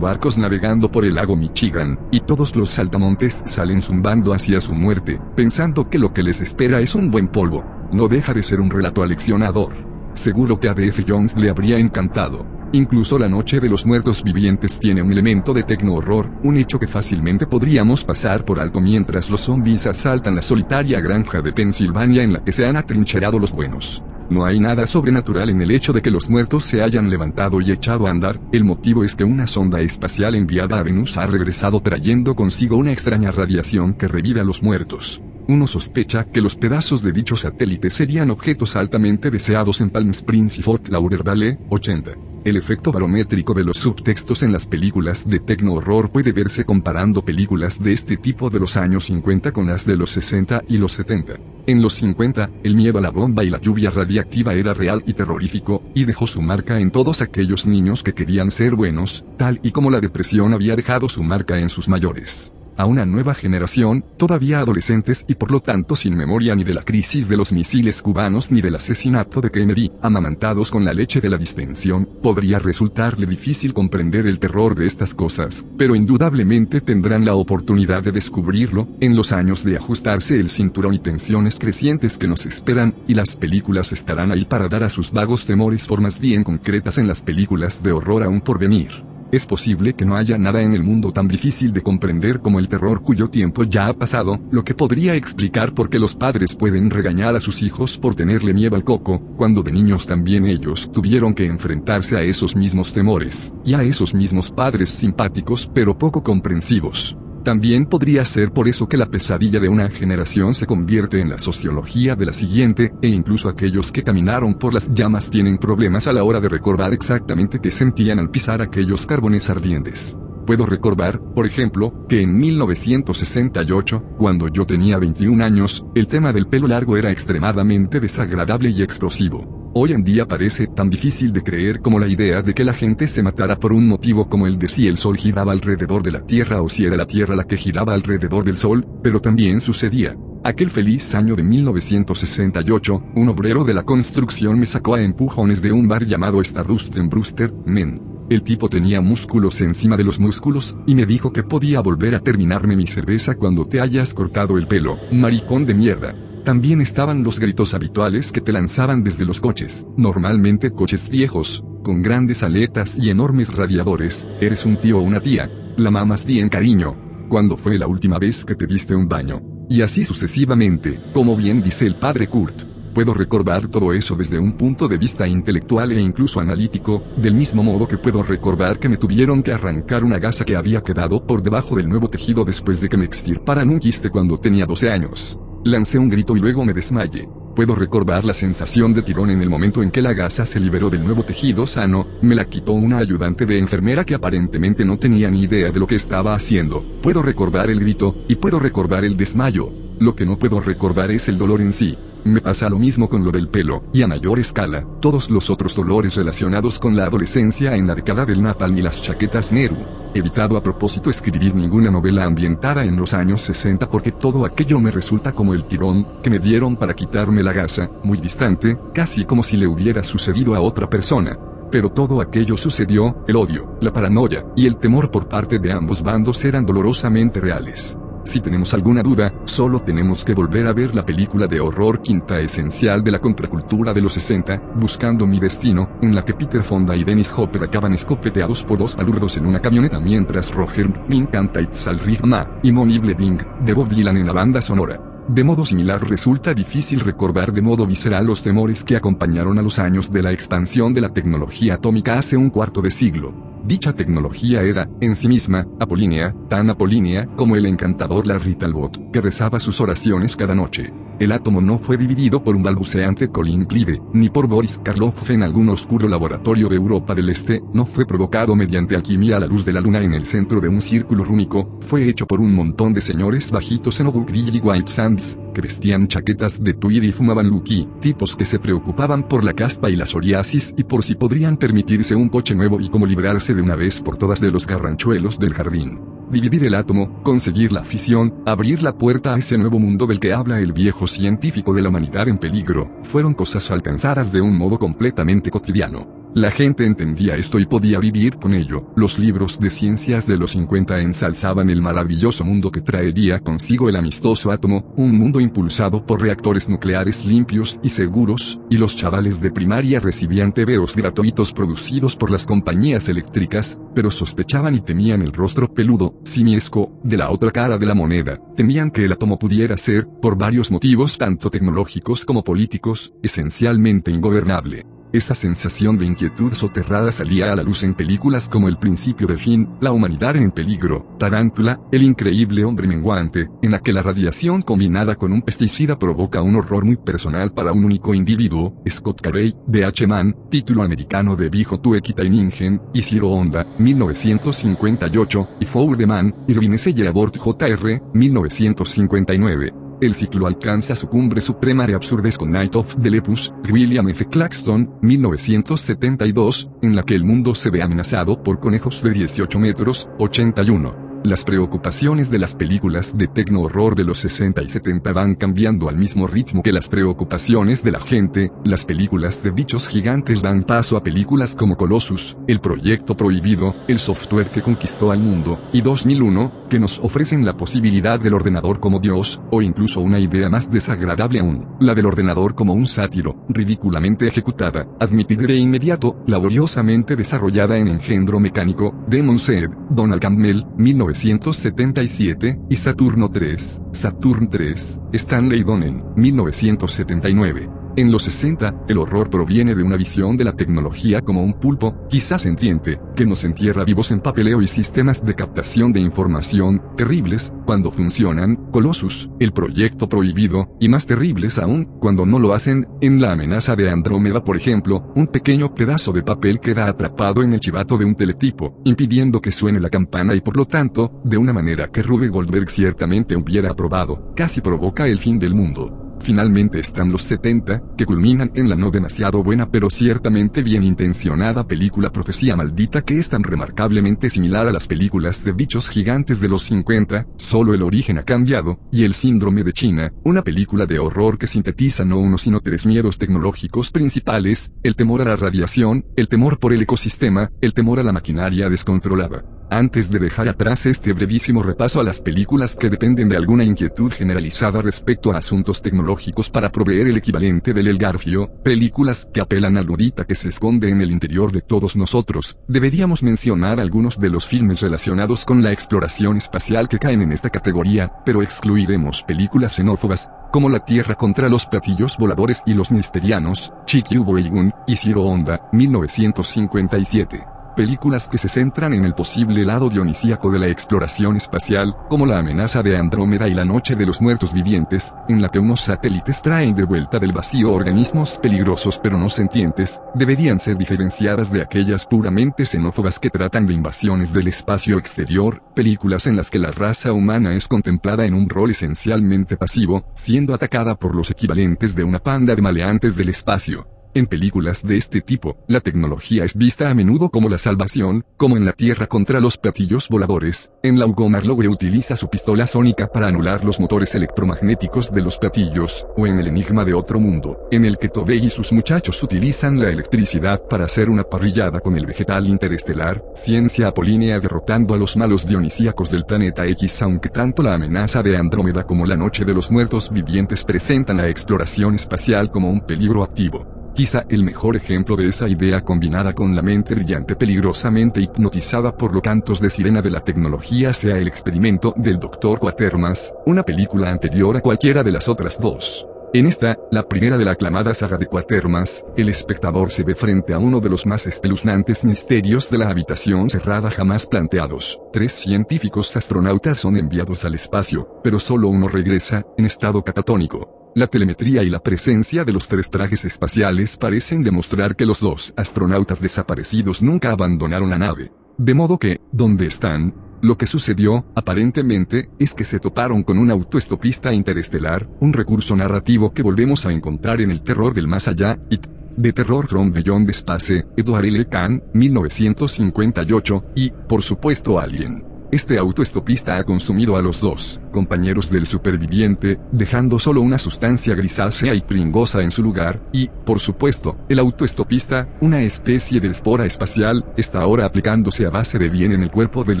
barcos 0.00 0.36
navegando 0.36 0.90
por 0.90 1.04
el 1.04 1.14
lago 1.14 1.36
Michigan, 1.36 2.00
y 2.10 2.18
todos 2.18 2.56
los 2.56 2.70
saltamontes 2.70 3.44
salen 3.46 3.80
zumbando 3.80 4.34
hacia 4.34 4.60
su 4.60 4.74
muerte, 4.74 5.20
pensando 5.36 5.88
que 5.88 6.00
lo 6.00 6.12
que 6.12 6.24
les 6.24 6.40
espera 6.40 6.80
es 6.80 6.96
un 6.96 7.12
buen 7.12 7.28
polvo. 7.28 7.64
No 7.92 8.08
deja 8.08 8.34
de 8.34 8.42
ser 8.42 8.60
un 8.60 8.68
relato 8.68 9.04
aleccionador. 9.04 9.72
Seguro 10.14 10.58
que 10.58 10.68
a 10.68 10.74
D.F. 10.74 11.04
Jones 11.06 11.36
le 11.36 11.48
habría 11.48 11.78
encantado. 11.78 12.44
Incluso 12.74 13.18
la 13.18 13.28
Noche 13.28 13.60
de 13.60 13.68
los 13.68 13.84
Muertos 13.84 14.24
Vivientes 14.24 14.78
tiene 14.78 15.02
un 15.02 15.12
elemento 15.12 15.52
de 15.52 15.62
tecno-horror, 15.62 16.30
un 16.42 16.56
hecho 16.56 16.80
que 16.80 16.86
fácilmente 16.86 17.46
podríamos 17.46 18.02
pasar 18.02 18.46
por 18.46 18.58
alto 18.58 18.80
mientras 18.80 19.28
los 19.28 19.42
zombies 19.42 19.86
asaltan 19.86 20.34
la 20.34 20.40
solitaria 20.40 20.98
granja 21.02 21.42
de 21.42 21.52
Pensilvania 21.52 22.22
en 22.22 22.32
la 22.32 22.42
que 22.42 22.50
se 22.50 22.64
han 22.64 22.78
atrincherado 22.78 23.38
los 23.38 23.52
buenos. 23.52 24.02
No 24.30 24.46
hay 24.46 24.58
nada 24.58 24.86
sobrenatural 24.86 25.50
en 25.50 25.60
el 25.60 25.70
hecho 25.70 25.92
de 25.92 26.00
que 26.00 26.10
los 26.10 26.30
muertos 26.30 26.64
se 26.64 26.82
hayan 26.82 27.10
levantado 27.10 27.60
y 27.60 27.70
echado 27.70 28.06
a 28.06 28.10
andar, 28.10 28.40
el 28.52 28.64
motivo 28.64 29.04
es 29.04 29.14
que 29.14 29.24
una 29.24 29.46
sonda 29.46 29.82
espacial 29.82 30.34
enviada 30.34 30.78
a 30.78 30.82
Venus 30.82 31.18
ha 31.18 31.26
regresado 31.26 31.82
trayendo 31.82 32.34
consigo 32.34 32.78
una 32.78 32.92
extraña 32.92 33.32
radiación 33.32 33.92
que 33.92 34.08
revive 34.08 34.40
a 34.40 34.44
los 34.44 34.62
muertos. 34.62 35.20
Uno 35.48 35.66
sospecha 35.66 36.24
que 36.24 36.40
los 36.40 36.54
pedazos 36.54 37.02
de 37.02 37.12
dicho 37.12 37.36
satélite 37.36 37.90
serían 37.90 38.30
objetos 38.30 38.76
altamente 38.76 39.30
deseados 39.30 39.80
en 39.80 39.90
Palm 39.90 40.10
Springs 40.10 40.58
y 40.58 40.62
Fort 40.62 40.88
Lauderdale, 40.88 41.58
80. 41.68 42.12
El 42.44 42.56
efecto 42.56 42.90
barométrico 42.90 43.54
de 43.54 43.62
los 43.62 43.76
subtextos 43.76 44.42
en 44.42 44.52
las 44.52 44.66
películas 44.66 45.28
de 45.28 45.38
tecno-horror 45.38 46.10
puede 46.10 46.32
verse 46.32 46.64
comparando 46.64 47.24
películas 47.24 47.80
de 47.80 47.92
este 47.92 48.16
tipo 48.16 48.50
de 48.50 48.58
los 48.58 48.76
años 48.76 49.04
50 49.06 49.52
con 49.52 49.66
las 49.66 49.86
de 49.86 49.96
los 49.96 50.10
60 50.10 50.62
y 50.68 50.78
los 50.78 50.92
70. 50.92 51.34
En 51.66 51.82
los 51.82 51.94
50, 51.94 52.50
el 52.64 52.74
miedo 52.74 52.98
a 52.98 53.00
la 53.00 53.10
bomba 53.10 53.44
y 53.44 53.50
la 53.50 53.60
lluvia 53.60 53.90
radiactiva 53.90 54.54
era 54.54 54.74
real 54.74 55.04
y 55.06 55.12
terrorífico, 55.12 55.82
y 55.94 56.04
dejó 56.04 56.26
su 56.26 56.42
marca 56.42 56.80
en 56.80 56.90
todos 56.90 57.22
aquellos 57.22 57.64
niños 57.64 58.02
que 58.02 58.14
querían 58.14 58.50
ser 58.50 58.74
buenos, 58.74 59.24
tal 59.36 59.60
y 59.62 59.70
como 59.70 59.90
la 59.90 60.00
depresión 60.00 60.52
había 60.52 60.74
dejado 60.74 61.08
su 61.08 61.22
marca 61.22 61.60
en 61.60 61.68
sus 61.68 61.88
mayores 61.88 62.52
a 62.76 62.86
una 62.86 63.06
nueva 63.06 63.34
generación, 63.34 64.04
todavía 64.16 64.60
adolescentes 64.60 65.24
y 65.28 65.34
por 65.34 65.50
lo 65.50 65.60
tanto 65.60 65.96
sin 65.96 66.16
memoria 66.16 66.54
ni 66.54 66.64
de 66.64 66.74
la 66.74 66.82
crisis 66.82 67.28
de 67.28 67.36
los 67.36 67.52
misiles 67.52 68.02
cubanos 68.02 68.50
ni 68.50 68.60
del 68.60 68.76
asesinato 68.76 69.40
de 69.40 69.50
Kennedy, 69.50 69.90
amamantados 70.02 70.70
con 70.70 70.84
la 70.84 70.92
leche 70.92 71.20
de 71.20 71.30
la 71.30 71.36
distensión, 71.36 72.08
podría 72.22 72.58
resultarle 72.58 73.26
difícil 73.26 73.74
comprender 73.74 74.26
el 74.26 74.38
terror 74.38 74.74
de 74.74 74.86
estas 74.86 75.14
cosas, 75.14 75.66
pero 75.76 75.94
indudablemente 75.94 76.80
tendrán 76.80 77.24
la 77.24 77.34
oportunidad 77.34 78.02
de 78.02 78.12
descubrirlo, 78.12 78.88
en 79.00 79.16
los 79.16 79.32
años 79.32 79.64
de 79.64 79.76
ajustarse 79.76 80.38
el 80.38 80.50
cinturón 80.50 80.94
y 80.94 80.98
tensiones 80.98 81.58
crecientes 81.58 82.18
que 82.18 82.28
nos 82.28 82.46
esperan, 82.46 82.94
y 83.06 83.14
las 83.14 83.36
películas 83.36 83.92
estarán 83.92 84.32
ahí 84.32 84.44
para 84.44 84.68
dar 84.68 84.84
a 84.84 84.90
sus 84.90 85.12
vagos 85.12 85.44
temores 85.44 85.86
formas 85.86 86.20
bien 86.20 86.44
concretas 86.44 86.98
en 86.98 87.08
las 87.08 87.20
películas 87.20 87.82
de 87.82 87.92
horror 87.92 88.22
aún 88.22 88.40
por 88.40 88.58
venir. 88.58 89.11
Es 89.32 89.46
posible 89.46 89.94
que 89.94 90.04
no 90.04 90.14
haya 90.16 90.36
nada 90.36 90.60
en 90.60 90.74
el 90.74 90.82
mundo 90.82 91.10
tan 91.10 91.26
difícil 91.26 91.72
de 91.72 91.82
comprender 91.82 92.40
como 92.40 92.58
el 92.58 92.68
terror 92.68 93.00
cuyo 93.00 93.30
tiempo 93.30 93.64
ya 93.64 93.86
ha 93.86 93.94
pasado, 93.94 94.38
lo 94.50 94.62
que 94.62 94.74
podría 94.74 95.14
explicar 95.14 95.72
por 95.72 95.88
qué 95.88 95.98
los 95.98 96.14
padres 96.14 96.54
pueden 96.54 96.90
regañar 96.90 97.34
a 97.34 97.40
sus 97.40 97.62
hijos 97.62 97.96
por 97.96 98.14
tenerle 98.14 98.52
miedo 98.52 98.76
al 98.76 98.84
coco, 98.84 99.22
cuando 99.38 99.62
de 99.62 99.72
niños 99.72 100.04
también 100.04 100.44
ellos 100.44 100.92
tuvieron 100.92 101.32
que 101.32 101.46
enfrentarse 101.46 102.14
a 102.18 102.22
esos 102.22 102.54
mismos 102.54 102.92
temores, 102.92 103.54
y 103.64 103.72
a 103.72 103.82
esos 103.82 104.12
mismos 104.12 104.50
padres 104.50 104.90
simpáticos 104.90 105.66
pero 105.72 105.96
poco 105.96 106.22
comprensivos. 106.22 107.16
También 107.44 107.86
podría 107.86 108.24
ser 108.24 108.52
por 108.52 108.68
eso 108.68 108.88
que 108.88 108.96
la 108.96 109.10
pesadilla 109.10 109.58
de 109.58 109.68
una 109.68 109.90
generación 109.90 110.54
se 110.54 110.66
convierte 110.66 111.20
en 111.20 111.28
la 111.28 111.38
sociología 111.38 112.14
de 112.14 112.26
la 112.26 112.32
siguiente, 112.32 112.92
e 113.02 113.08
incluso 113.08 113.48
aquellos 113.48 113.90
que 113.90 114.04
caminaron 114.04 114.54
por 114.54 114.72
las 114.72 114.94
llamas 114.94 115.28
tienen 115.28 115.58
problemas 115.58 116.06
a 116.06 116.12
la 116.12 116.22
hora 116.22 116.40
de 116.40 116.48
recordar 116.48 116.92
exactamente 116.92 117.58
qué 117.60 117.72
sentían 117.72 118.20
al 118.20 118.30
pisar 118.30 118.62
aquellos 118.62 119.06
carbones 119.06 119.50
ardientes. 119.50 120.16
Puedo 120.46 120.66
recordar, 120.66 121.20
por 121.34 121.46
ejemplo, 121.46 122.06
que 122.08 122.22
en 122.22 122.36
1968, 122.38 124.04
cuando 124.18 124.46
yo 124.46 124.64
tenía 124.64 124.98
21 124.98 125.44
años, 125.44 125.84
el 125.96 126.06
tema 126.06 126.32
del 126.32 126.46
pelo 126.46 126.68
largo 126.68 126.96
era 126.96 127.10
extremadamente 127.10 127.98
desagradable 127.98 128.70
y 128.70 128.82
explosivo. 128.82 129.61
Hoy 129.74 129.94
en 129.94 130.04
día 130.04 130.28
parece 130.28 130.66
tan 130.66 130.90
difícil 130.90 131.32
de 131.32 131.42
creer 131.42 131.80
como 131.80 131.98
la 131.98 132.06
idea 132.06 132.42
de 132.42 132.52
que 132.52 132.62
la 132.62 132.74
gente 132.74 133.06
se 133.06 133.22
matara 133.22 133.58
por 133.58 133.72
un 133.72 133.88
motivo 133.88 134.28
como 134.28 134.46
el 134.46 134.58
de 134.58 134.68
si 134.68 134.86
el 134.86 134.98
Sol 134.98 135.16
giraba 135.16 135.52
alrededor 135.52 136.02
de 136.02 136.10
la 136.10 136.26
Tierra 136.26 136.60
o 136.60 136.68
si 136.68 136.84
era 136.84 136.94
la 136.94 137.06
Tierra 137.06 137.34
la 137.34 137.44
que 137.44 137.56
giraba 137.56 137.94
alrededor 137.94 138.44
del 138.44 138.58
Sol, 138.58 138.86
pero 139.02 139.22
también 139.22 139.62
sucedía. 139.62 140.14
Aquel 140.44 140.68
feliz 140.68 141.14
año 141.14 141.36
de 141.36 141.42
1968, 141.42 143.02
un 143.14 143.28
obrero 143.30 143.64
de 143.64 143.72
la 143.72 143.82
construcción 143.82 144.60
me 144.60 144.66
sacó 144.66 144.96
a 144.96 145.02
empujones 145.02 145.62
de 145.62 145.72
un 145.72 145.88
bar 145.88 146.04
llamado 146.04 146.42
Stardust 146.42 146.94
en 146.96 147.08
Brewster, 147.08 147.54
Men. 147.64 147.98
El 148.28 148.42
tipo 148.42 148.68
tenía 148.68 149.00
músculos 149.00 149.58
encima 149.62 149.96
de 149.96 150.04
los 150.04 150.20
músculos, 150.20 150.76
y 150.86 150.94
me 150.94 151.06
dijo 151.06 151.32
que 151.32 151.44
podía 151.44 151.80
volver 151.80 152.14
a 152.14 152.20
terminarme 152.20 152.76
mi 152.76 152.86
cerveza 152.86 153.36
cuando 153.36 153.66
te 153.66 153.80
hayas 153.80 154.12
cortado 154.12 154.58
el 154.58 154.66
pelo, 154.66 154.98
maricón 155.10 155.64
de 155.64 155.72
mierda. 155.72 156.14
También 156.44 156.80
estaban 156.80 157.22
los 157.22 157.38
gritos 157.38 157.72
habituales 157.72 158.32
que 158.32 158.40
te 158.40 158.50
lanzaban 158.50 159.04
desde 159.04 159.24
los 159.24 159.40
coches, 159.40 159.86
normalmente 159.96 160.72
coches 160.72 161.08
viejos, 161.08 161.62
con 161.84 162.02
grandes 162.02 162.42
aletas 162.42 162.98
y 162.98 163.10
enormes 163.10 163.54
radiadores, 163.54 164.26
eres 164.40 164.66
un 164.66 164.76
tío 164.76 164.98
o 164.98 165.02
una 165.02 165.20
tía, 165.20 165.48
la 165.76 165.92
mamas 165.92 166.24
bien 166.24 166.48
cariño. 166.48 166.96
¿Cuándo 167.28 167.56
fue 167.56 167.78
la 167.78 167.86
última 167.86 168.18
vez 168.18 168.44
que 168.44 168.56
te 168.56 168.66
diste 168.66 168.96
un 168.96 169.08
baño? 169.08 169.40
Y 169.70 169.82
así 169.82 170.04
sucesivamente, 170.04 171.00
como 171.14 171.36
bien 171.36 171.62
dice 171.62 171.86
el 171.86 171.94
padre 171.94 172.26
Kurt. 172.26 172.64
Puedo 172.92 173.14
recordar 173.14 173.68
todo 173.68 173.92
eso 173.92 174.16
desde 174.16 174.38
un 174.40 174.52
punto 174.54 174.88
de 174.88 174.98
vista 174.98 175.28
intelectual 175.28 175.92
e 175.92 176.00
incluso 176.00 176.40
analítico, 176.40 177.04
del 177.16 177.34
mismo 177.34 177.62
modo 177.62 177.86
que 177.86 177.98
puedo 177.98 178.22
recordar 178.24 178.80
que 178.80 178.88
me 178.88 178.96
tuvieron 178.96 179.44
que 179.44 179.52
arrancar 179.52 180.02
una 180.02 180.18
gasa 180.18 180.44
que 180.44 180.56
había 180.56 180.82
quedado 180.82 181.24
por 181.24 181.40
debajo 181.40 181.76
del 181.76 181.88
nuevo 181.88 182.08
tejido 182.08 182.44
después 182.44 182.80
de 182.80 182.88
que 182.88 182.96
me 182.96 183.04
extirparan 183.04 183.70
un 183.70 183.78
quiste 183.78 184.10
cuando 184.10 184.40
tenía 184.40 184.66
12 184.66 184.90
años. 184.90 185.38
Lancé 185.64 185.96
un 185.96 186.08
grito 186.08 186.36
y 186.36 186.40
luego 186.40 186.64
me 186.64 186.72
desmayé. 186.72 187.28
Puedo 187.54 187.76
recordar 187.76 188.24
la 188.24 188.34
sensación 188.34 188.92
de 188.94 189.02
tirón 189.02 189.30
en 189.30 189.42
el 189.42 189.48
momento 189.48 189.80
en 189.80 189.92
que 189.92 190.02
la 190.02 190.12
gasa 190.12 190.44
se 190.44 190.58
liberó 190.58 190.90
del 190.90 191.04
nuevo 191.04 191.22
tejido 191.22 191.68
sano, 191.68 192.06
me 192.20 192.34
la 192.34 192.46
quitó 192.46 192.72
una 192.72 192.98
ayudante 192.98 193.46
de 193.46 193.58
enfermera 193.58 194.04
que 194.04 194.16
aparentemente 194.16 194.84
no 194.84 194.98
tenía 194.98 195.30
ni 195.30 195.42
idea 195.42 195.70
de 195.70 195.78
lo 195.78 195.86
que 195.86 195.94
estaba 195.94 196.34
haciendo. 196.34 196.82
Puedo 197.00 197.22
recordar 197.22 197.70
el 197.70 197.78
grito, 197.78 198.16
y 198.26 198.34
puedo 198.34 198.58
recordar 198.58 199.04
el 199.04 199.16
desmayo. 199.16 199.70
Lo 200.00 200.16
que 200.16 200.26
no 200.26 200.36
puedo 200.36 200.60
recordar 200.60 201.12
es 201.12 201.28
el 201.28 201.38
dolor 201.38 201.60
en 201.60 201.72
sí. 201.72 201.96
Me 202.24 202.40
pasa 202.40 202.68
lo 202.68 202.78
mismo 202.78 203.08
con 203.08 203.24
lo 203.24 203.32
del 203.32 203.48
pelo, 203.48 203.82
y 203.92 204.02
a 204.02 204.06
mayor 204.06 204.38
escala, 204.38 204.86
todos 205.00 205.28
los 205.28 205.50
otros 205.50 205.74
dolores 205.74 206.14
relacionados 206.14 206.78
con 206.78 206.94
la 206.94 207.06
adolescencia 207.06 207.74
en 207.74 207.88
la 207.88 207.96
década 207.96 208.24
del 208.24 208.40
Napalm 208.40 208.78
y 208.78 208.82
las 208.82 209.02
chaquetas 209.02 209.50
Neru. 209.50 209.74
Evitado 210.14 210.56
a 210.56 210.62
propósito 210.62 211.10
escribir 211.10 211.52
ninguna 211.52 211.90
novela 211.90 212.24
ambientada 212.24 212.84
en 212.84 212.94
los 212.94 213.12
años 213.12 213.42
60 213.42 213.88
porque 213.88 214.12
todo 214.12 214.44
aquello 214.44 214.78
me 214.78 214.92
resulta 214.92 215.32
como 215.32 215.52
el 215.52 215.64
tirón 215.64 216.06
que 216.22 216.30
me 216.30 216.38
dieron 216.38 216.76
para 216.76 216.94
quitarme 216.94 217.42
la 217.42 217.52
gasa, 217.52 217.90
muy 218.04 218.18
distante, 218.18 218.78
casi 218.94 219.24
como 219.24 219.42
si 219.42 219.56
le 219.56 219.66
hubiera 219.66 220.04
sucedido 220.04 220.54
a 220.54 220.60
otra 220.60 220.88
persona. 220.88 221.36
Pero 221.72 221.90
todo 221.90 222.20
aquello 222.20 222.56
sucedió, 222.56 223.24
el 223.26 223.34
odio, 223.34 223.78
la 223.80 223.92
paranoia, 223.92 224.46
y 224.54 224.66
el 224.66 224.76
temor 224.76 225.10
por 225.10 225.26
parte 225.26 225.58
de 225.58 225.72
ambos 225.72 226.04
bandos 226.04 226.44
eran 226.44 226.66
dolorosamente 226.66 227.40
reales. 227.40 227.98
Si 228.24 228.40
tenemos 228.40 228.72
alguna 228.72 229.02
duda, 229.02 229.32
solo 229.44 229.80
tenemos 229.80 230.24
que 230.24 230.34
volver 230.34 230.66
a 230.66 230.72
ver 230.72 230.94
la 230.94 231.04
película 231.04 231.46
de 231.46 231.60
horror 231.60 232.02
quinta 232.02 232.40
esencial 232.40 233.02
de 233.02 233.10
la 233.10 233.18
contracultura 233.18 233.92
de 233.92 234.00
los 234.00 234.14
60, 234.14 234.62
Buscando 234.74 235.26
mi 235.26 235.38
destino, 235.38 235.90
en 236.00 236.14
la 236.14 236.24
que 236.24 236.34
Peter 236.34 236.62
Fonda 236.62 236.96
y 236.96 237.04
Dennis 237.04 237.32
Hopper 237.36 237.64
acaban 237.64 237.92
escopeteados 237.92 238.62
por 238.62 238.78
dos 238.78 238.94
palurdos 238.94 239.36
en 239.36 239.46
una 239.46 239.60
camioneta 239.60 239.98
mientras 240.00 240.52
Roger 240.54 240.92
Pink 241.08 241.30
canta 241.30 241.60
It's 241.60 241.86
All 241.86 242.00
Ma, 242.24 242.48
y 242.62 242.72
Moni 242.72 242.98
Bleding, 242.98 243.38
de 243.64 243.72
Bob 243.74 243.88
Dylan 243.88 244.16
en 244.16 244.26
la 244.26 244.32
banda 244.32 244.62
sonora. 244.62 245.00
De 245.28 245.44
modo 245.44 245.64
similar 245.64 246.06
resulta 246.08 246.52
difícil 246.52 247.00
recordar 247.00 247.52
de 247.52 247.62
modo 247.62 247.86
visceral 247.86 248.26
los 248.26 248.42
temores 248.42 248.82
que 248.82 248.96
acompañaron 248.96 249.58
a 249.58 249.62
los 249.62 249.78
años 249.78 250.12
de 250.12 250.22
la 250.22 250.32
expansión 250.32 250.94
de 250.94 251.00
la 251.00 251.10
tecnología 251.10 251.74
atómica 251.74 252.18
hace 252.18 252.36
un 252.36 252.50
cuarto 252.50 252.82
de 252.82 252.90
siglo. 252.90 253.51
Dicha 253.64 253.92
tecnología 253.92 254.62
era, 254.62 254.90
en 255.00 255.14
sí 255.14 255.28
misma, 255.28 255.68
apolínea, 255.78 256.34
tan 256.48 256.68
apolínea 256.68 257.26
como 257.36 257.54
el 257.54 257.66
encantador 257.66 258.26
Larry 258.26 258.56
Talbot, 258.56 259.12
que 259.12 259.20
rezaba 259.20 259.60
sus 259.60 259.80
oraciones 259.80 260.34
cada 260.34 260.54
noche. 260.54 260.92
El 261.20 261.30
átomo 261.30 261.60
no 261.60 261.78
fue 261.78 261.96
dividido 261.96 262.42
por 262.42 262.56
un 262.56 262.64
balbuceante 262.64 263.28
Colin 263.28 263.66
Clive, 263.66 264.02
ni 264.12 264.28
por 264.28 264.48
Boris 264.48 264.80
Karloff 264.82 265.30
en 265.30 265.44
algún 265.44 265.68
oscuro 265.68 266.08
laboratorio 266.08 266.68
de 266.68 266.74
Europa 266.74 267.14
del 267.14 267.28
Este, 267.28 267.62
no 267.72 267.86
fue 267.86 268.04
provocado 268.04 268.56
mediante 268.56 268.96
alquimia 268.96 269.36
a 269.36 269.40
la 269.40 269.46
luz 269.46 269.64
de 269.64 269.72
la 269.72 269.80
luna 269.80 270.02
en 270.02 270.14
el 270.14 270.26
centro 270.26 270.60
de 270.60 270.68
un 270.68 270.80
círculo 270.80 271.24
rúnico, 271.24 271.78
fue 271.82 272.08
hecho 272.08 272.26
por 272.26 272.40
un 272.40 272.52
montón 272.56 272.92
de 272.92 273.00
señores 273.00 273.52
bajitos 273.52 274.00
en 274.00 274.08
Oak 274.08 274.32
y 274.34 274.58
White 274.58 274.90
Sands, 274.90 275.38
que 275.52 275.60
vestían 275.60 276.08
chaquetas 276.08 276.62
de 276.62 276.74
tweed 276.74 277.02
y 277.02 277.12
fumaban 277.12 277.48
lucky, 277.48 277.88
tipos 278.00 278.36
que 278.36 278.44
se 278.44 278.58
preocupaban 278.58 279.22
por 279.22 279.44
la 279.44 279.52
caspa 279.52 279.90
y 279.90 279.96
la 279.96 280.06
psoriasis 280.06 280.74
y 280.76 280.84
por 280.84 281.04
si 281.04 281.14
podrían 281.14 281.56
permitirse 281.56 282.14
un 282.14 282.28
coche 282.28 282.54
nuevo 282.54 282.80
y 282.80 282.88
cómo 282.88 283.06
librarse 283.06 283.54
de 283.54 283.62
una 283.62 283.76
vez 283.76 284.00
por 284.00 284.16
todas 284.16 284.40
de 284.40 284.50
los 284.50 284.66
garranchuelos 284.66 285.38
del 285.38 285.54
jardín. 285.54 286.00
Dividir 286.30 286.64
el 286.64 286.74
átomo, 286.74 287.22
conseguir 287.22 287.72
la 287.72 287.84
fisión, 287.84 288.42
abrir 288.46 288.82
la 288.82 288.96
puerta 288.96 289.34
a 289.34 289.38
ese 289.38 289.58
nuevo 289.58 289.78
mundo 289.78 290.06
del 290.06 290.18
que 290.18 290.32
habla 290.32 290.60
el 290.60 290.72
viejo 290.72 291.06
científico 291.06 291.74
de 291.74 291.82
la 291.82 291.90
humanidad 291.90 292.28
en 292.28 292.38
peligro, 292.38 292.90
fueron 293.02 293.34
cosas 293.34 293.70
alcanzadas 293.70 294.32
de 294.32 294.40
un 294.40 294.56
modo 294.56 294.78
completamente 294.78 295.50
cotidiano. 295.50 296.21
La 296.34 296.50
gente 296.50 296.86
entendía 296.86 297.36
esto 297.36 297.58
y 297.58 297.66
podía 297.66 297.98
vivir 297.98 298.36
con 298.36 298.54
ello. 298.54 298.90
Los 298.96 299.18
libros 299.18 299.60
de 299.60 299.68
ciencias 299.68 300.26
de 300.26 300.38
los 300.38 300.52
50 300.52 300.98
ensalzaban 301.02 301.68
el 301.68 301.82
maravilloso 301.82 302.42
mundo 302.42 302.72
que 302.72 302.80
traería 302.80 303.40
consigo 303.40 303.90
el 303.90 303.96
amistoso 303.96 304.50
átomo, 304.50 304.94
un 304.96 305.18
mundo 305.18 305.40
impulsado 305.40 306.06
por 306.06 306.22
reactores 306.22 306.70
nucleares 306.70 307.26
limpios 307.26 307.78
y 307.82 307.90
seguros, 307.90 308.58
y 308.70 308.78
los 308.78 308.96
chavales 308.96 309.42
de 309.42 309.50
primaria 309.50 310.00
recibían 310.00 310.54
tebeos 310.54 310.96
gratuitos 310.96 311.52
producidos 311.52 312.16
por 312.16 312.30
las 312.30 312.46
compañías 312.46 313.10
eléctricas, 313.10 313.78
pero 313.94 314.10
sospechaban 314.10 314.74
y 314.74 314.80
temían 314.80 315.20
el 315.20 315.34
rostro 315.34 315.74
peludo, 315.74 316.18
simiesco, 316.24 316.98
de 317.04 317.18
la 317.18 317.28
otra 317.28 317.50
cara 317.50 317.76
de 317.76 317.84
la 317.84 317.94
moneda. 317.94 318.40
Temían 318.56 318.90
que 318.90 319.04
el 319.04 319.12
átomo 319.12 319.38
pudiera 319.38 319.76
ser, 319.76 320.08
por 320.08 320.38
varios 320.38 320.72
motivos 320.72 321.18
tanto 321.18 321.50
tecnológicos 321.50 322.24
como 322.24 322.42
políticos, 322.42 323.12
esencialmente 323.22 324.10
ingobernable. 324.10 324.86
Esa 325.12 325.34
sensación 325.34 325.98
de 325.98 326.06
inquietud 326.06 326.54
soterrada 326.54 327.12
salía 327.12 327.52
a 327.52 327.56
la 327.56 327.62
luz 327.62 327.82
en 327.82 327.92
películas 327.92 328.48
como 328.48 328.66
El 328.66 328.78
principio 328.78 329.26
de 329.26 329.36
fin, 329.36 329.68
La 329.78 329.92
humanidad 329.92 330.36
en 330.36 330.50
peligro, 330.50 331.06
Tarántula, 331.18 331.78
El 331.92 332.02
increíble 332.02 332.64
hombre 332.64 332.88
menguante, 332.88 333.50
en 333.60 333.72
la 333.72 333.80
que 333.80 333.92
la 333.92 334.00
radiación 334.00 334.62
combinada 334.62 335.14
con 335.16 335.34
un 335.34 335.42
pesticida 335.42 335.98
provoca 335.98 336.40
un 336.40 336.56
horror 336.56 336.86
muy 336.86 336.96
personal 336.96 337.52
para 337.52 337.72
un 337.72 337.84
único 337.84 338.14
individuo, 338.14 338.82
Scott 338.88 339.20
Carey, 339.20 339.54
de 339.66 339.84
H. 339.84 340.06
Mann, 340.06 340.34
título 340.48 340.82
americano 340.82 341.36
de 341.36 341.50
Vijo 341.50 341.78
Tuekitainen, 341.78 342.80
y 342.94 343.02
Ciro 343.02 343.32
Honda, 343.32 343.66
1958, 343.78 345.48
y 345.60 345.66
Four 345.66 345.98
de 345.98 346.06
Mann, 346.06 346.34
Irvine 346.48 346.78
Abort 347.06 347.36
Jr., 347.36 348.02
1959. 348.14 349.81
El 350.02 350.14
ciclo 350.14 350.48
alcanza 350.48 350.96
su 350.96 351.08
cumbre 351.08 351.40
suprema 351.40 351.86
de 351.86 351.94
absurdes 351.94 352.36
con 352.36 352.50
Night 352.50 352.74
of 352.74 352.96
the 353.00 353.08
Lepus, 353.08 353.54
William 353.70 354.08
F. 354.08 354.26
Claxton, 354.26 354.96
1972, 355.00 356.68
en 356.82 356.96
la 356.96 357.04
que 357.04 357.14
el 357.14 357.22
mundo 357.22 357.54
se 357.54 357.70
ve 357.70 357.82
amenazado 357.82 358.42
por 358.42 358.58
conejos 358.58 359.00
de 359.00 359.12
18 359.12 359.60
metros, 359.60 360.08
81. 360.18 361.01
Las 361.24 361.44
preocupaciones 361.44 362.30
de 362.30 362.40
las 362.40 362.56
películas 362.56 363.16
de 363.16 363.28
tecno-horror 363.28 363.94
de 363.94 364.02
los 364.02 364.18
60 364.18 364.60
y 364.60 364.68
70 364.68 365.12
van 365.12 365.36
cambiando 365.36 365.88
al 365.88 365.94
mismo 365.94 366.26
ritmo 366.26 366.64
que 366.64 366.72
las 366.72 366.88
preocupaciones 366.88 367.84
de 367.84 367.92
la 367.92 368.00
gente, 368.00 368.50
las 368.64 368.84
películas 368.84 369.40
de 369.40 369.52
bichos 369.52 369.86
gigantes 369.86 370.42
dan 370.42 370.64
paso 370.64 370.96
a 370.96 371.04
películas 371.04 371.54
como 371.54 371.76
Colossus, 371.76 372.36
El 372.48 372.60
Proyecto 372.60 373.16
Prohibido, 373.16 373.72
El 373.86 374.00
Software 374.00 374.50
que 374.50 374.62
Conquistó 374.62 375.12
al 375.12 375.20
Mundo, 375.20 375.60
y 375.72 375.80
2001, 375.80 376.66
que 376.68 376.80
nos 376.80 376.98
ofrecen 376.98 377.44
la 377.44 377.56
posibilidad 377.56 378.18
del 378.18 378.34
ordenador 378.34 378.80
como 378.80 378.98
Dios, 378.98 379.40
o 379.52 379.62
incluso 379.62 380.00
una 380.00 380.18
idea 380.18 380.48
más 380.48 380.72
desagradable 380.72 381.38
aún, 381.38 381.68
la 381.78 381.94
del 381.94 382.06
ordenador 382.06 382.56
como 382.56 382.72
un 382.72 382.88
sátiro, 382.88 383.46
ridículamente 383.48 384.26
ejecutada, 384.26 384.88
admitida 384.98 385.46
de 385.46 385.54
inmediato, 385.54 386.16
laboriosamente 386.26 387.14
desarrollada 387.14 387.78
en 387.78 387.86
engendro 387.86 388.40
mecánico, 388.40 388.92
Demon 389.06 389.38
Seed, 389.38 389.70
Donald 389.88 390.20
Campbell, 390.20 390.64
19 390.78 391.11
1977, 391.12 392.58
y 392.70 392.76
Saturno 392.76 393.30
3, 393.30 393.82
Saturn 393.92 394.48
3, 394.48 395.00
Stanley 395.12 395.62
Donen, 395.62 396.02
1979. 396.16 397.81
En 397.94 398.10
los 398.10 398.22
60, 398.22 398.84
el 398.88 398.96
horror 398.96 399.28
proviene 399.28 399.74
de 399.74 399.82
una 399.82 399.98
visión 399.98 400.38
de 400.38 400.44
la 400.44 400.54
tecnología 400.54 401.20
como 401.20 401.42
un 401.42 401.52
pulpo, 401.52 402.08
quizás 402.08 402.40
sentiente, 402.40 402.98
que 403.14 403.26
nos 403.26 403.44
entierra 403.44 403.84
vivos 403.84 404.12
en 404.12 404.20
papeleo 404.20 404.62
y 404.62 404.66
sistemas 404.66 405.22
de 405.26 405.34
captación 405.34 405.92
de 405.92 406.00
información, 406.00 406.82
terribles, 406.96 407.52
cuando 407.66 407.90
funcionan, 407.90 408.56
Colossus, 408.70 409.28
el 409.40 409.52
proyecto 409.52 410.08
prohibido, 410.08 410.74
y 410.80 410.88
más 410.88 411.04
terribles 411.04 411.58
aún, 411.58 411.84
cuando 412.00 412.24
no 412.24 412.38
lo 412.38 412.54
hacen, 412.54 412.88
en 413.02 413.20
la 413.20 413.32
amenaza 413.32 413.76
de 413.76 413.90
Andrómeda 413.90 414.42
por 414.42 414.56
ejemplo, 414.56 415.12
un 415.14 415.26
pequeño 415.26 415.74
pedazo 415.74 416.12
de 416.12 416.22
papel 416.22 416.60
queda 416.60 416.86
atrapado 416.86 417.42
en 417.42 417.52
el 417.52 417.60
chivato 417.60 417.98
de 417.98 418.06
un 418.06 418.14
teletipo, 418.14 418.80
impidiendo 418.84 419.42
que 419.42 419.50
suene 419.50 419.80
la 419.80 419.90
campana 419.90 420.34
y 420.34 420.40
por 420.40 420.56
lo 420.56 420.66
tanto, 420.66 421.20
de 421.24 421.36
una 421.36 421.52
manera 421.52 421.88
que 421.88 422.02
Rube 422.02 422.28
Goldberg 422.28 422.70
ciertamente 422.70 423.36
hubiera 423.36 423.70
aprobado, 423.70 424.32
casi 424.34 424.62
provoca 424.62 425.06
el 425.06 425.18
fin 425.18 425.38
del 425.38 425.54
mundo. 425.54 426.01
Finalmente 426.22 426.78
están 426.78 427.10
los 427.10 427.22
70, 427.22 427.82
que 427.96 428.06
culminan 428.06 428.52
en 428.54 428.68
la 428.68 428.76
no 428.76 428.92
demasiado 428.92 429.42
buena 429.42 429.70
pero 429.70 429.90
ciertamente 429.90 430.62
bien 430.62 430.84
intencionada 430.84 431.66
película 431.66 432.12
Profecía 432.12 432.54
Maldita 432.54 433.02
que 433.02 433.18
es 433.18 433.28
tan 433.28 433.42
remarcablemente 433.42 434.30
similar 434.30 434.68
a 434.68 434.72
las 434.72 434.86
películas 434.86 435.44
de 435.44 435.50
bichos 435.52 435.88
gigantes 435.88 436.40
de 436.40 436.48
los 436.48 436.62
50, 436.62 437.26
solo 437.36 437.74
el 437.74 437.82
origen 437.82 438.18
ha 438.18 438.22
cambiado, 438.22 438.78
y 438.92 439.02
El 439.02 439.14
Síndrome 439.14 439.64
de 439.64 439.72
China, 439.72 440.12
una 440.22 440.42
película 440.42 440.86
de 440.86 441.00
horror 441.00 441.38
que 441.38 441.48
sintetiza 441.48 442.04
no 442.04 442.18
uno 442.18 442.38
sino 442.38 442.60
tres 442.60 442.86
miedos 442.86 443.18
tecnológicos 443.18 443.90
principales, 443.90 444.72
el 444.84 444.94
temor 444.94 445.22
a 445.22 445.24
la 445.24 445.36
radiación, 445.36 446.06
el 446.16 446.28
temor 446.28 446.60
por 446.60 446.72
el 446.72 446.82
ecosistema, 446.82 447.50
el 447.60 447.74
temor 447.74 447.98
a 447.98 448.04
la 448.04 448.12
maquinaria 448.12 448.68
descontrolada. 448.68 449.44
Antes 449.72 450.10
de 450.10 450.18
dejar 450.18 450.50
atrás 450.50 450.84
este 450.84 451.14
brevísimo 451.14 451.62
repaso 451.62 451.98
a 451.98 452.04
las 452.04 452.20
películas 452.20 452.76
que 452.76 452.90
dependen 452.90 453.30
de 453.30 453.38
alguna 453.38 453.64
inquietud 453.64 454.12
generalizada 454.12 454.82
respecto 454.82 455.32
a 455.32 455.38
asuntos 455.38 455.80
tecnológicos 455.80 456.50
para 456.50 456.70
proveer 456.70 457.06
el 457.06 457.16
equivalente 457.16 457.72
del 457.72 457.86
Elgarfio, 457.86 458.50
películas 458.62 459.30
que 459.32 459.40
apelan 459.40 459.78
al 459.78 459.86
ludita 459.86 460.26
que 460.26 460.34
se 460.34 460.50
esconde 460.50 460.90
en 460.90 461.00
el 461.00 461.10
interior 461.10 461.52
de 461.52 461.62
todos 461.62 461.96
nosotros, 461.96 462.58
deberíamos 462.68 463.22
mencionar 463.22 463.80
algunos 463.80 464.20
de 464.20 464.28
los 464.28 464.46
filmes 464.46 464.82
relacionados 464.82 465.46
con 465.46 465.62
la 465.62 465.72
exploración 465.72 466.36
espacial 466.36 466.86
que 466.86 466.98
caen 466.98 467.22
en 467.22 467.32
esta 467.32 467.48
categoría, 467.48 468.12
pero 468.26 468.42
excluiremos 468.42 469.22
películas 469.22 469.76
xenófobas, 469.76 470.28
como 470.52 470.68
La 470.68 470.84
Tierra 470.84 471.14
contra 471.14 471.48
los 471.48 471.64
platillos 471.64 472.18
voladores 472.18 472.62
y 472.66 472.74
los 472.74 472.90
misterianos, 472.90 473.72
Boygun, 474.18 474.74
y 474.86 474.96
Zero 474.96 475.22
Honda, 475.22 475.66
1957 475.72 477.51
películas 477.72 478.28
que 478.28 478.38
se 478.38 478.48
centran 478.48 478.94
en 478.94 479.04
el 479.04 479.14
posible 479.14 479.64
lado 479.64 479.88
dionisíaco 479.88 480.50
de 480.50 480.58
la 480.58 480.68
exploración 480.68 481.36
espacial, 481.36 481.96
como 482.08 482.26
La 482.26 482.38
amenaza 482.38 482.82
de 482.82 482.96
Andrómeda 482.96 483.48
y 483.48 483.54
La 483.54 483.64
noche 483.64 483.96
de 483.96 484.06
los 484.06 484.20
muertos 484.20 484.52
vivientes, 484.52 485.14
en 485.28 485.42
la 485.42 485.48
que 485.48 485.58
unos 485.58 485.80
satélites 485.80 486.42
traen 486.42 486.74
de 486.74 486.84
vuelta 486.84 487.18
del 487.18 487.32
vacío 487.32 487.72
organismos 487.72 488.38
peligrosos 488.38 488.98
pero 489.02 489.18
no 489.18 489.28
sentientes, 489.28 490.00
deberían 490.14 490.60
ser 490.60 490.76
diferenciadas 490.76 491.52
de 491.52 491.62
aquellas 491.62 492.06
puramente 492.06 492.64
xenófobas 492.64 493.18
que 493.18 493.30
tratan 493.30 493.66
de 493.66 493.74
invasiones 493.74 494.32
del 494.32 494.48
espacio 494.48 494.98
exterior, 494.98 495.62
películas 495.74 496.26
en 496.26 496.36
las 496.36 496.50
que 496.50 496.58
la 496.58 496.70
raza 496.70 497.12
humana 497.12 497.54
es 497.54 497.68
contemplada 497.68 498.24
en 498.24 498.34
un 498.34 498.48
rol 498.48 498.70
esencialmente 498.70 499.56
pasivo, 499.56 500.04
siendo 500.14 500.54
atacada 500.54 500.96
por 500.96 501.14
los 501.14 501.30
equivalentes 501.30 501.94
de 501.94 502.04
una 502.04 502.18
panda 502.18 502.54
de 502.54 502.62
maleantes 502.62 503.16
del 503.16 503.28
espacio. 503.28 504.01
En 504.14 504.26
películas 504.26 504.86
de 504.86 504.98
este 504.98 505.22
tipo, 505.22 505.56
la 505.68 505.80
tecnología 505.80 506.44
es 506.44 506.54
vista 506.54 506.90
a 506.90 506.94
menudo 506.94 507.30
como 507.30 507.48
la 507.48 507.56
salvación, 507.56 508.26
como 508.36 508.58
en 508.58 508.66
la 508.66 508.74
Tierra 508.74 509.06
contra 509.06 509.40
los 509.40 509.56
platillos 509.56 510.10
voladores. 510.10 510.70
En 510.82 510.98
la 510.98 511.06
Hugo 511.06 511.30
Marlowe 511.30 511.66
utiliza 511.66 512.14
su 512.14 512.28
pistola 512.28 512.66
sónica 512.66 513.10
para 513.10 513.28
anular 513.28 513.64
los 513.64 513.80
motores 513.80 514.14
electromagnéticos 514.14 515.14
de 515.14 515.22
los 515.22 515.38
platillos, 515.38 516.06
o 516.14 516.26
en 516.26 516.38
el 516.38 516.48
Enigma 516.48 516.84
de 516.84 516.92
otro 516.92 517.18
mundo, 517.18 517.66
en 517.70 517.86
el 517.86 517.96
que 517.96 518.10
Tobey 518.10 518.44
y 518.44 518.50
sus 518.50 518.70
muchachos 518.70 519.22
utilizan 519.22 519.80
la 519.80 519.88
electricidad 519.88 520.60
para 520.68 520.84
hacer 520.84 521.08
una 521.08 521.24
parrillada 521.24 521.80
con 521.80 521.96
el 521.96 522.04
vegetal 522.04 522.46
interestelar, 522.46 523.24
ciencia 523.34 523.88
apolínea 523.88 524.38
derrotando 524.38 524.92
a 524.92 524.98
los 524.98 525.16
malos 525.16 525.46
dionisíacos 525.46 526.10
del 526.10 526.26
planeta 526.26 526.66
X 526.66 527.00
aunque 527.00 527.30
tanto 527.30 527.62
la 527.62 527.74
amenaza 527.74 528.22
de 528.22 528.36
Andrómeda 528.36 528.84
como 528.84 529.06
la 529.06 529.16
noche 529.16 529.46
de 529.46 529.54
los 529.54 529.70
muertos 529.70 530.10
vivientes 530.10 530.64
presentan 530.64 531.16
la 531.16 531.28
exploración 531.28 531.94
espacial 531.94 532.50
como 532.50 532.68
un 532.68 532.82
peligro 532.82 533.22
activo. 533.22 533.81
Quizá 533.94 534.24
el 534.30 534.42
mejor 534.42 534.76
ejemplo 534.76 535.16
de 535.16 535.28
esa 535.28 535.48
idea 535.48 535.82
combinada 535.82 536.34
con 536.34 536.56
la 536.56 536.62
mente 536.62 536.94
brillante 536.94 537.36
peligrosamente 537.36 538.22
hipnotizada 538.22 538.96
por 538.96 539.12
los 539.12 539.22
cantos 539.22 539.60
de 539.60 539.68
sirena 539.68 540.00
de 540.00 540.10
la 540.10 540.20
tecnología 540.20 540.94
sea 540.94 541.18
el 541.18 541.28
experimento 541.28 541.92
del 541.96 542.18
Dr. 542.18 542.58
Quatermas, 542.58 543.34
una 543.44 543.62
película 543.62 544.10
anterior 544.10 544.56
a 544.56 544.62
cualquiera 544.62 545.02
de 545.02 545.12
las 545.12 545.28
otras 545.28 545.60
dos. 545.60 546.06
En 546.34 546.46
esta, 546.46 546.78
la 546.90 547.06
primera 547.06 547.36
de 547.36 547.44
la 547.44 547.50
aclamada 547.50 547.92
saga 547.92 548.16
de 548.16 548.24
Quatermas, 548.24 549.04
el 549.18 549.28
espectador 549.28 549.90
se 549.90 550.02
ve 550.02 550.14
frente 550.14 550.54
a 550.54 550.58
uno 550.58 550.80
de 550.80 550.88
los 550.88 551.04
más 551.04 551.26
espeluznantes 551.26 552.04
misterios 552.04 552.70
de 552.70 552.78
la 552.78 552.88
habitación 552.88 553.50
cerrada 553.50 553.90
jamás 553.90 554.24
planteados. 554.24 554.98
Tres 555.12 555.32
científicos 555.32 556.16
astronautas 556.16 556.78
son 556.78 556.96
enviados 556.96 557.44
al 557.44 557.54
espacio, 557.54 558.20
pero 558.24 558.38
solo 558.38 558.68
uno 558.68 558.88
regresa, 558.88 559.44
en 559.58 559.66
estado 559.66 560.02
catatónico. 560.02 560.81
La 560.94 561.06
telemetría 561.06 561.62
y 561.62 561.70
la 561.70 561.82
presencia 561.82 562.44
de 562.44 562.52
los 562.52 562.68
tres 562.68 562.90
trajes 562.90 563.24
espaciales 563.24 563.96
parecen 563.96 564.42
demostrar 564.42 564.94
que 564.94 565.06
los 565.06 565.20
dos 565.20 565.54
astronautas 565.56 566.20
desaparecidos 566.20 567.00
nunca 567.00 567.30
abandonaron 567.30 567.88
la 567.88 567.98
nave. 567.98 568.30
De 568.58 568.74
modo 568.74 568.98
que, 568.98 569.18
donde 569.32 569.66
están, 569.66 570.14
lo 570.42 570.58
que 570.58 570.66
sucedió, 570.66 571.24
aparentemente, 571.34 572.28
es 572.38 572.52
que 572.52 572.64
se 572.64 572.78
toparon 572.78 573.22
con 573.22 573.38
un 573.38 573.50
autoestopista 573.50 574.34
interestelar, 574.34 575.08
un 575.20 575.32
recurso 575.32 575.74
narrativo 575.74 576.34
que 576.34 576.42
volvemos 576.42 576.84
a 576.84 576.92
encontrar 576.92 577.40
en 577.40 577.50
el 577.50 577.62
terror 577.62 577.94
del 577.94 578.06
más 578.06 578.28
allá, 578.28 578.58
It, 578.68 578.86
de 579.16 579.32
Terror 579.32 579.68
from 579.68 579.92
Beyond 579.92 580.28
Space, 580.28 580.84
Edward 580.96 581.24
L. 581.24 581.46
Kahn, 581.48 581.82
1958, 581.94 583.64
y, 583.76 583.90
por 583.90 584.22
supuesto 584.22 584.78
Alien. 584.78 585.31
Este 585.52 585.76
autoestopista 585.76 586.56
ha 586.56 586.64
consumido 586.64 587.14
a 587.14 587.20
los 587.20 587.38
dos 587.38 587.78
compañeros 587.92 588.50
del 588.50 588.64
superviviente, 588.66 589.60
dejando 589.70 590.18
solo 590.18 590.40
una 590.40 590.56
sustancia 590.56 591.14
grisácea 591.14 591.74
y 591.74 591.82
pringosa 591.82 592.40
en 592.40 592.50
su 592.50 592.62
lugar, 592.62 593.02
y, 593.12 593.28
por 593.28 593.60
supuesto, 593.60 594.16
el 594.30 594.38
autoestopista, 594.38 595.28
una 595.42 595.60
especie 595.60 596.20
de 596.20 596.28
espora 596.28 596.64
espacial, 596.64 597.26
está 597.36 597.60
ahora 597.60 597.84
aplicándose 597.84 598.46
a 598.46 598.50
base 598.50 598.78
de 598.78 598.88
bien 598.88 599.12
en 599.12 599.22
el 599.22 599.30
cuerpo 599.30 599.62
del 599.62 599.80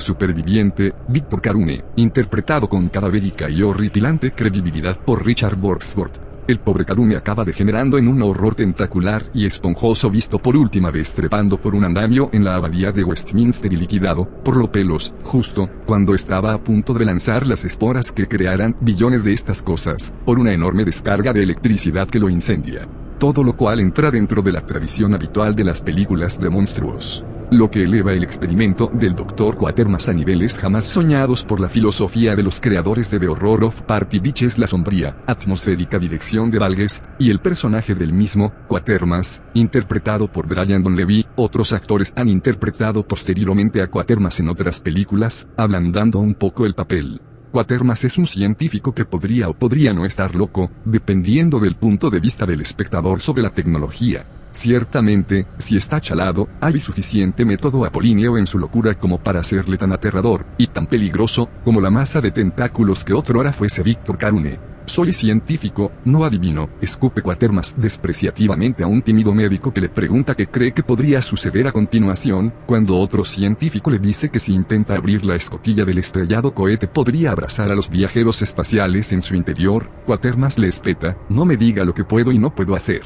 superviviente, 0.00 0.92
Victor 1.08 1.40
Carune, 1.40 1.82
interpretado 1.96 2.68
con 2.68 2.90
cadavérica 2.90 3.48
y 3.48 3.62
horripilante 3.62 4.32
credibilidad 4.32 5.00
por 5.00 5.24
Richard 5.24 5.56
Borksworth. 5.56 6.31
El 6.48 6.58
pobre 6.58 6.84
Karumi 6.84 7.14
acaba 7.14 7.44
degenerando 7.44 7.98
en 7.98 8.08
un 8.08 8.20
horror 8.20 8.56
tentacular 8.56 9.22
y 9.32 9.46
esponjoso 9.46 10.10
visto 10.10 10.40
por 10.40 10.56
última 10.56 10.90
vez 10.90 11.14
trepando 11.14 11.56
por 11.56 11.76
un 11.76 11.84
andamio 11.84 12.30
en 12.32 12.42
la 12.42 12.56
abadía 12.56 12.90
de 12.90 13.04
Westminster 13.04 13.72
y 13.72 13.76
liquidado, 13.76 14.28
por 14.42 14.56
los 14.56 14.68
pelos, 14.70 15.14
justo, 15.22 15.70
cuando 15.86 16.16
estaba 16.16 16.52
a 16.52 16.58
punto 16.58 16.94
de 16.94 17.04
lanzar 17.04 17.46
las 17.46 17.64
esporas 17.64 18.10
que 18.10 18.26
crearán 18.26 18.76
billones 18.80 19.22
de 19.22 19.32
estas 19.32 19.62
cosas, 19.62 20.14
por 20.24 20.40
una 20.40 20.52
enorme 20.52 20.84
descarga 20.84 21.32
de 21.32 21.44
electricidad 21.44 22.08
que 22.08 22.18
lo 22.18 22.28
incendia. 22.28 22.88
Todo 23.18 23.44
lo 23.44 23.56
cual 23.56 23.78
entra 23.78 24.10
dentro 24.10 24.42
de 24.42 24.50
la 24.50 24.66
tradición 24.66 25.14
habitual 25.14 25.54
de 25.54 25.62
las 25.62 25.80
películas 25.80 26.40
de 26.40 26.50
monstruos 26.50 27.24
lo 27.52 27.70
que 27.70 27.84
eleva 27.84 28.14
el 28.14 28.24
experimento 28.24 28.90
del 28.92 29.14
Dr. 29.14 29.56
Quatermass 29.58 30.08
a 30.08 30.14
niveles 30.14 30.56
jamás 30.56 30.86
soñados 30.86 31.44
por 31.44 31.60
la 31.60 31.68
filosofía 31.68 32.34
de 32.34 32.42
los 32.42 32.60
creadores 32.60 33.10
de 33.10 33.20
The 33.20 33.28
Horror 33.28 33.64
of 33.64 33.82
Party 33.82 34.20
Beach 34.20 34.42
es 34.42 34.58
la 34.58 34.66
sombría, 34.66 35.18
atmosférica 35.26 35.98
dirección 35.98 36.50
de 36.50 36.58
Valguest, 36.58 37.04
y 37.18 37.30
el 37.30 37.40
personaje 37.40 37.94
del 37.94 38.14
mismo, 38.14 38.52
Quatermass, 38.68 39.42
interpretado 39.52 40.32
por 40.32 40.46
Brian 40.46 40.82
Donlevy, 40.82 41.26
otros 41.36 41.74
actores 41.74 42.12
han 42.16 42.28
interpretado 42.28 43.06
posteriormente 43.06 43.82
a 43.82 43.88
Quatermass 43.88 44.40
en 44.40 44.48
otras 44.48 44.80
películas, 44.80 45.48
ablandando 45.56 46.20
un 46.20 46.34
poco 46.34 46.64
el 46.64 46.74
papel. 46.74 47.20
Quatermass 47.52 48.04
es 48.04 48.16
un 48.16 48.26
científico 48.26 48.94
que 48.94 49.04
podría 49.04 49.50
o 49.50 49.54
podría 49.54 49.92
no 49.92 50.06
estar 50.06 50.34
loco, 50.34 50.70
dependiendo 50.86 51.60
del 51.60 51.76
punto 51.76 52.08
de 52.08 52.20
vista 52.20 52.46
del 52.46 52.62
espectador 52.62 53.20
sobre 53.20 53.42
la 53.42 53.50
tecnología. 53.50 54.24
Ciertamente, 54.52 55.46
si 55.58 55.76
está 55.76 56.00
chalado, 56.00 56.48
hay 56.60 56.78
suficiente 56.78 57.44
método 57.44 57.84
apolíneo 57.84 58.36
en 58.36 58.46
su 58.46 58.58
locura 58.58 58.98
como 58.98 59.18
para 59.18 59.40
hacerle 59.40 59.78
tan 59.78 59.92
aterrador, 59.92 60.44
y 60.58 60.66
tan 60.66 60.86
peligroso, 60.86 61.48
como 61.64 61.80
la 61.80 61.90
masa 61.90 62.20
de 62.20 62.30
tentáculos 62.30 63.02
que 63.02 63.14
otrora 63.14 63.52
fuese 63.52 63.82
Víctor 63.82 64.18
Carune. 64.18 64.60
Soy 64.84 65.12
científico, 65.12 65.92
no 66.04 66.24
adivino, 66.24 66.68
escupe 66.80 67.22
Quatermas 67.22 67.74
despreciativamente 67.76 68.82
a 68.82 68.88
un 68.88 69.00
tímido 69.00 69.32
médico 69.32 69.72
que 69.72 69.80
le 69.80 69.88
pregunta 69.88 70.34
qué 70.34 70.48
cree 70.48 70.72
que 70.72 70.82
podría 70.82 71.22
suceder 71.22 71.68
a 71.68 71.72
continuación, 71.72 72.52
cuando 72.66 72.98
otro 72.98 73.24
científico 73.24 73.90
le 73.90 74.00
dice 74.00 74.28
que 74.28 74.40
si 74.40 74.52
intenta 74.52 74.96
abrir 74.96 75.24
la 75.24 75.36
escotilla 75.36 75.84
del 75.84 75.98
estrellado 75.98 76.52
cohete 76.52 76.88
podría 76.88 77.30
abrazar 77.30 77.70
a 77.70 77.76
los 77.76 77.90
viajeros 77.90 78.42
espaciales 78.42 79.12
en 79.12 79.22
su 79.22 79.34
interior, 79.34 79.88
Quatermas 80.04 80.58
le 80.58 80.66
espeta, 80.66 81.16
no 81.30 81.44
me 81.44 81.56
diga 81.56 81.84
lo 81.84 81.94
que 81.94 82.04
puedo 82.04 82.32
y 82.32 82.38
no 82.38 82.54
puedo 82.54 82.74
hacer. 82.74 83.02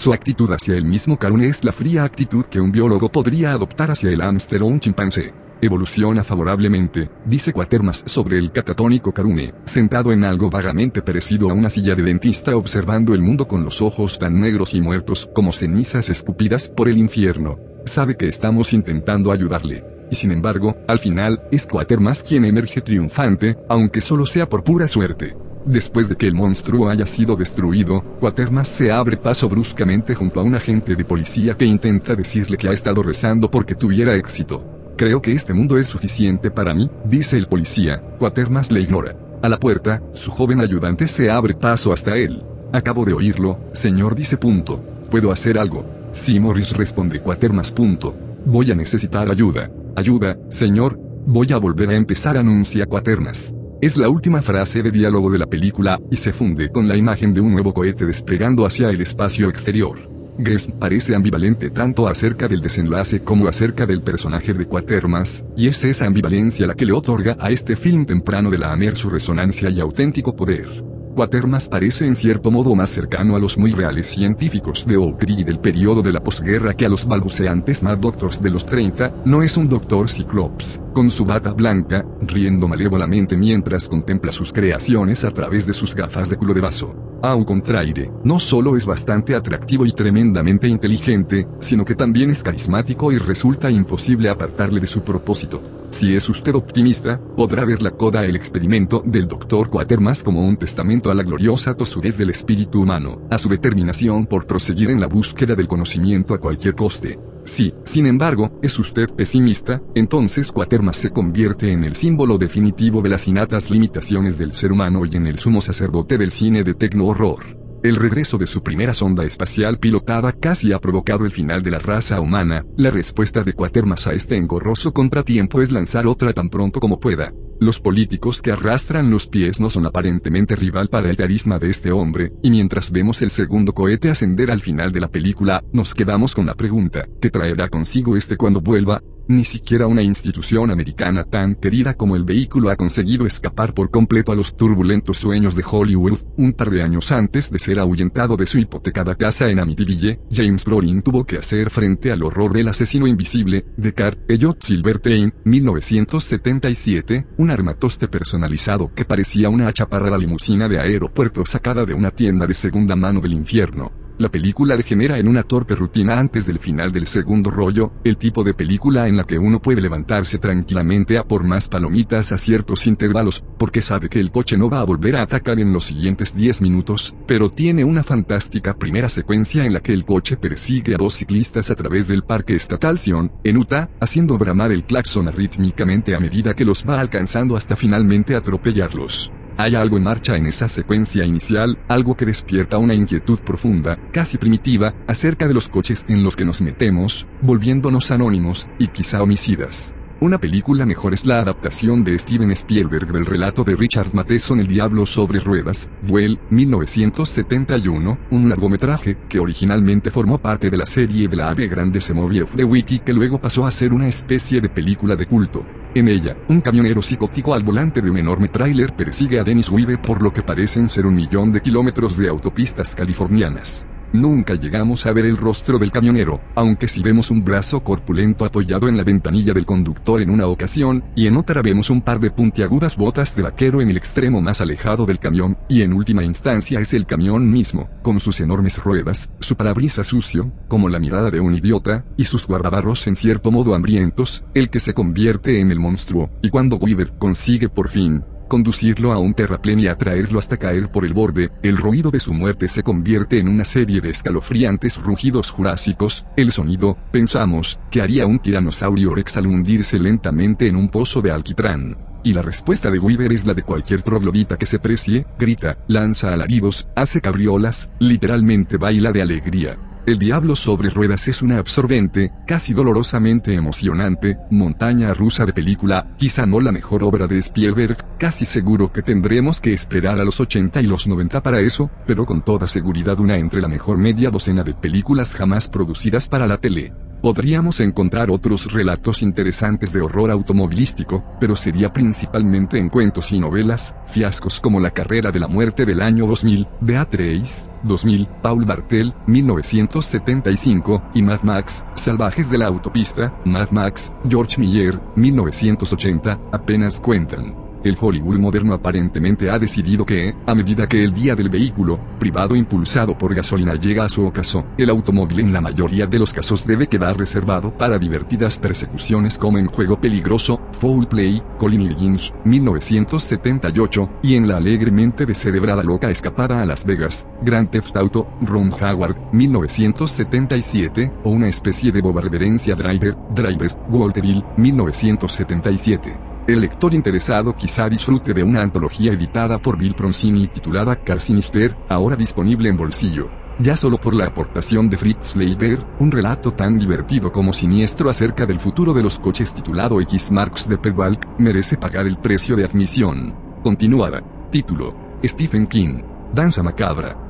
Su 0.00 0.14
actitud 0.14 0.50
hacia 0.50 0.76
el 0.76 0.86
mismo 0.86 1.18
Karune 1.18 1.46
es 1.46 1.62
la 1.62 1.72
fría 1.72 2.04
actitud 2.04 2.46
que 2.46 2.58
un 2.58 2.72
biólogo 2.72 3.12
podría 3.12 3.52
adoptar 3.52 3.90
hacia 3.90 4.08
el 4.08 4.22
hámster 4.22 4.62
o 4.62 4.66
un 4.66 4.80
chimpancé. 4.80 5.34
Evoluciona 5.60 6.24
favorablemente, 6.24 7.10
dice 7.26 7.52
Quatermas 7.52 8.02
sobre 8.06 8.38
el 8.38 8.50
catatónico 8.50 9.12
Karune, 9.12 9.52
sentado 9.66 10.10
en 10.10 10.24
algo 10.24 10.48
vagamente 10.48 11.02
parecido 11.02 11.50
a 11.50 11.52
una 11.52 11.68
silla 11.68 11.94
de 11.94 12.02
dentista 12.02 12.56
observando 12.56 13.12
el 13.12 13.20
mundo 13.20 13.46
con 13.46 13.62
los 13.62 13.82
ojos 13.82 14.18
tan 14.18 14.40
negros 14.40 14.72
y 14.72 14.80
muertos 14.80 15.28
como 15.34 15.52
cenizas 15.52 16.08
escupidas 16.08 16.68
por 16.68 16.88
el 16.88 16.96
infierno. 16.96 17.58
Sabe 17.84 18.16
que 18.16 18.26
estamos 18.26 18.72
intentando 18.72 19.30
ayudarle. 19.32 19.84
Y 20.10 20.14
sin 20.14 20.32
embargo, 20.32 20.78
al 20.88 20.98
final, 20.98 21.42
es 21.52 21.66
Quatermas 21.66 22.22
quien 22.22 22.46
emerge 22.46 22.80
triunfante, 22.80 23.58
aunque 23.68 24.00
solo 24.00 24.24
sea 24.24 24.48
por 24.48 24.64
pura 24.64 24.88
suerte. 24.88 25.36
Después 25.64 26.08
de 26.08 26.16
que 26.16 26.26
el 26.26 26.34
monstruo 26.34 26.88
haya 26.88 27.04
sido 27.04 27.36
destruido, 27.36 28.02
Quatermas 28.18 28.68
se 28.68 28.90
abre 28.90 29.16
paso 29.16 29.48
bruscamente 29.48 30.14
junto 30.14 30.40
a 30.40 30.42
un 30.42 30.54
agente 30.54 30.96
de 30.96 31.04
policía 31.04 31.56
que 31.56 31.66
intenta 31.66 32.14
decirle 32.14 32.56
que 32.56 32.68
ha 32.68 32.72
estado 32.72 33.02
rezando 33.02 33.50
porque 33.50 33.74
tuviera 33.74 34.14
éxito. 34.14 34.64
Creo 34.96 35.20
que 35.22 35.32
este 35.32 35.52
mundo 35.52 35.78
es 35.78 35.86
suficiente 35.86 36.50
para 36.50 36.74
mí, 36.74 36.90
dice 37.04 37.36
el 37.36 37.46
policía. 37.46 38.02
Quatermas 38.18 38.70
le 38.70 38.80
ignora. 38.80 39.16
A 39.42 39.48
la 39.48 39.58
puerta, 39.58 40.02
su 40.14 40.30
joven 40.30 40.60
ayudante 40.60 41.08
se 41.08 41.30
abre 41.30 41.54
paso 41.54 41.92
hasta 41.92 42.16
él. 42.16 42.42
Acabo 42.72 43.04
de 43.04 43.14
oírlo, 43.14 43.58
señor 43.72 44.14
dice 44.14 44.36
punto. 44.36 44.82
¿Puedo 45.10 45.32
hacer 45.32 45.58
algo? 45.58 45.84
Sí, 46.12 46.38
Morris 46.40 46.76
responde 46.76 47.20
Quatermas 47.20 47.72
punto. 47.72 48.14
Voy 48.44 48.70
a 48.70 48.74
necesitar 48.74 49.30
ayuda. 49.30 49.70
Ayuda, 49.96 50.38
señor. 50.48 50.98
Voy 51.26 51.52
a 51.52 51.58
volver 51.58 51.90
a 51.90 51.96
empezar 51.96 52.36
anuncia 52.36 52.86
Quatermas. 52.86 53.54
Es 53.82 53.96
la 53.96 54.10
última 54.10 54.42
frase 54.42 54.82
de 54.82 54.90
diálogo 54.90 55.30
de 55.30 55.38
la 55.38 55.46
película, 55.46 55.98
y 56.10 56.18
se 56.18 56.34
funde 56.34 56.70
con 56.70 56.86
la 56.86 56.98
imagen 56.98 57.32
de 57.32 57.40
un 57.40 57.52
nuevo 57.52 57.72
cohete 57.72 58.04
desplegando 58.04 58.66
hacia 58.66 58.90
el 58.90 59.00
espacio 59.00 59.48
exterior. 59.48 59.98
Guest 60.36 60.68
parece 60.72 61.14
ambivalente 61.14 61.70
tanto 61.70 62.06
acerca 62.06 62.46
del 62.46 62.60
desenlace 62.60 63.22
como 63.22 63.48
acerca 63.48 63.86
del 63.86 64.02
personaje 64.02 64.52
de 64.52 64.66
Quatermas, 64.66 65.46
y 65.56 65.66
es 65.66 65.82
esa 65.82 66.04
ambivalencia 66.04 66.66
la 66.66 66.74
que 66.74 66.84
le 66.84 66.92
otorga 66.92 67.38
a 67.40 67.50
este 67.50 67.74
film 67.74 68.04
temprano 68.04 68.50
de 68.50 68.58
la 68.58 68.70
Amer 68.70 68.96
su 68.96 69.08
resonancia 69.08 69.70
y 69.70 69.80
auténtico 69.80 70.36
poder. 70.36 70.89
Quatermas 71.20 71.68
parece 71.68 72.06
en 72.06 72.16
cierto 72.16 72.50
modo 72.50 72.74
más 72.74 72.88
cercano 72.88 73.36
a 73.36 73.38
los 73.38 73.58
muy 73.58 73.72
reales 73.72 74.06
científicos 74.06 74.86
de 74.86 74.96
Ocri 74.96 75.44
del 75.44 75.60
periodo 75.60 76.00
de 76.00 76.14
la 76.14 76.24
posguerra 76.24 76.72
que 76.72 76.86
a 76.86 76.88
los 76.88 77.06
balbuceantes 77.06 77.82
Mad 77.82 77.98
Doctors 77.98 78.40
de 78.40 78.48
los 78.48 78.64
30, 78.64 79.16
no 79.26 79.42
es 79.42 79.58
un 79.58 79.68
doctor 79.68 80.08
Cyclops, 80.08 80.80
con 80.94 81.10
su 81.10 81.26
bata 81.26 81.52
blanca, 81.52 82.06
riendo 82.22 82.68
malévolamente 82.68 83.36
mientras 83.36 83.86
contempla 83.86 84.32
sus 84.32 84.50
creaciones 84.50 85.22
a 85.26 85.30
través 85.30 85.66
de 85.66 85.74
sus 85.74 85.94
gafas 85.94 86.30
de 86.30 86.38
culo 86.38 86.54
de 86.54 86.62
vaso. 86.62 87.09
Au 87.22 87.44
contraire, 87.44 88.10
no 88.24 88.40
solo 88.40 88.78
es 88.78 88.86
bastante 88.86 89.34
atractivo 89.34 89.84
y 89.84 89.92
tremendamente 89.92 90.66
inteligente, 90.68 91.46
sino 91.58 91.84
que 91.84 91.94
también 91.94 92.30
es 92.30 92.42
carismático 92.42 93.12
y 93.12 93.18
resulta 93.18 93.70
imposible 93.70 94.30
apartarle 94.30 94.80
de 94.80 94.86
su 94.86 95.02
propósito. 95.02 95.62
Si 95.90 96.14
es 96.14 96.26
usted 96.30 96.54
optimista, 96.54 97.20
podrá 97.36 97.66
ver 97.66 97.82
la 97.82 97.90
coda 97.90 98.24
el 98.24 98.36
experimento 98.36 99.02
del 99.04 99.28
Dr. 99.28 99.68
Quatermass 99.68 100.22
como 100.22 100.46
un 100.46 100.56
testamento 100.56 101.10
a 101.10 101.14
la 101.14 101.22
gloriosa 101.22 101.76
tosudez 101.76 102.16
del 102.16 102.30
espíritu 102.30 102.80
humano, 102.80 103.20
a 103.30 103.36
su 103.36 103.50
determinación 103.50 104.24
por 104.24 104.46
proseguir 104.46 104.88
en 104.88 105.00
la 105.00 105.06
búsqueda 105.06 105.54
del 105.54 105.68
conocimiento 105.68 106.32
a 106.32 106.40
cualquier 106.40 106.74
coste. 106.74 107.18
Si, 107.44 107.74
sin 107.84 108.06
embargo, 108.06 108.58
es 108.62 108.78
usted 108.78 109.08
pesimista, 109.10 109.82
entonces 109.94 110.52
Quatermass 110.52 110.96
se 110.96 111.10
convierte 111.10 111.72
en 111.72 111.84
el 111.84 111.96
símbolo 111.96 112.38
definitivo 112.38 113.02
de 113.02 113.08
las 113.08 113.26
innatas 113.28 113.70
limitaciones 113.70 114.38
del 114.38 114.52
ser 114.52 114.72
humano 114.72 115.04
y 115.04 115.16
en 115.16 115.26
el 115.26 115.38
sumo 115.38 115.60
sacerdote 115.60 116.18
del 116.18 116.30
cine 116.30 116.62
de 116.62 116.74
tecno-horror. 116.74 117.58
El 117.82 117.96
regreso 117.96 118.36
de 118.36 118.46
su 118.46 118.62
primera 118.62 118.92
sonda 118.92 119.24
espacial 119.24 119.78
pilotada 119.78 120.32
casi 120.32 120.72
ha 120.72 120.80
provocado 120.80 121.24
el 121.24 121.30
final 121.30 121.62
de 121.62 121.70
la 121.70 121.78
raza 121.78 122.20
humana. 122.20 122.66
La 122.76 122.90
respuesta 122.90 123.42
de 123.42 123.54
Quatermass 123.54 124.06
a 124.06 124.12
este 124.12 124.36
engorroso 124.36 124.92
contratiempo 124.92 125.62
es 125.62 125.72
lanzar 125.72 126.06
otra 126.06 126.34
tan 126.34 126.50
pronto 126.50 126.78
como 126.78 127.00
pueda. 127.00 127.32
Los 127.60 127.78
políticos 127.78 128.40
que 128.40 128.52
arrastran 128.52 129.10
los 129.10 129.26
pies 129.26 129.60
no 129.60 129.68
son 129.68 129.84
aparentemente 129.84 130.56
rival 130.56 130.88
para 130.88 131.10
el 131.10 131.16
carisma 131.18 131.58
de 131.58 131.68
este 131.68 131.92
hombre, 131.92 132.32
y 132.42 132.50
mientras 132.50 132.90
vemos 132.90 133.20
el 133.20 133.28
segundo 133.28 133.74
cohete 133.74 134.08
ascender 134.08 134.50
al 134.50 134.62
final 134.62 134.92
de 134.92 135.00
la 135.00 135.08
película, 135.08 135.62
nos 135.70 135.94
quedamos 135.94 136.34
con 136.34 136.46
la 136.46 136.54
pregunta, 136.54 137.06
¿qué 137.20 137.28
traerá 137.28 137.68
consigo 137.68 138.16
este 138.16 138.38
cuando 138.38 138.62
vuelva? 138.62 139.02
Ni 139.30 139.44
siquiera 139.44 139.86
una 139.86 140.02
institución 140.02 140.72
americana 140.72 141.22
tan 141.22 141.54
querida 141.54 141.94
como 141.94 142.16
el 142.16 142.24
vehículo 142.24 142.68
ha 142.68 142.74
conseguido 142.74 143.26
escapar 143.26 143.74
por 143.74 143.88
completo 143.92 144.32
a 144.32 144.34
los 144.34 144.56
turbulentos 144.56 145.18
sueños 145.18 145.54
de 145.54 145.62
Hollywood. 145.64 146.18
Un 146.36 146.52
par 146.52 146.68
de 146.68 146.82
años 146.82 147.12
antes 147.12 147.48
de 147.48 147.60
ser 147.60 147.78
ahuyentado 147.78 148.36
de 148.36 148.46
su 148.46 148.58
hipotecada 148.58 149.14
casa 149.14 149.48
en 149.48 149.60
Amityville, 149.60 150.18
James 150.32 150.64
Brolin 150.64 151.02
tuvo 151.02 151.24
que 151.24 151.36
hacer 151.36 151.70
frente 151.70 152.10
al 152.10 152.24
horror 152.24 152.52
del 152.52 152.66
asesino 152.66 153.06
invisible, 153.06 153.66
de 153.76 153.94
Car 153.94 154.18
Elliot 154.26 154.64
Silverstein, 154.64 155.32
1977, 155.44 157.28
un 157.50 157.54
armatoste 157.54 158.06
personalizado 158.06 158.92
que 158.94 159.04
parecía 159.04 159.48
una 159.48 159.72
chaparrada 159.72 160.16
limusina 160.16 160.68
de 160.68 160.78
aeropuerto 160.78 161.44
sacada 161.44 161.84
de 161.84 161.94
una 161.94 162.12
tienda 162.12 162.46
de 162.46 162.54
segunda 162.54 162.94
mano 162.94 163.20
del 163.20 163.32
infierno. 163.32 163.99
La 164.20 164.28
película 164.28 164.76
degenera 164.76 165.18
en 165.18 165.28
una 165.28 165.44
torpe 165.44 165.74
rutina 165.74 166.18
antes 166.18 166.44
del 166.44 166.58
final 166.58 166.92
del 166.92 167.06
segundo 167.06 167.48
rollo, 167.48 167.94
el 168.04 168.18
tipo 168.18 168.44
de 168.44 168.52
película 168.52 169.08
en 169.08 169.16
la 169.16 169.24
que 169.24 169.38
uno 169.38 169.62
puede 169.62 169.80
levantarse 169.80 170.36
tranquilamente 170.36 171.16
a 171.16 171.24
por 171.24 171.42
más 171.42 171.68
palomitas 171.68 172.30
a 172.30 172.36
ciertos 172.36 172.86
intervalos, 172.86 173.42
porque 173.56 173.80
sabe 173.80 174.10
que 174.10 174.20
el 174.20 174.30
coche 174.30 174.58
no 174.58 174.68
va 174.68 174.80
a 174.80 174.84
volver 174.84 175.16
a 175.16 175.22
atacar 175.22 175.58
en 175.58 175.72
los 175.72 175.84
siguientes 175.84 176.36
10 176.36 176.60
minutos, 176.60 177.16
pero 177.26 177.50
tiene 177.50 177.82
una 177.82 178.04
fantástica 178.04 178.76
primera 178.76 179.08
secuencia 179.08 179.64
en 179.64 179.72
la 179.72 179.80
que 179.80 179.94
el 179.94 180.04
coche 180.04 180.36
persigue 180.36 180.96
a 180.96 180.98
dos 180.98 181.14
ciclistas 181.14 181.70
a 181.70 181.74
través 181.74 182.06
del 182.06 182.22
parque 182.22 182.54
estatal 182.54 182.98
Sion, 182.98 183.32
en 183.42 183.56
Utah, 183.56 183.88
haciendo 184.00 184.36
bramar 184.36 184.70
el 184.70 184.84
claxon 184.84 185.28
arrítmicamente 185.28 186.14
a 186.14 186.20
medida 186.20 186.54
que 186.54 186.66
los 186.66 186.86
va 186.86 187.00
alcanzando 187.00 187.56
hasta 187.56 187.74
finalmente 187.74 188.36
atropellarlos. 188.36 189.32
Hay 189.60 189.74
algo 189.74 189.98
en 189.98 190.04
marcha 190.04 190.38
en 190.38 190.46
esa 190.46 190.70
secuencia 190.70 191.22
inicial, 191.26 191.76
algo 191.86 192.16
que 192.16 192.24
despierta 192.24 192.78
una 192.78 192.94
inquietud 192.94 193.38
profunda, 193.40 193.98
casi 194.10 194.38
primitiva, 194.38 194.94
acerca 195.06 195.46
de 195.46 195.52
los 195.52 195.68
coches 195.68 196.06
en 196.08 196.24
los 196.24 196.34
que 196.34 196.46
nos 196.46 196.62
metemos, 196.62 197.26
volviéndonos 197.42 198.10
anónimos, 198.10 198.70
y 198.78 198.88
quizá 198.88 199.22
homicidas. 199.22 199.94
Una 200.20 200.38
película 200.38 200.86
mejor 200.86 201.12
es 201.12 201.26
la 201.26 201.40
adaptación 201.40 202.04
de 202.04 202.18
Steven 202.18 202.50
Spielberg 202.52 203.12
del 203.12 203.26
relato 203.26 203.62
de 203.62 203.76
Richard 203.76 204.14
Matheson 204.14 204.60
El 204.60 204.66
Diablo 204.66 205.04
sobre 205.04 205.40
Ruedas, 205.40 205.90
Duel, 206.06 206.38
1971, 206.48 208.18
un 208.30 208.48
largometraje 208.48 209.18
que 209.28 209.40
originalmente 209.40 210.10
formó 210.10 210.38
parte 210.38 210.70
de 210.70 210.78
la 210.78 210.86
serie 210.86 211.28
de 211.28 211.36
la 211.36 211.50
Ave 211.50 211.68
Grande 211.68 212.00
Semoviev 212.00 212.50
de 212.52 212.64
Wiki 212.64 213.00
que 213.00 213.12
luego 213.12 213.38
pasó 213.38 213.66
a 213.66 213.70
ser 213.70 213.92
una 213.92 214.08
especie 214.08 214.62
de 214.62 214.70
película 214.70 215.16
de 215.16 215.26
culto. 215.26 215.66
En 215.92 216.06
ella, 216.06 216.36
un 216.48 216.60
camionero 216.60 217.02
psicótico 217.02 217.52
al 217.52 217.64
volante 217.64 218.00
de 218.00 218.10
un 218.10 218.16
enorme 218.16 218.46
tráiler 218.46 218.94
persigue 218.94 219.40
a 219.40 219.44
Dennis 219.44 219.70
Weaver 219.70 220.00
por 220.00 220.22
lo 220.22 220.32
que 220.32 220.42
parecen 220.42 220.88
ser 220.88 221.04
un 221.04 221.16
millón 221.16 221.50
de 221.50 221.60
kilómetros 221.60 222.16
de 222.16 222.28
autopistas 222.28 222.94
californianas. 222.94 223.88
Nunca 224.12 224.54
llegamos 224.54 225.06
a 225.06 225.12
ver 225.12 225.24
el 225.24 225.36
rostro 225.36 225.78
del 225.78 225.92
camionero, 225.92 226.40
aunque 226.56 226.88
si 226.88 227.00
vemos 227.00 227.30
un 227.30 227.44
brazo 227.44 227.84
corpulento 227.84 228.44
apoyado 228.44 228.88
en 228.88 228.96
la 228.96 229.04
ventanilla 229.04 229.54
del 229.54 229.64
conductor 229.64 230.20
en 230.20 230.30
una 230.30 230.48
ocasión, 230.48 231.04
y 231.14 231.28
en 231.28 231.36
otra 231.36 231.62
vemos 231.62 231.90
un 231.90 232.02
par 232.02 232.18
de 232.18 232.32
puntiagudas 232.32 232.96
botas 232.96 233.36
de 233.36 233.42
vaquero 233.42 233.80
en 233.80 233.88
el 233.88 233.96
extremo 233.96 234.40
más 234.40 234.60
alejado 234.60 235.06
del 235.06 235.20
camión, 235.20 235.56
y 235.68 235.82
en 235.82 235.92
última 235.92 236.24
instancia 236.24 236.80
es 236.80 236.92
el 236.92 237.06
camión 237.06 237.50
mismo, 237.52 237.88
con 238.02 238.18
sus 238.18 238.40
enormes 238.40 238.78
ruedas, 238.78 239.32
su 239.38 239.54
parabrisas 239.54 240.08
sucio, 240.08 240.50
como 240.66 240.88
la 240.88 240.98
mirada 240.98 241.30
de 241.30 241.38
un 241.38 241.54
idiota, 241.54 242.04
y 242.16 242.24
sus 242.24 242.48
guardabarros 242.48 243.06
en 243.06 243.14
cierto 243.14 243.52
modo 243.52 243.76
hambrientos, 243.76 244.44
el 244.54 244.70
que 244.70 244.80
se 244.80 244.92
convierte 244.92 245.60
en 245.60 245.70
el 245.70 245.78
monstruo, 245.78 246.30
y 246.42 246.50
cuando 246.50 246.76
Weaver 246.76 247.12
consigue 247.16 247.68
por 247.68 247.88
fin, 247.88 248.24
conducirlo 248.50 249.12
a 249.12 249.18
un 249.18 249.32
terraplén 249.32 249.78
y 249.78 249.86
atraerlo 249.86 250.38
hasta 250.40 250.58
caer 250.58 250.90
por 250.90 251.06
el 251.06 251.14
borde, 251.14 251.50
el 251.62 251.78
ruido 251.78 252.10
de 252.10 252.20
su 252.20 252.34
muerte 252.34 252.68
se 252.68 252.82
convierte 252.82 253.38
en 253.38 253.48
una 253.48 253.64
serie 253.64 254.02
de 254.02 254.10
escalofriantes 254.10 254.98
rugidos 254.98 255.50
jurásicos, 255.50 256.26
el 256.36 256.50
sonido, 256.50 256.98
pensamos, 257.12 257.78
que 257.90 258.02
haría 258.02 258.26
un 258.26 258.40
tiranosaurio 258.40 259.14
rex 259.14 259.38
al 259.38 259.46
hundirse 259.46 259.98
lentamente 259.98 260.66
en 260.66 260.76
un 260.76 260.88
pozo 260.88 261.22
de 261.22 261.30
alquitrán. 261.30 261.96
Y 262.22 262.32
la 262.34 262.42
respuesta 262.42 262.90
de 262.90 262.98
Weaver 262.98 263.32
es 263.32 263.46
la 263.46 263.54
de 263.54 263.62
cualquier 263.62 264.02
troglodita 264.02 264.58
que 264.58 264.66
se 264.66 264.80
precie, 264.80 265.26
grita, 265.38 265.78
lanza 265.86 266.34
alaridos, 266.34 266.88
hace 266.94 267.20
cabriolas, 267.20 267.92
literalmente 268.00 268.76
baila 268.76 269.12
de 269.12 269.22
alegría. 269.22 269.78
El 270.06 270.18
Diablo 270.18 270.56
sobre 270.56 270.88
Ruedas 270.88 271.28
es 271.28 271.42
una 271.42 271.58
absorbente, 271.58 272.32
casi 272.46 272.72
dolorosamente 272.72 273.52
emocionante, 273.52 274.38
montaña 274.50 275.12
rusa 275.12 275.44
de 275.44 275.52
película, 275.52 276.14
quizá 276.16 276.46
no 276.46 276.58
la 276.60 276.72
mejor 276.72 277.02
obra 277.02 277.26
de 277.26 277.38
Spielberg, 277.38 277.98
casi 278.18 278.46
seguro 278.46 278.90
que 278.92 279.02
tendremos 279.02 279.60
que 279.60 279.74
esperar 279.74 280.18
a 280.18 280.24
los 280.24 280.40
80 280.40 280.80
y 280.80 280.86
los 280.86 281.06
90 281.06 281.42
para 281.42 281.60
eso, 281.60 281.90
pero 282.06 282.24
con 282.24 282.42
toda 282.42 282.66
seguridad 282.66 283.20
una 283.20 283.36
entre 283.36 283.60
la 283.60 283.68
mejor 283.68 283.98
media 283.98 284.30
docena 284.30 284.64
de 284.64 284.72
películas 284.72 285.34
jamás 285.34 285.68
producidas 285.68 286.28
para 286.28 286.46
la 286.46 286.56
tele. 286.56 286.94
Podríamos 287.22 287.80
encontrar 287.80 288.30
otros 288.30 288.72
relatos 288.72 289.22
interesantes 289.22 289.92
de 289.92 290.00
horror 290.00 290.30
automovilístico, 290.30 291.22
pero 291.38 291.54
sería 291.54 291.92
principalmente 291.92 292.78
en 292.78 292.88
cuentos 292.88 293.30
y 293.32 293.38
novelas, 293.38 293.94
fiascos 294.06 294.58
como 294.58 294.80
La 294.80 294.90
carrera 294.90 295.30
de 295.30 295.38
la 295.38 295.46
muerte 295.46 295.84
del 295.84 296.00
año 296.00 296.26
2000, 296.26 296.66
Beatrice, 296.80 297.68
2000, 297.82 298.26
Paul 298.42 298.64
Bartel, 298.64 299.14
1975, 299.26 301.02
y 301.14 301.22
Mad 301.22 301.42
Max, 301.42 301.84
Salvajes 301.94 302.50
de 302.50 302.56
la 302.56 302.68
Autopista, 302.68 303.34
Mad 303.44 303.70
Max, 303.70 304.14
George 304.26 304.58
Miller, 304.58 304.98
1980, 305.16 306.40
apenas 306.52 307.00
cuentan. 307.00 307.69
El 307.82 307.96
Hollywood 307.98 308.38
moderno 308.38 308.74
aparentemente 308.74 309.50
ha 309.50 309.58
decidido 309.58 310.04
que, 310.04 310.34
a 310.46 310.54
medida 310.54 310.86
que 310.86 311.02
el 311.02 311.14
día 311.14 311.34
del 311.34 311.48
vehículo, 311.48 311.98
privado 312.18 312.54
impulsado 312.54 313.16
por 313.16 313.34
gasolina 313.34 313.74
llega 313.74 314.04
a 314.04 314.08
su 314.10 314.26
ocaso, 314.26 314.66
el 314.76 314.90
automóvil 314.90 315.40
en 315.40 315.52
la 315.52 315.62
mayoría 315.62 316.06
de 316.06 316.18
los 316.18 316.34
casos 316.34 316.66
debe 316.66 316.88
quedar 316.88 317.16
reservado 317.16 317.76
para 317.76 317.98
divertidas 317.98 318.58
persecuciones 318.58 319.38
como 319.38 319.58
en 319.58 319.66
Juego 319.66 319.98
Peligroso, 319.98 320.60
Foul 320.72 321.08
Play, 321.08 321.42
Colin 321.58 321.82
Higgins, 321.82 322.34
1978, 322.44 324.10
y 324.22 324.34
en 324.34 324.46
la 324.46 324.58
alegremente 324.58 325.24
descerebrada 325.24 325.82
loca 325.82 326.10
escapada 326.10 326.60
a 326.60 326.66
Las 326.66 326.84
Vegas, 326.84 327.28
Grand 327.42 327.70
Theft 327.70 327.96
Auto, 327.96 328.28
Ron 328.42 328.72
Howard, 328.72 329.16
1977, 329.32 331.12
o 331.24 331.30
una 331.30 331.48
especie 331.48 331.92
de 331.92 332.02
boba 332.02 332.20
reverencia 332.20 332.74
Driver, 332.74 333.16
Driver, 333.34 333.74
Walterville, 333.88 334.44
1977. 334.58 336.29
El 336.50 336.62
lector 336.62 336.92
interesado 336.94 337.54
quizá 337.54 337.88
disfrute 337.88 338.34
de 338.34 338.42
una 338.42 338.60
antología 338.60 339.12
editada 339.12 339.62
por 339.62 339.78
Bill 339.78 339.94
Proncini 339.94 340.48
titulada 340.48 340.96
Car 340.96 341.20
Sinister, 341.20 341.76
ahora 341.88 342.16
disponible 342.16 342.68
en 342.68 342.76
bolsillo. 342.76 343.30
Ya 343.60 343.76
solo 343.76 344.00
por 344.00 344.14
la 344.14 344.26
aportación 344.26 344.90
de 344.90 344.96
Fritz 344.96 345.36
Leiber, 345.36 345.78
un 346.00 346.10
relato 346.10 346.52
tan 346.52 346.76
divertido 346.76 347.30
como 347.30 347.52
siniestro 347.52 348.10
acerca 348.10 348.46
del 348.46 348.58
futuro 348.58 348.92
de 348.92 349.04
los 349.04 349.20
coches 349.20 349.54
titulado 349.54 350.00
X 350.00 350.32
Marks 350.32 350.68
de 350.68 350.76
Perwalk, 350.76 351.24
merece 351.38 351.76
pagar 351.76 352.08
el 352.08 352.18
precio 352.18 352.56
de 352.56 352.64
admisión. 352.64 353.32
Continuada. 353.62 354.20
Título. 354.50 354.96
Stephen 355.24 355.68
King. 355.68 356.02
Danza 356.34 356.64
macabra. 356.64 357.29